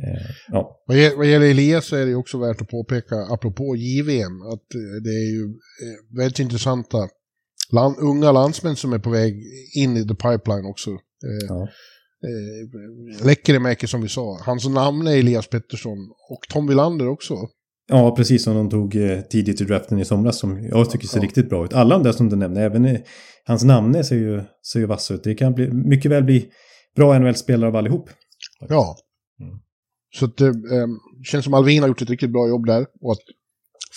Eh, 0.04 0.32
ja, 0.48 0.84
Vad 0.88 0.98
gäller, 0.98 1.46
Elias 1.46 1.86
så 1.86 1.96
är 1.96 2.06
det 2.06 2.16
också 2.16 2.38
värt 2.38 2.62
att 2.62 2.70
påpeka, 2.70 3.16
apropå 3.16 3.76
JVM, 3.76 4.42
att 4.42 4.76
eh, 4.76 5.02
det 5.04 5.10
är 5.10 5.32
ju 5.32 5.44
eh, 5.44 6.18
väldigt 6.18 6.40
intressanta 6.40 7.10
land, 7.72 7.96
unga 8.00 8.32
landsmän 8.32 8.76
som 8.76 8.94
är 8.94 9.00
på 9.00 9.10
väg 9.10 9.44
in 9.76 9.98
i 9.98 10.08
the 10.08 10.16
pipeline 10.16 10.66
också. 10.66 10.90
Eh, 10.92 11.46
ja. 11.48 11.62
eh, 12.28 13.26
Lekkerimäki 13.26 13.88
som 13.88 14.02
vi 14.02 14.10
sa, 14.10 14.40
hans 14.46 14.68
namn 14.68 15.08
är 15.08 15.18
Elias 15.18 15.48
Pettersson 15.48 15.98
och 16.30 16.48
Tom 16.50 16.68
Wilander 16.68 17.08
också. 17.08 17.36
Ja, 17.88 18.16
precis 18.16 18.44
som 18.44 18.56
de 18.56 18.70
tog 18.70 18.96
eh, 18.96 19.22
tidigt 19.22 19.62
i 19.62 19.64
draften 19.64 20.00
i 20.00 20.06
somras 20.06 20.40
som 20.40 20.64
jag 20.64 20.90
tycker 20.90 21.08
ser 21.08 21.18
Ja. 21.18 21.24
riktigt 21.24 21.50
bra 21.50 21.66
ut. 21.66 21.74
Alla 21.74 21.98
de 21.98 22.04
där 22.04 22.12
som 22.12 22.30
du 22.30 22.36
nämnde, 22.36 22.62
även 22.62 22.98
hans 23.46 23.64
namn 23.64 24.04
ser 24.04 24.16
ju, 24.16 24.44
ser 24.72 24.80
ju 24.80 24.86
vassa 24.86 25.14
ut. 25.14 25.24
Det 25.24 25.36
kan 25.36 25.54
bli, 25.54 25.72
mycket 25.72 26.12
väl 26.12 26.24
bli 26.24 26.50
bra 26.96 27.20
NHL-spelare 27.20 27.68
av 27.70 27.76
allihop. 27.76 28.10
Ja. 28.70 28.96
Mm. 29.42 29.60
Så 30.16 30.26
det 30.26 30.48
eh, 30.48 30.88
känns 31.24 31.46
som 31.46 31.54
Alvin 31.54 31.82
har 31.82 31.88
gjort 31.88 32.02
ett 32.02 32.10
riktigt 32.10 32.32
bra 32.32 32.48
jobb 32.50 32.66
där 32.66 32.86
och 33.02 33.12
att 33.12 33.20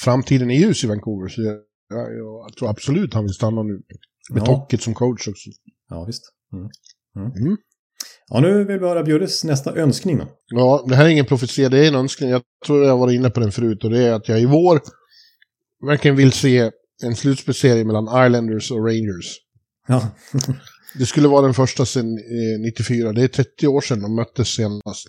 framtiden 0.04 0.50
är 0.50 0.54
ljus 0.54 0.84
i 0.84 0.86
Vancouver. 0.86 1.28
Så 1.28 1.42
jag, 1.42 1.56
jag, 1.88 2.12
jag 2.46 2.56
tror 2.58 2.70
absolut 2.70 3.14
han 3.14 3.24
vill 3.24 3.34
stanna 3.34 3.62
nu. 3.62 3.82
Med 4.30 4.42
Ja. 4.42 4.46
Tocket 4.46 4.82
som 4.82 4.94
coach 4.94 5.28
också. 5.28 5.50
Ja, 5.88 6.04
visst. 6.04 6.22
Mm. 6.52 6.68
Mm. 7.16 7.56
Mm. 8.30 8.44
Ja, 8.44 8.48
nu 8.48 8.64
vill 8.64 8.78
vi 8.78 8.86
höra 8.86 9.02
Bjurres 9.02 9.44
nästa 9.44 9.74
önskning 9.74 10.18
då. 10.18 10.24
Ja, 10.48 10.84
det 10.88 10.94
här 10.96 11.04
är 11.04 11.08
ingen 11.08 11.24
profetia, 11.24 11.68
det 11.68 11.78
är 11.84 11.88
en 11.88 11.94
önskning. 11.94 12.30
Jag 12.30 12.42
tror 12.66 12.84
jag 12.84 12.96
var 12.98 13.10
inne 13.10 13.30
på 13.30 13.40
den 13.40 13.52
förut 13.52 13.84
och 13.84 13.90
det 13.90 13.98
är 13.98 14.12
att 14.12 14.28
jag 14.28 14.40
i 14.40 14.46
vår 14.46 14.80
verkligen 15.86 16.16
vill 16.16 16.32
se 16.32 16.70
en 17.02 17.16
slutspelsserie 17.16 17.84
mellan 17.84 18.26
Islanders 18.26 18.70
och 18.70 18.86
Rangers. 18.86 19.36
Ja, 19.88 20.08
Det 20.98 21.06
skulle 21.06 21.28
vara 21.28 21.42
den 21.42 21.54
första 21.54 21.86
sedan 21.86 22.18
eh, 22.18 22.60
94. 22.60 23.12
Det 23.12 23.22
är 23.22 23.28
30 23.28 23.66
år 23.66 23.80
sedan 23.80 24.02
de 24.02 24.14
möttes 24.14 24.48
senast. 24.48 25.06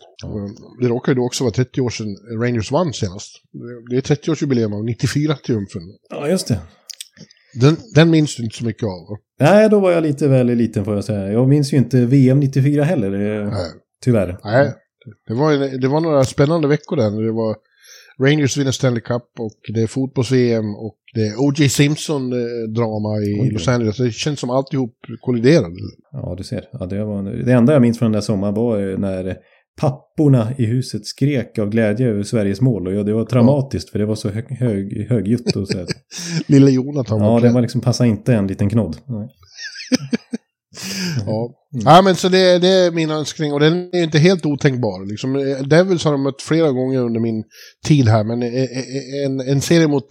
Det 0.81 0.87
råkar 0.87 1.11
ju 1.11 1.15
då 1.15 1.25
också 1.25 1.43
vara 1.43 1.53
30 1.53 1.81
år 1.81 1.89
sedan 1.89 2.15
Rangers 2.41 2.71
vann 2.71 2.93
senast. 2.93 3.41
Det 3.89 3.97
är 3.97 4.01
30-årsjubileum 4.15 4.73
av 4.73 4.83
94-triumfen. 4.83 5.81
ja 6.09 6.27
just 6.27 6.47
det. 6.47 6.59
Den, 7.53 7.77
den 7.95 8.09
minns 8.09 8.35
du 8.35 8.43
inte 8.43 8.57
så 8.57 8.65
mycket 8.65 8.83
av. 8.83 9.17
Nej, 9.39 9.69
då 9.69 9.79
var 9.79 9.91
jag 9.91 10.03
lite 10.03 10.27
väl 10.27 10.47
liten 10.47 10.85
får 10.85 10.95
jag 10.95 11.03
säga. 11.03 11.31
Jag 11.31 11.49
minns 11.49 11.73
ju 11.73 11.77
inte 11.77 12.05
VM 12.05 12.39
94 12.39 12.83
heller, 12.83 13.11
eh, 13.13 13.49
Nej. 13.49 13.71
tyvärr. 14.03 14.37
Nej, 14.43 14.73
det 15.27 15.33
var, 15.33 15.81
det 15.81 15.87
var 15.87 16.01
några 16.01 16.23
spännande 16.23 16.67
veckor 16.67 16.95
där. 16.95 17.09
när 17.09 17.21
Det 17.21 17.31
var 17.31 17.55
Rangers 18.21 18.57
vinner 18.57 18.71
Stanley 18.71 19.01
Cup 19.01 19.23
och 19.39 19.59
det 19.73 19.81
är 19.81 19.87
fotbolls-VM 19.87 20.75
och 20.75 20.97
det 21.13 21.27
är 21.27 21.35
O.J. 21.37 21.69
Simpson-drama 21.69 23.21
i 23.21 23.41
Oj, 23.41 23.51
Los. 23.51 23.67
Angeles. 23.67 23.97
Det 23.97 24.11
känns 24.11 24.39
som 24.39 24.49
alltihop 24.49 24.95
kolliderade. 25.21 25.75
Ja, 26.11 26.35
du 26.37 26.43
ser. 26.43 26.63
Ja, 26.71 26.85
det, 26.85 27.05
var, 27.05 27.23
det 27.45 27.51
enda 27.53 27.73
jag 27.73 27.81
minns 27.81 27.99
från 27.99 28.05
den 28.05 28.13
där 28.13 28.21
sommaren 28.21 28.53
var 28.53 28.97
när 28.97 29.37
papporna 29.79 30.53
i 30.57 30.65
huset 30.65 31.05
skrek 31.05 31.59
av 31.59 31.69
glädje 31.69 32.07
över 32.07 32.23
Sveriges 32.23 32.61
mål. 32.61 32.87
Och 32.87 32.93
ja, 32.93 33.03
det 33.03 33.13
var 33.13 33.25
traumatiskt 33.25 33.89
för 33.89 33.99
det 33.99 34.05
var 34.05 34.15
så 34.15 34.29
hög, 34.29 34.51
hög, 34.51 35.07
högljutt. 35.09 35.55
Och 35.55 35.67
så 35.67 35.77
här. 35.77 35.87
Lille 36.47 36.71
Jonathan 36.71 37.21
Ja, 37.21 37.39
det 37.39 37.49
var 37.49 37.61
liksom, 37.61 37.81
passa 37.81 38.05
inte 38.05 38.33
en 38.33 38.47
liten 38.47 38.69
knodd. 38.69 38.97
Ja. 41.25 41.49
ja, 41.69 42.01
men 42.01 42.15
så 42.15 42.29
det, 42.29 42.59
det 42.59 42.67
är 42.67 42.91
min 42.91 43.11
önskning 43.11 43.53
och 43.53 43.59
den 43.59 43.89
är 43.93 44.03
inte 44.03 44.19
helt 44.19 44.45
otänkbar. 44.45 45.05
Liksom, 45.05 45.35
eh, 45.35 45.67
Devils 45.67 46.03
har 46.03 46.11
de 46.11 46.23
mött 46.23 46.41
flera 46.41 46.71
gånger 46.71 46.99
under 46.99 47.19
min 47.19 47.43
tid 47.87 48.07
här, 48.07 48.23
men 48.23 48.43
eh, 48.43 48.63
eh, 48.63 49.25
en, 49.25 49.39
en 49.39 49.61
serie 49.61 49.87
mot 49.87 50.05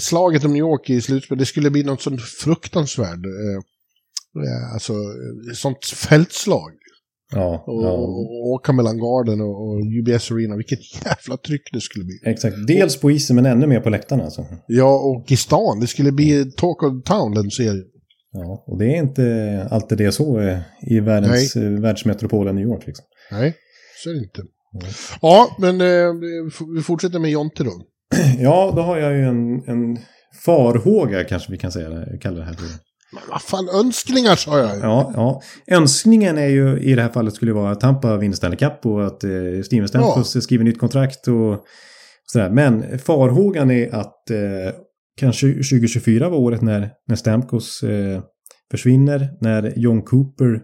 slaget 0.00 0.44
om 0.44 0.52
New 0.52 0.60
York 0.60 0.90
i 0.90 1.00
slutspel, 1.00 1.38
det 1.38 1.46
skulle 1.46 1.70
bli 1.70 1.82
något 1.82 2.02
sånt 2.02 2.22
fruktansvärd, 2.22 3.26
eh, 3.26 4.72
alltså 4.72 4.92
sånt 5.54 5.84
fältslag. 5.84 6.72
Ja, 7.32 7.64
Och, 7.66 7.82
ja, 7.82 7.90
och 7.90 8.46
åka 8.46 8.72
mellan 8.72 8.96
garden 8.98 9.40
och, 9.40 9.68
och 9.68 9.80
UBS 10.00 10.30
Arena, 10.30 10.56
vilket 10.56 10.78
jävla 11.04 11.36
tryck 11.36 11.62
det 11.72 11.80
skulle 11.80 12.04
bli. 12.04 12.18
exakt. 12.24 12.56
Dels 12.66 13.00
på 13.00 13.10
isen 13.10 13.36
men 13.36 13.46
ännu 13.46 13.66
mer 13.66 13.80
på 13.80 13.90
läktarna. 13.90 14.24
Alltså. 14.24 14.46
Ja, 14.66 14.98
och 15.00 15.32
i 15.32 15.36
stan, 15.36 15.80
det 15.80 15.86
skulle 15.86 16.12
bli 16.12 16.52
Talk 16.56 16.82
of 16.82 17.02
Town, 17.04 17.34
den 17.34 17.50
serien. 17.50 17.84
Ja, 18.32 18.64
och 18.66 18.78
det 18.78 18.84
är 18.86 18.96
inte 18.98 19.68
alltid 19.70 19.98
det 19.98 20.12
så 20.12 20.40
eh, 20.40 20.58
i 20.82 21.00
världens, 21.00 21.56
eh, 21.56 21.70
världsmetropolen 21.70 22.54
New 22.54 22.64
York. 22.64 22.86
Liksom. 22.86 23.04
Nej, 23.30 23.54
så 24.04 24.10
är 24.10 24.14
det 24.14 24.20
inte. 24.20 24.42
Ja, 25.22 25.56
men 25.58 25.80
eh, 25.80 26.12
vi 26.76 26.82
fortsätter 26.82 27.18
med 27.18 27.30
Jonte 27.30 27.64
då. 27.64 27.70
Ja, 28.38 28.72
då 28.76 28.82
har 28.82 28.96
jag 28.98 29.12
ju 29.16 29.22
en, 29.22 29.54
en 29.68 29.98
farhåga 30.44 31.24
kanske 31.24 31.52
vi 31.52 31.58
kan 31.58 31.72
säga, 31.72 31.88
det- 31.90 32.18
kalla 32.22 32.38
det 32.38 32.44
här. 32.44 32.52
för. 32.52 32.64
Men 33.12 33.22
vad 33.30 33.42
fan, 33.42 33.68
önskningar 33.68 34.36
sa 34.36 34.58
jag. 34.58 34.78
Ja, 34.78 35.12
ja. 35.16 35.42
Önskningen 35.66 36.38
är 36.38 36.46
ju 36.46 36.78
i 36.78 36.94
det 36.94 37.02
här 37.02 37.08
fallet 37.08 37.34
skulle 37.34 37.52
vara 37.52 37.70
att 37.70 37.80
Tampa 37.80 38.16
vinner 38.16 38.36
Stanley 38.36 38.58
Cup 38.58 38.86
och 38.86 39.06
att 39.06 39.24
eh, 39.24 39.30
Steven 39.64 39.88
Stamkos 39.88 40.42
skriver 40.44 40.64
nytt 40.64 40.78
kontrakt 40.78 41.28
och 41.28 41.64
sådär. 42.24 42.50
Men 42.50 42.98
farhågan 42.98 43.70
är 43.70 43.94
att 43.94 44.30
eh, 44.30 44.74
kanske 45.20 45.46
2024 45.46 46.28
var 46.28 46.38
året 46.38 46.62
när, 46.62 46.90
när 47.08 47.16
Stamkos 47.16 47.82
eh, 47.82 48.22
försvinner, 48.70 49.28
när 49.40 49.72
John 49.76 50.02
Cooper 50.02 50.60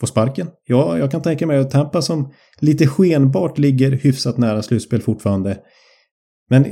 får 0.00 0.06
sparken. 0.06 0.48
Ja, 0.66 0.98
jag 0.98 1.10
kan 1.10 1.22
tänka 1.22 1.46
mig 1.46 1.58
att 1.58 1.70
Tampa 1.70 2.02
som 2.02 2.32
lite 2.60 2.86
skenbart 2.86 3.58
ligger 3.58 3.90
hyfsat 3.90 4.38
nära 4.38 4.62
slutspel 4.62 5.02
fortfarande. 5.02 5.58
Men 6.50 6.64
eh, 6.64 6.70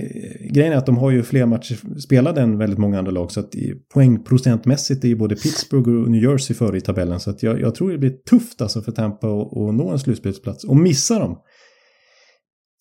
grejen 0.50 0.72
är 0.72 0.76
att 0.76 0.86
de 0.86 0.96
har 0.96 1.10
ju 1.10 1.22
fler 1.22 1.46
matcher 1.46 1.98
spelade 1.98 2.40
än 2.40 2.58
väldigt 2.58 2.78
många 2.78 2.98
andra 2.98 3.10
lag. 3.12 3.32
Så 3.32 3.40
att 3.40 3.54
poängprocentmässigt 3.94 5.04
är 5.04 5.08
ju 5.08 5.16
både 5.16 5.36
Pittsburgh 5.36 5.88
och 6.02 6.10
New 6.10 6.22
Jersey 6.22 6.56
före 6.56 6.76
i 6.78 6.80
tabellen. 6.80 7.20
Så 7.20 7.30
att 7.30 7.42
jag, 7.42 7.60
jag 7.60 7.74
tror 7.74 7.92
det 7.92 7.98
blir 7.98 8.10
tufft 8.30 8.60
alltså 8.62 8.82
för 8.82 8.92
Tampa 8.92 9.26
att, 9.26 9.56
att 9.56 9.74
nå 9.74 9.90
en 9.90 9.98
slutspelsplats. 9.98 10.64
Och 10.64 10.76
missa 10.76 11.18
dem. 11.18 11.38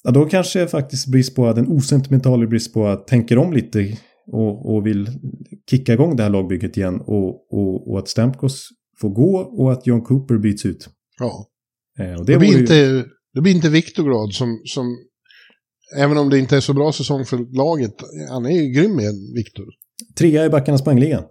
ja, 0.03 0.11
då 0.11 0.25
kanske 0.25 0.67
faktiskt 0.67 1.07
Brisboa, 1.07 1.53
den 1.53 1.67
osentimentala 1.67 2.47
Brisboa, 2.47 2.95
tänker 2.95 3.37
om 3.37 3.53
lite 3.53 3.97
och, 4.31 4.75
och 4.75 4.85
vill 4.87 5.09
kicka 5.69 5.93
igång 5.93 6.15
det 6.15 6.23
här 6.23 6.29
lagbygget 6.29 6.77
igen 6.77 7.01
och, 7.01 7.53
och, 7.53 7.91
och 7.91 7.99
att 7.99 8.07
Stamkos 8.07 8.67
får 9.01 9.09
gå 9.09 9.37
och 9.37 9.71
att 9.71 9.87
John 9.87 10.01
Cooper 10.01 10.37
byts 10.37 10.65
ut. 10.65 10.89
Ja. 11.19 11.45
Eh, 11.99 12.13
och 12.19 12.25
Det, 12.25 12.37
blir 12.37 12.47
vore 12.47 12.47
ju- 12.47 12.59
inte, 12.59 13.05
det 13.33 13.41
blir 13.41 13.55
inte 13.55 13.69
Viktorgrad 13.69 14.33
som, 14.33 14.61
som, 14.65 14.97
även 15.97 16.17
om 16.17 16.29
det 16.29 16.39
inte 16.39 16.55
är 16.57 16.61
så 16.61 16.73
bra 16.73 16.91
säsong 16.91 17.25
för 17.25 17.55
laget, 17.55 17.93
han 18.29 18.45
är 18.45 18.49
ju 18.51 18.69
grym 18.69 18.99
igen, 18.99 19.33
Viktor. 19.35 19.65
Trea 20.17 20.45
i 20.45 20.49
backarnas 20.49 20.83
poängliga. 20.83 21.23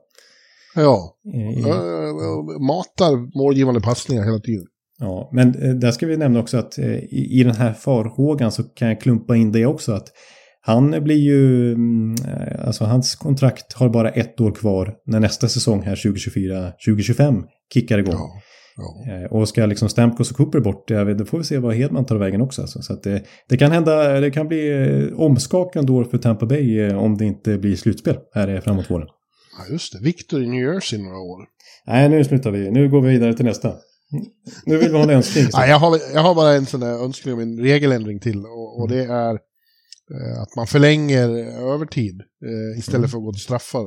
Ja, 0.75 1.17
Eh, 1.35 1.67
Ö- 1.67 2.59
matar 2.67 3.39
målgivande 3.39 3.81
passningar 3.81 4.25
hela 4.25 4.39
tiden. 4.39 4.67
Ja, 4.99 5.31
men 5.33 5.63
eh, 5.63 5.75
där 5.75 5.91
ska 5.91 6.07
vi 6.07 6.17
nämna 6.17 6.41
också 6.41 6.57
att 6.57 6.79
eh, 6.79 6.95
i, 6.95 7.41
i 7.41 7.45
den 7.45 7.55
här 7.55 7.73
farhågan 7.73 8.53
så 8.53 8.63
kan 8.63 8.89
jag 8.89 9.01
klumpa 9.01 9.37
in 9.37 9.53
det 9.53 9.67
också 9.67 9.93
att 9.93 10.09
han 10.63 11.05
blir 11.05 11.17
ju, 11.17 11.73
mm, 11.73 12.15
alltså 12.65 12.85
hans 12.85 13.15
kontrakt 13.15 13.73
har 13.73 13.89
bara 13.89 14.11
ett 14.11 14.41
år 14.41 14.53
kvar 14.53 14.95
när 15.07 15.21
nästa 15.21 15.49
säsong 15.49 15.83
här 15.83 15.95
2024-2025 15.95 17.43
kickar 17.75 17.99
igång. 17.99 18.15
Ja, 18.15 18.41
ja. 18.81 19.13
Eh, 19.13 19.33
Och 19.33 19.49
ska 19.49 19.67
liksom 19.67 19.89
Stamkos 19.89 20.31
och 20.31 20.37
Cooper 20.37 20.61
bort, 20.61 20.91
vet, 20.91 21.19
då 21.19 21.25
får 21.25 21.39
vi 21.39 21.45
se 21.45 21.59
vad 21.59 21.75
Hedman 21.75 22.05
tar 22.07 22.17
vägen 22.17 22.41
också. 22.41 22.63
Alltså. 22.63 22.83
Så 22.83 22.95
det, 22.95 23.23
det 23.49 23.57
kan 23.57 23.73
hända, 23.73 24.21
det 24.21 24.31
kan 24.31 24.49
bli 24.49 24.71
eh, 25.13 25.21
omskakande 25.21 25.93
år 25.93 26.05
för 26.05 26.19
Tampa 26.19 26.47
Bay 26.47 26.81
eh, 26.81 26.99
om 26.99 27.17
det 27.19 27.25
inte 27.25 27.59
blir 27.59 27.77
slutspel 27.77 28.17
här 28.35 28.61
framåt 28.61 28.91
våren. 28.91 29.07
ja, 29.59 29.73
just 29.73 29.93
det. 29.93 29.99
Viktor 30.05 30.43
i 30.43 30.47
New 30.47 30.75
Jersey 30.75 30.99
några 31.03 31.19
år. 31.19 31.45
Nej, 31.87 32.09
nu 32.09 32.25
slutar 32.25 32.51
vi. 32.51 32.71
Nu 32.71 32.89
går 32.89 33.01
vi 33.01 33.09
vidare 33.11 33.35
till 33.35 33.45
nästa. 33.45 33.73
Nu 34.67 34.77
vill 34.79 34.89
vi 34.91 34.97
ha 34.97 35.03
en 35.03 35.11
önskning. 35.11 35.45
så. 35.45 35.59
Nej, 35.59 35.71
jag, 35.71 35.79
har, 35.79 35.99
jag 36.15 36.21
har 36.21 36.35
bara 36.35 36.53
en 36.53 36.67
sån 36.67 36.81
där 36.81 37.05
önskning 37.05 37.35
om 37.35 37.41
en 37.41 37.59
regeländring 37.61 38.21
till. 38.21 38.39
Och, 38.39 38.81
och 38.81 38.89
det 38.89 39.05
är 39.05 39.31
eh, 40.15 40.43
att 40.43 40.57
man 40.57 40.67
förlänger 40.67 41.29
övertid 41.75 42.21
eh, 42.45 42.79
istället 42.79 43.11
för 43.11 43.19
att 43.19 43.25
gå 43.25 43.33
till 43.33 43.43
straffar. 43.43 43.87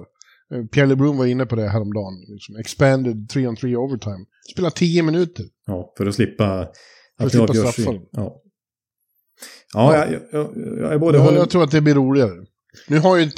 Eh, 0.53 0.65
Pierre 0.65 0.87
LeBrun 0.87 1.17
var 1.17 1.25
inne 1.25 1.45
på 1.45 1.55
det 1.55 1.69
häromdagen. 1.69 2.13
Liksom, 2.27 2.55
expanded 2.55 3.15
3-on-3 3.33 3.75
overtime. 3.75 4.25
Spela 4.53 4.71
10 4.71 5.03
minuter. 5.03 5.45
Ja, 5.65 5.93
för 5.97 6.05
att 6.05 6.15
slippa 6.15 6.67
För 7.17 7.25
att 7.25 7.31
slippa 7.31 7.53
straffar. 7.53 7.99
Ja, 8.11 8.41
ja 9.73 10.07
jag, 10.11 10.21
jag, 10.31 10.53
jag 10.79 10.93
är 10.93 10.97
både 10.97 11.17
Jag, 11.17 11.25
håller... 11.25 11.37
jag 11.37 11.49
tror 11.49 11.63
att 11.63 11.71
det 11.71 11.81
blir 11.81 11.95
roligare. 11.95 12.45
Nu 12.87 12.99
har 12.99 13.17
ju 13.17 13.29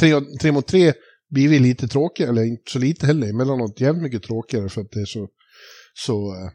3 0.42 0.52
mot 0.52 0.68
3 0.68 0.94
blivit 1.30 1.62
lite 1.62 1.88
tråkigare, 1.88 2.32
eller 2.32 2.44
inte 2.44 2.72
så 2.72 2.80
lite 2.80 3.06
heller, 3.06 3.30
emellanåt 3.30 3.82
jävligt 3.82 4.04
mycket 4.04 4.24
tråkigare 4.24 4.70
för 4.70 4.82
att 4.82 4.92
det 4.92 5.00
är 5.02 5.06
så... 5.06 5.28
så 5.94 6.34
eh, 6.34 6.50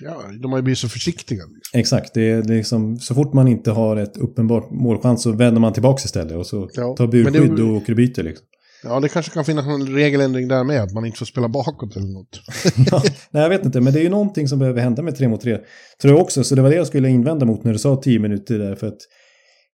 ja, 0.00 0.22
de 0.42 0.52
har 0.52 0.58
ju 0.58 0.62
blivit 0.62 0.78
så 0.78 0.88
försiktiga. 0.88 1.44
Liksom. 1.44 1.80
Exakt, 1.80 2.14
det 2.14 2.30
är, 2.30 2.42
det 2.42 2.54
är 2.54 2.56
liksom, 2.56 2.96
så 2.98 3.14
fort 3.14 3.32
man 3.34 3.48
inte 3.48 3.70
har 3.70 3.96
ett 3.96 4.16
uppenbart 4.16 4.70
målchans 4.70 5.22
så 5.22 5.32
vänder 5.32 5.60
man 5.60 5.72
tillbaka 5.72 6.02
istället 6.04 6.36
och 6.36 6.46
så 6.46 6.70
Ja, 6.74 6.94
tar 6.96 7.06
men 7.06 7.24
det- 7.24 7.30
burskydd 7.30 7.60
och 7.60 7.76
åker 7.76 7.92
och 7.92 7.96
byter 7.96 8.22
liksom. 8.22 8.46
Ja, 8.82 9.00
det 9.00 9.08
kanske 9.08 9.32
kan 9.32 9.44
finnas 9.44 9.66
en 9.66 9.86
regeländring 9.86 10.48
där 10.48 10.64
med, 10.64 10.82
att 10.82 10.92
man 10.92 11.04
inte 11.06 11.18
får 11.18 11.26
spela 11.26 11.48
bakåt 11.48 11.96
eller 11.96 12.06
något. 12.06 12.40
ja, 12.90 13.02
nej, 13.30 13.42
jag 13.42 13.48
vet 13.50 13.64
inte, 13.64 13.80
men 13.80 13.92
det 13.92 14.00
är 14.00 14.02
ju 14.02 14.08
någonting 14.08 14.48
som 14.48 14.58
behöver 14.58 14.80
hända 14.82 15.02
med 15.02 15.16
3 15.16 15.28
mot 15.28 15.40
3. 15.40 15.58
Tror 16.02 16.14
jag 16.14 16.22
också, 16.22 16.44
så 16.44 16.54
det 16.54 16.62
var 16.62 16.70
det 16.70 16.76
jag 16.76 16.86
skulle 16.86 17.08
invända 17.08 17.46
mot 17.46 17.64
när 17.64 17.72
du 17.72 17.78
sa 17.78 17.96
10 17.96 18.18
minuter 18.18 18.58
där, 18.58 18.74
för 18.74 18.86
att 18.86 18.98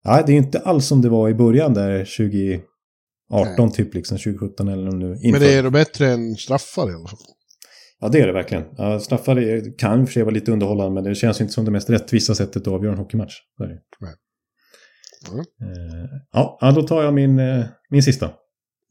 ja, 0.03 0.23
det 0.25 0.31
är 0.31 0.33
ju 0.33 0.37
inte 0.41 0.59
alls 0.59 0.85
som 0.85 1.01
det 1.01 1.09
var 1.09 1.29
i 1.29 1.33
början 1.33 1.73
där 1.73 2.05
2018 3.31 3.71
typ, 3.71 3.93
liksom 3.93 4.17
2017 4.17 4.67
eller 4.67 4.91
nu. 4.91 5.07
Men 5.09 5.25
inför. 5.25 5.39
det 5.39 5.53
är 5.53 5.63
då 5.63 5.69
bättre 5.69 6.07
än 6.11 6.35
straffar 6.35 6.91
i 6.91 6.93
alla 6.93 7.07
fall. 7.07 7.19
Ja, 7.99 8.09
det 8.09 8.19
är 8.19 8.27
det 8.27 8.33
verkligen. 8.33 8.63
Ja, 8.77 8.99
straffar 8.99 9.39
är- 9.39 9.77
kan 9.77 10.01
i 10.01 10.03
och 10.03 10.07
för 10.07 10.13
sig 10.13 10.23
vara 10.23 10.33
lite 10.33 10.51
underhållande, 10.51 10.93
men 10.93 11.03
det 11.03 11.15
känns 11.15 11.39
ju 11.39 11.43
inte 11.43 11.53
som 11.53 11.65
det 11.65 11.71
mest 11.71 11.89
rättvisa 11.89 12.35
sättet 12.35 12.61
att 12.61 12.73
avgöra 12.73 12.91
en 12.93 12.97
hockeymatch. 12.99 13.33
Nej. 13.59 13.77
Ja, 16.31 16.57
ja, 16.61 16.71
då 16.71 16.83
tar 16.87 17.03
jag 17.03 17.13
min, 17.13 17.39
eh, 17.39 17.65
min 17.89 18.03
sista. 18.03 18.31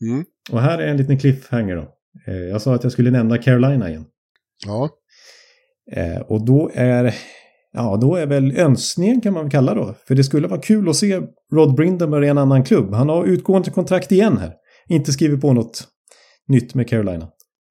Mm. 0.02 0.24
Och 0.52 0.60
här 0.60 0.78
är 0.78 0.86
en 0.86 0.96
liten 0.96 1.18
cliffhanger 1.18 1.76
då. 1.76 1.88
Eh, 2.26 2.34
Jag 2.38 2.62
sa 2.62 2.74
att 2.74 2.82
jag 2.82 2.92
skulle 2.92 3.10
nämna 3.10 3.38
Carolina 3.38 3.88
igen. 3.90 4.04
Ja, 4.66 4.88
Eh, 5.92 6.20
Och 6.20 6.44
då 6.44 6.70
är, 6.74 7.14
ja, 7.72 7.98
då 8.00 8.16
är 8.16 8.26
väl 8.26 8.56
önskningen 8.56 9.20
kan 9.20 9.32
man 9.34 9.42
väl 9.44 9.50
kalla 9.50 9.74
då. 9.74 9.94
För 10.06 10.14
det 10.14 10.24
skulle 10.24 10.48
vara 10.48 10.60
kul 10.60 10.88
att 10.88 10.96
se 10.96 11.20
Rod 11.52 11.74
Brindamore 11.74 12.26
i 12.26 12.28
en 12.28 12.38
annan 12.38 12.64
klubb. 12.64 12.94
Han 12.94 13.08
har 13.08 13.24
utgående 13.24 13.70
kontrakt 13.70 14.12
igen 14.12 14.38
här. 14.38 14.52
Inte 14.88 15.12
skrivit 15.12 15.40
på 15.40 15.52
något 15.52 15.84
nytt 16.48 16.74
med 16.74 16.88
Carolina. 16.88 17.24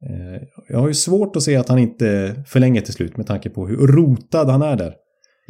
Eh, 0.09 0.41
Jag 0.69 0.79
har 0.79 0.87
ju 0.87 0.93
svårt 0.93 1.35
att 1.35 1.43
se 1.43 1.55
att 1.55 1.69
han 1.69 1.79
inte 1.79 2.35
förlänger 2.47 2.81
till 2.81 2.93
slut 2.93 3.17
med 3.17 3.27
tanke 3.27 3.49
på 3.49 3.67
hur 3.67 3.77
rotad 3.87 4.49
han 4.49 4.61
är 4.61 4.75
där. 4.75 4.93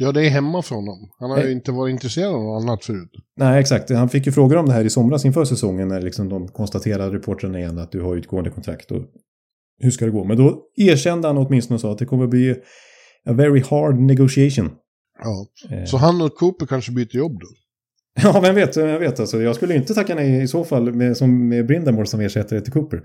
Ja 0.00 0.12
det 0.12 0.26
är 0.26 0.30
hemma 0.30 0.62
för 0.62 0.74
honom. 0.74 1.10
Han 1.18 1.30
har 1.30 1.38
ju 1.38 1.44
Nej. 1.44 1.52
inte 1.52 1.72
varit 1.72 1.92
intresserad 1.92 2.34
av 2.34 2.42
något 2.42 2.62
annat 2.62 2.84
förut. 2.84 3.10
Nej, 3.36 3.60
exakt. 3.60 3.90
Han 3.90 4.08
fick 4.08 4.26
ju 4.26 4.32
frågor 4.32 4.56
om 4.56 4.66
det 4.66 4.72
här 4.72 4.84
i 4.84 4.90
somras 4.90 5.24
inför 5.24 5.44
säsongen 5.44 5.88
när 5.88 6.02
liksom 6.02 6.28
de 6.28 6.48
konstaterade 6.48 7.16
reportrarna 7.16 7.58
igen 7.58 7.78
att 7.78 7.92
du 7.92 8.00
har 8.02 8.16
utgående 8.16 8.50
kontrakt 8.50 8.90
och 8.90 9.02
hur 9.82 9.90
ska 9.90 10.04
det 10.04 10.10
gå? 10.10 10.24
Men 10.24 10.36
då 10.36 10.62
erkände 10.76 11.28
han 11.28 11.38
åtminstone 11.38 11.74
och 11.74 11.80
sa 11.80 11.92
att 11.92 11.98
det 11.98 12.06
kommer 12.06 12.24
att 12.24 12.30
bli 12.30 12.50
a 13.26 13.32
very 13.32 13.62
hard 13.70 14.00
negotiation. 14.00 14.70
Ja. 15.22 15.46
Eh, 15.76 15.84
Så 15.84 15.96
han 15.96 16.22
och 16.22 16.34
Cooper 16.34 16.66
kanske 16.66 16.92
byter 16.92 17.16
jobb 17.16 17.40
då? 17.40 17.46
Ja, 18.22 18.40
vem 18.40 18.54
vet, 18.54 18.76
vem 18.76 19.00
vet. 19.00 19.20
Alltså, 19.20 19.42
jag 19.42 19.56
skulle 19.56 19.74
inte 19.74 19.94
tacka 19.94 20.14
nej 20.14 20.42
i 20.42 20.48
så 20.48 20.64
fall 20.64 20.92
med, 20.92 21.16
som 21.16 21.48
med 21.48 21.66
Brindamore 21.66 22.06
som 22.06 22.20
ersättare 22.20 22.60
till 22.60 22.72
Cooper. 22.72 23.02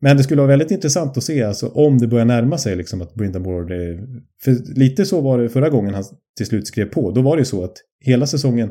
Men 0.00 0.16
det 0.16 0.22
skulle 0.22 0.40
vara 0.40 0.48
väldigt 0.48 0.70
intressant 0.70 1.16
att 1.16 1.24
se 1.24 1.42
alltså, 1.42 1.68
om 1.68 1.98
det 1.98 2.06
börjar 2.06 2.24
närma 2.24 2.58
sig 2.58 2.76
liksom, 2.76 3.02
att 3.02 3.14
Brindamore... 3.14 3.92
eh, 3.92 3.98
För 4.42 4.74
lite 4.78 5.04
så 5.04 5.20
var 5.20 5.38
det 5.38 5.48
förra 5.48 5.68
gången 5.68 5.94
han 5.94 6.04
till 6.36 6.46
slut 6.46 6.66
skrev 6.66 6.86
på. 6.86 7.10
Då 7.10 7.22
var 7.22 7.36
det 7.36 7.40
ju 7.40 7.44
så 7.44 7.64
att 7.64 7.76
hela 8.00 8.26
säsongen 8.26 8.70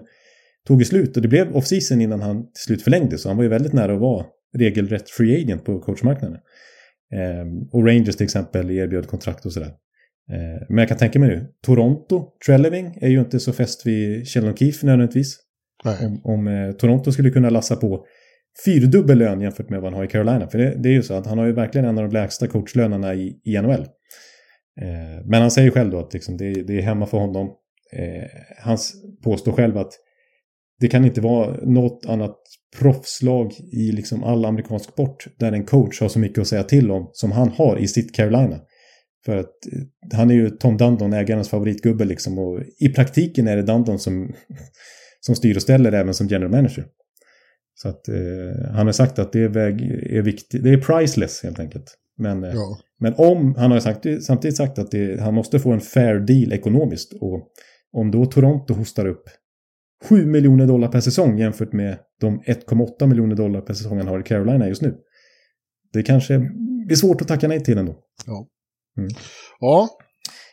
tog 0.67 0.81
ju 0.81 0.85
slut 0.85 1.15
och 1.15 1.21
det 1.21 1.27
blev 1.27 1.55
off-season 1.55 2.01
innan 2.01 2.21
han 2.21 2.43
till 2.43 2.63
slut 2.65 2.81
förlängde. 2.81 3.17
Så 3.17 3.29
han 3.29 3.37
var 3.37 3.43
ju 3.43 3.49
väldigt 3.49 3.73
nära 3.73 3.93
att 3.93 3.99
vara 4.01 4.25
regelrätt 4.57 5.09
free 5.09 5.43
agent 5.43 5.65
på 5.65 5.79
coachmarknaden. 5.79 6.37
Eh, 7.13 7.45
och 7.71 7.87
Rangers 7.87 8.15
till 8.15 8.23
exempel 8.23 8.71
erbjöd 8.71 9.07
kontrakt 9.07 9.45
och 9.45 9.53
sådär. 9.53 9.73
Eh, 10.31 10.65
men 10.69 10.77
jag 10.77 10.87
kan 10.87 10.97
tänka 10.97 11.19
mig 11.19 11.29
nu, 11.29 11.47
Toronto, 11.65 12.27
Trelleving 12.45 12.97
är 13.01 13.09
ju 13.09 13.19
inte 13.19 13.39
så 13.39 13.53
fäst 13.53 13.85
vid 13.85 14.27
Sheldon 14.27 14.55
Keefe 14.55 14.85
nödvändigtvis. 14.85 15.39
Nej. 15.85 16.05
Om, 16.05 16.21
om 16.23 16.47
eh, 16.47 16.71
Toronto 16.71 17.11
skulle 17.11 17.29
kunna 17.29 17.49
lassa 17.49 17.75
på 17.75 18.05
fyrdubbel 18.65 19.17
lön 19.17 19.41
jämfört 19.41 19.69
med 19.69 19.81
vad 19.81 19.91
han 19.91 19.97
har 19.97 20.05
i 20.05 20.07
Carolina. 20.07 20.47
För 20.47 20.57
det, 20.57 20.75
det 20.83 20.89
är 20.89 20.93
ju 20.93 21.03
så 21.03 21.13
att 21.13 21.27
han 21.27 21.37
har 21.37 21.45
ju 21.45 21.53
verkligen 21.53 21.85
en 21.85 21.97
av 21.97 22.03
de 22.03 22.13
lägsta 22.13 22.47
coachlönerna 22.47 23.13
i, 23.13 23.39
i 23.43 23.61
NHL. 23.61 23.87
Eh, 24.81 25.25
men 25.25 25.41
han 25.41 25.51
säger 25.51 25.71
själv 25.71 25.91
då 25.91 25.99
att 25.99 26.13
liksom 26.13 26.37
det, 26.37 26.53
det 26.53 26.77
är 26.77 26.81
hemma 26.81 27.05
för 27.05 27.17
honom. 27.17 27.47
Eh, 27.93 28.29
han 28.57 28.77
påstår 29.23 29.51
själv 29.51 29.77
att 29.77 29.93
det 30.79 30.87
kan 30.87 31.05
inte 31.05 31.21
vara 31.21 31.57
något 31.65 32.05
annat 32.05 32.37
proffslag 32.79 33.53
i 33.73 33.91
liksom 33.91 34.23
all 34.23 34.45
amerikansk 34.45 34.89
sport 34.89 35.27
där 35.39 35.51
en 35.51 35.65
coach 35.65 36.01
har 36.01 36.09
så 36.09 36.19
mycket 36.19 36.39
att 36.39 36.47
säga 36.47 36.63
till 36.63 36.91
om 36.91 37.09
som 37.13 37.31
han 37.31 37.49
har 37.49 37.77
i 37.77 37.87
sitt 37.87 38.15
Carolina. 38.15 38.59
För 39.25 39.37
att 39.37 39.65
eh, 39.71 40.17
han 40.17 40.31
är 40.31 40.35
ju 40.35 40.49
Tom 40.49 40.77
Dundon, 40.77 41.13
ägarens 41.13 41.49
favoritgubbe 41.49 42.05
liksom. 42.05 42.39
Och 42.39 42.61
i 42.79 42.89
praktiken 42.89 43.47
är 43.47 43.55
det 43.55 43.63
Dundon 43.63 43.99
som, 43.99 44.33
som 45.19 45.35
styr 45.35 45.55
och 45.55 45.61
ställer 45.61 45.91
även 45.91 46.13
som 46.13 46.27
general 46.27 46.51
manager. 46.51 46.85
Så 47.75 47.89
att 47.89 48.07
eh, 48.07 48.71
han 48.73 48.85
har 48.85 48.91
sagt 48.91 49.19
att 49.19 49.33
det 49.33 49.43
är, 49.43 49.47
väg, 49.49 49.81
är 50.09 50.21
viktigt, 50.21 50.63
det 50.63 50.69
är 50.69 50.77
priceless 50.77 51.43
helt 51.43 51.59
enkelt. 51.59 51.95
Men, 52.17 52.43
eh, 52.43 52.53
Ja. 52.53 52.77
men 52.99 53.13
om, 53.17 53.55
han 53.55 53.71
har 53.71 53.79
sagt, 53.79 54.05
samtidigt 54.23 54.57
sagt 54.57 54.79
att 54.79 54.91
det, 54.91 55.21
han 55.21 55.33
måste 55.33 55.59
få 55.59 55.71
en 55.71 55.81
fair 55.81 56.19
deal 56.19 56.53
ekonomiskt. 56.53 57.13
Och 57.13 57.47
om 57.91 58.11
då 58.11 58.25
Toronto 58.25 58.73
hostar 58.73 59.05
upp 59.05 59.23
7 60.05 60.25
miljoner 60.25 60.67
dollar 60.67 60.87
per 60.87 60.99
säsong 60.99 61.39
jämfört 61.39 61.73
med 61.73 61.97
de 62.21 62.39
1,8 62.41 63.07
miljoner 63.07 63.35
dollar 63.35 63.61
per 63.61 63.73
säsong 63.73 63.97
han 63.97 64.07
har 64.07 64.19
i 64.19 64.23
Carolina 64.23 64.67
just 64.67 64.81
nu. 64.81 64.95
Det 65.93 66.03
kanske 66.03 66.39
blir 66.87 66.95
svårt 66.95 67.21
att 67.21 67.27
tacka 67.27 67.47
nej 67.47 67.63
till 67.63 67.77
ändå. 67.77 67.95
Ja. 68.25 68.47
Mm. 68.97 69.09
ja. 69.59 69.89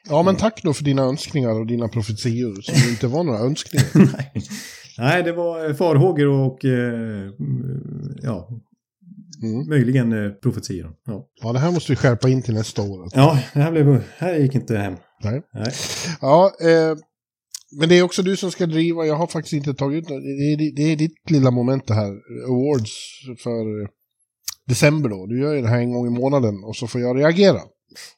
Ja, 0.08 0.22
men 0.22 0.36
tack 0.36 0.62
då 0.62 0.72
för 0.72 0.84
dina 0.84 1.02
önskningar 1.02 1.60
och 1.60 1.66
dina 1.66 1.88
profetior 1.88 2.62
som 2.62 2.90
inte 2.90 3.06
var 3.06 3.24
några 3.24 3.38
önskningar. 3.38 3.86
Nej. 4.16 4.32
Nej, 5.00 5.22
det 5.22 5.32
var 5.32 5.68
eh, 5.68 5.74
farhågor 5.74 6.26
och 6.26 6.64
eh, 6.64 7.30
ja, 8.22 8.48
Mm. 9.42 9.68
möjligen 9.68 10.12
eh, 10.24 10.30
profetior. 10.32 10.92
Ja. 11.06 11.28
Ja, 11.42 11.52
det 11.52 11.58
här 11.58 11.72
måste 11.72 11.92
vi 11.92 11.96
skärpa 11.96 12.28
in 12.28 12.42
till 12.42 12.54
nästa 12.54 12.82
år. 12.82 13.02
Alltså. 13.02 13.18
ja, 13.18 13.38
det 13.54 13.60
här, 13.60 13.70
blev, 13.72 14.02
här 14.16 14.34
gick 14.34 14.54
inte 14.54 14.76
hem. 14.76 14.94
Nej. 15.24 15.42
Nej. 15.54 15.72
Ja, 16.20 16.52
eh, 16.62 16.96
men 17.80 17.88
det 17.88 17.98
är 17.98 18.02
också 18.02 18.22
du 18.22 18.36
som 18.36 18.50
ska 18.50 18.66
driva. 18.66 19.04
Jag 19.04 19.14
har 19.14 19.26
faktiskt 19.26 19.52
inte 19.52 19.74
tagit 19.74 20.02
ut 20.02 20.08
det. 20.08 20.14
är, 20.14 20.76
det 20.76 20.82
är 20.82 20.96
ditt 20.96 21.30
lilla 21.30 21.50
moment 21.50 21.86
det 21.86 21.94
här. 21.94 22.12
Awards 22.48 22.92
för 23.42 23.82
eh, 23.82 23.88
december 24.66 25.08
då. 25.08 25.26
Du 25.26 25.40
gör 25.40 25.54
ju 25.54 25.62
det 25.62 25.68
här 25.68 25.78
en 25.78 25.92
gång 25.92 26.06
i 26.06 26.10
månaden 26.10 26.64
och 26.64 26.76
så 26.76 26.86
får 26.86 27.00
jag 27.00 27.18
reagera. 27.18 27.60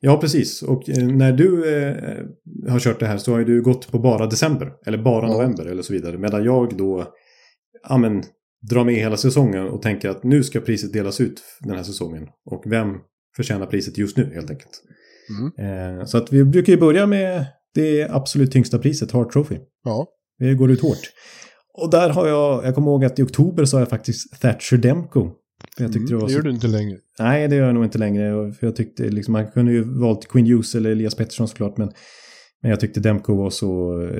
Ja, 0.01 0.21
precis. 0.21 0.63
Och 0.63 0.89
eh, 0.91 1.07
när 1.07 1.33
du 1.33 1.77
eh, 1.77 2.71
har 2.71 2.81
kört 2.81 3.01
det 3.01 3.07
här 3.07 3.19
så 3.19 3.33
har 3.33 3.39
ju 3.39 3.45
du 3.45 3.63
gått 3.63 3.91
på 3.91 3.99
bara 3.99 4.27
december. 4.27 4.73
Eller 4.87 4.99
bara 4.99 5.27
Ja. 5.27 5.33
november 5.33 5.67
eller 5.67 5.83
så 5.83 5.93
vidare. 5.93 6.19
Medan 6.19 6.45
jag 6.45 6.77
då 6.77 7.07
ja, 7.89 7.99
men, 7.99 8.23
drar 8.71 8.85
med 8.85 8.95
hela 8.95 9.17
säsongen 9.17 9.69
och 9.69 9.83
tänker 9.83 10.09
att 10.09 10.25
nu 10.25 10.45
ska 10.45 10.61
priset 10.61 10.93
delas 10.93 11.21
ut 11.21 11.43
den 11.61 11.77
här 11.77 11.83
säsongen. 11.83 12.27
Och 12.51 12.63
vem 12.67 12.89
förtjänar 13.37 13.67
priset 13.67 13.99
just 13.99 14.17
nu 14.17 14.31
helt 14.35 14.51
enkelt. 14.51 14.83
Mm. 15.39 15.99
Eh, 15.99 16.05
så 16.05 16.19
att 16.19 16.33
vi 16.33 16.45
brukar 16.45 16.73
ju 16.73 16.79
börja 16.79 17.07
med 17.07 17.47
Det 17.75 18.09
absolut 18.11 18.53
tyngsta 18.53 18.79
priset, 18.79 19.13
Hart 19.13 19.33
Trophy. 19.33 19.59
Ja. 19.85 20.07
Det 20.39 20.55
går 20.55 20.71
ut 20.71 20.83
hårt. 20.83 21.11
Och 21.75 21.91
där 21.91 22.11
har 22.11 22.29
jag, 22.29 22.65
jag 22.65 22.75
kommer 22.75 22.91
ihåg 22.91 23.05
att 23.05 23.19
i 23.19 23.23
oktober 23.23 23.65
så 23.65 23.77
har 23.77 23.81
jag 23.81 23.89
faktiskt 23.89 24.41
Thatcher 24.41 24.77
Demko. 24.77 25.31
För 25.77 25.85
jag 25.85 25.93
tyckte 25.93 26.13
Mm, 26.13 26.19
det 26.19 26.23
var 26.23 26.29
så 26.29 26.35
gör 26.35 26.43
du 26.43 26.51
inte 26.51 26.67
längre. 26.67 26.99
Nej, 27.19 27.49
det 27.49 27.57
gör 27.57 27.67
jag 27.67 27.75
nog 27.75 27.85
inte 27.85 27.99
längre. 27.99 28.53
För 28.53 28.67
jag 28.67 28.77
tyckte 28.77 29.03
liksom, 29.03 29.33
man 29.33 29.51
kunde 29.51 29.73
ju 29.73 29.83
valt 30.01 30.29
Quinn 30.29 30.47
Hughes 30.47 30.75
eller 30.75 30.91
Elias 30.91 31.15
Pettersson 31.15 31.49
såklart. 31.49 31.77
Men, 31.77 31.93
men 32.63 32.71
jag 32.71 32.81
tyckte 32.81 33.01
Demko 33.01 33.35
var 33.37 33.51
så, 33.51 33.69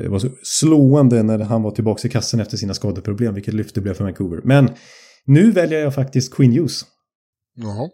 var 0.09 0.19
så 0.19 0.29
slående 0.43 1.23
när 1.23 1.39
han 1.39 1.63
var 1.63 1.71
tillbaka 1.71 2.09
i 2.09 2.11
kassen 2.11 2.41
efter 2.41 2.57
sina 2.57 2.75
skadeproblem. 2.75 3.35
Vilket 3.35 3.55
lyft 3.55 3.75
det 3.75 3.81
blev 3.81 3.95
för 3.95 4.05
Vancouver. 4.05 4.41
Men 4.45 4.69
nu 5.27 5.51
väljer 5.51 5.81
jag 5.81 5.95
faktiskt 5.95 6.35
Quinn 6.35 6.53
Hughes. 6.53 6.83
Jaha. 7.55 7.89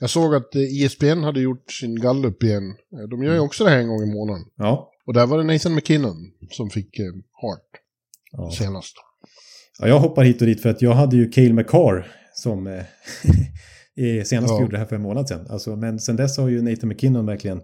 Jag 0.00 0.10
såg 0.10 0.34
att 0.34 0.54
eh, 0.54 0.62
ISBN 0.62 1.22
hade 1.22 1.40
gjort 1.40 1.72
sin 1.72 2.00
gallup 2.00 2.42
igen. 2.42 2.62
Eh, 2.92 3.08
De 3.10 3.22
gör 3.22 3.34
ju 3.34 3.40
också 3.40 3.64
det 3.64 3.70
här 3.70 3.78
en 3.78 3.88
gång 3.88 4.02
i 4.02 4.14
månaden. 4.14 4.44
Ja. 4.56 4.90
Och 5.06 5.14
där 5.14 5.26
var 5.26 5.38
det 5.38 5.44
Nathan 5.44 5.74
McKinnon 5.74 6.16
som 6.50 6.70
fick 6.70 6.98
eh, 6.98 7.04
Hart 7.42 7.80
ja. 8.32 8.50
senast. 8.50 8.94
Ja, 9.78 9.88
jag 9.88 10.00
hoppar 10.00 10.24
hit 10.24 10.40
och 10.40 10.46
dit 10.46 10.62
för 10.62 10.68
att 10.68 10.82
jag 10.82 10.92
hade 10.92 11.16
ju 11.16 11.28
Cale 11.30 11.52
McCarr 11.52 12.06
som 12.42 12.66
eh, 12.66 12.82
senast 14.24 14.52
Ja. 14.54 14.60
gjorde 14.60 14.72
det 14.72 14.78
här 14.78 14.86
för 14.86 14.96
en 14.96 15.02
månad 15.02 15.28
sedan. 15.28 15.46
Alltså, 15.50 15.76
men 15.76 15.98
sen 15.98 16.16
dess 16.16 16.38
har 16.38 16.48
ju 16.48 16.62
Nathan 16.62 16.88
McKinnon 16.88 17.26
verkligen 17.26 17.60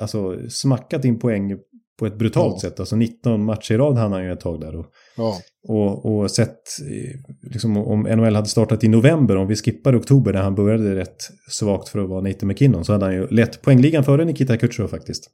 alltså, 0.00 0.36
smackat 0.48 1.04
in 1.04 1.18
poäng 1.18 1.56
på 1.98 2.06
ett 2.06 2.18
brutalt 2.18 2.54
Ja. 2.62 2.70
sätt. 2.70 2.80
Alltså 2.80 2.96
19 2.96 3.44
matcher 3.44 3.74
i 3.74 3.76
rad 3.76 3.96
hann 3.96 4.12
han 4.12 4.24
ju 4.24 4.32
ett 4.32 4.40
tag 4.40 4.60
där. 4.60 4.76
Och, 4.76 4.86
Ja. 5.16 5.40
och, 5.68 6.06
och 6.18 6.30
sett, 6.30 6.56
eh, 6.90 7.20
liksom, 7.52 7.76
om 7.76 8.02
NHL 8.02 8.34
hade 8.34 8.48
startat 8.48 8.84
i 8.84 8.88
november, 8.88 9.36
om 9.36 9.48
vi 9.48 9.56
skippade 9.56 9.96
oktober 9.96 10.32
där 10.32 10.40
han 10.42 10.54
började 10.54 10.94
rätt 10.94 11.28
svagt 11.50 11.88
för 11.88 11.98
att 11.98 12.08
vara 12.08 12.20
Nathan 12.20 12.48
McKinnon, 12.48 12.84
så 12.84 12.92
hade 12.92 13.04
han 13.04 13.14
ju 13.14 13.26
lett 13.28 13.62
poängligan 13.62 14.04
före 14.04 14.24
Nikita 14.24 14.56
Kucherov 14.56 14.88
faktiskt. 14.88 15.30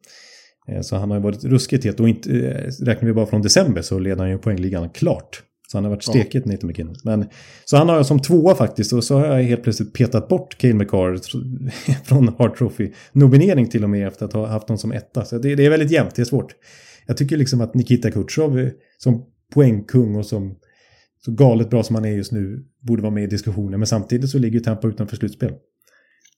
Eh, 0.69 0.81
Så 0.81 0.97
han 0.97 1.11
har 1.11 1.17
ju 1.19 1.23
varit 1.23 1.45
ruskigt 1.45 1.85
het 1.85 2.01
och 2.01 2.09
inte, 2.09 2.29
räknar 2.83 3.07
vi 3.07 3.13
bara 3.13 3.27
från 3.27 3.43
december 3.43 3.83
så 3.83 3.99
leder 3.99 4.19
han 4.23 4.31
ju 4.31 4.39
poängligan 4.39 4.91
klart. 4.91 5.43
Så 5.73 5.79
han 5.79 5.85
har 5.85 5.91
varit 5.91 6.05
Ja. 6.07 6.13
stekigt 6.13 6.47
Nathan 6.47 6.67
McKinnon. 6.69 6.95
Men, 7.05 7.29
så 7.65 7.77
han 7.77 7.89
har 7.89 7.97
jag 7.97 8.07
som 8.07 8.21
tvåa 8.21 8.55
faktiskt 8.55 8.93
och 8.93 9.05
så 9.05 9.19
har 9.19 9.27
jag 9.27 9.43
helt 9.43 9.63
plötsligt 9.63 9.93
petat 9.95 10.29
bort 10.29 10.59
Cale 10.59 10.75
McCarr 10.75 11.19
från 12.05 12.29
Hart 12.39 12.59
Trophy-nominering 12.59 13.67
till 13.69 13.85
och 13.85 13.91
med 13.91 14.09
efter 14.09 14.27
att 14.27 14.33
ha 14.33 14.47
haft 14.47 14.69
honom 14.69 14.79
som 14.79 14.93
etta. 14.93 15.25
Så 15.25 15.39
det, 15.39 15.55
det 15.55 15.67
är 15.67 15.71
väldigt 15.71 15.91
jämnt, 15.91 16.15
det 16.15 16.23
är 16.23 16.27
svårt. 16.27 16.55
Jag 17.07 17.17
tycker 17.17 17.37
liksom 17.37 17.61
att 17.61 17.75
Nikita 17.75 18.11
Kucherov 18.11 18.59
eh, 18.59 18.69
som 18.99 19.25
poängkung 19.55 20.17
och 20.17 20.27
som 20.27 20.55
så 21.25 21.33
galet 21.33 21.71
bra 21.71 21.83
som 21.83 21.95
han 21.97 22.05
är 22.05 22.11
just 22.13 22.33
nu 22.33 22.65
borde 22.81 23.03
vara 23.03 23.15
med 23.15 23.25
i 23.25 23.27
diskussionen. 23.27 23.81
Men 23.81 23.87
samtidigt 23.87 24.31
så 24.31 24.39
ligger 24.39 24.61
Tampa 24.61 24.89
utanför 24.89 25.17
slutspel. 25.17 25.53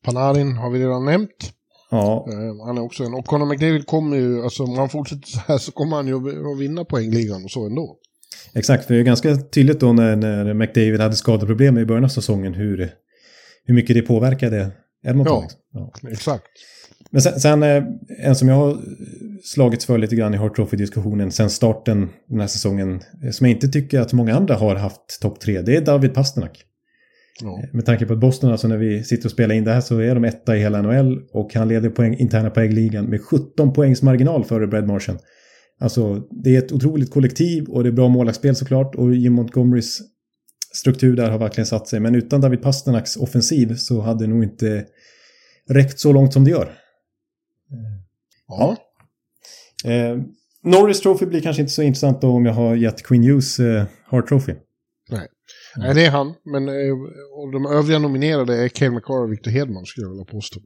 Panarin 0.05 0.53
har 0.57 0.71
vi 0.71 0.79
redan 0.79 1.05
nämnt. 1.05 1.53
Ja, 1.91 2.27
Eh, 2.29 2.67
Han 2.67 2.79
är 2.79 2.83
också 2.83 3.05
en. 3.05 3.15
Och 3.15 3.25
Conor 3.27 3.47
McDavid 3.47 3.87
kommer 3.87 4.17
ju, 4.17 4.43
alltså 4.43 4.63
om 4.63 4.79
han 4.79 4.89
fortsätter 4.89 5.27
så 5.29 5.39
här 5.47 5.59
så 5.59 5.73
kommer 5.73 5.97
han 5.97 6.07
ju 6.07 6.15
att 6.53 6.59
vinna 6.61 6.85
poängligan 6.85 7.45
och 7.45 7.51
så 7.51 7.67
ändå. 7.67 7.97
Exakt, 8.55 8.85
för 8.87 8.95
det 8.95 9.01
är 9.01 9.05
ganska 9.05 9.37
tydligt 9.37 9.81
då 9.81 9.93
när, 9.93 10.17
när 10.17 10.55
McDavid 10.55 11.01
hade 11.01 11.17
skadeproblem 11.17 11.79
i 11.79 11.85
början 11.85 12.05
av 12.05 12.09
säsongen 12.09 12.55
hur, 12.55 12.91
hur 13.65 13.75
mycket 13.75 13.97
det 13.97 14.03
påverkade 14.03 14.71
Edmonton. 15.07 15.45
Ja. 15.73 15.93
liksom. 15.95 16.09
Ja. 16.09 16.11
Exakt. 16.13 16.45
Men 17.11 17.23
sen, 17.23 17.41
sen 17.41 17.63
eh, 17.63 17.85
en 18.19 18.37
som 18.37 18.49
jag 18.49 18.57
har 18.57 18.79
slagits 19.43 19.87
för 19.87 19.99
lite 19.99 20.17
grann 20.17 20.35
i 20.35 20.37
Hart 20.37 20.57
Trophy-diskussionen 20.57 21.33
sen 21.33 21.51
starten 21.51 22.09
den 22.29 22.41
här 22.41 22.47
säsongen, 22.47 23.01
eh, 23.25 23.31
som 23.31 23.47
jag 23.47 23.57
inte 23.57 23.69
tycker 23.69 24.01
att 24.01 24.13
många 24.13 24.37
andra 24.37 24.55
har 24.55 24.77
haft 24.77 25.21
topp 25.21 25.41
tre, 25.41 25.63
det 25.63 25.77
är 25.77 25.81
David 25.81 26.15
Pasternak. 26.15 26.65
Ja. 27.43 27.63
Med 27.73 27.87
tanke 27.87 28.07
på 28.07 28.13
att 28.13 28.19
Boston, 28.19 28.51
alltså 28.51 28.69
när 28.69 28.77
vi 28.77 29.05
sitter 29.05 29.27
och 29.27 29.31
spelar 29.31 29.55
in 29.55 29.65
det 29.65 29.73
här 29.73 29.81
så 29.81 29.99
är 29.99 30.15
de 30.15 30.25
etta 30.25 30.57
i 30.57 30.61
hela 30.61 30.83
NHL 30.83 31.21
och 31.33 31.55
han 31.55 31.69
leder 31.69 31.91
poäng, 31.91 32.17
interna 32.19 32.51
poängligan 32.51 33.05
med 33.05 33.21
17 33.21 33.73
poängs 33.73 34.03
marginal 34.03 34.45
före 34.45 34.67
Brad 34.67 34.87
Marchand. 34.87 35.19
Alltså 35.81 36.29
det 36.31 36.55
är 36.55 36.59
ett 36.59 36.73
otroligt 36.73 37.11
kollektiv 37.11 37.69
och 37.69 37.83
det 37.83 37.89
är 37.89 37.93
bra 37.93 38.09
målvaktsspel 38.09 38.57
såklart 38.57 38.95
och 38.95 39.15
Jim 39.15 39.33
Montgomerys 39.33 40.01
struktur 40.75 41.17
där 41.17 41.31
har 41.31 41.39
verkligen 41.39 41.67
satt 41.67 41.89
sig. 41.89 42.01
Men 42.01 42.15
utan 42.15 42.41
David 42.41 42.63
Pasternaks 42.63 43.17
offensiv 43.17 43.75
så 43.75 44.01
hade 44.01 44.25
det 44.25 44.31
nog 44.31 44.45
inte 44.45 44.87
räckt 45.69 45.99
så 45.99 46.13
långt 46.13 46.33
som 46.33 46.45
det 46.45 46.51
gör. 46.51 46.73
Ja. 48.49 48.77
Eh, 49.85 50.19
Norris 50.63 51.01
Trophy 51.01 51.27
blir 51.27 51.41
kanske 51.41 51.63
inte 51.63 51.73
så 51.73 51.83
intressant 51.83 52.21
då 52.21 52.29
om 52.31 52.47
jag 52.47 52.53
har 52.53 52.75
gett 52.75 53.03
Queen 53.03 53.23
Hughes 53.23 53.61
eh, 53.61 53.85
Hart 54.05 54.29
Trophy. 54.29 54.55
Nej, 55.77 55.95
det 55.95 56.07
är 56.07 56.11
han. 56.11 56.35
Men 56.45 56.69
eh, 56.69 56.93
och 57.39 57.53
de 57.53 57.67
övriga 57.67 57.99
nominerade 57.99 58.65
är 58.65 58.69
Cale 58.69 58.91
McCarr 58.91 59.23
och 59.25 59.33
Victor 59.33 59.51
Hedman 59.51 59.87
skulle 59.87 60.05
jag 60.05 60.11
vilja 60.11 60.25
påstå. 60.25 60.61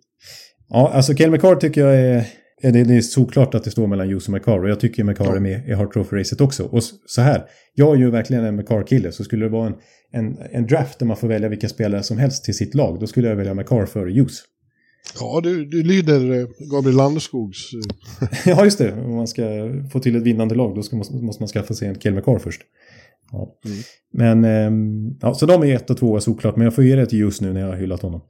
Ja, 0.69 0.91
alltså 0.95 1.15
Cale 1.15 1.31
McCarr 1.31 1.57
tycker 1.57 1.81
jag 1.81 1.97
är... 1.97 2.27
det, 2.63 2.71
det 2.71 2.97
är 2.97 3.01
såklart 3.01 3.55
att 3.55 3.65
det 3.65 3.71
står 3.71 3.87
mellan 3.87 4.09
Hughes 4.09 4.29
och 4.29 4.35
McCarr 4.35 4.63
och 4.63 4.71
jag 4.71 4.81
tycker 4.81 5.05
McCarr 5.05 5.37
är 5.37 5.41
med 5.41 5.69
i 5.69 5.73
Hart 5.73 5.95
Trophy-racet 5.95 6.41
också. 6.41 6.65
Och 6.65 6.83
så 7.07 7.21
här, 7.21 7.43
jag 7.75 7.95
är 7.95 7.99
ju 7.99 8.11
verkligen 8.11 8.45
en 8.45 8.57
McCarr-kille 8.57 9.13
så 9.13 9.25
skulle 9.25 9.45
det 9.45 9.51
vara 9.51 9.67
en, 9.67 9.75
en, 10.13 10.39
en 10.53 10.67
draft 10.67 10.99
där 10.99 11.07
man 11.07 11.17
får 11.17 11.29
välja 11.29 11.49
vilka 11.49 11.69
spelare 11.69 12.03
som 12.03 12.19
helst 12.19 12.45
till 12.45 12.55
sitt 12.55 12.75
lag, 12.75 13.01
då 13.01 13.07
skulle 13.07 13.29
jag 13.29 13.37
välja 13.37 13.55
McCarr 13.55 13.87
före 13.87 14.11
Hughes. 14.11 14.43
Ja, 15.21 15.41
du, 15.43 15.65
du 15.65 15.83
lyder 15.83 16.41
eh, 16.41 16.47
Gabriel 16.73 16.97
Landeskogs... 16.97 17.59
eh, 17.73 18.29
ja, 18.47 18.65
just 18.65 18.79
det. 18.79 18.93
Om 18.93 19.15
man 19.15 19.29
ska 19.29 19.43
få 19.93 20.01
till 20.01 20.17
ett 20.17 20.23
vinnande 20.23 20.55
lag 20.55 20.75
då 20.75 20.83
ska, 20.83 20.97
måste, 20.97 21.17
man 21.17 21.49
skaffa 21.49 21.75
sig 21.75 21.89
en 21.89 21.95
Cale 21.95 22.17
McCarr 22.17 22.39
först. 22.39 22.63
Ja. 23.33 23.59
Mm. 23.65 23.79
Men, 24.13 24.45
ehm, 24.45 25.19
ja, 25.21 25.35
så 25.35 25.47
de 25.47 25.63
är 25.63 25.75
ett 25.75 25.91
och 25.91 25.97
två 25.97 26.21
såklart, 26.21 26.57
men 26.57 26.65
jag 26.65 26.75
får 26.75 26.85
ge 26.85 26.97
det 26.97 27.07
till 27.07 27.19
Hughes 27.19 27.41
nu 27.41 27.53
när 27.53 27.61
jag 27.61 27.69
har 27.69 27.77
hyllat 27.77 28.03
honom. 28.03 28.21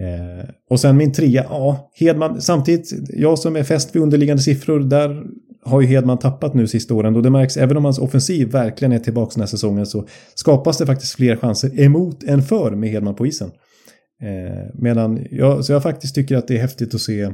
Eh, 0.00 0.48
och 0.70 0.80
sen 0.80 0.96
min 0.96 1.12
trea, 1.12 1.46
ja, 1.48 1.90
Hedman, 1.94 2.40
samtidigt, 2.40 2.92
jag 3.08 3.38
som 3.38 3.56
är 3.56 3.62
fäst 3.62 3.96
vid 3.96 4.02
underliggande 4.02 4.42
siffror, 4.42 4.80
där 4.80 5.22
har 5.64 5.80
ju 5.80 5.86
Hedman 5.86 6.18
tappat 6.18 6.54
nu 6.54 6.66
sista 6.66 6.94
åren 6.94 7.16
och 7.16 7.22
det 7.22 7.30
märks, 7.30 7.56
även 7.56 7.76
om 7.76 7.84
hans 7.84 7.98
offensiv 7.98 8.50
verkligen 8.50 8.92
är 8.92 8.98
tillbaka 8.98 9.32
den 9.34 9.40
här 9.40 9.46
säsongen 9.46 9.86
så 9.86 10.06
skapas 10.34 10.78
det 10.78 10.86
faktiskt 10.86 11.14
fler 11.14 11.36
chanser 11.36 11.80
emot 11.80 12.22
än 12.22 12.42
för 12.42 12.70
med 12.70 12.90
Hedman 12.90 13.14
på 13.14 13.26
isen. 13.26 13.50
Eh, 14.22 14.70
medan 14.74 15.26
jag, 15.30 15.64
så 15.64 15.72
jag 15.72 15.82
faktiskt 15.82 16.14
tycker 16.14 16.36
att 16.36 16.48
det 16.48 16.56
är 16.56 16.60
häftigt 16.60 16.94
att 16.94 17.00
se 17.00 17.32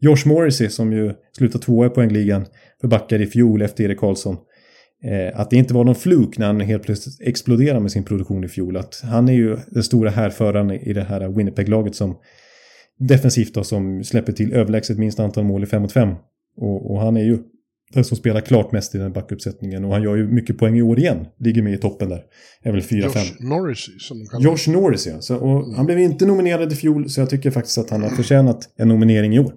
Josh 0.00 0.26
Morrissey 0.26 0.68
som 0.68 0.92
ju 0.92 1.12
slutade 1.36 1.64
tvåa 1.64 1.86
i 1.86 1.90
poängligan 1.90 2.46
för 2.80 2.88
backar 2.88 3.20
i 3.20 3.26
fjol 3.26 3.62
efter 3.62 3.84
Erik 3.84 4.00
Karlsson. 4.00 4.36
Eh, 5.04 5.40
att 5.40 5.50
det 5.50 5.56
inte 5.56 5.74
var 5.74 5.84
någon 5.84 5.94
fluk 5.94 6.38
när 6.38 6.46
han 6.46 6.60
helt 6.60 6.82
plötsligt 6.82 7.28
exploderade 7.28 7.80
med 7.80 7.92
sin 7.92 8.04
produktion 8.04 8.44
i 8.44 8.48
fjol. 8.48 8.76
Att 8.76 9.00
han 9.04 9.28
är 9.28 9.32
ju 9.32 9.56
den 9.70 9.82
stora 9.82 10.10
härföraren 10.10 10.70
i 10.70 10.92
det 10.92 11.02
här 11.02 11.28
Winnipeg-laget 11.28 11.94
som 11.94 12.16
defensivt 12.98 13.54
då, 13.54 13.64
som 13.64 14.04
släpper 14.04 14.32
till 14.32 14.52
överlägset 14.52 14.98
minst 14.98 15.20
antal 15.20 15.44
mål 15.44 15.62
i 15.62 15.66
5 15.66 15.82
mot 15.82 15.92
5. 15.92 16.14
Och, 16.56 16.90
och 16.90 17.00
han 17.00 17.16
är 17.16 17.24
ju 17.24 17.38
den 17.92 18.04
som 18.04 18.16
spelar 18.16 18.40
klart 18.40 18.72
mest 18.72 18.94
i 18.94 18.98
den 18.98 19.12
backuppsättningen. 19.12 19.84
Och 19.84 19.92
han 19.92 20.02
gör 20.02 20.16
ju 20.16 20.28
mycket 20.28 20.58
poäng 20.58 20.78
i 20.78 20.82
år 20.82 20.98
igen. 20.98 21.26
Ligger 21.38 21.62
med 21.62 21.72
i 21.72 21.76
toppen 21.78 22.08
där. 22.08 22.24
Är 22.62 22.72
väl 22.72 22.80
4-5. 22.80 23.02
Josh 23.02 23.36
Norris, 23.40 23.88
som 23.98 24.18
de 24.18 24.26
kallar 24.26 24.44
Josh 24.44 24.68
Norris 24.68 25.06
ja. 25.06 25.20
Så, 25.20 25.36
och 25.36 25.74
han 25.74 25.86
blev 25.86 25.98
inte 25.98 26.26
nominerad 26.26 26.72
i 26.72 26.76
fjol 26.76 27.10
så 27.10 27.20
jag 27.20 27.30
tycker 27.30 27.50
faktiskt 27.50 27.78
att 27.78 27.90
han 27.90 28.02
har 28.02 28.10
förtjänat 28.10 28.74
en 28.76 28.88
nominering 28.88 29.34
i 29.34 29.38
år. 29.38 29.54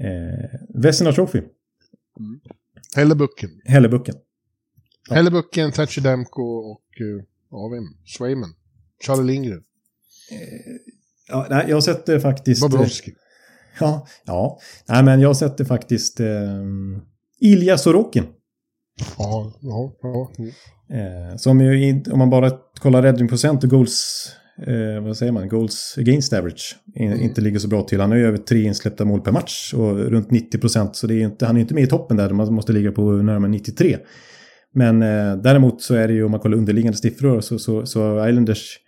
Eh, 0.00 0.82
Vesina 0.82 1.12
Trophy, 1.12 1.40
Hellebucken. 2.94 3.50
Hellebucken. 3.64 4.14
Ja. 5.08 5.14
Hellebucken, 5.14 5.72
Thatcher 5.72 6.02
Demko 6.02 6.42
och... 6.42 6.82
eh, 7.00 7.24
Ja, 7.50 7.68
vem? 7.68 7.84
Swayman. 8.16 8.54
Charlie 9.06 9.32
Lindgren. 9.32 9.62
Ja, 11.28 11.46
nej, 11.50 11.66
jag 11.68 11.84
sätter 11.84 12.18
faktiskt... 12.18 12.62
Bobrovski. 12.62 13.12
Ja, 13.80 14.06
ja. 14.24 14.58
Nej, 14.88 15.02
men 15.04 15.20
jag 15.20 15.36
sätter 15.36 15.64
faktiskt 15.64 16.20
eh, 16.20 16.26
Ilja 17.40 17.78
Sorokin. 17.78 18.24
Ja, 19.18 19.52
ja, 19.60 19.92
ja. 20.02 20.30
Eh, 20.96 21.36
som 21.36 21.60
ju, 21.60 22.02
om 22.12 22.18
man 22.18 22.30
bara 22.30 22.50
kollar 22.80 23.02
räddningsprocent 23.02 23.64
och 23.64 23.70
goals, 23.70 24.28
eh, 24.66 25.02
vad 25.02 25.16
säger 25.16 25.32
man, 25.32 25.48
goals 25.48 25.94
against 25.98 26.32
average, 26.32 26.76
in, 26.94 27.12
inte 27.12 27.40
ligger 27.40 27.58
så 27.58 27.68
bra 27.68 27.82
till. 27.82 28.00
Han 28.00 28.10
har 28.10 28.18
ju 28.18 28.26
över 28.26 28.38
tre 28.38 28.62
insläppta 28.62 29.04
mål 29.04 29.20
per 29.20 29.32
match 29.32 29.74
och 29.74 29.98
runt 29.98 30.30
90 30.30 30.58
procent, 30.58 30.96
så 30.96 31.06
det 31.06 31.14
är 31.14 31.24
inte, 31.24 31.46
han 31.46 31.56
är 31.56 31.60
inte 31.60 31.74
med 31.74 31.82
i 31.82 31.86
toppen 31.86 32.16
där, 32.16 32.30
man 32.30 32.54
måste 32.54 32.72
ligga 32.72 32.92
på 32.92 33.02
närmare 33.12 33.50
93. 33.50 33.96
Men 34.74 35.02
eh, 35.02 35.36
däremot 35.36 35.82
så 35.82 35.94
är 35.94 36.08
det 36.08 36.14
ju, 36.14 36.24
om 36.24 36.30
man 36.30 36.40
kollar 36.40 36.56
underliggande 36.58 36.98
siffror, 36.98 37.40
så, 37.40 37.58
så, 37.58 37.86
så 37.86 38.28
Islanders 38.28 38.78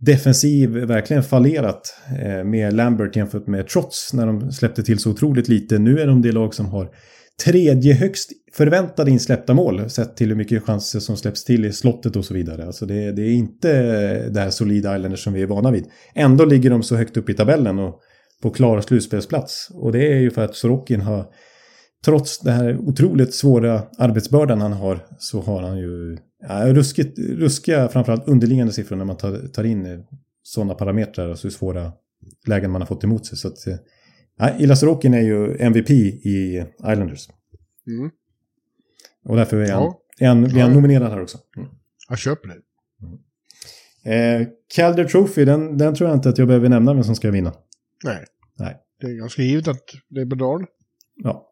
defensiv 0.00 0.70
verkligen 0.70 1.22
fallerat 1.22 1.94
eh, 2.22 2.44
med 2.44 2.72
Lambert 2.72 3.16
jämfört 3.16 3.46
med 3.46 3.68
Trots 3.68 4.14
när 4.14 4.26
de 4.26 4.52
släppte 4.52 4.82
till 4.82 4.98
så 4.98 5.10
otroligt 5.10 5.48
lite. 5.48 5.78
Nu 5.78 5.98
är 5.98 6.06
de 6.06 6.22
det 6.22 6.32
lag 6.32 6.54
som 6.54 6.66
har 6.66 6.90
tredje 7.44 7.94
högst 7.94 8.30
förväntade 8.52 9.10
insläppta 9.10 9.54
mål 9.54 9.90
sett 9.90 10.16
till 10.16 10.28
hur 10.28 10.36
mycket 10.36 10.62
chanser 10.62 11.00
som 11.00 11.16
släpps 11.16 11.44
till 11.44 11.64
i 11.64 11.72
slottet 11.72 12.16
och 12.16 12.24
så 12.24 12.34
vidare. 12.34 12.66
Alltså 12.66 12.86
det, 12.86 13.12
det 13.12 13.22
är 13.22 13.32
inte 13.32 13.72
det 14.28 14.40
här 14.40 14.50
solida 14.50 14.96
Islanders 14.96 15.24
som 15.24 15.32
vi 15.32 15.42
är 15.42 15.46
vana 15.46 15.70
vid. 15.70 15.84
Ändå 16.14 16.44
ligger 16.44 16.70
de 16.70 16.82
så 16.82 16.96
högt 16.96 17.16
upp 17.16 17.30
i 17.30 17.34
tabellen 17.34 17.78
och 17.78 18.00
på 18.42 18.50
klar 18.50 18.80
slutspelsplats. 18.80 19.68
Och 19.74 19.92
det 19.92 20.12
är 20.12 20.18
ju 20.18 20.30
för 20.30 20.44
att 20.44 20.56
Sorokin 20.56 21.00
har, 21.00 21.26
trots 22.04 22.38
den 22.38 22.54
här 22.54 22.78
otroligt 22.78 23.34
svåra 23.34 23.82
arbetsbördan 23.98 24.60
han 24.60 24.72
har, 24.72 25.06
så 25.18 25.40
har 25.40 25.62
han 25.62 25.78
ju 25.78 26.18
ja, 26.48 26.72
ruskigt, 26.74 27.18
ruskiga 27.18 27.88
framförallt 27.88 28.28
underliggande 28.28 28.72
siffror 28.72 28.96
när 28.96 29.04
man 29.04 29.16
tar, 29.16 29.48
tar 29.52 29.64
in 29.64 30.04
sådana 30.42 30.74
parametrar, 30.74 31.30
alltså 31.30 31.46
hur 31.46 31.52
svåra 31.52 31.92
lägen 32.46 32.70
man 32.70 32.82
har 32.82 32.86
fått 32.86 33.04
emot 33.04 33.26
sig. 33.26 33.38
Så 33.38 33.48
att, 33.48 33.66
eh, 33.66 33.76
Nej, 34.40 34.56
Ila 34.58 34.76
Sorokin 34.76 35.14
är 35.14 35.20
ju 35.20 35.56
MVP 35.56 35.90
i 35.90 36.64
Islanders. 36.78 37.28
Mm. 37.86 38.10
Och 39.24 39.36
därför 39.36 39.56
är 39.56 39.72
han, 39.72 39.82
Ja. 39.82 40.00
är 40.18 40.28
han, 40.28 40.42
blir 40.44 40.62
han 40.62 40.72
nominerad 40.72 41.10
här 41.10 41.22
också. 41.22 41.38
Mm. 41.56 41.68
Jag 42.08 42.18
köper 42.18 42.48
det. 42.48 42.54
Eh, 44.14 44.46
Calder 44.74 45.04
Trophy, 45.04 45.44
den, 45.44 45.78
den 45.78 45.94
tror 45.94 46.10
jag 46.10 46.16
inte 46.18 46.28
att 46.28 46.38
jag 46.38 46.46
behöver 46.48 46.68
nämna 46.68 46.94
vem 46.94 47.04
som 47.04 47.14
ska 47.16 47.30
vinna. 47.30 47.52
Nej. 48.04 48.24
Nej. 48.58 48.76
Det 49.00 49.06
är 49.06 49.14
ganska 49.14 49.42
givet 49.42 49.68
att 49.68 49.82
det 50.08 50.20
är 50.20 50.24
Bedard. 50.24 50.66
Ja. 51.16 51.46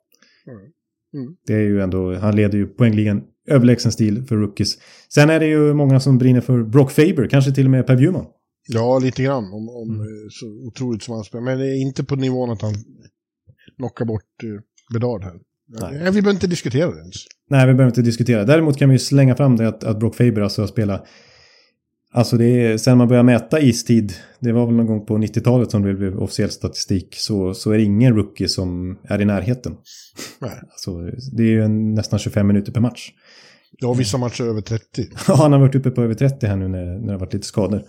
Mm. 0.46 1.36
Det 1.46 1.54
är 1.54 1.60
ju 1.60 1.80
ändå, 1.80 2.14
han 2.14 2.36
leder 2.36 2.58
ju 2.58 2.66
poängligan 2.66 3.24
överlägsen 3.46 3.92
stil 3.92 4.24
för 4.26 4.36
rookies. 4.36 4.78
Sen 5.08 5.30
är 5.30 5.40
det 5.40 5.46
ju 5.46 5.74
många 5.74 6.00
som 6.00 6.18
brinner 6.18 6.40
för 6.40 6.62
Brock 6.62 6.90
Faber, 6.90 7.28
kanske 7.28 7.52
till 7.52 7.64
och 7.64 7.70
med 7.70 7.86
Per 7.86 7.96
Bjurman. 7.96 8.26
Ja, 8.68 8.98
lite 8.98 9.22
grann. 9.22 9.44
Om, 9.44 9.68
om 9.68 9.90
Mm. 9.90 10.00
eh, 10.00 10.06
så 10.30 10.46
otroligt 10.68 11.02
som 11.02 11.14
han 11.14 11.24
spelar. 11.24 11.44
Men 11.44 11.58
det 11.58 11.66
är 11.66 11.80
inte 11.80 12.04
på 12.04 12.16
nivån 12.16 12.50
att 12.50 12.62
han 12.62 12.74
knockar 13.76 14.04
bort 14.04 14.22
uh, 14.44 14.60
Bedard 14.92 15.24
här. 15.24 15.34
Nej. 15.68 15.92
Nej. 15.92 16.04
vi 16.04 16.22
behöver 16.22 16.30
inte 16.30 16.46
diskutera 16.46 16.90
det 16.90 16.98
ens. 16.98 17.14
Nej, 17.50 17.66
vi 17.66 17.74
behöver 17.74 17.90
inte 17.90 18.02
diskutera. 18.02 18.44
Däremot 18.44 18.76
kan 18.78 18.88
vi 18.88 18.94
ju 18.94 18.98
slänga 18.98 19.36
fram 19.36 19.56
det 19.56 19.68
att, 19.68 19.84
att 19.84 19.98
Brock 19.98 20.14
Faber 20.16 20.40
alltså 20.40 20.62
har 20.62 20.66
spelat... 20.66 21.06
Alltså 22.12 22.36
det 22.36 22.44
är, 22.44 22.78
sen 22.78 22.98
man 22.98 23.08
börjar 23.08 23.22
mäta 23.22 23.60
istid, 23.60 24.12
det 24.40 24.52
var 24.52 24.66
väl 24.66 24.74
någon 24.74 24.86
gång 24.86 25.06
på 25.06 25.18
90-talet 25.18 25.70
som 25.70 25.82
det 25.82 25.94
blev 25.94 26.18
officiell 26.18 26.50
statistik, 26.50 27.14
så, 27.18 27.54
så 27.54 27.70
är 27.70 27.76
det 27.78 27.84
ingen 27.84 28.16
rookie 28.16 28.48
som 28.48 28.98
är 29.04 29.20
i 29.20 29.24
närheten. 29.24 29.76
Nej. 30.40 30.60
Alltså, 30.62 31.00
det 31.36 31.42
är 31.42 31.46
ju 31.46 31.68
nästan 31.68 32.18
25 32.18 32.46
minuter 32.46 32.72
per 32.72 32.80
match. 32.80 33.10
Ja, 33.70 33.92
vissa 33.92 34.18
matcher 34.18 34.44
över 34.44 34.60
30. 34.60 34.84
Ja, 35.28 35.34
han 35.34 35.52
har 35.52 35.58
varit 35.58 35.74
uppe 35.74 35.90
på 35.90 36.02
över 36.02 36.14
30 36.14 36.46
här 36.46 36.56
nu 36.56 36.68
när, 36.68 36.84
när 36.84 37.06
det 37.06 37.12
har 37.12 37.18
varit 37.18 37.32
lite 37.34 37.46
skador. 37.46 37.82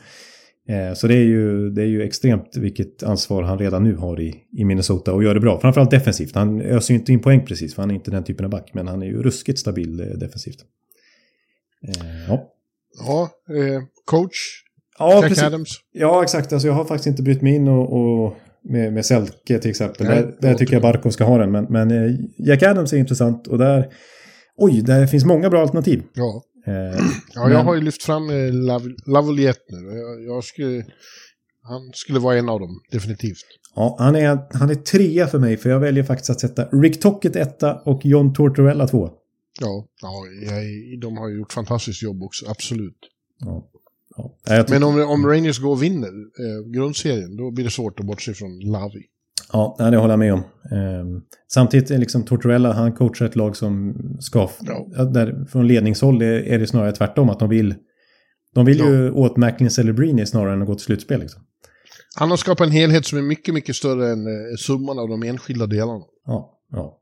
Eh, 0.69 0.93
så 0.93 1.07
det 1.07 1.15
är, 1.15 1.23
ju, 1.23 1.69
det 1.69 1.81
är 1.81 1.85
ju 1.85 2.03
extremt 2.03 2.57
vilket 2.57 3.03
ansvar 3.03 3.43
han 3.43 3.59
redan 3.59 3.83
nu 3.83 3.95
har 3.95 4.19
i, 4.19 4.35
i 4.57 4.65
Minnesota 4.65 5.13
och 5.13 5.23
gör 5.23 5.33
det 5.33 5.39
bra. 5.39 5.59
Framförallt 5.59 5.91
defensivt. 5.91 6.35
Han 6.35 6.61
öser 6.61 6.93
ju 6.93 6.99
inte 6.99 7.13
in 7.13 7.19
poäng 7.19 7.45
precis, 7.45 7.75
för 7.75 7.81
han 7.81 7.91
är 7.91 7.95
inte 7.95 8.11
den 8.11 8.23
typen 8.23 8.45
av 8.45 8.51
back. 8.51 8.71
Men 8.73 8.87
han 8.87 9.01
är 9.01 9.05
ju 9.05 9.23
ruskigt 9.23 9.59
stabil 9.59 9.99
eh, 9.99 10.05
defensivt. 10.05 10.59
Eh, 11.87 12.27
ja. 12.27 12.53
Ja, 13.05 13.29
coach. 14.05 14.63
Ja, 14.99 15.13
Jack 15.13 15.27
precis. 15.27 15.43
Adams. 15.43 15.79
Ja, 15.91 16.23
exakt. 16.23 16.53
Alltså, 16.53 16.67
jag 16.67 16.75
har 16.75 16.85
faktiskt 16.85 17.07
inte 17.07 17.23
brytt 17.23 17.41
mig 17.41 17.55
in 17.55 17.67
och, 17.67 17.93
och 17.93 18.37
med, 18.63 18.93
med 18.93 19.05
Selke 19.05 19.59
till 19.59 19.69
exempel. 19.69 20.07
Nej, 20.07 20.15
där, 20.15 20.35
där 20.39 20.53
tycker 20.53 20.73
jag. 20.73 20.81
Barkov 20.81 21.09
ska 21.09 21.23
ha 21.23 21.37
den. 21.37 21.51
Men, 21.51 21.65
men 21.69 22.17
Jack 22.37 22.63
Adams 22.63 22.93
är 22.93 22.97
intressant 22.97 23.47
och 23.47 23.57
där... 23.57 23.87
Oj, 24.57 24.81
där 24.81 25.07
finns 25.07 25.25
många 25.25 25.49
bra 25.49 25.61
alternativ. 25.61 26.03
Ja, 26.13 26.43
ja 27.33 27.43
Men- 27.43 27.51
jag 27.51 27.63
har 27.63 27.75
ju 27.75 27.81
lyft 27.81 28.03
fram 28.03 28.29
eh, 28.29 28.35
Lav- 28.53 28.95
Lavaliette 29.05 29.63
nu. 29.75 29.97
Jag, 29.97 30.23
jag 30.23 30.43
skulle... 30.43 30.85
Han 31.61 31.91
skulle 31.93 32.19
vara 32.19 32.37
en 32.37 32.49
av 32.49 32.59
dem, 32.59 32.81
definitivt. 32.91 33.45
Ja, 33.75 33.95
han 33.99 34.15
är, 34.15 34.39
han 34.53 34.69
är 34.69 34.75
trea 34.75 35.27
för 35.27 35.39
mig 35.39 35.57
för 35.57 35.69
jag 35.69 35.79
väljer 35.79 36.03
faktiskt 36.03 36.29
att 36.29 36.39
sätta 36.39 36.65
Rick 36.65 36.99
Tocket 37.01 37.35
etta 37.35 37.75
och 37.85 38.05
John 38.05 38.33
Tortorella 38.33 38.87
två. 38.87 39.09
Ja, 39.61 39.87
ja 40.01 40.11
jag, 40.51 40.99
de 41.01 41.17
har 41.17 41.29
ju 41.29 41.37
gjort 41.37 41.53
fantastiskt 41.53 42.03
jobb 42.03 42.23
också, 42.23 42.45
absolut. 42.49 42.97
Ja. 43.39 43.69
Ja. 44.45 44.65
Men 44.69 44.83
om, 44.83 45.01
om 45.01 45.25
Rangers 45.27 45.59
går 45.59 45.71
och 45.71 45.83
vinner 45.83 46.07
eh, 46.07 46.71
grundserien, 46.73 47.37
då 47.37 47.51
blir 47.51 47.65
det 47.65 47.71
svårt 47.71 47.99
att 47.99 48.05
bortse 48.05 48.33
från 48.33 48.59
Lavi. 48.59 49.03
Ja, 49.51 49.75
det 49.77 49.97
håller 49.97 50.13
jag 50.13 50.19
med 50.19 50.33
om. 50.33 50.43
Ehm, 50.71 51.21
samtidigt 51.53 51.91
är 51.91 51.97
liksom 51.97 52.23
Tortorella, 52.23 52.73
han 52.73 52.93
coachar 52.93 53.25
ett 53.25 53.35
lag 53.35 53.55
som 53.55 53.95
ska... 54.19 54.49
Ja. 54.95 55.03
Där, 55.03 55.45
från 55.45 55.67
ledningshåll 55.67 56.21
är, 56.21 56.59
det 56.59 56.67
snarare 56.67 56.91
tvärtom, 56.91 57.29
att 57.29 57.39
de 57.39 57.49
vill... 57.49 57.75
De 58.55 58.65
vill 58.65 58.77
ju 58.77 59.11
åt 59.11 59.37
Macklin 59.37 59.69
Celebrini 59.69 60.25
snarare 60.25 60.53
än 60.53 60.61
att 60.61 60.67
gå 60.67 60.75
till 60.75 60.85
slutspel. 60.85 61.19
Liksom. 61.19 61.41
Han 62.15 62.29
har 62.29 62.37
skapat 62.37 62.67
en 62.67 62.73
helhet 62.73 63.05
som 63.05 63.17
är 63.17 63.21
mycket, 63.21 63.53
mycket 63.53 63.75
större 63.75 64.11
än 64.11 64.27
eh, 64.27 64.55
summan 64.57 64.99
av 64.99 65.09
de 65.09 65.23
enskilda 65.23 65.65
delarna. 65.65 66.03
Ja, 66.25 66.59
ja. 66.71 66.99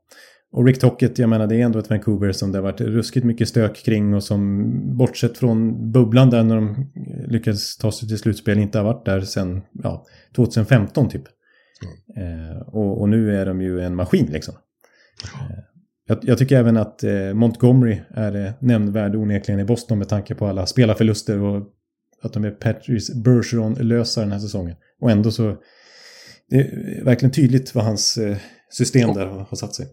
Och 0.52 0.66
Rick 0.66 0.80
Tocket, 0.80 1.18
jag 1.18 1.28
menar 1.28 1.46
det 1.46 1.56
är 1.56 1.64
ändå 1.64 1.78
ett 1.78 1.90
Vancouver 1.90 2.32
som 2.32 2.52
det 2.52 2.58
har 2.58 2.62
varit 2.62 2.80
ruskigt 2.80 3.26
mycket 3.26 3.48
stök 3.48 3.84
kring 3.84 4.14
och 4.14 4.24
som 4.24 4.72
bortsett 4.96 5.38
från 5.38 5.92
bubblan 5.92 6.30
där 6.30 6.42
när 6.42 6.56
de 6.56 6.92
lyckades 7.28 7.76
ta 7.76 7.92
sig 7.92 8.08
till 8.08 8.18
slutspel 8.18 8.58
inte 8.58 8.78
har 8.78 8.84
varit 8.84 9.04
där 9.04 9.20
sedan 9.20 9.62
ja, 9.82 10.06
2015 10.36 11.08
typ. 11.08 11.22
Eh, 12.16 12.58
och, 12.68 13.00
och 13.00 13.08
nu 13.08 13.36
är 13.36 13.46
de 13.46 13.60
ju 13.60 13.80
en 13.80 13.94
maskin 13.94 14.26
liksom. 14.26 14.54
Eh, 15.24 15.58
jag, 16.06 16.18
jag 16.22 16.38
tycker 16.38 16.56
även 16.56 16.76
att 16.76 17.04
eh, 17.04 17.34
Montgomery 17.34 18.00
är 18.10 18.54
nämnvärd 18.60 19.16
onekligen 19.16 19.60
i 19.60 19.64
Boston 19.64 19.98
med 19.98 20.08
tanke 20.08 20.34
på 20.34 20.46
alla 20.46 20.66
spelarförluster 20.66 21.38
och 21.38 21.66
att 22.22 22.32
de 22.32 22.44
är 22.44 22.50
Patrice 22.50 23.14
Bergeron-lösa 23.14 24.20
den 24.20 24.32
här 24.32 24.38
säsongen. 24.38 24.76
Och 25.00 25.10
ändå 25.10 25.30
så 25.30 25.56
det 26.50 26.56
är 26.56 27.04
verkligen 27.04 27.32
tydligt 27.32 27.74
vad 27.74 27.84
hans 27.84 28.18
system 28.70 29.14
där 29.14 29.26
har, 29.26 29.38
har 29.38 29.56
satt 29.56 29.74
sig. 29.74 29.86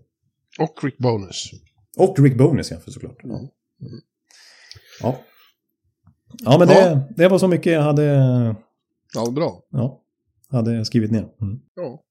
Och 0.60 0.84
Rick 0.84 0.98
Bonus. 0.98 1.52
Och 1.98 2.20
Rick 2.20 2.38
Bonus 2.38 2.72
ja, 2.72 2.78
för 2.78 2.92
såklart. 2.92 3.24
Mm. 3.24 3.36
Ja. 5.02 5.20
Ja, 6.46 6.58
men 6.60 6.68
Ja. 6.68 6.76
Det, 6.76 7.14
det 7.18 7.28
var 7.28 7.40
så 7.40 7.48
mycket 7.48 7.74
jag 7.74 7.82
hade, 7.82 8.04
Ja, 9.14 9.32
bra. 9.32 9.64
ja, 9.72 10.02
hade 10.56 10.86
skrivit 10.86 11.12
ner. 11.12 11.20
Mm. 11.42 11.60
Ja. 11.76 12.02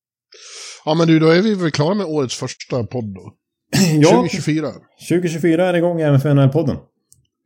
ja, 0.85 0.95
men 0.95 1.07
du, 1.07 1.19
då 1.19 1.29
är 1.29 1.43
vi 1.43 1.55
väl 1.55 1.71
klara 1.71 1.95
med 1.95 2.07
årets 2.07 2.35
första 2.37 2.85
podd 2.87 3.15
då. 3.15 3.33
Ja, 4.01 4.11
2024. 4.11 4.73
2024 5.09 5.67
är 5.69 5.75
igång 5.75 6.01
även 6.01 6.21
för 6.21 6.35
NHL-podden. 6.35 6.77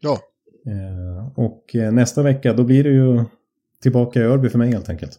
Ja, 0.01 0.21
Eh, 0.67 1.33
och 1.37 1.75
eh, 1.77 1.93
nästa 1.93 2.23
vecka 2.23 2.53
då 2.53 2.65
blir 2.65 2.85
det 2.85 2.91
ju 2.91 3.25
tillbaka 3.83 4.21
i 4.21 4.23
Örby 4.23 4.49
för 4.49 4.59
mig 4.59 4.71
helt 4.73 4.89
enkelt. 4.89 5.19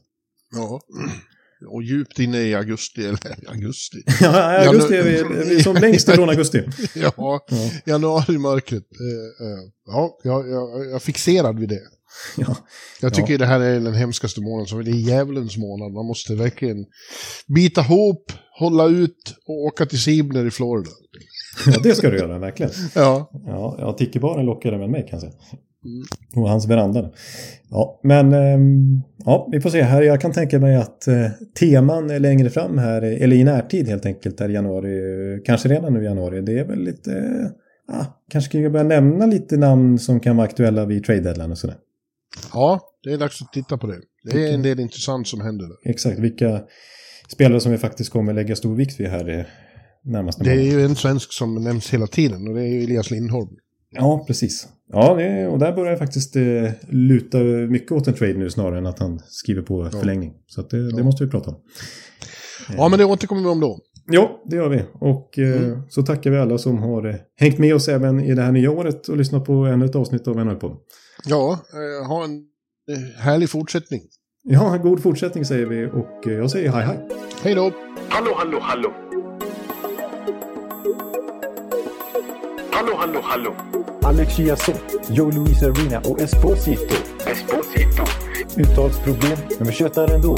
ja. 0.55 0.81
Och 1.71 1.83
djupt 1.83 2.19
inne 2.19 2.41
i 2.41 2.55
augusti, 2.55 3.05
eller 3.05 3.49
augusti. 3.49 3.97
Ja, 4.21 4.65
augusti 4.67 4.95
är 4.95 5.03
vi 5.03 5.55
är 5.55 5.59
som 5.59 5.75
längst 5.75 6.09
ifrån 6.09 6.29
augusti. 6.35 6.63
Ja, 6.95 7.11
Ja. 7.17 7.41
januari-mörkret. 7.85 8.83
Eh, 8.83 9.47
eh, 9.47 9.59
ja, 9.85 10.19
jag, 10.23 10.49
jag, 10.49 10.85
jag 10.85 10.95
är 10.95 10.99
fixerad 10.99 11.59
vid 11.59 11.69
det. 11.69 11.81
Ja. 12.37 12.55
Jag 13.01 13.13
tycker 13.13 13.31
Ja. 13.33 13.37
det 13.37 13.45
här 13.45 13.59
är 13.59 13.79
den 13.79 13.93
hemskaste 13.93 14.41
månaden, 14.41 14.83
det 14.85 14.91
är 14.91 15.09
djävulens 15.09 15.57
månad. 15.57 15.91
Man 15.91 16.05
måste 16.05 16.35
verkligen 16.35 16.85
bita 17.47 17.81
ihop, 17.81 18.31
hålla 18.59 18.85
ut 18.85 19.35
och 19.47 19.55
åka 19.65 19.85
till 19.85 20.01
Sibner 20.01 20.45
i 20.45 20.51
Florida. 20.51 20.89
ja, 21.65 21.79
det 21.83 21.95
ska 21.95 22.09
du 22.09 22.17
göra, 22.17 22.39
verkligen. 22.39 22.71
Ja, 22.95 23.29
Ja, 23.45 23.75
ja 23.79 23.93
Tickebaren 23.93 24.45
lockade 24.45 24.77
väl 24.77 24.89
mig 24.89 25.01
kan 25.01 25.19
jag 25.19 25.21
säga. 25.21 25.33
Mm. 25.85 26.03
Och 26.35 26.49
hans 26.49 26.67
veranda. 26.67 27.11
Ja, 27.69 27.99
men 28.03 28.33
ehm, 28.33 29.01
ja, 29.25 29.49
vi 29.51 29.61
får 29.61 29.69
se 29.69 29.81
här. 29.81 30.01
Jag 30.01 30.21
kan 30.21 30.31
tänka 30.31 30.59
mig 30.59 30.75
att 30.75 31.07
eh, 31.07 31.25
teman 31.59 32.09
är 32.09 32.19
längre 32.19 32.49
fram 32.49 32.77
här, 32.77 33.01
eller 33.01 33.35
i 33.35 33.43
närtid 33.43 33.87
helt 33.87 34.05
enkelt, 34.05 34.39
här 34.39 34.49
i 34.49 34.53
januari. 34.53 34.99
Kanske 35.45 35.69
redan 35.69 35.93
nu 35.93 36.01
i 36.01 36.05
januari. 36.05 36.41
Det 36.41 36.59
är 36.59 36.65
väl 36.65 36.79
lite... 36.83 37.11
Eh, 37.11 37.95
ah, 37.95 38.05
kanske 38.31 38.49
ska 38.49 38.59
jag 38.59 38.71
börja 38.71 38.83
nämna 38.87 39.25
lite 39.25 39.57
namn 39.57 39.99
som 39.99 40.19
kan 40.19 40.37
vara 40.37 40.47
aktuella 40.47 40.85
vid 40.85 41.03
trade 41.03 41.21
deadline 41.21 41.51
och 41.51 41.57
sådär. 41.57 41.75
Ja, 42.53 42.81
det 43.03 43.13
är 43.13 43.17
dags 43.17 43.41
att 43.41 43.53
titta 43.53 43.77
på 43.77 43.87
det. 43.87 43.99
Det 44.23 44.49
är 44.49 44.53
en 44.53 44.61
del 44.61 44.79
intressant 44.79 45.27
som 45.27 45.41
händer 45.41 45.65
där. 45.65 45.91
Exakt, 45.91 46.19
vilka 46.19 46.61
spelare 47.27 47.59
som 47.59 47.71
vi 47.71 47.77
faktiskt 47.77 48.11
kommer 48.11 48.33
lägga 48.33 48.55
stor 48.55 48.75
vikt 48.75 48.99
vid 48.99 49.07
här 49.07 49.47
närmaste 50.03 50.43
Det 50.43 50.51
är 50.51 50.61
ju 50.61 50.85
en 50.85 50.95
svensk 50.95 51.33
som 51.33 51.55
nämns 51.55 51.93
hela 51.93 52.07
tiden 52.07 52.47
och 52.47 52.55
det 52.55 52.61
är 52.61 52.67
ju 52.67 52.83
Elias 52.83 53.11
Lindholm. 53.11 53.49
Ja, 53.91 54.23
precis. 54.27 54.67
Ja, 54.91 55.15
det, 55.15 55.47
och 55.47 55.59
där 55.59 55.73
börjar 55.73 55.91
jag 55.91 55.99
faktiskt 55.99 56.35
eh, 56.35 56.71
luta 56.89 57.37
mycket 57.69 57.91
åt 57.91 58.07
en 58.07 58.13
trade 58.13 58.33
nu 58.33 58.49
snarare 58.49 58.77
än 58.77 58.85
att 58.85 58.99
han 58.99 59.19
skriver 59.27 59.61
på 59.61 59.89
förlängning. 59.89 60.33
Så 60.47 60.61
det, 60.61 60.95
det 60.95 61.03
måste 61.03 61.25
vi 61.25 61.31
prata 61.31 61.49
om. 61.49 61.55
Ja, 62.77 62.89
men 62.89 62.99
det 62.99 63.05
återkommer 63.05 63.41
vi 63.41 63.47
om 63.47 63.59
då. 63.59 63.79
Ja, 64.11 64.43
det 64.45 64.55
gör 64.55 64.69
vi. 64.69 64.83
Och 64.93 65.39
eh, 65.39 65.79
så 65.89 66.03
tackar 66.03 66.31
vi 66.31 66.37
alla 66.37 66.57
som 66.57 66.77
har 66.77 67.19
hängt 67.39 67.57
med 67.57 67.75
oss 67.75 67.87
även 67.87 68.19
i 68.19 68.35
det 68.35 68.41
här 68.41 68.51
nya 68.51 68.71
året 68.71 69.07
och 69.07 69.17
lyssnat 69.17 69.45
på 69.45 69.53
ännu 69.53 69.85
ett 69.85 69.95
avsnitt 69.95 70.27
av 70.27 70.35
NHL-podden. 70.35 70.77
Ja, 71.25 71.59
eh, 71.73 72.07
ha 72.07 72.23
en 72.23 72.43
eh, 72.91 73.21
härlig 73.21 73.49
fortsättning. 73.49 74.01
Ja, 74.43 74.77
god 74.77 75.03
fortsättning 75.03 75.45
säger 75.45 75.65
vi 75.65 75.85
och 75.85 76.27
eh, 76.27 76.33
jag 76.33 76.51
säger 76.51 76.71
hej 76.71 76.85
hej. 76.85 77.07
Hej 77.43 77.55
då! 77.55 77.71
Hallå, 78.09 78.33
hallå, 78.37 78.59
hallå. 78.61 78.93
Hallå, 82.71 82.93
hallå, 82.97 83.19
hallå. 83.23 83.55
Alex 84.03 84.35
Chiazot, 84.35 84.81
Joe 85.09 85.31
Luis 85.31 85.63
Arena 85.63 85.99
och 85.99 86.21
Esposito. 86.21 86.95
Esposito. 87.25 88.03
Uttalsproblem, 88.57 89.37
men 89.57 89.67
vi 89.67 89.73
tjötar 89.73 90.13
ändå. 90.13 90.37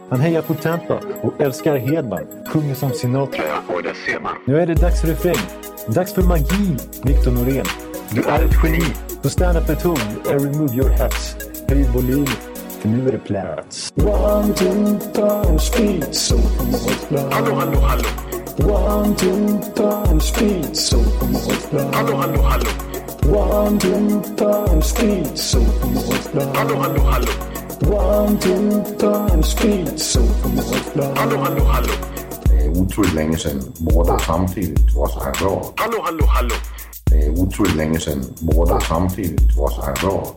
Han 0.11 0.19
hejar 0.19 0.41
på 0.41 0.53
Tampa 0.53 0.99
och 1.21 1.41
älskar 1.41 1.77
Hedman. 1.77 2.27
Sjunger 2.47 2.75
som 2.75 2.91
Sinatra. 2.91 3.43
Ja, 3.47 3.75
och 3.75 3.83
det 3.83 3.93
ser 4.05 4.19
man. 4.19 4.31
Nu 4.45 4.59
är 4.59 4.67
det 4.67 4.75
dags 4.75 5.01
för 5.01 5.07
refräng. 5.07 5.39
Dags 5.87 6.13
för 6.13 6.21
magi, 6.21 6.77
Victor 7.03 7.31
Norén. 7.31 7.65
Du 8.09 8.21
är 8.21 8.45
ett 8.45 8.55
geni. 8.63 8.85
Så 9.23 9.29
stand 9.29 9.57
up 9.57 9.69
at 9.69 9.83
home 9.83 10.01
and 10.29 10.41
remove 10.41 10.75
your 10.75 10.89
hats. 10.89 11.35
Höj 11.69 11.83
volymen, 11.83 12.27
för 12.79 12.89
nu 12.89 13.07
är 13.07 13.11
det 13.11 13.17
plats. 13.17 13.93
One, 13.95 14.53
two, 14.53 14.99
times 15.13 15.63
speed, 15.63 16.15
so 16.15 16.37
Hallå, 17.31 17.55
hallå, 17.55 17.79
hallå. 17.79 18.03
One, 18.57 19.15
two, 19.15 19.59
times 19.75 20.23
speed, 20.23 20.77
so 20.77 20.97
Hallå, 21.93 22.15
hallå, 22.15 22.41
hallå. 22.41 22.69
One, 23.39 23.79
two, 23.79 24.21
times 24.37 24.89
speed, 24.89 25.37
so 25.37 25.59
Hallå, 26.53 26.75
hallå, 26.75 27.01
hallå. 27.01 27.50
One, 27.83 28.37
two, 28.39 28.83
time, 28.99 29.43
speed, 29.43 29.99
so 29.99 30.19
Hallå, 31.15 31.37
hallå, 31.37 31.63
hallå. 31.63 31.93
Det 32.43 32.65
är 32.65 32.69
otroligt 32.69 33.13
länge 33.13 33.37
sedan 33.37 33.73
båda 33.79 34.19
samtidigt 34.19 34.93
var 34.95 35.07
så 35.07 35.19
här 35.23 35.33
bra. 35.39 35.73
Hallå, 35.75 35.97
hallå, 36.03 36.25
hallå. 36.25 36.55
Det 37.05 37.25
är 37.25 37.29
otroligt 37.29 37.75
länge 37.75 37.99
sedan 37.99 38.23
båda 38.39 38.79
samtidigt 38.79 39.57
var 39.57 39.69
så 39.69 39.81
här 39.81 39.95
bra. 40.01 40.35